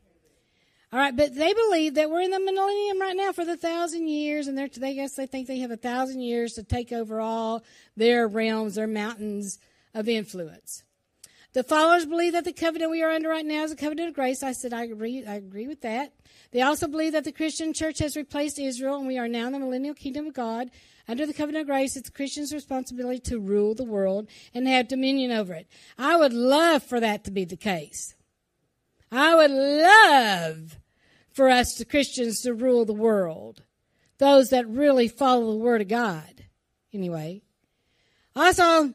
All 0.92 1.00
right, 1.00 1.16
but 1.16 1.34
they 1.34 1.52
believe 1.52 1.94
that 1.94 2.08
we're 2.08 2.20
in 2.20 2.30
the 2.30 2.38
millennium 2.38 3.00
right 3.00 3.16
now 3.16 3.32
for 3.32 3.44
the 3.44 3.56
thousand 3.56 4.06
years, 4.06 4.46
and 4.46 4.56
they're, 4.56 4.68
they 4.68 4.94
guess 4.94 5.14
they 5.16 5.26
think 5.26 5.48
they 5.48 5.58
have 5.58 5.72
a 5.72 5.76
thousand 5.76 6.20
years 6.20 6.52
to 6.52 6.62
take 6.62 6.92
over 6.92 7.20
all 7.20 7.64
their 7.96 8.28
realms, 8.28 8.76
their 8.76 8.86
mountains 8.86 9.58
of 9.92 10.08
influence. 10.08 10.84
The 11.52 11.64
followers 11.64 12.06
believe 12.06 12.34
that 12.34 12.44
the 12.44 12.52
covenant 12.52 12.92
we 12.92 13.02
are 13.02 13.10
under 13.10 13.28
right 13.28 13.44
now 13.44 13.64
is 13.64 13.72
a 13.72 13.76
covenant 13.76 14.08
of 14.08 14.14
grace. 14.14 14.42
I 14.42 14.52
said 14.52 14.72
I 14.72 14.84
agree. 14.84 15.24
I 15.26 15.34
agree 15.34 15.66
with 15.66 15.80
that. 15.80 16.12
They 16.52 16.62
also 16.62 16.86
believe 16.86 17.12
that 17.12 17.24
the 17.24 17.32
Christian 17.32 17.72
church 17.72 17.98
has 17.98 18.16
replaced 18.16 18.58
Israel, 18.58 18.96
and 18.96 19.06
we 19.08 19.18
are 19.18 19.26
now 19.26 19.46
in 19.46 19.52
the 19.52 19.58
millennial 19.58 19.94
kingdom 19.94 20.28
of 20.28 20.34
God. 20.34 20.70
Under 21.08 21.26
the 21.26 21.34
covenant 21.34 21.62
of 21.62 21.66
grace, 21.66 21.96
it's 21.96 22.08
the 22.08 22.14
Christian's 22.14 22.52
responsibility 22.52 23.18
to 23.20 23.40
rule 23.40 23.74
the 23.74 23.82
world 23.82 24.28
and 24.54 24.68
have 24.68 24.86
dominion 24.86 25.32
over 25.32 25.52
it. 25.54 25.66
I 25.98 26.16
would 26.16 26.32
love 26.32 26.84
for 26.84 27.00
that 27.00 27.24
to 27.24 27.32
be 27.32 27.44
the 27.44 27.56
case. 27.56 28.14
I 29.10 29.34
would 29.34 29.50
love 29.50 30.78
for 31.32 31.48
us, 31.48 31.74
the 31.74 31.84
Christians, 31.84 32.42
to 32.42 32.54
rule 32.54 32.84
the 32.84 32.92
world. 32.92 33.64
Those 34.18 34.50
that 34.50 34.68
really 34.68 35.08
follow 35.08 35.50
the 35.50 35.58
Word 35.58 35.80
of 35.80 35.88
God. 35.88 36.44
Anyway. 36.92 37.42
Also, 38.36 38.94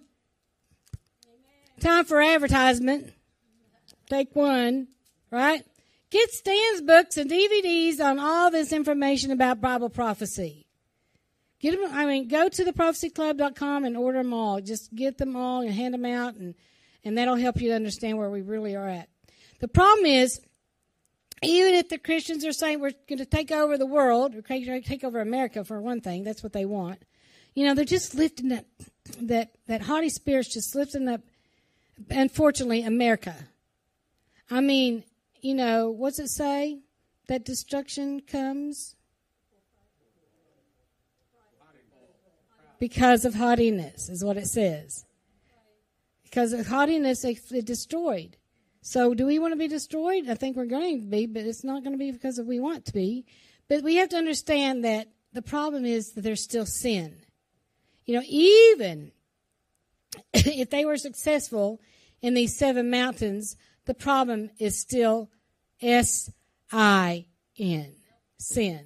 time 1.85 2.05
for 2.05 2.19
advertisement. 2.19 3.13
Take 4.09 4.35
one, 4.35 4.87
right? 5.29 5.63
Get 6.09 6.31
Stan's 6.31 6.81
books 6.81 7.17
and 7.17 7.29
DVDs 7.29 7.99
on 7.99 8.19
all 8.19 8.49
this 8.49 8.73
information 8.73 9.31
about 9.31 9.61
Bible 9.61 9.89
prophecy. 9.89 10.65
Get 11.59 11.79
them, 11.79 11.89
I 11.93 12.05
mean, 12.05 12.27
go 12.27 12.49
to 12.49 12.63
theprophecyclub.com 12.63 13.85
and 13.85 13.97
order 13.97 14.21
them 14.21 14.33
all. 14.33 14.61
Just 14.61 14.93
get 14.93 15.17
them 15.17 15.35
all 15.35 15.61
and 15.61 15.71
hand 15.71 15.93
them 15.93 16.05
out, 16.05 16.35
and, 16.35 16.55
and 17.03 17.17
that'll 17.17 17.35
help 17.35 17.61
you 17.61 17.69
to 17.69 17.75
understand 17.75 18.17
where 18.17 18.29
we 18.29 18.41
really 18.41 18.75
are 18.75 18.87
at. 18.87 19.09
The 19.59 19.67
problem 19.67 20.05
is, 20.05 20.41
even 21.43 21.75
if 21.75 21.89
the 21.89 21.97
Christians 21.97 22.45
are 22.45 22.53
saying 22.53 22.79
we're 22.79 22.93
going 23.07 23.19
to 23.19 23.25
take 23.25 23.51
over 23.51 23.77
the 23.77 23.85
world, 23.85 24.35
or 24.35 24.41
take 24.41 25.03
over 25.03 25.19
America 25.19 25.63
for 25.63 25.81
one 25.81 26.01
thing, 26.01 26.23
that's 26.23 26.43
what 26.43 26.53
they 26.53 26.65
want. 26.65 27.03
You 27.53 27.65
know, 27.65 27.73
they're 27.73 27.85
just 27.85 28.15
lifting 28.15 28.49
that 28.49 28.65
that 29.21 29.51
that 29.67 29.81
haughty 29.81 30.09
spirit's 30.09 30.53
just 30.53 30.75
lifting 30.75 31.07
up. 31.07 31.21
Unfortunately, 32.09 32.83
America. 32.83 33.35
I 34.49 34.61
mean, 34.61 35.03
you 35.41 35.53
know, 35.53 35.89
what's 35.89 36.19
it 36.19 36.29
say? 36.29 36.79
That 37.27 37.45
destruction 37.45 38.21
comes 38.21 38.95
because 42.79 43.25
of 43.25 43.35
haughtiness, 43.35 44.09
is 44.09 44.23
what 44.23 44.37
it 44.37 44.47
says. 44.47 45.05
Because 46.23 46.53
of 46.53 46.67
haughtiness, 46.67 47.23
it 47.23 47.65
destroyed. 47.65 48.37
So, 48.81 49.15
do 49.15 49.25
we 49.25 49.39
want 49.39 49.53
to 49.53 49.57
be 49.57 49.67
destroyed? 49.67 50.29
I 50.29 50.35
think 50.35 50.55
we're 50.55 50.65
going 50.65 51.01
to 51.01 51.07
be, 51.07 51.25
but 51.25 51.43
it's 51.43 51.63
not 51.63 51.83
going 51.83 51.93
to 51.93 51.97
be 51.97 52.11
because 52.11 52.39
we 52.39 52.59
want 52.59 52.85
to 52.85 52.93
be. 52.93 53.25
But 53.67 53.81
we 53.81 53.95
have 53.95 54.09
to 54.09 54.17
understand 54.17 54.83
that 54.83 55.07
the 55.33 55.41
problem 55.41 55.85
is 55.85 56.11
that 56.11 56.21
there's 56.21 56.43
still 56.43 56.67
sin. 56.67 57.15
You 58.05 58.15
know, 58.15 58.23
even 58.27 59.11
if 60.33 60.69
they 60.69 60.85
were 60.85 60.97
successful 60.97 61.81
in 62.21 62.33
these 62.33 62.57
seven 62.57 62.89
mountains, 62.89 63.55
the 63.85 63.93
problem 63.93 64.49
is 64.59 64.79
still 64.79 65.29
S 65.81 66.31
I 66.71 67.25
N, 67.57 67.93
sin. 68.37 68.85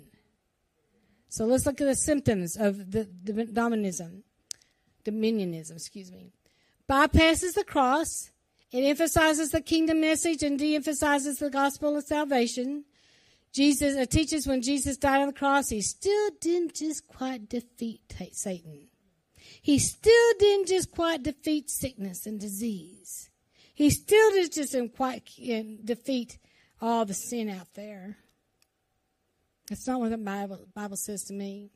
So 1.30 1.46
let's 1.46 1.66
look 1.66 1.80
at 1.80 1.86
the 1.86 1.96
symptoms 1.96 2.58
of 2.58 2.92
the, 2.92 3.08
the 3.24 3.46
dominism, 3.46 4.24
dominionism, 5.06 5.74
excuse 5.74 6.12
me. 6.12 6.34
Bypasses 6.90 7.54
the 7.54 7.64
cross, 7.64 8.32
it 8.72 8.82
emphasizes 8.82 9.52
the 9.52 9.62
kingdom 9.62 10.02
message 10.02 10.42
and 10.44 10.58
de-emphasizes 10.58 11.38
the 11.38 11.52
gospel 11.52 11.96
of 11.96 12.04
salvation. 12.04 12.84
Jesus 13.54 14.08
teaches 14.08 14.48
when 14.48 14.62
Jesus 14.62 14.98
died 14.98 15.22
on 15.22 15.28
the 15.28 15.34
cross, 15.34 15.70
he 15.70 15.82
still 15.82 16.30
didn't 16.42 16.76
just 16.76 17.08
quite 17.08 17.48
defeat 17.48 18.02
Satan. 18.32 18.88
He 19.62 19.80
still 19.80 20.34
didn't 20.40 20.68
just 20.68 20.92
quite 20.92 21.24
defeat 21.24 21.70
sickness 21.70 22.26
and 22.26 22.40
disease. 22.40 23.30
He 23.74 23.90
still 23.90 24.32
didn't 24.32 24.96
quite 24.96 25.24
defeat 25.86 26.38
all 26.82 27.06
the 27.06 27.14
sin 27.14 27.50
out 27.50 27.74
there. 27.76 28.18
That's 29.70 29.88
not 29.88 30.00
what 30.00 30.10
the 30.10 30.18
Bible, 30.18 30.68
Bible 30.74 30.98
says 30.98 31.24
to 31.26 31.34
me. 31.34 31.70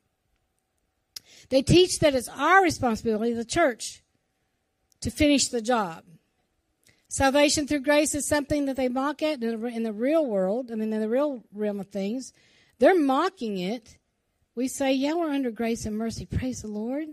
They 1.50 1.62
teach 1.62 2.00
that 2.00 2.16
it's 2.16 2.30
our 2.30 2.62
responsibility, 2.62 3.34
the 3.34 3.46
church, 3.46 4.04
to 5.02 5.10
finish 5.12 5.48
the 5.48 5.62
job. 5.62 6.04
Salvation 7.08 7.68
through 7.68 7.82
grace 7.82 8.16
is 8.16 8.28
something 8.28 8.66
that 8.66 8.76
they 8.76 8.90
mock 8.90 9.22
at 9.22 9.44
in 9.44 9.84
the 9.84 9.94
real 9.94 10.26
world. 10.26 10.72
I 10.72 10.76
mean, 10.76 10.92
in 10.92 11.00
the 11.00 11.08
real 11.08 11.44
realm 11.54 11.80
of 11.80 11.90
things, 11.90 12.34
they're 12.80 13.00
mocking 13.00 13.60
it. 13.60 13.98
We 14.56 14.68
say, 14.68 14.94
yeah, 14.94 15.14
we're 15.14 15.30
under 15.30 15.52
grace 15.52 15.86
and 15.86 15.98
mercy. 15.98 16.26
Praise 16.26 16.62
the 16.64 16.68
Lord. 16.68 17.08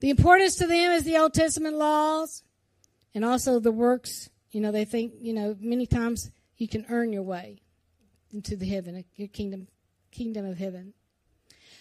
The 0.00 0.10
importance 0.10 0.56
to 0.56 0.66
them 0.66 0.92
is 0.92 1.04
the 1.04 1.18
Old 1.18 1.34
Testament 1.34 1.76
laws 1.76 2.42
and 3.14 3.24
also 3.24 3.58
the 3.58 3.72
works. 3.72 4.28
You 4.50 4.60
know, 4.60 4.72
they 4.72 4.84
think, 4.84 5.14
you 5.20 5.32
know, 5.32 5.56
many 5.60 5.86
times 5.86 6.30
you 6.56 6.68
can 6.68 6.84
earn 6.88 7.12
your 7.12 7.22
way 7.22 7.60
into 8.32 8.56
the 8.56 8.66
heaven, 8.66 9.04
your 9.16 9.28
kingdom, 9.28 9.68
kingdom 10.10 10.44
of 10.44 10.58
heaven. 10.58 10.94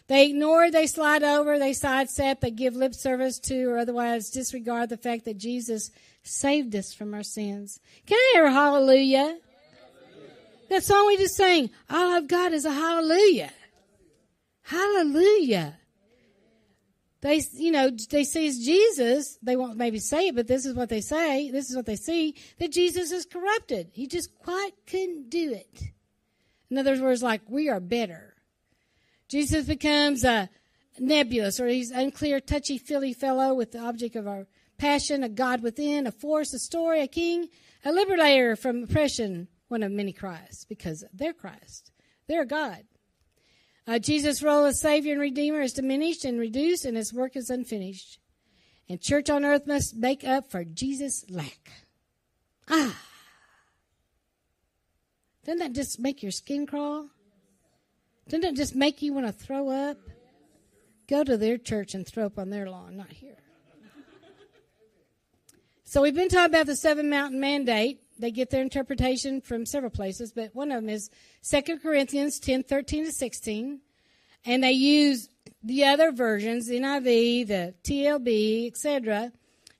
They 0.07 0.29
ignore, 0.29 0.69
they 0.69 0.87
slide 0.87 1.23
over, 1.23 1.57
they 1.57 1.73
sidestep, 1.73 2.41
they 2.41 2.51
give 2.51 2.75
lip 2.75 2.93
service 2.93 3.39
to, 3.39 3.65
or 3.69 3.77
otherwise 3.77 4.29
disregard 4.29 4.89
the 4.89 4.97
fact 4.97 5.25
that 5.25 5.37
Jesus 5.37 5.91
saved 6.23 6.75
us 6.75 6.93
from 6.93 7.13
our 7.13 7.23
sins. 7.23 7.79
Can 8.05 8.17
I 8.17 8.31
hear 8.33 8.45
a 8.45 8.51
hallelujah? 8.51 9.37
That 10.69 10.83
song 10.83 11.07
we 11.07 11.17
just 11.17 11.35
sang, 11.35 11.69
all 11.89 12.13
I've 12.13 12.27
got 12.27 12.51
is 12.51 12.65
a 12.65 12.71
hallelujah. 12.71 13.51
Hallelujah. 14.63 15.77
They, 17.23 17.41
you 17.53 17.71
know, 17.71 17.89
they 17.89 18.25
see 18.25 18.51
Jesus. 18.51 19.39
They 19.41 19.55
won't 19.55 19.77
maybe 19.77 19.99
say 19.99 20.27
it, 20.27 20.35
but 20.35 20.45
this 20.45 20.65
is 20.65 20.75
what 20.75 20.89
they 20.89 20.99
say. 20.99 21.49
This 21.51 21.69
is 21.69 21.75
what 21.75 21.85
they 21.85 21.95
see 21.95 22.35
that 22.59 22.73
Jesus 22.73 23.13
is 23.13 23.25
corrupted. 23.25 23.91
He 23.93 24.07
just 24.07 24.37
quite 24.39 24.73
couldn't 24.85 25.29
do 25.29 25.53
it. 25.53 25.83
In 26.69 26.77
other 26.77 27.01
words, 27.01 27.23
like 27.23 27.41
we 27.47 27.69
are 27.69 27.79
better. 27.79 28.35
Jesus 29.29 29.65
becomes 29.65 30.25
a 30.25 30.49
nebulous 30.99 31.61
or 31.61 31.67
he's 31.67 31.91
unclear, 31.91 32.41
touchy 32.41 32.77
feely 32.77 33.13
fellow 33.13 33.53
with 33.53 33.71
the 33.71 33.79
object 33.79 34.17
of 34.17 34.27
our 34.27 34.45
passion, 34.77 35.23
a 35.23 35.29
God 35.29 35.63
within, 35.63 36.05
a 36.05 36.11
force, 36.11 36.53
a 36.53 36.59
story, 36.59 36.99
a 36.99 37.07
king, 37.07 37.47
a 37.85 37.93
liberator 37.93 38.57
from 38.57 38.83
oppression, 38.83 39.47
one 39.69 39.81
of 39.81 39.93
many 39.93 40.11
Christs, 40.11 40.65
because 40.65 41.05
they're 41.13 41.31
Christ. 41.31 41.89
They're 42.27 42.43
God. 42.43 42.83
Uh, 43.85 43.99
Jesus' 43.99 44.41
role 44.41 44.65
as 44.65 44.79
Savior 44.79 45.13
and 45.13 45.21
Redeemer 45.21 45.61
is 45.61 45.73
diminished 45.73 46.25
and 46.25 46.39
reduced, 46.39 46.85
and 46.85 46.95
his 46.95 47.13
work 47.13 47.35
is 47.35 47.49
unfinished. 47.49 48.19
And 48.87 49.01
church 49.01 49.29
on 49.29 49.43
earth 49.43 49.67
must 49.67 49.95
make 49.95 50.23
up 50.23 50.49
for 50.49 50.63
Jesus' 50.63 51.25
lack. 51.29 51.71
Ah. 52.69 52.97
Doesn't 55.45 55.59
that 55.59 55.73
just 55.73 55.99
make 55.99 56.23
your 56.23 56.31
skin 56.31 56.65
crawl? 56.65 57.09
Doesn't 58.29 58.41
that 58.41 58.55
just 58.55 58.75
make 58.75 59.01
you 59.01 59.13
want 59.13 59.27
to 59.27 59.33
throw 59.33 59.69
up? 59.69 59.97
go 61.07 61.23
to 61.23 61.37
their 61.37 61.57
church 61.57 61.93
and 61.93 62.07
throw 62.07 62.25
up 62.25 62.39
on 62.39 62.49
their 62.49 62.69
lawn, 62.69 62.97
not 62.97 63.11
here. 63.11 63.37
So 65.83 66.01
we've 66.01 66.15
been 66.15 66.29
talking 66.29 66.45
about 66.45 66.65
the 66.65 66.75
seven 66.75 67.09
mountain 67.09 67.39
mandate. 67.39 68.02
They 68.19 68.31
get 68.31 68.49
their 68.49 68.61
interpretation 68.61 69.41
from 69.41 69.65
several 69.65 69.89
places, 69.89 70.31
but 70.31 70.53
one 70.53 70.71
of 70.71 70.81
them 70.81 70.89
is 70.89 71.09
2 71.49 71.79
Corinthians 71.79 72.39
10, 72.39 72.63
13 72.63 73.05
to 73.05 73.11
16. 73.11 73.79
And 74.45 74.63
they 74.63 74.71
use 74.71 75.29
the 75.63 75.85
other 75.85 76.11
versions, 76.11 76.67
the 76.67 76.79
NIV, 76.79 77.47
the 77.47 77.73
TLB, 77.83 78.67
etc., 78.67 79.31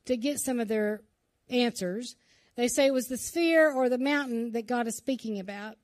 to 0.06 0.18
get 0.18 0.40
some 0.40 0.60
of 0.60 0.68
their 0.68 1.02
answers. 1.50 2.16
They 2.56 2.68
say 2.68 2.88
it 2.88 2.94
was 2.94 3.08
the 3.08 3.18
sphere 3.18 3.72
or 3.72 3.90
the 3.90 3.98
mountain 3.98 4.52
that 4.52 4.68
God 4.68 4.88
is 4.88 4.96
speaking 4.96 5.40
about. 5.40 5.76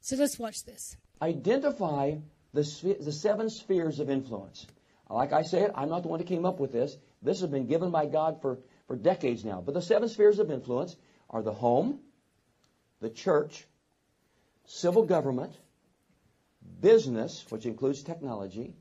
So 0.00 0.16
let's 0.16 0.38
watch 0.38 0.64
this. 0.64 0.96
Identify 1.20 2.16
the, 2.54 2.96
the 3.00 3.12
seven 3.12 3.50
spheres 3.50 4.00
of 4.00 4.10
influence. 4.10 4.66
Like 5.10 5.32
I 5.32 5.42
said, 5.42 5.72
I'm 5.74 5.88
not 5.88 6.02
the 6.02 6.08
one 6.08 6.18
that 6.18 6.26
came 6.26 6.44
up 6.44 6.60
with 6.60 6.72
this. 6.72 6.96
This 7.22 7.40
has 7.40 7.50
been 7.50 7.66
given 7.66 7.90
by 7.90 8.06
God 8.06 8.40
for, 8.42 8.58
for 8.86 8.94
decades 8.94 9.44
now. 9.44 9.62
But 9.64 9.74
the 9.74 9.82
seven 9.82 10.08
spheres 10.08 10.38
of 10.38 10.50
influence 10.50 10.96
are 11.30 11.42
the 11.42 11.52
home, 11.52 12.00
the 13.00 13.10
church, 13.10 13.66
civil 14.64 15.04
government, 15.04 15.52
business, 16.80 17.44
which 17.50 17.66
includes 17.66 18.02
technology, 18.02 18.76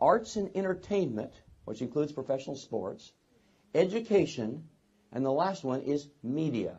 arts 0.00 0.36
and 0.36 0.50
entertainment, 0.56 1.32
which 1.64 1.82
includes 1.82 2.12
professional 2.12 2.56
sports, 2.56 3.12
education, 3.74 4.68
and 5.12 5.24
the 5.24 5.32
last 5.32 5.64
one 5.64 5.82
is 5.82 6.08
media. 6.22 6.76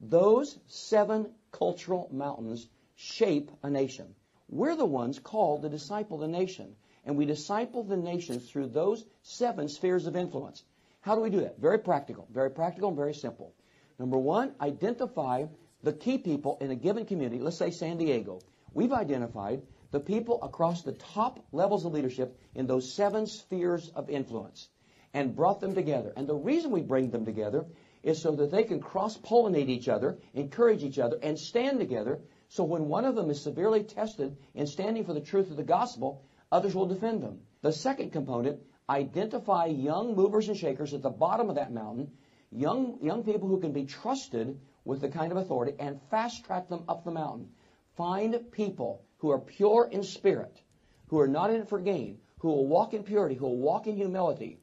Those 0.00 0.58
seven 0.66 1.32
cultural 1.52 2.08
mountains 2.12 2.68
shape 2.94 3.50
a 3.62 3.70
nation. 3.70 4.14
We're 4.48 4.76
the 4.76 4.84
ones 4.84 5.18
called 5.18 5.62
to 5.62 5.68
disciple 5.68 6.18
the 6.18 6.28
nation, 6.28 6.76
and 7.04 7.16
we 7.16 7.26
disciple 7.26 7.82
the 7.82 7.96
nations 7.96 8.48
through 8.48 8.68
those 8.68 9.04
seven 9.22 9.68
spheres 9.68 10.06
of 10.06 10.16
influence. 10.16 10.62
How 11.00 11.14
do 11.14 11.20
we 11.20 11.30
do 11.30 11.40
that? 11.40 11.58
Very 11.58 11.78
practical, 11.78 12.26
very 12.32 12.50
practical 12.50 12.88
and 12.88 12.96
very 12.96 13.14
simple. 13.14 13.54
Number 13.98 14.18
one, 14.18 14.54
identify 14.60 15.46
the 15.82 15.92
key 15.92 16.18
people 16.18 16.58
in 16.60 16.70
a 16.70 16.76
given 16.76 17.06
community. 17.06 17.40
Let's 17.40 17.56
say 17.56 17.70
San 17.70 17.96
Diego. 17.96 18.40
We've 18.72 18.92
identified 18.92 19.62
the 19.90 20.00
people 20.00 20.42
across 20.42 20.82
the 20.82 20.92
top 20.92 21.44
levels 21.52 21.84
of 21.84 21.92
leadership 21.92 22.38
in 22.54 22.66
those 22.66 22.92
seven 22.92 23.26
spheres 23.26 23.88
of 23.94 24.10
influence 24.10 24.68
and 25.14 25.34
brought 25.34 25.60
them 25.60 25.74
together. 25.74 26.12
And 26.16 26.26
the 26.26 26.34
reason 26.34 26.70
we 26.70 26.82
bring 26.82 27.10
them 27.10 27.24
together 27.24 27.64
is 28.02 28.20
so 28.20 28.32
that 28.32 28.50
they 28.50 28.64
can 28.64 28.80
cross 28.80 29.16
pollinate 29.16 29.68
each 29.68 29.88
other, 29.88 30.18
encourage 30.34 30.84
each 30.84 30.98
other, 30.98 31.18
and 31.22 31.38
stand 31.38 31.78
together. 31.78 32.20
So 32.48 32.64
when 32.64 32.88
one 32.88 33.04
of 33.04 33.14
them 33.14 33.30
is 33.30 33.40
severely 33.40 33.82
tested 33.82 34.36
in 34.54 34.66
standing 34.66 35.04
for 35.04 35.14
the 35.14 35.20
truth 35.20 35.50
of 35.50 35.56
the 35.56 35.64
gospel, 35.64 36.22
others 36.52 36.74
will 36.74 36.86
defend 36.86 37.22
them. 37.22 37.40
The 37.62 37.72
second 37.72 38.10
component, 38.12 38.60
identify 38.88 39.66
young 39.66 40.14
movers 40.14 40.48
and 40.48 40.56
shakers 40.56 40.94
at 40.94 41.02
the 41.02 41.10
bottom 41.10 41.48
of 41.48 41.56
that 41.56 41.72
mountain, 41.72 42.12
young, 42.50 42.98
young 43.02 43.24
people 43.24 43.48
who 43.48 43.60
can 43.60 43.72
be 43.72 43.84
trusted 43.84 44.58
with 44.84 45.00
the 45.00 45.08
kind 45.08 45.32
of 45.32 45.38
authority, 45.38 45.74
and 45.78 46.00
fast 46.10 46.44
track 46.44 46.68
them 46.68 46.84
up 46.88 47.04
the 47.04 47.10
mountain. 47.10 47.50
Find 47.96 48.38
people 48.52 49.04
who 49.18 49.30
are 49.30 49.38
pure 49.38 49.88
in 49.90 50.02
spirit, 50.02 50.60
who 51.08 51.18
are 51.18 51.28
not 51.28 51.50
in 51.50 51.60
it 51.60 51.68
for 51.68 51.80
gain, 51.80 52.18
who 52.38 52.48
will 52.48 52.66
walk 52.66 52.94
in 52.94 53.02
purity, 53.02 53.34
who 53.34 53.46
will 53.46 53.58
walk 53.58 53.86
in 53.86 53.96
humility, 53.96 54.60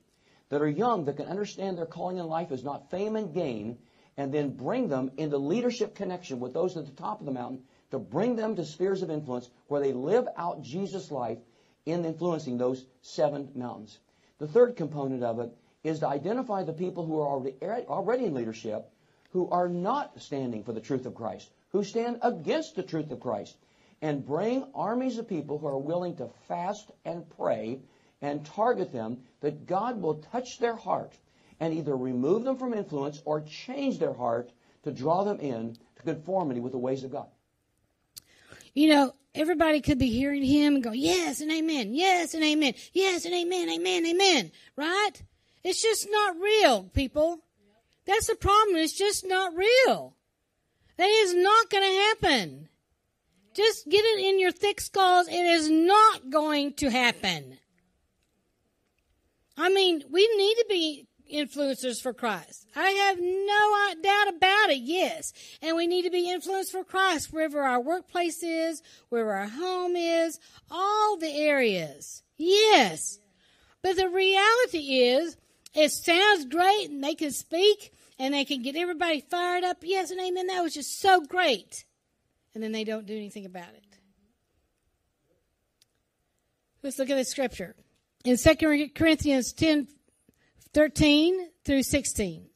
that 0.49 0.61
are 0.61 0.69
young, 0.69 1.05
that 1.05 1.17
can 1.17 1.25
understand 1.25 1.77
their 1.77 1.85
calling 1.85 2.17
in 2.17 2.27
life 2.27 2.51
is 2.51 2.63
not 2.63 2.89
fame 2.89 3.15
and 3.15 3.33
gain, 3.33 3.77
and 4.17 4.33
then 4.33 4.55
bring 4.55 4.87
them 4.87 5.11
into 5.17 5.37
leadership 5.37 5.95
connection 5.95 6.39
with 6.39 6.53
those 6.53 6.77
at 6.77 6.85
the 6.85 6.91
top 6.91 7.19
of 7.19 7.25
the 7.25 7.31
mountain 7.31 7.63
to 7.91 7.99
bring 7.99 8.35
them 8.35 8.55
to 8.55 8.65
spheres 8.65 9.01
of 9.01 9.09
influence 9.09 9.49
where 9.67 9.81
they 9.81 9.93
live 9.93 10.27
out 10.37 10.61
Jesus' 10.61 11.11
life 11.11 11.39
in 11.85 12.05
influencing 12.05 12.57
those 12.57 12.85
seven 13.01 13.49
mountains. 13.55 13.99
The 14.37 14.47
third 14.47 14.75
component 14.75 15.23
of 15.23 15.39
it 15.39 15.51
is 15.83 15.99
to 15.99 16.07
identify 16.07 16.63
the 16.63 16.73
people 16.73 17.05
who 17.05 17.19
are 17.19 17.27
already, 17.27 17.55
already 17.87 18.25
in 18.25 18.33
leadership 18.33 18.89
who 19.31 19.49
are 19.49 19.67
not 19.67 20.21
standing 20.21 20.63
for 20.63 20.73
the 20.73 20.79
truth 20.79 21.05
of 21.05 21.15
Christ, 21.15 21.49
who 21.69 21.83
stand 21.83 22.19
against 22.21 22.75
the 22.75 22.83
truth 22.83 23.11
of 23.11 23.19
Christ, 23.19 23.57
and 24.01 24.25
bring 24.25 24.65
armies 24.75 25.17
of 25.17 25.27
people 25.27 25.57
who 25.57 25.67
are 25.67 25.77
willing 25.77 26.15
to 26.17 26.29
fast 26.47 26.91
and 27.03 27.27
pray 27.37 27.79
and 28.21 28.45
target 28.45 28.91
them 28.91 29.17
that 29.41 29.65
God 29.65 30.01
will 30.01 30.15
touch 30.15 30.59
their 30.59 30.75
heart 30.75 31.13
and 31.59 31.73
either 31.73 31.95
remove 31.95 32.43
them 32.43 32.57
from 32.57 32.73
influence 32.73 33.21
or 33.25 33.41
change 33.41 33.99
their 33.99 34.13
heart 34.13 34.51
to 34.83 34.91
draw 34.91 35.23
them 35.23 35.39
in 35.39 35.77
to 35.95 36.03
conformity 36.03 36.59
with 36.59 36.71
the 36.71 36.77
ways 36.77 37.03
of 37.03 37.11
God. 37.11 37.27
You 38.73 38.89
know, 38.89 39.13
everybody 39.33 39.81
could 39.81 39.97
be 39.97 40.09
hearing 40.09 40.43
him 40.43 40.75
and 40.75 40.83
go, 40.83 40.91
yes 40.91 41.41
and 41.41 41.51
amen, 41.51 41.93
yes 41.93 42.33
and 42.33 42.43
amen, 42.43 42.73
yes 42.91 43.25
and 43.25 43.33
amen, 43.33 43.69
amen, 43.69 44.05
amen, 44.05 44.51
right? 44.75 45.23
It's 45.63 45.81
just 45.81 46.07
not 46.09 46.35
real, 46.39 46.83
people. 46.83 47.39
That's 48.05 48.27
the 48.27 48.35
problem. 48.35 48.77
It's 48.77 48.97
just 48.97 49.25
not 49.25 49.55
real. 49.55 50.15
That 50.97 51.09
is 51.09 51.33
not 51.33 51.69
going 51.69 51.83
to 51.83 51.99
happen. 51.99 52.69
Just 53.55 53.87
get 53.87 54.03
it 54.03 54.19
in 54.19 54.39
your 54.39 54.51
thick 54.51 54.81
skulls. 54.81 55.27
It 55.27 55.33
is 55.33 55.69
not 55.69 56.29
going 56.29 56.73
to 56.75 56.89
happen. 56.89 57.57
I 59.57 59.69
mean, 59.69 60.03
we 60.11 60.27
need 60.35 60.55
to 60.55 60.65
be 60.67 61.07
influencers 61.31 62.01
for 62.01 62.13
Christ. 62.13 62.67
I 62.75 62.89
have 62.89 63.19
no 63.19 64.01
doubt 64.01 64.35
about 64.35 64.71
it, 64.71 64.81
yes. 64.81 65.33
And 65.61 65.75
we 65.75 65.87
need 65.87 66.03
to 66.03 66.09
be 66.09 66.29
influenced 66.29 66.71
for 66.71 66.83
Christ 66.83 67.31
wherever 67.31 67.61
our 67.61 67.79
workplace 67.79 68.43
is, 68.43 68.81
wherever 69.09 69.33
our 69.33 69.47
home 69.47 69.95
is, 69.95 70.39
all 70.69 71.17
the 71.17 71.35
areas. 71.35 72.23
Yes. 72.37 73.19
But 73.81 73.95
the 73.95 74.09
reality 74.09 75.01
is, 75.01 75.37
it 75.73 75.91
sounds 75.91 76.45
great 76.45 76.89
and 76.89 77.03
they 77.03 77.15
can 77.15 77.31
speak 77.31 77.93
and 78.19 78.33
they 78.33 78.45
can 78.45 78.61
get 78.61 78.75
everybody 78.75 79.21
fired 79.21 79.63
up. 79.63 79.77
Yes 79.81 80.11
and 80.11 80.19
amen. 80.19 80.47
That 80.47 80.63
was 80.63 80.73
just 80.73 80.99
so 80.99 81.21
great. 81.21 81.85
And 82.53 82.63
then 82.63 82.71
they 82.71 82.83
don't 82.83 83.05
do 83.05 83.15
anything 83.15 83.45
about 83.45 83.69
it. 83.69 83.83
Let's 86.83 86.99
look 86.99 87.09
at 87.09 87.15
the 87.15 87.25
scripture 87.25 87.75
in 88.25 88.37
2 88.37 88.89
Corinthians 88.93 89.53
10 89.53 89.87
13 90.73 91.49
through 91.63 91.83
16. 91.83 92.47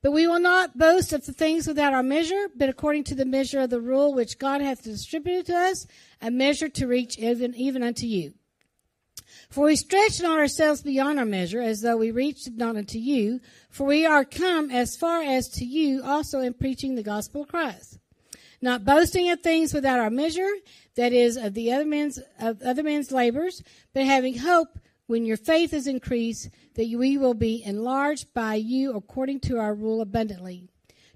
But 0.00 0.12
we 0.12 0.28
will 0.28 0.38
not 0.38 0.78
boast 0.78 1.12
of 1.12 1.26
the 1.26 1.32
things 1.32 1.66
without 1.66 1.92
our 1.92 2.04
measure, 2.04 2.48
but 2.56 2.68
according 2.68 3.04
to 3.04 3.16
the 3.16 3.24
measure 3.24 3.60
of 3.60 3.70
the 3.70 3.80
rule 3.80 4.14
which 4.14 4.38
God 4.38 4.60
hath 4.60 4.84
distributed 4.84 5.46
to 5.46 5.56
us, 5.56 5.86
a 6.22 6.30
measure 6.30 6.68
to 6.68 6.86
reach 6.86 7.18
even, 7.18 7.54
even 7.56 7.82
unto 7.82 8.06
you. 8.06 8.34
For 9.50 9.64
we 9.64 9.76
stretch 9.76 10.20
not 10.20 10.38
ourselves 10.38 10.82
beyond 10.82 11.18
our 11.18 11.24
measure, 11.24 11.60
as 11.60 11.80
though 11.80 11.96
we 11.96 12.10
reached 12.10 12.50
not 12.52 12.76
unto 12.76 12.98
you, 12.98 13.40
for 13.70 13.84
we 13.84 14.04
are 14.04 14.24
come 14.24 14.70
as 14.70 14.96
far 14.96 15.22
as 15.22 15.48
to 15.50 15.64
you 15.64 16.02
also 16.02 16.40
in 16.40 16.54
preaching 16.54 16.94
the 16.94 17.02
gospel 17.02 17.42
of 17.42 17.48
Christ. 17.48 17.98
Not 18.60 18.84
boasting 18.84 19.30
of 19.30 19.40
things 19.40 19.72
without 19.72 20.00
our 20.00 20.10
measure, 20.10 20.50
that 20.96 21.12
is, 21.12 21.36
of 21.36 21.54
the 21.54 21.72
other 21.72 21.84
men's, 21.84 22.18
of 22.40 22.60
other 22.62 22.82
men's 22.82 23.12
labors, 23.12 23.62
but 23.94 24.04
having 24.04 24.38
hope 24.38 24.78
when 25.06 25.24
your 25.24 25.36
faith 25.36 25.72
is 25.72 25.86
increased, 25.86 26.50
that 26.74 26.88
we 26.96 27.16
will 27.16 27.34
be 27.34 27.62
enlarged 27.64 28.34
by 28.34 28.56
you 28.56 28.92
according 28.94 29.40
to 29.40 29.58
our 29.58 29.74
rule 29.74 30.00
abundantly. 30.00 30.68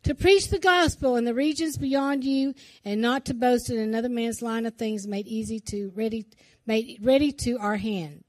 To 0.04 0.14
preach 0.14 0.48
the 0.48 0.58
gospel 0.58 1.16
in 1.16 1.24
the 1.24 1.34
regions 1.34 1.76
beyond 1.76 2.24
you, 2.24 2.54
and 2.84 3.00
not 3.00 3.24
to 3.26 3.34
boast 3.34 3.70
in 3.70 3.78
another 3.78 4.08
man's 4.08 4.42
line 4.42 4.66
of 4.66 4.74
things 4.74 5.06
made 5.06 5.28
easy 5.28 5.60
to 5.60 5.92
ready, 5.94 6.26
made 6.66 6.98
ready 7.00 7.30
to 7.32 7.58
our 7.58 7.76
hand. 7.76 8.24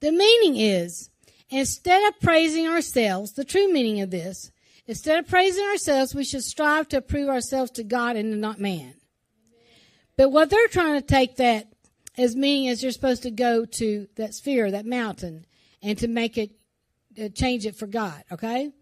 The 0.00 0.12
meaning 0.12 0.56
is, 0.56 1.08
instead 1.48 2.06
of 2.06 2.20
praising 2.20 2.68
ourselves, 2.68 3.32
the 3.32 3.44
true 3.44 3.72
meaning 3.72 4.02
of 4.02 4.10
this, 4.10 4.50
instead 4.86 5.18
of 5.18 5.26
praising 5.26 5.64
ourselves, 5.64 6.14
we 6.14 6.24
should 6.24 6.44
strive 6.44 6.88
to 6.88 7.00
prove 7.00 7.30
ourselves 7.30 7.70
to 7.72 7.82
God 7.82 8.16
and 8.16 8.38
not 8.38 8.60
man. 8.60 8.94
But 10.18 10.30
what 10.30 10.50
they're 10.50 10.68
trying 10.68 11.00
to 11.00 11.06
take 11.06 11.36
that 11.36 11.68
as 12.18 12.36
meaning 12.36 12.68
as 12.68 12.82
you're 12.82 12.92
supposed 12.92 13.22
to 13.22 13.30
go 13.30 13.64
to 13.64 14.06
that 14.16 14.34
sphere, 14.34 14.70
that 14.70 14.86
mountain, 14.86 15.46
and 15.82 15.96
to 15.98 16.08
make 16.08 16.36
it, 16.36 16.50
uh, 17.20 17.28
change 17.28 17.64
it 17.66 17.76
for 17.76 17.86
God, 17.86 18.22
okay? 18.32 18.72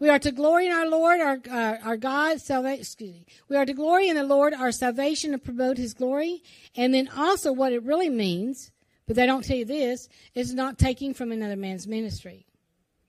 We 0.00 0.08
are 0.08 0.18
to 0.18 0.32
glory 0.32 0.66
in 0.66 0.72
our 0.72 0.88
Lord, 0.88 1.20
our, 1.20 1.38
our, 1.50 1.78
our 1.84 1.96
God, 1.96 2.40
salvation, 2.40 2.80
excuse 2.80 3.12
me. 3.12 3.26
We 3.48 3.56
are 3.56 3.64
to 3.64 3.72
glory 3.72 4.08
in 4.08 4.16
the 4.16 4.24
Lord, 4.24 4.52
our 4.52 4.72
salvation, 4.72 5.32
and 5.32 5.42
promote 5.42 5.78
His 5.78 5.94
glory. 5.94 6.42
And 6.76 6.92
then 6.92 7.08
also 7.16 7.52
what 7.52 7.72
it 7.72 7.82
really 7.84 8.10
means, 8.10 8.72
but 9.06 9.16
they 9.16 9.26
don't 9.26 9.44
tell 9.44 9.56
you 9.56 9.64
this, 9.64 10.08
is 10.34 10.52
not 10.52 10.78
taking 10.78 11.14
from 11.14 11.30
another 11.30 11.56
man's 11.56 11.86
ministry. 11.86 12.46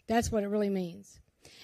That's 0.08 0.32
what 0.32 0.44
it 0.44 0.48
really 0.48 0.70
means. 0.70 1.20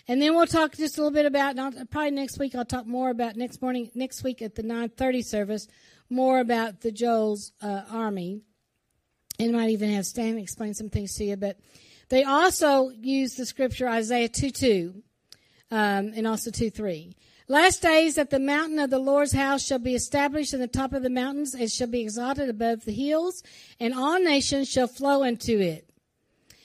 And 0.08 0.20
then 0.20 0.36
we'll 0.36 0.48
talk 0.48 0.76
just 0.76 0.98
a 0.98 1.02
little 1.02 1.14
bit 1.14 1.28
about, 1.28 1.56
probably 1.92 2.12
next 2.12 2.40
week, 2.40 2.56
I'll 2.56 2.66
talk 2.66 2.88
more 2.88 3.12
about 3.12 3.36
next 3.36 3.62
morning, 3.62 3.92
next 3.94 4.24
week 4.24 4.42
at 4.42 4.56
the 4.56 4.64
930 4.64 5.22
service, 5.22 5.68
more 6.10 6.40
about 6.40 6.82
the 6.82 6.92
Joel's 6.92 7.52
uh, 7.62 7.84
army, 7.92 8.42
and 9.40 9.54
might 9.54 9.70
even 9.70 9.92
have 9.92 10.08
Stan 10.08 10.40
explain 10.40 10.74
some 10.74 10.90
things 10.90 11.14
to 11.16 11.26
you. 11.26 11.38
But 11.38 11.60
they 12.10 12.24
also 12.24 12.90
use 12.90 13.36
the 13.36 13.46
scripture 13.46 13.88
Isaiah 13.88 14.28
2 14.28 14.50
2 14.50 15.04
um, 15.72 16.12
and 16.16 16.28
also 16.28 16.52
2 16.52 16.70
3. 16.70 17.16
Last 17.48 17.82
days 17.82 18.16
that 18.16 18.30
the 18.30 18.40
mountain 18.40 18.80
of 18.80 18.90
the 18.90 19.00
Lord's 19.00 19.34
house 19.34 19.66
shall 19.66 19.80
be 19.80 19.96
established 19.96 20.54
in 20.54 20.60
the 20.60 20.68
top 20.68 20.94
of 20.94 21.04
the 21.04 21.10
mountains, 21.10 21.54
it 21.54 21.72
shall 21.72 21.88
be 21.88 22.02
exalted 22.02 22.50
above 22.50 22.86
the 22.86 22.94
hills, 22.94 23.44
and 23.80 23.94
all 23.94 24.20
nations 24.20 24.70
shall 24.70 24.88
flow 24.88 25.24
into 25.24 25.60
it. 25.60 25.90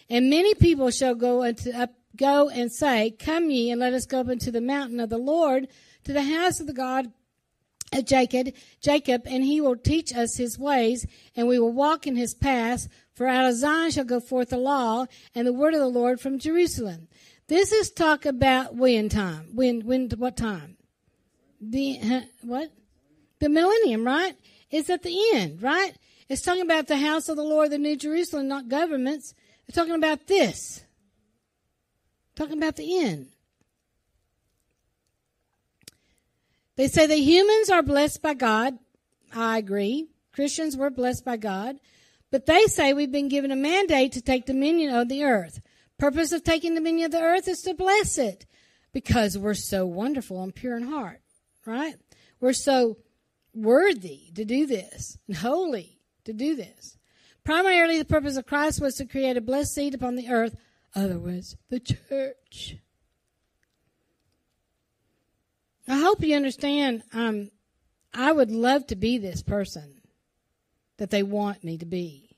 And 0.09 0.31
many 0.31 0.55
people 0.55 0.91
shall 0.91 1.15
go 1.15 1.43
into 1.43 1.77
up, 1.77 1.95
go 2.15 2.49
and 2.49 2.71
say, 2.71 3.11
Come 3.19 3.51
ye, 3.51 3.71
and 3.71 3.81
let 3.81 3.95
us 3.95 4.07
go 4.07 4.21
up 4.21 4.29
into 4.29 4.51
the 4.51 4.61
mountain 4.61 5.01
of 5.01 5.11
the 5.11 5.19
Lord, 5.19 5.67
to 6.05 6.13
the 6.13 6.23
house 6.23 6.61
of 6.61 6.67
the 6.67 6.73
God 6.73 7.11
of 7.93 8.05
Jacob, 8.05 8.55
Jacob, 8.81 9.23
and 9.27 9.45
he 9.45 9.61
will 9.61 9.77
teach 9.77 10.15
us 10.15 10.37
his 10.37 10.59
ways, 10.59 11.07
and 11.35 11.49
we 11.49 11.59
will 11.59 11.73
walk 11.73 12.07
in 12.07 12.17
his 12.17 12.35
paths. 12.35 12.89
For 13.15 13.27
out 13.27 13.49
of 13.49 13.57
Zion 13.57 13.91
shall 13.91 14.05
go 14.05 14.21
forth 14.21 14.51
the 14.51 14.59
law 14.59 15.07
and 15.35 15.47
the 15.47 15.53
word 15.53 15.75
of 15.75 15.81
the 15.81 15.89
Lord 15.89 16.21
from 16.21 16.39
Jerusalem. 16.39 17.09
This 17.49 17.73
is 17.73 17.91
talk 17.91 18.27
about 18.27 18.75
when 18.75 19.09
time. 19.09 19.51
When, 19.55 19.87
when, 19.87 20.11
what 20.17 20.37
time? 20.37 20.77
The, 21.61 21.97
huh, 21.97 22.21
what? 22.43 22.73
The 23.39 23.49
millennium, 23.49 24.05
right? 24.05 24.35
It's 24.71 24.91
at 24.91 25.03
the 25.03 25.17
end, 25.35 25.63
right? 25.63 25.95
It's 26.29 26.43
talking 26.43 26.63
about 26.63 26.89
the 26.89 26.97
house 26.97 27.29
of 27.29 27.37
the 27.37 27.45
Lord, 27.45 27.71
the 27.71 27.79
New 27.79 27.97
Jerusalem, 27.97 28.49
not 28.49 28.69
governments. 28.69 29.33
It's 29.69 29.77
talking 29.77 29.95
about 29.95 30.27
this. 30.27 30.85
Talking 32.35 32.59
about 32.59 32.77
the 32.77 32.99
end. 32.99 33.29
They 36.77 36.89
say 36.89 37.07
that 37.07 37.19
humans 37.19 37.71
are 37.71 37.83
blessed 37.83 38.23
by 38.23 38.35
God. 38.35 38.79
I 39.35 39.59
agree. 39.59 40.09
Christians 40.33 40.77
were 40.77 40.91
blessed 40.91 41.25
by 41.25 41.37
God. 41.37 41.77
But 42.31 42.47
they 42.47 42.65
say 42.65 42.93
we've 42.93 43.13
been 43.13 43.29
given 43.29 43.51
a 43.51 43.57
mandate 43.57 44.13
to 44.13 44.21
take 44.21 44.47
dominion 44.47 44.95
of 44.95 45.09
the 45.09 45.25
earth. 45.25 45.61
Purpose 45.99 46.33
of 46.33 46.45
taking 46.45 46.75
dominion 46.75 47.07
of 47.07 47.13
the 47.13 47.21
earth 47.21 47.49
is 47.49 47.63
to 47.63 47.75
bless 47.75 48.19
it 48.19 48.47
because 48.93 49.39
we're 49.39 49.55
so 49.55 49.87
wonderful 49.87 50.43
and 50.43 50.55
pure 50.55 50.77
in 50.77 50.85
heart, 50.85 51.21
right? 51.65 51.97
We're 52.41 52.53
so 52.53 52.99
worthy 53.55 54.31
to 54.35 54.45
do 54.45 54.67
this 54.67 55.19
and 55.27 55.37
holy 55.37 55.99
to 56.25 56.33
do 56.33 56.55
this. 56.55 56.99
Primarily, 57.45 57.99
the 57.99 58.05
purpose 58.05 58.37
of 58.37 58.47
Christ 58.47 58.81
was 58.81 58.97
to 58.97 59.07
create 59.07 59.37
a 59.37 59.41
blessed 59.41 59.75
seed 59.75 59.95
upon 59.95 60.17
the 60.17 60.29
earth, 60.29 60.57
otherwise, 60.95 61.57
the 61.71 61.81
church. 61.81 62.77
I 65.89 66.01
hope 66.01 66.23
you 66.23 66.35
understand. 66.35 67.05
Um, 67.13 67.51
I 68.13 68.33
would 68.33 68.51
love 68.51 68.87
to 68.89 68.97
be 68.97 69.19
this 69.19 69.43
person 69.43 70.03
that 70.97 71.11
they 71.11 71.23
want 71.23 71.63
me 71.63 71.79
to 71.79 71.87
be. 71.87 72.37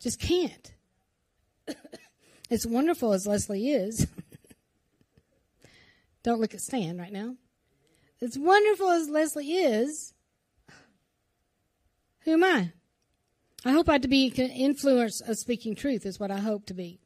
Just 0.00 0.20
can't. 0.20 0.72
As 2.50 2.66
wonderful 2.66 3.12
as 3.12 3.26
Leslie 3.26 3.70
is. 3.70 4.06
Don't 6.22 6.40
look 6.40 6.54
at 6.54 6.60
Stan 6.60 6.98
right 6.98 7.12
now. 7.12 7.36
As 8.20 8.38
wonderful 8.38 8.90
as 8.90 9.08
Leslie 9.08 9.52
is, 9.52 10.14
who 12.20 12.32
am 12.32 12.44
I? 12.44 12.72
I 13.64 13.72
hope 13.72 13.88
I 13.88 13.98
to 13.98 14.08
be 14.08 14.32
an 14.36 14.50
influence 14.50 15.20
of 15.20 15.38
speaking 15.38 15.74
truth, 15.74 16.06
is 16.06 16.20
what 16.20 16.30
I 16.30 16.38
hope 16.38 16.66
to 16.66 16.74
be. 16.74 17.00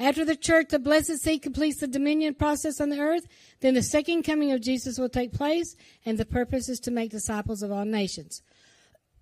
After 0.00 0.24
the 0.24 0.36
church, 0.36 0.68
the 0.68 0.78
blessed 0.78 1.18
seed 1.18 1.42
completes 1.42 1.80
the 1.80 1.88
dominion 1.88 2.34
process 2.34 2.80
on 2.80 2.88
the 2.88 3.00
earth, 3.00 3.26
then 3.60 3.74
the 3.74 3.82
second 3.82 4.22
coming 4.22 4.52
of 4.52 4.60
Jesus 4.60 4.98
will 4.98 5.08
take 5.08 5.32
place, 5.32 5.74
and 6.06 6.16
the 6.16 6.24
purpose 6.24 6.68
is 6.68 6.78
to 6.80 6.90
make 6.90 7.10
disciples 7.10 7.62
of 7.62 7.72
all 7.72 7.84
nations. 7.84 8.42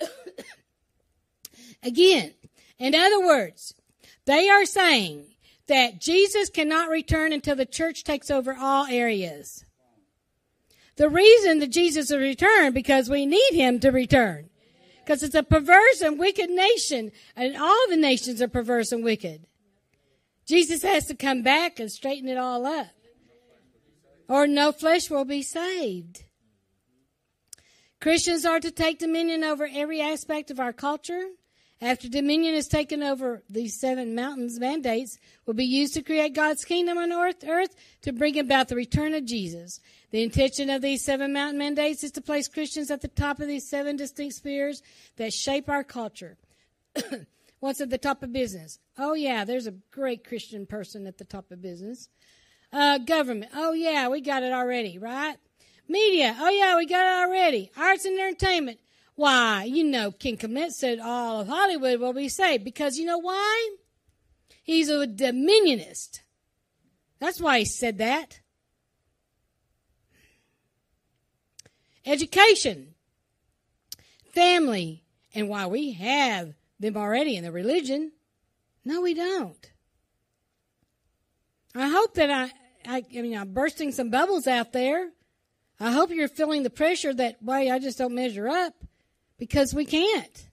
Again, 1.83 2.35
in 2.79 2.95
other 2.95 3.25
words, 3.25 3.75
they 4.27 4.49
are 4.49 4.65
saying 4.65 5.25
that 5.69 6.01
Jesus 6.01 6.51
cannot 6.51 6.91
return 6.91 7.33
until 7.33 7.57
the 7.57 7.67
church 7.67 8.05
takes 8.05 8.31
over 8.31 8.57
all 8.59 8.87
areas. 8.87 9.65
The 10.97 11.09
reason 11.09 11.59
that 11.61 11.73
Jesus 11.73 12.11
will 12.11 12.19
return 12.19 12.73
because 12.73 13.09
we 13.09 13.27
need 13.27 13.53
him 13.53 13.81
to 13.81 13.91
return. 13.91 14.51
Because 15.05 15.23
it's 15.23 15.35
a 15.35 15.43
perverse 15.43 16.01
and 16.01 16.19
wicked 16.19 16.51
nation, 16.51 17.13
and 17.37 17.57
all 17.57 17.89
the 17.89 17.97
nations 17.97 18.43
are 18.43 18.49
perverse 18.49 18.91
and 18.91 19.05
wicked. 19.05 19.47
Jesus 20.47 20.83
has 20.83 21.07
to 21.07 21.15
come 21.15 21.43
back 21.43 21.79
and 21.79 21.91
straighten 21.91 22.29
it 22.29 22.39
all 22.39 22.67
up. 22.67 22.89
Or 24.29 24.47
no 24.47 24.73
flesh 24.73 25.09
will 25.09 25.25
be 25.25 25.43
saved. 25.43 26.25
Christians 28.01 28.45
are 28.45 28.61
to 28.61 28.71
take 28.71 28.99
dominion 28.99 29.45
over 29.45 29.69
every 29.73 30.01
aspect 30.01 30.51
of 30.51 30.59
our 30.59 30.73
culture. 30.73 31.27
After 31.81 32.09
dominion 32.09 32.55
is 32.55 32.69
taken 32.69 33.03
over, 33.03 33.43
these 33.51 33.79
seven 33.79 34.15
mountains 34.15 34.59
mandates 34.59 35.19
will 35.45 35.53
be 35.53 35.67
used 35.67 35.93
to 35.95 36.03
create 36.03 36.35
God's 36.35 36.65
kingdom 36.65 36.97
on 36.97 37.13
earth, 37.13 37.45
earth 37.47 37.75
to 38.01 38.15
bring 38.15 38.39
about 38.39 38.69
the 38.69 38.77
return 38.77 39.13
of 39.13 39.27
Jesus. 39.27 39.81
The 40.11 40.23
intention 40.23 40.71
of 40.71 40.81
these 40.81 41.05
seven 41.05 41.35
mountain 41.35 41.59
mandates 41.59 42.03
is 42.03 42.13
to 42.13 42.23
place 42.23 42.49
Christians 42.49 42.91
at 42.91 43.03
the 43.03 43.09
top 43.09 43.41
of 43.41 43.49
these 43.49 43.69
seven 43.69 43.97
distinct 43.97 44.37
spheres 44.37 44.83
that 45.17 45.35
shape 45.35 45.69
our 45.69 45.85
culture. 45.85 46.39
What's 47.61 47.83
at 47.83 47.91
the 47.91 47.99
top 47.99 48.23
of 48.23 48.33
business? 48.33 48.79
Oh, 48.97 49.13
yeah, 49.13 49.45
there's 49.45 49.67
a 49.67 49.75
great 49.91 50.27
Christian 50.27 50.65
person 50.65 51.07
at 51.07 51.19
the 51.19 51.25
top 51.25 51.51
of 51.51 51.61
business. 51.61 52.09
Uh, 52.73 52.99
government. 52.99 53.51
Oh, 53.55 53.73
yeah, 53.73 54.09
we 54.09 54.23
got 54.23 54.43
it 54.43 54.53
already, 54.53 54.99
right? 54.99 55.37
Media. 55.89 56.37
Oh, 56.39 56.49
yeah, 56.49 56.77
we 56.77 56.87
got 56.87 57.07
it 57.07 57.29
already. 57.29 57.71
Arts 57.77 58.07
and 58.07 58.19
entertainment. 58.19 58.79
Why, 59.17 59.65
you 59.65 59.83
know, 59.83 60.13
Kim 60.13 60.37
Clement 60.37 60.75
said 60.75 61.01
all 61.01 61.41
of 61.41 61.49
Hollywood 61.49 62.01
will 62.01 62.13
be 62.13 62.29
saved 62.29 62.65
because 62.65 62.99
you 62.99 63.07
know 63.07 63.19
why? 63.19 63.77
He's 64.63 64.91
a 64.91 65.07
dominionist. 65.07 66.21
That's 67.19 67.41
why 67.41 67.61
he 67.61 67.65
said 67.65 67.97
that. 67.99 68.41
Education, 72.05 72.95
family, 74.33 75.03
and 75.35 75.49
why 75.49 75.67
we 75.67 75.93
have 75.93 76.55
them 76.79 76.97
already 76.97 77.37
in 77.37 77.43
the 77.43 77.51
religion. 77.51 78.13
No, 78.85 79.01
we 79.01 79.15
don't. 79.15 79.73
I 81.75 81.89
hope 81.89 82.15
that 82.15 82.31
I, 82.31 82.53
I, 82.87 83.03
I 83.17 83.23
mean, 83.23 83.37
I'm 83.37 83.55
bursting 83.55 83.93
some 83.93 84.11
bubbles 84.11 84.47
out 84.47 84.73
there. 84.73 85.11
I 85.81 85.93
hope 85.93 86.11
you're 86.11 86.29
feeling 86.29 86.63
the 86.63 86.71
pressure 86.71 87.15
that, 87.15 87.43
way 87.43 87.71
I 87.71 87.79
just 87.79 87.99
don't 87.99 88.15
measure 88.15 88.47
up 88.47 88.75
because 89.39 89.75
we 89.75 89.85
can't. 89.85 90.49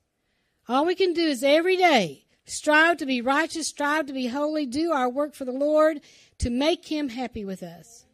All 0.67 0.85
we 0.85 0.95
can 0.95 1.13
do 1.13 1.21
is 1.21 1.43
every 1.43 1.77
day 1.77 2.25
strive 2.45 2.97
to 2.97 3.05
be 3.05 3.21
righteous, 3.21 3.67
strive 3.67 4.05
to 4.07 4.13
be 4.13 4.27
holy, 4.27 4.65
do 4.65 4.91
our 4.91 5.09
work 5.09 5.33
for 5.33 5.45
the 5.45 5.51
Lord 5.51 6.01
to 6.39 6.49
make 6.49 6.85
Him 6.87 7.09
happy 7.09 7.45
with 7.45 7.63
us. 7.63 8.05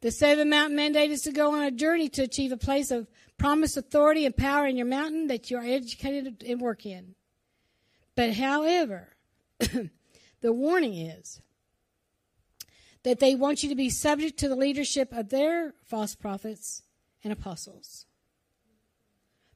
The 0.00 0.10
seven 0.10 0.50
mountain 0.50 0.76
mandate 0.76 1.10
is 1.10 1.22
to 1.22 1.32
go 1.32 1.54
on 1.54 1.62
a 1.62 1.70
journey 1.70 2.08
to 2.10 2.22
achieve 2.22 2.52
a 2.52 2.56
place 2.56 2.90
of 2.90 3.08
promised 3.38 3.76
authority 3.76 4.24
and 4.24 4.36
power 4.36 4.66
in 4.66 4.76
your 4.76 4.86
mountain 4.86 5.26
that 5.28 5.50
you 5.50 5.56
are 5.56 5.64
educated 5.64 6.44
and 6.46 6.60
work 6.60 6.86
in. 6.86 7.14
But 8.14 8.34
however, 8.34 9.16
the 9.58 10.52
warning 10.52 10.94
is 10.94 11.40
that 13.02 13.20
they 13.20 13.34
want 13.34 13.62
you 13.62 13.68
to 13.68 13.74
be 13.74 13.90
subject 13.90 14.38
to 14.38 14.48
the 14.48 14.56
leadership 14.56 15.12
of 15.12 15.28
their 15.28 15.74
false 15.84 16.14
prophets 16.14 16.82
and 17.22 17.32
apostles. 17.32 18.05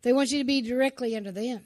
They 0.03 0.13
want 0.13 0.31
you 0.31 0.39
to 0.39 0.45
be 0.45 0.63
directly 0.63 1.17
under 1.17 1.33
them. 1.33 1.61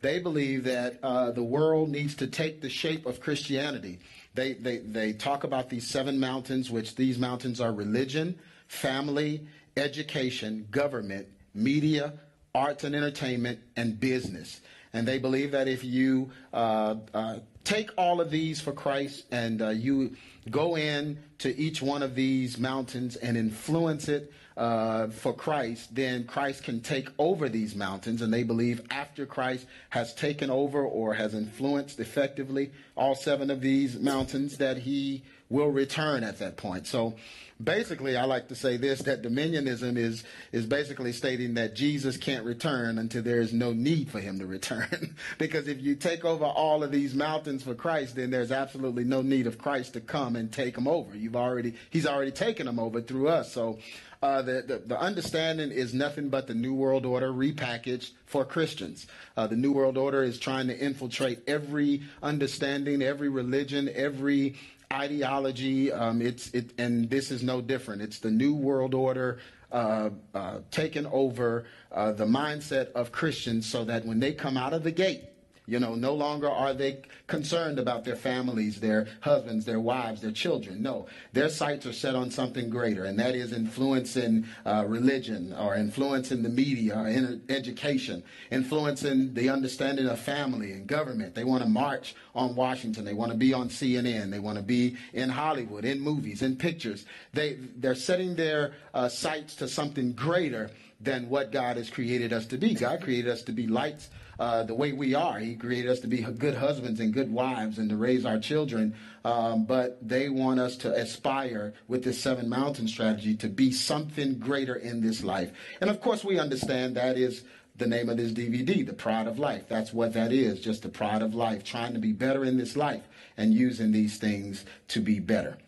They 0.00 0.18
believe 0.18 0.64
that 0.64 0.98
uh, 1.02 1.30
the 1.30 1.42
world 1.42 1.90
needs 1.90 2.14
to 2.16 2.26
take 2.26 2.62
the 2.62 2.70
shape 2.70 3.04
of 3.06 3.20
Christianity. 3.20 3.98
They, 4.34 4.54
they, 4.54 4.78
they 4.78 5.12
talk 5.12 5.44
about 5.44 5.68
these 5.68 5.86
seven 5.86 6.18
mountains, 6.18 6.70
which 6.70 6.94
these 6.96 7.18
mountains 7.18 7.60
are 7.60 7.72
religion, 7.72 8.38
family, 8.66 9.46
education, 9.76 10.66
government, 10.70 11.26
media, 11.54 12.14
arts 12.54 12.84
and 12.84 12.94
entertainment, 12.94 13.58
and 13.76 14.00
business. 14.00 14.60
And 14.92 15.06
they 15.06 15.18
believe 15.18 15.52
that 15.52 15.68
if 15.68 15.84
you 15.84 16.30
uh, 16.52 16.96
uh, 17.12 17.38
take 17.64 17.90
all 17.96 18.20
of 18.20 18.30
these 18.30 18.60
for 18.60 18.72
Christ 18.72 19.24
and 19.30 19.62
uh, 19.62 19.68
you 19.68 20.16
go 20.50 20.76
in 20.76 21.18
to 21.38 21.56
each 21.56 21.82
one 21.82 22.02
of 22.02 22.14
these 22.14 22.58
mountains 22.58 23.16
and 23.16 23.36
influence 23.36 24.08
it 24.08 24.32
uh, 24.56 25.08
for 25.08 25.32
Christ, 25.32 25.94
then 25.94 26.24
Christ 26.24 26.64
can 26.64 26.80
take 26.80 27.08
over 27.18 27.48
these 27.48 27.74
mountains. 27.74 28.20
And 28.20 28.32
they 28.32 28.42
believe 28.42 28.82
after 28.90 29.24
Christ 29.24 29.66
has 29.88 30.14
taken 30.14 30.50
over 30.50 30.82
or 30.82 31.14
has 31.14 31.34
influenced 31.34 31.98
effectively 31.98 32.72
all 32.94 33.14
seven 33.14 33.50
of 33.50 33.60
these 33.60 33.98
mountains, 33.98 34.58
that 34.58 34.76
he 34.76 35.22
will 35.48 35.70
return 35.70 36.24
at 36.24 36.38
that 36.40 36.56
point. 36.56 36.86
So 36.86 37.14
basically, 37.62 38.16
I 38.16 38.24
like 38.24 38.48
to 38.48 38.54
say 38.54 38.76
this: 38.76 39.02
that 39.02 39.22
dominionism 39.22 39.96
is 39.96 40.24
is 40.52 40.66
basically 40.66 41.12
stating 41.12 41.54
that 41.54 41.74
Jesus 41.74 42.16
can't 42.16 42.44
return 42.44 42.98
until 42.98 43.22
there 43.22 43.40
is 43.40 43.52
no 43.52 43.72
need 43.72 44.10
for 44.10 44.20
him 44.20 44.38
to 44.38 44.46
return. 44.46 45.14
because 45.38 45.68
if 45.68 45.80
you 45.80 45.94
take 45.94 46.24
over 46.24 46.44
all 46.44 46.82
of 46.82 46.90
these 46.90 47.14
mountains 47.14 47.62
for 47.62 47.74
Christ, 47.74 48.16
then 48.16 48.30
there's 48.30 48.52
absolutely 48.52 49.04
no 49.04 49.22
need 49.22 49.46
of 49.46 49.58
Christ 49.58 49.94
to 49.94 50.00
come 50.00 50.36
and 50.36 50.52
take 50.52 50.74
them 50.74 50.88
over. 50.88 51.16
You've 51.16 51.36
already 51.36 51.74
He's 51.90 52.06
already 52.06 52.32
taken 52.32 52.66
them 52.66 52.78
over 52.78 53.00
through 53.00 53.28
us. 53.28 53.52
So. 53.52 53.78
Uh, 54.22 54.42
the, 54.42 54.62
the, 54.66 54.82
the, 54.84 55.00
understanding 55.00 55.70
is 55.70 55.94
nothing 55.94 56.28
but 56.28 56.46
the 56.46 56.52
New 56.52 56.74
World 56.74 57.06
Order 57.06 57.32
repackaged 57.32 58.10
for 58.26 58.44
Christians. 58.44 59.06
Uh, 59.34 59.46
the 59.46 59.56
New 59.56 59.72
World 59.72 59.96
Order 59.96 60.22
is 60.22 60.38
trying 60.38 60.66
to 60.66 60.78
infiltrate 60.78 61.38
every 61.46 62.02
understanding, 62.22 63.00
every 63.00 63.30
religion, 63.30 63.88
every 63.94 64.56
ideology. 64.92 65.92
Um, 65.92 66.20
it's 66.20 66.50
it, 66.50 66.72
and 66.78 67.08
this 67.08 67.30
is 67.30 67.42
no 67.42 67.60
different. 67.60 68.02
It's 68.02 68.18
the 68.18 68.30
New 68.30 68.54
World 68.54 68.94
Order 68.94 69.38
uh, 69.70 70.10
uh, 70.34 70.58
taking 70.70 71.06
over 71.06 71.64
uh, 71.92 72.12
the 72.12 72.24
mindset 72.26 72.92
of 72.92 73.12
Christians, 73.12 73.66
so 73.66 73.84
that 73.84 74.04
when 74.04 74.18
they 74.20 74.32
come 74.32 74.56
out 74.56 74.72
of 74.72 74.82
the 74.82 74.90
gate, 74.90 75.29
you 75.70 75.78
know, 75.78 75.94
no 75.94 76.12
longer 76.14 76.50
are 76.50 76.74
they 76.74 77.00
concerned 77.28 77.78
about 77.78 78.04
their 78.04 78.16
families, 78.16 78.80
their 78.80 79.06
husbands, 79.20 79.64
their 79.64 79.78
wives, 79.78 80.20
their 80.20 80.32
children. 80.32 80.82
No, 80.82 81.06
their 81.32 81.48
sights 81.48 81.86
are 81.86 81.92
set 81.92 82.16
on 82.16 82.32
something 82.32 82.68
greater, 82.68 83.04
and 83.04 83.16
that 83.20 83.36
is 83.36 83.52
influencing 83.52 84.46
uh, 84.66 84.84
religion 84.88 85.54
or 85.56 85.76
influencing 85.76 86.42
the 86.42 86.48
media 86.48 86.98
or 86.98 87.06
in 87.06 87.42
education, 87.48 88.24
influencing 88.50 89.32
the 89.34 89.48
understanding 89.48 90.08
of 90.08 90.18
family 90.18 90.72
and 90.72 90.88
government. 90.88 91.36
They 91.36 91.44
want 91.44 91.62
to 91.62 91.68
march 91.68 92.16
on 92.34 92.56
Washington. 92.56 93.04
They 93.04 93.14
want 93.14 93.30
to 93.30 93.38
be 93.38 93.54
on 93.54 93.68
CNN. 93.68 94.32
They 94.32 94.40
want 94.40 94.58
to 94.58 94.64
be 94.64 94.96
in 95.12 95.28
Hollywood, 95.28 95.84
in 95.84 96.00
movies, 96.00 96.42
in 96.42 96.56
pictures. 96.56 97.06
They, 97.32 97.58
they're 97.76 97.94
setting 97.94 98.34
their 98.34 98.72
uh, 98.92 99.08
sights 99.08 99.54
to 99.56 99.68
something 99.68 100.14
greater 100.14 100.72
than 101.00 101.28
what 101.28 101.52
God 101.52 101.76
has 101.76 101.88
created 101.88 102.32
us 102.32 102.46
to 102.46 102.58
be. 102.58 102.74
God 102.74 103.02
created 103.02 103.30
us 103.30 103.42
to 103.44 103.52
be 103.52 103.68
lights 103.68 104.10
uh, 104.40 104.62
the 104.62 104.74
way 104.74 104.92
we 104.92 105.14
are. 105.14 105.38
He 105.38 105.54
created 105.54 105.90
us 105.90 106.00
to 106.00 106.06
be 106.06 106.22
good 106.22 106.54
husbands 106.54 106.98
and 106.98 107.12
good 107.12 107.30
wives 107.30 107.78
and 107.78 107.90
to 107.90 107.96
raise 107.96 108.24
our 108.24 108.38
children. 108.38 108.94
Um, 109.22 109.66
but 109.66 109.98
they 110.00 110.30
want 110.30 110.58
us 110.58 110.76
to 110.76 110.92
aspire 110.92 111.74
with 111.88 112.04
this 112.04 112.18
seven 112.18 112.48
mountain 112.48 112.88
strategy 112.88 113.36
to 113.36 113.48
be 113.48 113.70
something 113.70 114.38
greater 114.38 114.74
in 114.74 115.02
this 115.02 115.22
life. 115.22 115.52
And 115.82 115.90
of 115.90 116.00
course, 116.00 116.24
we 116.24 116.38
understand 116.38 116.96
that 116.96 117.18
is 117.18 117.44
the 117.76 117.86
name 117.86 118.08
of 118.08 118.16
this 118.16 118.32
DVD, 118.32 118.84
The 118.84 118.94
Pride 118.94 119.26
of 119.26 119.38
Life. 119.38 119.64
That's 119.68 119.92
what 119.92 120.14
that 120.14 120.32
is, 120.32 120.58
just 120.58 120.82
the 120.82 120.88
pride 120.88 121.20
of 121.20 121.34
life, 121.34 121.62
trying 121.62 121.92
to 121.92 122.00
be 122.00 122.12
better 122.12 122.42
in 122.42 122.56
this 122.56 122.76
life 122.78 123.02
and 123.36 123.52
using 123.52 123.92
these 123.92 124.16
things 124.16 124.64
to 124.88 125.00
be 125.00 125.18
better. 125.18 125.58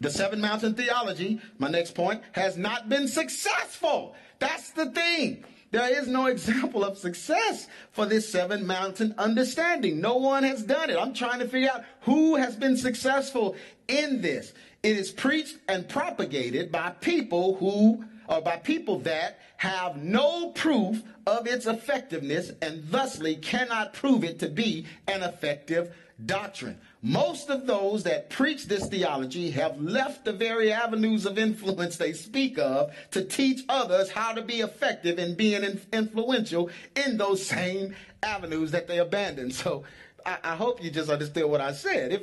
The 0.00 0.10
seven 0.10 0.40
mountain 0.40 0.74
theology, 0.74 1.40
my 1.58 1.70
next 1.70 1.94
point, 1.94 2.22
has 2.32 2.56
not 2.56 2.88
been 2.88 3.06
successful. 3.06 4.16
That's 4.40 4.72
the 4.72 4.86
thing. 4.90 5.44
There 5.74 6.00
is 6.00 6.06
no 6.06 6.26
example 6.26 6.84
of 6.84 6.98
success 6.98 7.66
for 7.90 8.06
this 8.06 8.30
seven 8.30 8.64
mountain 8.64 9.12
understanding. 9.18 10.00
No 10.00 10.18
one 10.18 10.44
has 10.44 10.62
done 10.62 10.88
it. 10.88 10.96
I'm 10.96 11.12
trying 11.12 11.40
to 11.40 11.48
figure 11.48 11.68
out 11.68 11.82
who 12.02 12.36
has 12.36 12.54
been 12.54 12.76
successful 12.76 13.56
in 13.88 14.20
this. 14.20 14.52
It 14.84 14.96
is 14.96 15.10
preached 15.10 15.58
and 15.66 15.88
propagated 15.88 16.70
by 16.70 16.90
people 17.00 17.56
who, 17.56 18.04
or 18.28 18.40
by 18.40 18.58
people 18.58 19.00
that 19.00 19.40
have 19.56 19.96
no 19.96 20.50
proof 20.50 21.02
of 21.26 21.48
its 21.48 21.66
effectiveness 21.66 22.52
and 22.62 22.84
thusly 22.84 23.34
cannot 23.34 23.94
prove 23.94 24.22
it 24.22 24.38
to 24.38 24.48
be 24.48 24.86
an 25.08 25.24
effective 25.24 25.92
doctrine. 26.24 26.78
Most 27.06 27.50
of 27.50 27.66
those 27.66 28.04
that 28.04 28.30
preach 28.30 28.64
this 28.64 28.88
theology 28.88 29.50
have 29.50 29.78
left 29.78 30.24
the 30.24 30.32
very 30.32 30.72
avenues 30.72 31.26
of 31.26 31.36
influence 31.36 31.98
they 31.98 32.14
speak 32.14 32.58
of 32.58 32.94
to 33.10 33.22
teach 33.22 33.60
others 33.68 34.10
how 34.10 34.32
to 34.32 34.40
be 34.40 34.60
effective 34.60 35.18
in 35.18 35.34
being 35.34 35.80
influential 35.92 36.70
in 36.96 37.18
those 37.18 37.44
same 37.44 37.94
avenues 38.22 38.70
that 38.70 38.88
they 38.88 39.00
abandoned. 39.00 39.54
So 39.54 39.84
I, 40.24 40.38
I, 40.42 40.56
hope 40.56 40.82
you 40.82 40.90
just 40.90 41.10
understood 41.10 41.44
what 41.44 41.60
I 41.60 41.72
said. 41.72 42.10
If 42.10 42.22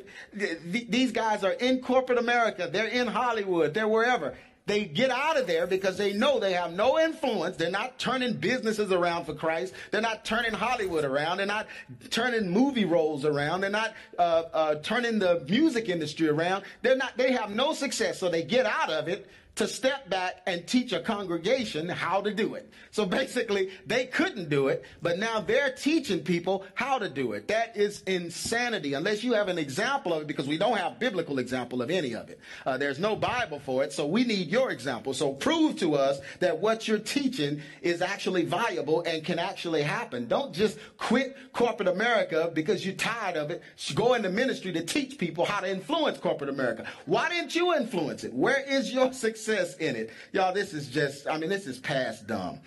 th- 0.71 0.87
these 0.89 1.11
guys 1.11 1.43
are 1.43 1.51
in 1.51 1.81
corporate 1.81 2.17
America, 2.17 2.67
they're 2.71 2.87
in 2.87 3.05
Hollywood, 3.05 3.75
they're 3.75 3.87
wherever, 3.87 4.35
they 4.71 4.85
get 4.85 5.11
out 5.11 5.37
of 5.37 5.47
there 5.47 5.67
because 5.67 5.97
they 5.97 6.13
know 6.13 6.39
they 6.39 6.53
have 6.53 6.71
no 6.71 6.97
influence. 6.97 7.57
They're 7.57 7.69
not 7.69 7.99
turning 7.99 8.35
businesses 8.35 8.89
around 8.91 9.25
for 9.25 9.33
Christ. 9.33 9.73
They're 9.91 9.99
not 9.99 10.23
turning 10.23 10.53
Hollywood 10.53 11.03
around. 11.03 11.37
They're 11.37 11.45
not 11.45 11.67
turning 12.09 12.49
movie 12.49 12.85
roles 12.85 13.25
around. 13.25 13.61
They're 13.61 13.69
not 13.69 13.93
uh, 14.17 14.43
uh, 14.53 14.75
turning 14.75 15.19
the 15.19 15.45
music 15.49 15.89
industry 15.89 16.29
around. 16.29 16.63
They're 16.83 16.95
not. 16.95 17.17
They 17.17 17.33
have 17.33 17.53
no 17.53 17.73
success, 17.73 18.17
so 18.17 18.29
they 18.29 18.43
get 18.43 18.65
out 18.65 18.89
of 18.89 19.09
it 19.09 19.29
to 19.55 19.67
step 19.67 20.09
back 20.09 20.41
and 20.47 20.65
teach 20.65 20.93
a 20.93 20.99
congregation 20.99 21.89
how 21.89 22.21
to 22.21 22.33
do 22.33 22.55
it. 22.55 22.71
So 22.91 23.05
basically, 23.05 23.69
they 23.85 24.05
couldn't 24.05 24.49
do 24.49 24.69
it, 24.69 24.85
but 25.01 25.19
now 25.19 25.41
they're 25.41 25.71
teaching 25.71 26.19
people 26.19 26.65
how 26.73 26.97
to 26.97 27.09
do 27.09 27.33
it. 27.33 27.47
That 27.49 27.75
is 27.75 28.01
insanity, 28.03 28.93
unless 28.93 29.23
you 29.23 29.33
have 29.33 29.49
an 29.49 29.57
example 29.57 30.13
of 30.13 30.21
it, 30.21 30.27
because 30.27 30.47
we 30.47 30.57
don't 30.57 30.77
have 30.77 30.99
biblical 30.99 31.39
example 31.39 31.81
of 31.81 31.89
any 31.89 32.15
of 32.15 32.29
it. 32.29 32.39
Uh, 32.65 32.77
there's 32.77 32.99
no 32.99 33.15
Bible 33.15 33.59
for 33.59 33.83
it, 33.83 33.91
so 33.91 34.05
we 34.05 34.23
need 34.23 34.47
your 34.47 34.71
example. 34.71 35.13
So 35.13 35.33
prove 35.33 35.77
to 35.79 35.95
us 35.95 36.19
that 36.39 36.59
what 36.59 36.87
you're 36.87 36.99
teaching 36.99 37.61
is 37.81 38.01
actually 38.01 38.45
viable 38.45 39.01
and 39.01 39.23
can 39.23 39.37
actually 39.37 39.81
happen. 39.83 40.27
Don't 40.27 40.53
just 40.53 40.77
quit 40.97 41.35
corporate 41.53 41.89
America 41.89 42.49
because 42.53 42.85
you're 42.85 42.95
tired 42.95 43.35
of 43.35 43.51
it. 43.51 43.61
Go 43.95 44.13
into 44.13 44.29
ministry 44.29 44.71
to 44.73 44.83
teach 44.83 45.17
people 45.17 45.45
how 45.45 45.59
to 45.59 45.69
influence 45.69 46.17
corporate 46.17 46.49
America. 46.49 46.87
Why 47.05 47.29
didn't 47.29 47.53
you 47.53 47.75
influence 47.75 48.23
it? 48.23 48.33
Where 48.33 48.63
is 48.67 48.93
your 48.93 49.11
success? 49.13 49.40
Success 49.41 49.75
in 49.77 49.95
it. 49.95 50.11
Y'all, 50.31 50.53
this 50.53 50.73
is 50.73 50.87
just, 50.87 51.27
I 51.27 51.37
mean, 51.37 51.49
this 51.49 51.67
is 51.67 51.79
past 51.79 52.27
dumb. 52.27 52.59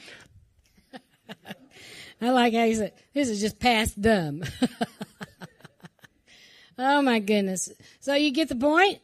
I 2.20 2.30
like 2.30 2.54
how 2.54 2.64
you 2.64 2.74
said, 2.76 2.92
this 3.12 3.28
is 3.28 3.40
just 3.40 3.58
past 3.58 4.00
dumb. 4.00 4.42
oh 6.78 7.02
my 7.02 7.18
goodness. 7.18 7.70
So 8.00 8.14
you 8.14 8.30
get 8.30 8.48
the 8.48 8.56
point? 8.56 9.00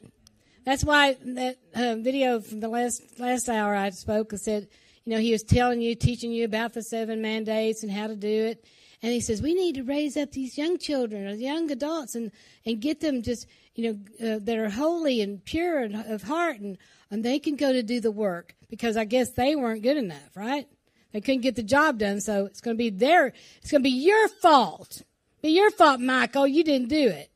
That's 0.65 0.85
why 0.85 1.17
that 1.25 1.59
uh, 1.75 1.97
video 1.97 2.41
from 2.41 2.61
the 2.61 2.69
last, 2.69 3.03
last 3.19 3.49
hour 3.49 3.75
I 3.75 3.91
spoke 3.91 4.33
said, 4.37 4.69
you 5.05 5.13
know, 5.13 5.19
he 5.19 5.33
was 5.33 5.43
telling 5.43 5.81
you, 5.81 5.95
teaching 5.95 6.31
you 6.31 6.45
about 6.45 6.73
the 6.75 6.83
seven 6.83 7.23
mandates 7.23 7.83
and 7.83 7.91
how 7.91 8.07
to 8.07 8.17
do 8.17 8.29
it. 8.29 8.65
And 9.03 9.13
he 9.13 9.21
says, 9.21 9.41
we 9.41 9.55
need 9.55 9.77
to 9.77 9.83
raise 9.83 10.17
up 10.17 10.33
these 10.33 10.59
young 10.59 10.77
children 10.77 11.27
or 11.27 11.33
young 11.33 11.71
adults 11.71 12.15
and, 12.15 12.31
and 12.67 12.81
get 12.81 13.01
them 13.01 13.23
just, 13.23 13.47
you 13.75 13.85
know, 14.21 14.35
uh, 14.35 14.39
that 14.43 14.59
are 14.59 14.69
holy 14.69 15.23
and 15.23 15.43
pure 15.43 15.81
and 15.81 15.97
of 15.97 16.23
heart 16.23 16.61
and 16.61 16.77
and 17.11 17.25
they 17.25 17.39
can 17.39 17.57
go 17.57 17.73
to 17.73 17.83
do 17.83 18.01
the 18.01 18.11
work 18.11 18.55
because 18.69 18.97
I 18.97 19.05
guess 19.05 19.31
they 19.31 19.57
weren't 19.57 19.83
good 19.83 19.97
enough, 19.97 20.37
right? 20.37 20.67
They 21.13 21.21
couldn't 21.21 21.41
get 21.41 21.57
the 21.57 21.63
job 21.63 21.99
done, 21.99 22.21
so 22.21 22.47
it's 22.47 22.61
going 22.61 22.77
to 22.77 22.79
be 22.79 22.91
their, 22.91 23.33
it's 23.61 23.71
going 23.71 23.83
to 23.83 23.89
be 23.89 23.91
your 23.91 24.29
fault. 24.29 25.03
Be 25.43 25.51
your 25.51 25.71
fault, 25.71 26.01
Michael. 26.01 26.47
You 26.47 26.63
didn't 26.63 26.89
do 26.89 27.09
it. 27.09 27.31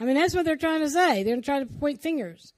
I 0.00 0.04
mean, 0.04 0.14
that's 0.14 0.34
what 0.34 0.44
they're 0.44 0.56
trying 0.56 0.80
to 0.80 0.90
say. 0.90 1.22
They're 1.22 1.40
trying 1.40 1.66
to 1.66 1.74
point 1.74 2.00
fingers 2.00 2.54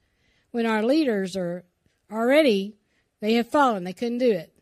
when 0.51 0.65
our 0.65 0.83
leaders 0.83 1.35
are 1.35 1.63
already, 2.11 2.75
they 3.19 3.33
have 3.33 3.49
fallen. 3.49 3.83
They 3.83 3.93
couldn't 3.93 4.19
do 4.19 4.31
it. 4.31 4.53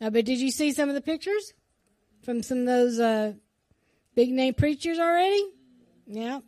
Uh, 0.00 0.10
but 0.10 0.24
did 0.24 0.38
you 0.38 0.50
see 0.50 0.72
some 0.72 0.88
of 0.88 0.94
the 0.94 1.00
pictures 1.00 1.54
from 2.22 2.42
some 2.42 2.58
of 2.58 2.66
those 2.66 3.00
uh, 3.00 3.32
big 4.14 4.30
name 4.30 4.54
preachers 4.54 4.98
already? 4.98 5.42
Yeah. 6.06 6.40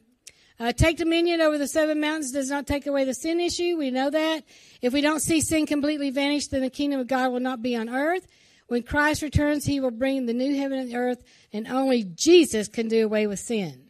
Uh, 0.61 0.73
take 0.73 0.97
dominion 0.97 1.41
over 1.41 1.57
the 1.57 1.69
seven 1.69 2.01
mountains 2.01 2.33
does 2.33 2.51
not 2.51 2.67
take 2.67 2.87
away 2.87 3.05
the 3.05 3.15
sin 3.15 3.39
issue. 3.41 3.77
We 3.77 3.91
know 3.91 4.11
that. 4.11 4.45
If 4.83 4.93
we 4.93 5.01
don't 5.01 5.21
see 5.21 5.41
sin 5.41 5.67
completely 5.67 6.11
vanish, 6.11 6.49
then 6.49 6.63
the 6.63 6.71
kingdom 6.71 6.99
of 7.01 7.07
God 7.07 7.31
will 7.31 7.41
not 7.41 7.63
be 7.63 7.77
on 7.77 7.89
earth. 7.89 8.27
When 8.67 8.83
Christ 8.83 9.23
returns, 9.23 9.65
he 9.65 9.81
will 9.81 9.91
bring 9.91 10.27
the 10.27 10.35
new 10.35 10.57
heaven 10.57 10.79
and 10.79 10.95
earth, 10.95 11.23
and 11.53 11.67
only 11.69 12.05
Jesus 12.05 12.69
can 12.69 12.89
do 12.89 13.05
away 13.05 13.27
with 13.27 13.39
sin. 13.39 13.85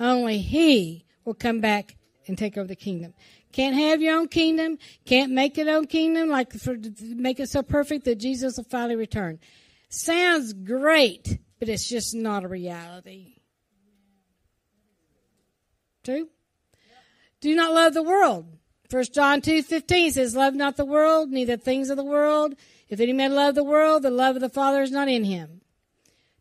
Only 0.00 0.38
he 0.38 1.04
will 1.24 1.34
come 1.34 1.60
back 1.60 1.96
and 2.26 2.38
take 2.38 2.56
over 2.56 2.68
the 2.68 2.76
kingdom. 2.76 3.12
Can't 3.52 3.76
have 3.76 4.00
your 4.00 4.16
own 4.16 4.28
kingdom. 4.28 4.78
Can't 5.04 5.32
make 5.32 5.56
your 5.56 5.68
own 5.70 5.86
kingdom 5.86 6.28
like 6.28 6.52
for, 6.52 6.76
make 7.00 7.40
it 7.40 7.48
so 7.48 7.62
perfect 7.62 8.04
that 8.04 8.16
Jesus 8.16 8.56
will 8.56 8.64
finally 8.64 8.96
return. 8.96 9.40
Sounds 9.88 10.52
great, 10.52 11.38
but 11.58 11.68
it's 11.68 11.88
just 11.88 12.14
not 12.14 12.44
a 12.44 12.48
reality. 12.48 13.37
Do 17.40 17.54
not 17.54 17.72
love 17.72 17.94
the 17.94 18.02
world. 18.02 18.46
First 18.88 19.14
John 19.14 19.42
two 19.42 19.62
fifteen 19.62 20.10
says, 20.10 20.34
Love 20.34 20.54
not 20.54 20.76
the 20.76 20.84
world, 20.84 21.30
neither 21.30 21.56
things 21.56 21.90
of 21.90 21.96
the 21.96 22.04
world. 22.04 22.54
If 22.88 23.00
any 23.00 23.12
man 23.12 23.34
love 23.34 23.54
the 23.54 23.62
world, 23.64 24.02
the 24.02 24.10
love 24.10 24.36
of 24.36 24.40
the 24.40 24.48
Father 24.48 24.82
is 24.82 24.90
not 24.90 25.08
in 25.08 25.24
him. 25.24 25.60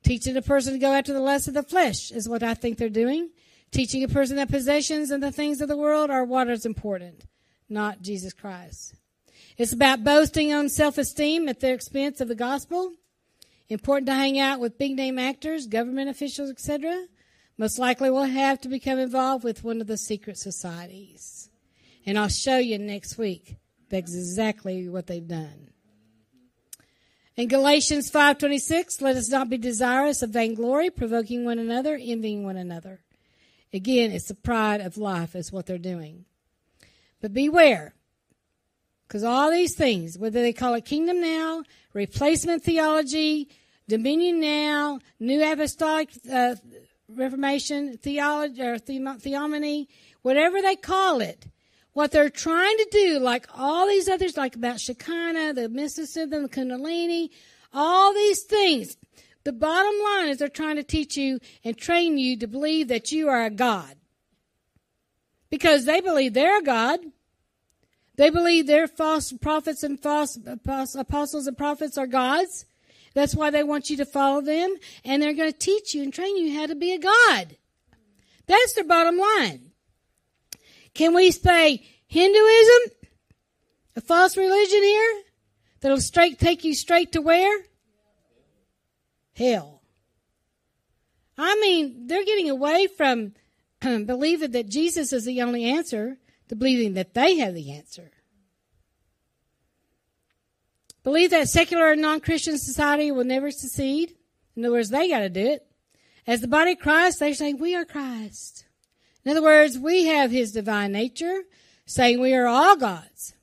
Teaching 0.03 0.37
a 0.37 0.41
person 0.41 0.73
to 0.73 0.79
go 0.79 0.93
after 0.93 1.11
the 1.11 1.19
lust 1.19 1.49
of 1.49 1.53
the 1.53 1.63
flesh 1.63 2.11
is 2.11 2.29
what 2.29 2.41
I 2.41 2.53
think 2.53 2.77
they're 2.77 2.87
doing. 2.87 3.31
Teaching 3.71 4.01
a 4.03 4.07
person 4.07 4.37
that 4.37 4.49
possessions 4.49 5.11
and 5.11 5.21
the 5.21 5.31
things 5.31 5.59
of 5.59 5.67
the 5.67 5.75
world 5.75 6.09
are 6.09 6.23
what 6.23 6.49
is 6.49 6.65
important, 6.65 7.25
not 7.67 8.01
Jesus 8.01 8.31
Christ. 8.31 8.95
It's 9.57 9.73
about 9.73 10.05
boasting 10.05 10.53
on 10.53 10.69
self-esteem 10.69 11.49
at 11.49 11.59
the 11.59 11.73
expense 11.73 12.21
of 12.21 12.29
the 12.29 12.35
gospel. 12.35 12.93
Important 13.67 14.07
to 14.07 14.13
hang 14.13 14.39
out 14.39 14.61
with 14.61 14.77
big 14.77 14.95
name 14.95 15.19
actors, 15.19 15.67
government 15.67 16.09
officials, 16.09 16.49
etc. 16.49 17.07
Most 17.57 17.79
likely 17.79 18.09
we'll 18.09 18.23
have 18.23 18.61
to 18.61 18.69
become 18.69 18.99
involved 18.99 19.43
with 19.43 19.63
one 19.63 19.81
of 19.81 19.87
the 19.87 19.97
secret 19.97 20.37
societies. 20.37 21.49
And 22.05 22.17
I'll 22.17 22.27
show 22.27 22.57
you 22.57 22.77
next 22.77 23.17
week 23.17 23.57
That's 23.89 24.13
exactly 24.13 24.89
what 24.89 25.07
they've 25.07 25.27
done. 25.27 25.71
In 27.35 27.47
Galatians 27.47 28.09
5:26, 28.09 29.01
let 29.01 29.15
us 29.15 29.29
not 29.29 29.49
be 29.49 29.57
desirous 29.57 30.21
of 30.21 30.31
vainglory, 30.31 30.89
provoking 30.89 31.45
one 31.45 31.59
another, 31.59 31.95
envying 32.01 32.43
one 32.43 32.57
another. 32.57 33.01
Again, 33.71 34.11
it's 34.11 34.27
the 34.27 34.35
pride 34.35 34.81
of 34.81 34.97
life 34.97 35.35
is 35.35 35.51
what 35.51 35.65
they're 35.67 35.77
doing. 35.77 36.25
But 37.21 37.33
beware, 37.33 37.93
because 39.07 39.23
all 39.23 39.51
these 39.51 39.75
things, 39.75 40.17
whether 40.17 40.41
they 40.41 40.53
call 40.53 40.73
it 40.73 40.85
kingdom 40.85 41.21
now, 41.21 41.63
replacement 41.93 42.63
theology, 42.63 43.49
dominion 43.87 44.39
now, 44.39 44.99
new 45.19 45.43
apostolic 45.43 46.09
uh, 46.31 46.55
reformation 47.09 47.97
theology 47.97 48.61
or 48.61 48.77
theophany, 48.77 49.87
whatever 50.21 50.61
they 50.61 50.75
call 50.75 51.21
it, 51.21 51.47
what 51.93 52.11
they're 52.11 52.29
trying 52.29 52.77
to 52.77 52.87
do, 52.91 53.19
like 53.19 53.47
all 53.55 53.87
these 53.87 54.07
others, 54.07 54.37
like 54.37 54.55
about 54.55 54.79
Shekinah, 54.79 55.53
the 55.53 55.67
mysticism, 55.67 56.43
the 56.43 56.49
Kundalini, 56.49 57.29
all 57.73 58.13
these 58.13 58.43
things. 58.43 58.97
The 59.43 59.53
bottom 59.53 59.95
line 60.03 60.27
is 60.27 60.37
they're 60.37 60.49
trying 60.49 60.75
to 60.75 60.83
teach 60.83 61.17
you 61.17 61.39
and 61.63 61.75
train 61.75 62.17
you 62.17 62.37
to 62.37 62.47
believe 62.47 62.89
that 62.89 63.11
you 63.11 63.29
are 63.29 63.45
a 63.45 63.49
God. 63.49 63.95
Because 65.49 65.85
they 65.85 66.01
believe 66.01 66.33
they're 66.33 66.59
a 66.59 66.63
God. 66.63 66.99
They 68.15 68.29
believe 68.29 68.67
their 68.67 68.87
false 68.87 69.31
prophets 69.31 69.81
and 69.81 69.99
false 69.99 70.37
apostles 70.95 71.47
and 71.47 71.57
prophets 71.57 71.97
are 71.97 72.05
gods. 72.05 72.66
That's 73.17 73.33
why 73.33 73.49
they 73.49 73.63
want 73.63 73.89
you 73.89 73.97
to 73.97 74.05
follow 74.05 74.41
them. 74.41 74.75
And 75.03 75.23
they're 75.23 75.33
going 75.33 75.51
to 75.51 75.57
teach 75.57 75.95
you 75.95 76.03
and 76.03 76.13
train 76.13 76.37
you 76.37 76.53
how 76.53 76.67
to 76.67 76.75
be 76.75 76.93
a 76.93 76.99
God. 76.99 77.57
That's 78.45 78.73
their 78.73 78.83
bottom 78.83 79.17
line. 79.17 79.71
Can 80.93 81.15
we 81.15 81.31
say 81.31 81.83
Hinduism? 82.05 82.91
A 83.95 84.01
false 84.01 84.37
religion 84.37 84.83
here? 84.83 85.23
That'll 85.81 85.99
straight 85.99 86.37
take 86.37 86.63
you 86.63 86.75
straight 86.75 87.11
to 87.13 87.21
where? 87.23 87.63
Hell. 89.35 89.81
I 91.39 91.59
mean, 91.59 92.05
they're 92.05 92.23
getting 92.23 92.51
away 92.51 92.85
from 92.85 93.33
believing 93.81 94.51
that 94.51 94.69
Jesus 94.69 95.11
is 95.11 95.25
the 95.25 95.41
only 95.41 95.63
answer 95.63 96.19
to 96.49 96.55
believing 96.55 96.93
that 96.93 97.15
they 97.15 97.37
have 97.37 97.55
the 97.55 97.71
answer. 97.71 98.11
Believe 101.07 101.29
that 101.29 101.47
secular 101.47 101.93
and 101.93 102.01
non-Christian 102.01 102.57
society 102.57 103.11
will 103.11 103.23
never 103.23 103.49
succeed. 103.49 104.13
In 104.57 104.65
other 104.65 104.73
words, 104.73 104.89
they 104.89 105.07
got 105.07 105.19
to 105.19 105.29
do 105.29 105.39
it. 105.39 105.65
As 106.27 106.41
the 106.41 106.49
body 106.49 106.73
of 106.73 106.79
Christ, 106.79 107.21
they 107.21 107.31
say, 107.31 107.53
we 107.53 107.75
are 107.75 107.85
Christ. 107.85 108.65
In 109.23 109.31
other 109.31 109.41
words, 109.41 109.79
we 109.79 110.07
have 110.07 110.31
his 110.31 110.51
divine 110.51 110.91
nature, 110.91 111.43
saying 111.85 112.19
we 112.19 112.33
are 112.33 112.45
all 112.45 112.75
gods. 112.75 113.33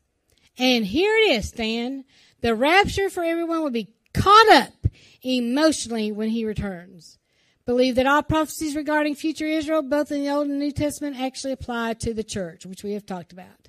And 0.59 0.85
here 0.85 1.17
it 1.17 1.39
is, 1.39 1.49
Stan. 1.49 2.05
The 2.43 2.55
rapture 2.55 3.09
for 3.09 3.25
everyone 3.25 3.63
will 3.63 3.71
be 3.71 3.95
caught 4.13 4.49
up 4.51 4.87
emotionally 5.23 6.13
when 6.13 6.29
he 6.29 6.45
returns. 6.45 7.19
Believe 7.65 7.95
that 7.95 8.07
all 8.07 8.23
prophecies 8.23 8.77
regarding 8.77 9.15
future 9.15 9.47
Israel, 9.47 9.81
both 9.81 10.13
in 10.13 10.21
the 10.21 10.29
Old 10.29 10.49
and 10.49 10.59
New 10.59 10.71
Testament, 10.71 11.19
actually 11.19 11.55
apply 11.55 11.95
to 11.95 12.13
the 12.13 12.25
church, 12.25 12.67
which 12.67 12.85
we 12.85 12.93
have 12.93 13.07
talked 13.07 13.33
about. 13.33 13.64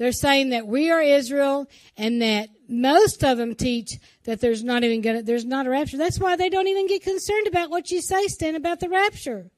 They're 0.00 0.12
saying 0.12 0.48
that 0.48 0.66
we 0.66 0.90
are 0.90 1.02
Israel 1.02 1.68
and 1.94 2.22
that 2.22 2.48
most 2.66 3.22
of 3.22 3.36
them 3.36 3.54
teach 3.54 3.98
that 4.24 4.40
there's 4.40 4.64
not 4.64 4.82
even 4.82 5.02
gonna, 5.02 5.22
there's 5.22 5.44
not 5.44 5.66
a 5.66 5.70
rapture. 5.70 5.98
That's 5.98 6.18
why 6.18 6.36
they 6.36 6.48
don't 6.48 6.68
even 6.68 6.86
get 6.86 7.02
concerned 7.02 7.46
about 7.46 7.68
what 7.68 7.90
you 7.90 8.00
say, 8.00 8.26
Stan, 8.28 8.54
about 8.54 8.80
the 8.80 8.88
rapture. 8.88 9.50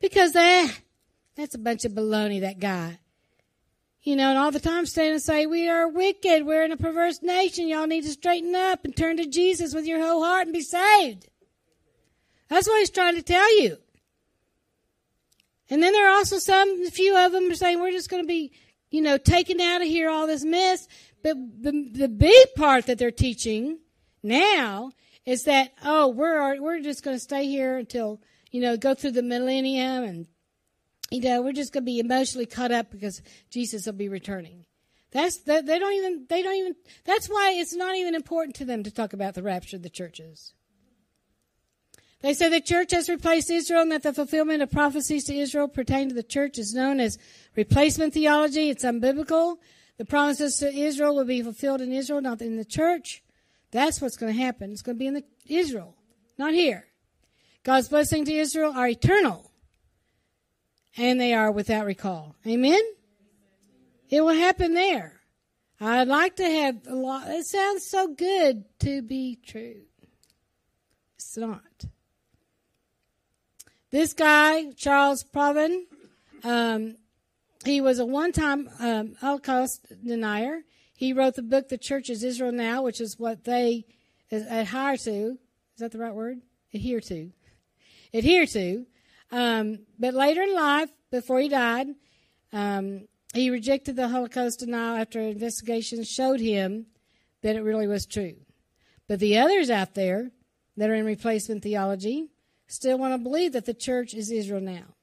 Because 0.00 0.30
they, 0.30 0.68
that's 1.34 1.56
a 1.56 1.58
bunch 1.58 1.84
of 1.84 1.90
baloney, 1.90 2.40
that 2.40 2.60
guy. 2.60 3.00
You 4.02 4.14
know, 4.14 4.30
and 4.30 4.38
all 4.38 4.52
the 4.52 4.60
time 4.60 4.86
stand 4.86 5.14
and 5.14 5.20
say, 5.20 5.46
we 5.46 5.68
are 5.68 5.88
wicked. 5.88 6.46
We're 6.46 6.62
in 6.62 6.70
a 6.70 6.76
perverse 6.76 7.20
nation. 7.20 7.66
Y'all 7.66 7.88
need 7.88 8.04
to 8.04 8.10
straighten 8.10 8.54
up 8.54 8.84
and 8.84 8.96
turn 8.96 9.16
to 9.16 9.26
Jesus 9.26 9.74
with 9.74 9.86
your 9.86 10.00
whole 10.00 10.22
heart 10.22 10.46
and 10.46 10.54
be 10.54 10.62
saved. 10.62 11.28
That's 12.48 12.68
what 12.68 12.78
he's 12.78 12.90
trying 12.90 13.16
to 13.16 13.22
tell 13.22 13.60
you. 13.60 13.76
And 15.68 15.82
then 15.82 15.92
there 15.92 16.08
are 16.08 16.14
also 16.14 16.38
some, 16.38 16.86
a 16.86 16.92
few 16.92 17.16
of 17.16 17.32
them 17.32 17.50
are 17.50 17.56
saying 17.56 17.80
we're 17.80 17.90
just 17.90 18.08
going 18.08 18.22
to 18.22 18.28
be, 18.28 18.52
you 18.90 19.00
know, 19.00 19.18
taken 19.18 19.60
out 19.60 19.82
of 19.82 19.88
here, 19.88 20.10
all 20.10 20.26
this 20.26 20.44
mess. 20.44 20.88
But 21.22 21.36
the, 21.62 21.90
the 21.92 22.08
big 22.08 22.54
part 22.56 22.86
that 22.86 22.98
they're 22.98 23.10
teaching 23.10 23.78
now 24.22 24.92
is 25.26 25.44
that, 25.44 25.72
oh, 25.84 26.08
we're, 26.08 26.60
we're 26.60 26.80
just 26.80 27.02
going 27.02 27.16
to 27.16 27.20
stay 27.20 27.46
here 27.46 27.78
until, 27.78 28.20
you 28.50 28.60
know, 28.60 28.76
go 28.76 28.94
through 28.94 29.12
the 29.12 29.22
millennium 29.22 30.04
and 30.04 30.26
you 31.10 31.20
know, 31.20 31.42
we're 31.42 31.52
just 31.52 31.72
going 31.72 31.82
to 31.82 31.86
be 31.86 31.98
emotionally 31.98 32.46
caught 32.46 32.70
up 32.70 32.90
because 32.90 33.20
Jesus 33.50 33.84
will 33.84 33.92
be 33.92 34.08
returning. 34.08 34.64
That's 35.12 35.38
that 35.38 35.66
they 35.66 35.78
don't 35.80 35.92
even 35.94 36.26
they 36.28 36.40
don't 36.40 36.54
even 36.54 36.76
that's 37.04 37.26
why 37.26 37.54
it's 37.56 37.74
not 37.74 37.96
even 37.96 38.14
important 38.14 38.54
to 38.56 38.64
them 38.64 38.84
to 38.84 38.92
talk 38.92 39.12
about 39.12 39.34
the 39.34 39.42
rapture 39.42 39.76
of 39.76 39.82
the 39.82 39.90
churches. 39.90 40.52
They 42.22 42.32
say 42.32 42.48
the 42.48 42.60
church 42.60 42.92
has 42.92 43.08
replaced 43.08 43.50
Israel 43.50 43.82
and 43.82 43.90
that 43.90 44.04
the 44.04 44.12
fulfillment 44.12 44.62
of 44.62 44.70
prophecies 44.70 45.24
to 45.24 45.34
Israel 45.34 45.66
pertain 45.66 46.10
to 46.10 46.14
the 46.14 46.22
church 46.22 46.58
is 46.58 46.74
known 46.74 47.00
as 47.00 47.18
replacement 47.56 48.14
theology. 48.14 48.70
It's 48.70 48.84
unbiblical. 48.84 49.56
The 49.98 50.04
promises 50.04 50.56
to 50.58 50.72
Israel 50.72 51.14
will 51.14 51.24
be 51.24 51.42
fulfilled 51.42 51.80
in 51.80 51.92
Israel, 51.92 52.20
not 52.20 52.40
in 52.40 52.56
the 52.56 52.64
church. 52.64 53.22
That's 53.70 54.00
what's 54.00 54.16
going 54.16 54.34
to 54.34 54.42
happen. 54.42 54.72
It's 54.72 54.82
going 54.82 54.96
to 54.96 54.98
be 54.98 55.06
in 55.06 55.14
the 55.14 55.24
Israel, 55.46 55.94
not 56.38 56.54
here. 56.54 56.86
God's 57.62 57.88
blessing 57.88 58.24
to 58.24 58.32
Israel 58.32 58.72
are 58.74 58.88
eternal 58.88 59.50
and 60.96 61.20
they 61.20 61.34
are 61.34 61.50
without 61.50 61.86
recall. 61.86 62.34
Amen? 62.46 62.80
It 64.08 64.22
will 64.22 64.34
happen 64.34 64.74
there. 64.74 65.20
I'd 65.80 66.08
like 66.08 66.36
to 66.36 66.44
have 66.44 66.86
a 66.88 66.94
lot. 66.94 67.28
It 67.28 67.46
sounds 67.46 67.86
so 67.86 68.08
good 68.08 68.64
to 68.80 69.02
be 69.02 69.38
true. 69.46 69.82
It's 71.16 71.36
not. 71.36 71.84
This 73.90 74.12
guy, 74.12 74.70
Charles 74.72 75.24
Provan, 75.24 75.82
um, 76.44 76.96
he 77.64 77.80
was 77.80 77.98
a 77.98 78.06
one-time 78.06 78.68
um, 78.78 79.14
Holocaust 79.20 79.86
denier. 80.04 80.60
He 80.94 81.12
wrote 81.12 81.34
the 81.34 81.42
book 81.42 81.68
"The 81.68 81.78
Church 81.78 82.10
is 82.10 82.24
Israel 82.24 82.52
Now," 82.52 82.82
which 82.82 83.00
is 83.00 83.18
what 83.18 83.44
they 83.44 83.86
adhere 84.30 84.96
to. 84.96 85.38
Is 85.74 85.80
that 85.80 85.92
the 85.92 85.98
right 85.98 86.14
word? 86.14 86.38
Adhere 86.72 87.00
to. 87.00 87.32
Adhere 88.12 88.46
to. 88.46 88.86
Um, 89.30 89.80
but 89.98 90.14
later 90.14 90.42
in 90.42 90.54
life, 90.54 90.90
before 91.10 91.40
he 91.40 91.48
died, 91.48 91.88
um, 92.52 93.08
he 93.32 93.50
rejected 93.50 93.96
the 93.96 94.08
Holocaust 94.08 94.60
denial 94.60 94.96
after 94.96 95.20
investigations 95.20 96.08
showed 96.08 96.40
him 96.40 96.86
that 97.42 97.56
it 97.56 97.62
really 97.62 97.86
was 97.86 98.06
true. 98.06 98.36
But 99.06 99.20
the 99.20 99.38
others 99.38 99.70
out 99.70 99.94
there 99.94 100.30
that 100.76 100.90
are 100.90 100.94
in 100.94 101.04
replacement 101.04 101.62
theology 101.62 102.28
still 102.66 102.98
want 102.98 103.14
to 103.14 103.18
believe 103.18 103.52
that 103.52 103.66
the 103.66 103.74
church 103.74 104.14
is 104.14 104.30
Israel 104.30 104.60
now. 104.60 104.94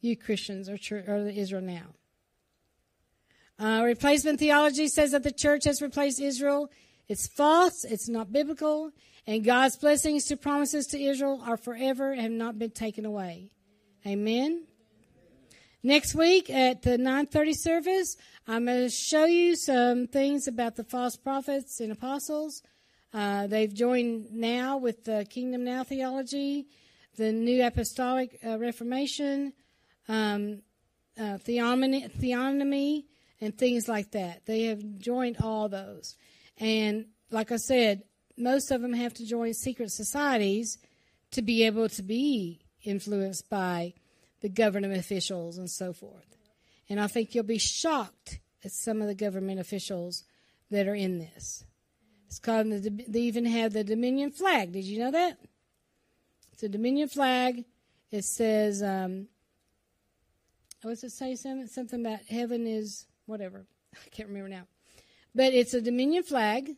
You 0.00 0.16
Christians 0.16 0.68
are, 0.68 0.78
church, 0.78 1.06
are 1.08 1.28
Israel 1.28 1.62
now. 1.62 1.94
Uh, 3.58 3.82
replacement 3.84 4.38
theology 4.38 4.88
says 4.88 5.10
that 5.12 5.22
the 5.22 5.32
church 5.32 5.64
has 5.64 5.82
replaced 5.82 6.20
Israel. 6.20 6.70
It's 7.08 7.26
false. 7.26 7.84
It's 7.84 8.08
not 8.08 8.32
biblical. 8.32 8.92
And 9.26 9.44
God's 9.44 9.76
blessings 9.76 10.24
to 10.26 10.36
promises 10.36 10.86
to 10.88 11.02
Israel 11.02 11.42
are 11.44 11.58
forever 11.58 12.12
and 12.12 12.22
have 12.22 12.32
not 12.32 12.58
been 12.58 12.70
taken 12.70 13.04
away. 13.04 13.50
Amen. 14.06 14.64
Next 15.82 16.14
week 16.14 16.50
at 16.50 16.82
the 16.82 16.96
9:30 16.98 17.54
service, 17.54 18.16
I'm 18.46 18.66
going 18.66 18.82
to 18.82 18.90
show 18.90 19.24
you 19.24 19.56
some 19.56 20.06
things 20.06 20.46
about 20.46 20.76
the 20.76 20.84
false 20.84 21.16
prophets 21.16 21.80
and 21.80 21.92
apostles. 21.92 22.62
Uh, 23.12 23.46
they've 23.46 23.72
joined 23.72 24.32
now 24.32 24.76
with 24.76 25.04
the 25.04 25.26
Kingdom 25.28 25.64
Now 25.64 25.84
theology, 25.84 26.66
the 27.16 27.32
New 27.32 27.64
Apostolic 27.64 28.38
uh, 28.46 28.58
Reformation, 28.58 29.52
um, 30.10 30.62
uh, 31.18 31.38
theonomy, 31.46 32.10
theonomy, 32.10 33.04
and 33.40 33.56
things 33.56 33.88
like 33.88 34.10
that. 34.10 34.44
They 34.46 34.64
have 34.64 34.82
joined 34.98 35.36
all 35.40 35.68
those, 35.68 36.16
and 36.58 37.06
like 37.30 37.52
I 37.52 37.56
said, 37.56 38.02
most 38.36 38.70
of 38.70 38.82
them 38.82 38.92
have 38.92 39.14
to 39.14 39.26
join 39.26 39.54
secret 39.54 39.90
societies 39.92 40.78
to 41.30 41.42
be 41.42 41.64
able 41.64 41.88
to 41.90 42.02
be 42.02 42.60
influenced 42.82 43.48
by 43.48 43.94
the 44.40 44.48
government 44.48 44.96
officials 44.96 45.58
and 45.58 45.70
so 45.70 45.92
forth. 45.92 46.36
And 46.88 47.00
I 47.00 47.06
think 47.06 47.34
you'll 47.34 47.44
be 47.44 47.58
shocked 47.58 48.40
at 48.64 48.72
some 48.72 49.00
of 49.00 49.06
the 49.06 49.14
government 49.14 49.60
officials 49.60 50.24
that 50.70 50.88
are 50.88 50.94
in 50.94 51.18
this. 51.18 51.64
It's 52.26 52.38
called 52.38 52.70
the, 52.70 53.04
they 53.08 53.20
even 53.20 53.44
have 53.44 53.72
the 53.72 53.84
Dominion 53.84 54.30
flag. 54.30 54.72
Did 54.72 54.84
you 54.84 54.98
know 54.98 55.10
that? 55.10 55.38
It's 56.52 56.62
a 56.62 56.68
Dominion 56.68 57.08
flag. 57.08 57.64
It 58.10 58.24
says, 58.24 58.82
um, 58.82 59.28
what's 60.82 61.04
it 61.04 61.10
say? 61.10 61.34
Something, 61.36 61.66
something 61.66 62.04
about 62.04 62.20
heaven 62.28 62.66
is 62.66 63.06
whatever. 63.26 63.66
I 63.94 64.08
can't 64.10 64.28
remember 64.28 64.48
now. 64.48 64.66
But 65.34 65.52
it's 65.54 65.74
a 65.74 65.80
Dominion 65.80 66.22
flag, 66.22 66.76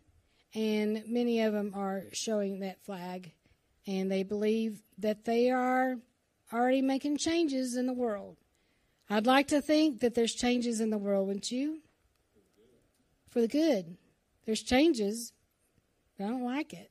and 0.54 1.02
many 1.06 1.40
of 1.40 1.52
them 1.52 1.72
are 1.74 2.04
showing 2.12 2.60
that 2.60 2.84
flag, 2.84 3.32
and 3.86 4.10
they 4.10 4.22
believe 4.22 4.82
that 4.98 5.24
they 5.24 5.50
are 5.50 5.96
already 6.52 6.82
making 6.82 7.16
changes 7.16 7.76
in 7.76 7.86
the 7.86 7.94
world. 7.94 8.36
I'd 9.08 9.26
like 9.26 9.48
to 9.48 9.60
think 9.62 10.00
that 10.00 10.14
there's 10.14 10.34
changes 10.34 10.80
in 10.80 10.90
the 10.90 10.98
world, 10.98 11.26
wouldn't 11.26 11.50
you? 11.50 11.80
for 13.32 13.40
the 13.40 13.48
good. 13.48 13.96
There's 14.44 14.62
changes, 14.62 15.32
but 16.16 16.26
I 16.26 16.28
don't 16.28 16.44
like 16.44 16.72
it. 16.74 16.90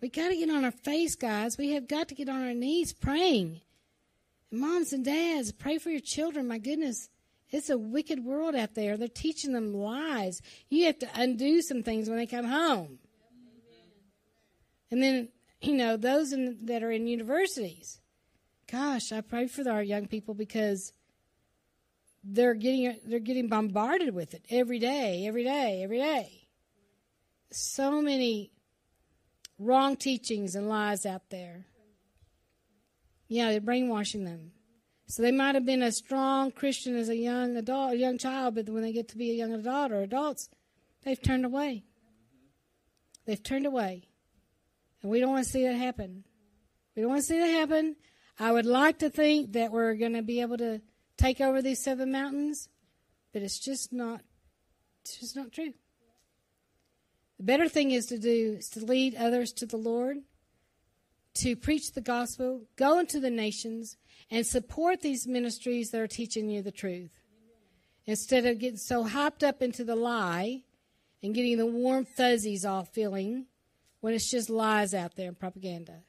We 0.00 0.10
got 0.10 0.28
to 0.28 0.36
get 0.36 0.50
on 0.50 0.64
our 0.64 0.70
face, 0.70 1.14
guys. 1.14 1.56
We 1.56 1.70
have 1.72 1.88
got 1.88 2.08
to 2.08 2.14
get 2.14 2.28
on 2.28 2.42
our 2.42 2.54
knees 2.54 2.92
praying. 2.92 3.62
Moms 4.52 4.92
and 4.92 5.04
dads, 5.04 5.52
pray 5.52 5.78
for 5.78 5.90
your 5.90 6.00
children. 6.00 6.48
My 6.48 6.58
goodness, 6.58 7.08
it's 7.50 7.70
a 7.70 7.78
wicked 7.78 8.24
world 8.24 8.54
out 8.54 8.74
there. 8.74 8.96
They're 8.96 9.08
teaching 9.08 9.52
them 9.52 9.72
lies. 9.72 10.42
You 10.68 10.86
have 10.86 10.98
to 11.00 11.08
undo 11.14 11.62
some 11.62 11.82
things 11.82 12.08
when 12.08 12.18
they 12.18 12.26
come 12.26 12.46
home. 12.46 12.98
And 14.90 15.02
then, 15.02 15.28
you 15.60 15.74
know, 15.74 15.96
those 15.96 16.32
in, 16.32 16.66
that 16.66 16.82
are 16.82 16.90
in 16.90 17.06
universities. 17.06 18.00
Gosh, 18.70 19.12
I 19.12 19.20
pray 19.20 19.46
for 19.46 19.68
our 19.68 19.82
young 19.82 20.06
people 20.06 20.34
because 20.34 20.92
they're 22.22 22.54
getting 22.54 22.96
they're 23.06 23.18
getting 23.18 23.48
bombarded 23.48 24.14
with 24.14 24.34
it 24.34 24.44
every 24.50 24.78
day, 24.78 25.26
every 25.26 25.44
day, 25.44 25.82
every 25.82 25.98
day. 25.98 26.48
So 27.50 28.02
many 28.02 28.52
wrong 29.58 29.96
teachings 29.96 30.54
and 30.54 30.68
lies 30.68 31.06
out 31.06 31.30
there. 31.30 31.66
Yeah, 33.30 33.50
they're 33.50 33.60
brainwashing 33.60 34.24
them. 34.24 34.50
So 35.06 35.22
they 35.22 35.30
might 35.30 35.54
have 35.54 35.64
been 35.64 35.82
a 35.82 35.92
strong 35.92 36.50
Christian 36.50 36.96
as 36.96 37.08
a 37.08 37.16
young 37.16 37.56
adult, 37.56 37.92
a 37.92 37.96
young 37.96 38.18
child, 38.18 38.56
but 38.56 38.68
when 38.68 38.82
they 38.82 38.92
get 38.92 39.08
to 39.10 39.16
be 39.16 39.30
a 39.30 39.34
young 39.34 39.54
adult 39.54 39.92
or 39.92 40.02
adults, 40.02 40.50
they've 41.04 41.20
turned 41.20 41.44
away. 41.44 41.84
They've 43.26 43.42
turned 43.42 43.66
away. 43.66 44.08
And 45.00 45.12
we 45.12 45.20
don't 45.20 45.30
want 45.30 45.44
to 45.44 45.50
see 45.50 45.62
that 45.62 45.76
happen. 45.76 46.24
We 46.96 47.02
don't 47.02 47.10
want 47.10 47.22
to 47.22 47.26
see 47.26 47.38
that 47.38 47.46
happen. 47.46 47.94
I 48.36 48.50
would 48.50 48.66
like 48.66 48.98
to 48.98 49.10
think 49.10 49.52
that 49.52 49.70
we're 49.70 49.94
going 49.94 50.14
to 50.14 50.22
be 50.22 50.40
able 50.40 50.58
to 50.58 50.80
take 51.16 51.40
over 51.40 51.62
these 51.62 51.82
seven 51.82 52.10
mountains, 52.10 52.68
but 53.32 53.42
it's 53.42 53.60
just 53.60 53.92
not 53.92 54.22
it's 55.02 55.20
just 55.20 55.36
not 55.36 55.52
true. 55.52 55.72
The 57.38 57.44
better 57.44 57.68
thing 57.68 57.92
is 57.92 58.06
to 58.06 58.18
do 58.18 58.56
is 58.58 58.68
to 58.70 58.84
lead 58.84 59.14
others 59.14 59.52
to 59.54 59.66
the 59.66 59.76
Lord, 59.76 60.18
to 61.34 61.56
preach 61.56 61.92
the 61.92 62.00
gospel, 62.00 62.62
go 62.76 62.98
into 62.98 63.20
the 63.20 63.30
nations, 63.30 63.96
and 64.30 64.46
support 64.46 65.00
these 65.00 65.26
ministries 65.26 65.90
that 65.90 66.00
are 66.00 66.06
teaching 66.06 66.50
you 66.50 66.62
the 66.62 66.72
truth. 66.72 67.10
Instead 68.06 68.46
of 68.46 68.58
getting 68.58 68.78
so 68.78 69.04
hopped 69.04 69.44
up 69.44 69.62
into 69.62 69.84
the 69.84 69.96
lie 69.96 70.62
and 71.22 71.34
getting 71.34 71.58
the 71.58 71.66
warm 71.66 72.04
fuzzies 72.04 72.64
all 72.64 72.84
feeling 72.84 73.46
when 74.00 74.14
it's 74.14 74.30
just 74.30 74.50
lies 74.50 74.94
out 74.94 75.16
there 75.16 75.28
and 75.28 75.38
propaganda. 75.38 76.02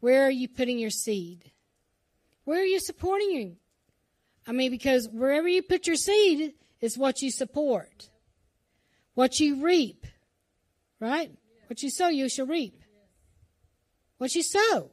Where 0.00 0.26
are 0.26 0.30
you 0.30 0.48
putting 0.48 0.78
your 0.78 0.90
seed? 0.90 1.50
Where 2.44 2.60
are 2.60 2.66
you 2.66 2.78
supporting 2.78 3.30
you? 3.30 3.56
I 4.46 4.52
mean, 4.52 4.70
because 4.70 5.08
wherever 5.08 5.48
you 5.48 5.62
put 5.62 5.86
your 5.86 5.96
seed 5.96 6.52
is 6.80 6.98
what 6.98 7.22
you 7.22 7.30
support. 7.30 8.10
What 9.14 9.40
you 9.40 9.62
reap, 9.62 10.06
right? 11.00 11.30
What 11.68 11.82
you 11.82 11.88
sow, 11.88 12.08
you 12.08 12.28
shall 12.28 12.46
reap. 12.46 12.83
What 14.24 14.34
you 14.34 14.42
sow, 14.42 14.90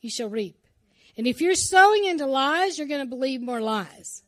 you 0.00 0.10
shall 0.10 0.28
reap. 0.28 0.66
And 1.16 1.24
if 1.24 1.40
you're 1.40 1.54
sowing 1.54 2.04
into 2.04 2.26
lies, 2.26 2.76
you're 2.76 2.88
going 2.88 3.02
to 3.02 3.06
believe 3.06 3.40
more 3.40 3.60
lies. 3.60 4.24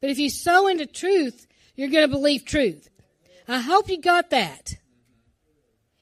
But 0.00 0.08
if 0.08 0.18
you 0.18 0.30
sow 0.30 0.66
into 0.66 0.86
truth, 0.86 1.46
you're 1.74 1.90
going 1.90 2.08
to 2.08 2.10
believe 2.10 2.46
truth. 2.46 2.88
I 3.46 3.60
hope 3.60 3.90
you 3.90 4.00
got 4.00 4.30
that. 4.30 4.76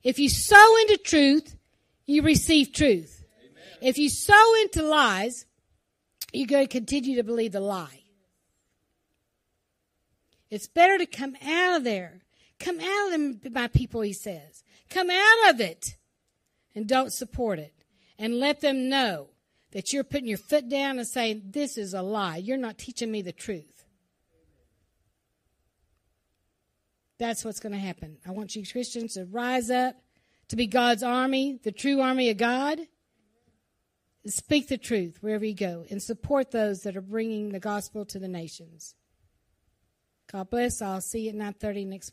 If 0.04 0.20
you 0.20 0.28
sow 0.28 0.76
into 0.82 0.98
truth, 0.98 1.56
you 2.06 2.22
receive 2.22 2.72
truth. 2.72 3.24
If 3.82 3.98
you 3.98 4.08
sow 4.08 4.54
into 4.62 4.84
lies, 4.84 5.46
you're 6.32 6.46
going 6.46 6.68
to 6.68 6.72
continue 6.72 7.16
to 7.16 7.24
believe 7.24 7.50
the 7.50 7.60
lie. 7.60 8.04
It's 10.48 10.68
better 10.68 10.96
to 10.98 11.06
come 11.06 11.34
out 11.44 11.78
of 11.78 11.82
there. 11.82 12.20
Come 12.60 12.78
out 12.78 13.06
of 13.06 13.10
them, 13.10 13.40
my 13.52 13.66
people, 13.66 14.02
he 14.02 14.12
says. 14.12 14.62
Come 14.90 15.10
out 15.10 15.50
of 15.50 15.60
it 15.60 15.96
and 16.74 16.86
don't 16.86 17.12
support 17.12 17.58
it. 17.58 17.72
And 18.18 18.38
let 18.38 18.60
them 18.60 18.88
know 18.88 19.28
that 19.72 19.92
you're 19.92 20.04
putting 20.04 20.28
your 20.28 20.38
foot 20.38 20.68
down 20.68 20.98
and 20.98 21.06
saying, 21.06 21.42
This 21.46 21.76
is 21.76 21.94
a 21.94 22.02
lie. 22.02 22.36
You're 22.36 22.56
not 22.56 22.78
teaching 22.78 23.10
me 23.10 23.22
the 23.22 23.32
truth. 23.32 23.84
That's 27.18 27.44
what's 27.44 27.60
going 27.60 27.72
to 27.72 27.78
happen. 27.78 28.18
I 28.26 28.30
want 28.30 28.54
you 28.54 28.66
Christians 28.66 29.14
to 29.14 29.24
rise 29.24 29.70
up 29.70 29.96
to 30.48 30.56
be 30.56 30.66
God's 30.66 31.02
army, 31.02 31.58
the 31.62 31.72
true 31.72 32.00
army 32.00 32.30
of 32.30 32.36
God. 32.36 32.80
Speak 34.26 34.68
the 34.68 34.78
truth 34.78 35.18
wherever 35.20 35.44
you 35.44 35.54
go 35.54 35.84
and 35.90 36.02
support 36.02 36.50
those 36.50 36.82
that 36.82 36.96
are 36.96 37.02
bringing 37.02 37.50
the 37.50 37.60
gospel 37.60 38.04
to 38.06 38.18
the 38.18 38.28
nations. 38.28 38.94
God 40.32 40.48
bless. 40.50 40.80
I'll 40.80 41.00
see 41.00 41.20
you 41.20 41.30
at 41.30 41.36
9:30 41.36 41.84
next 41.86 42.08
week. 42.08 42.12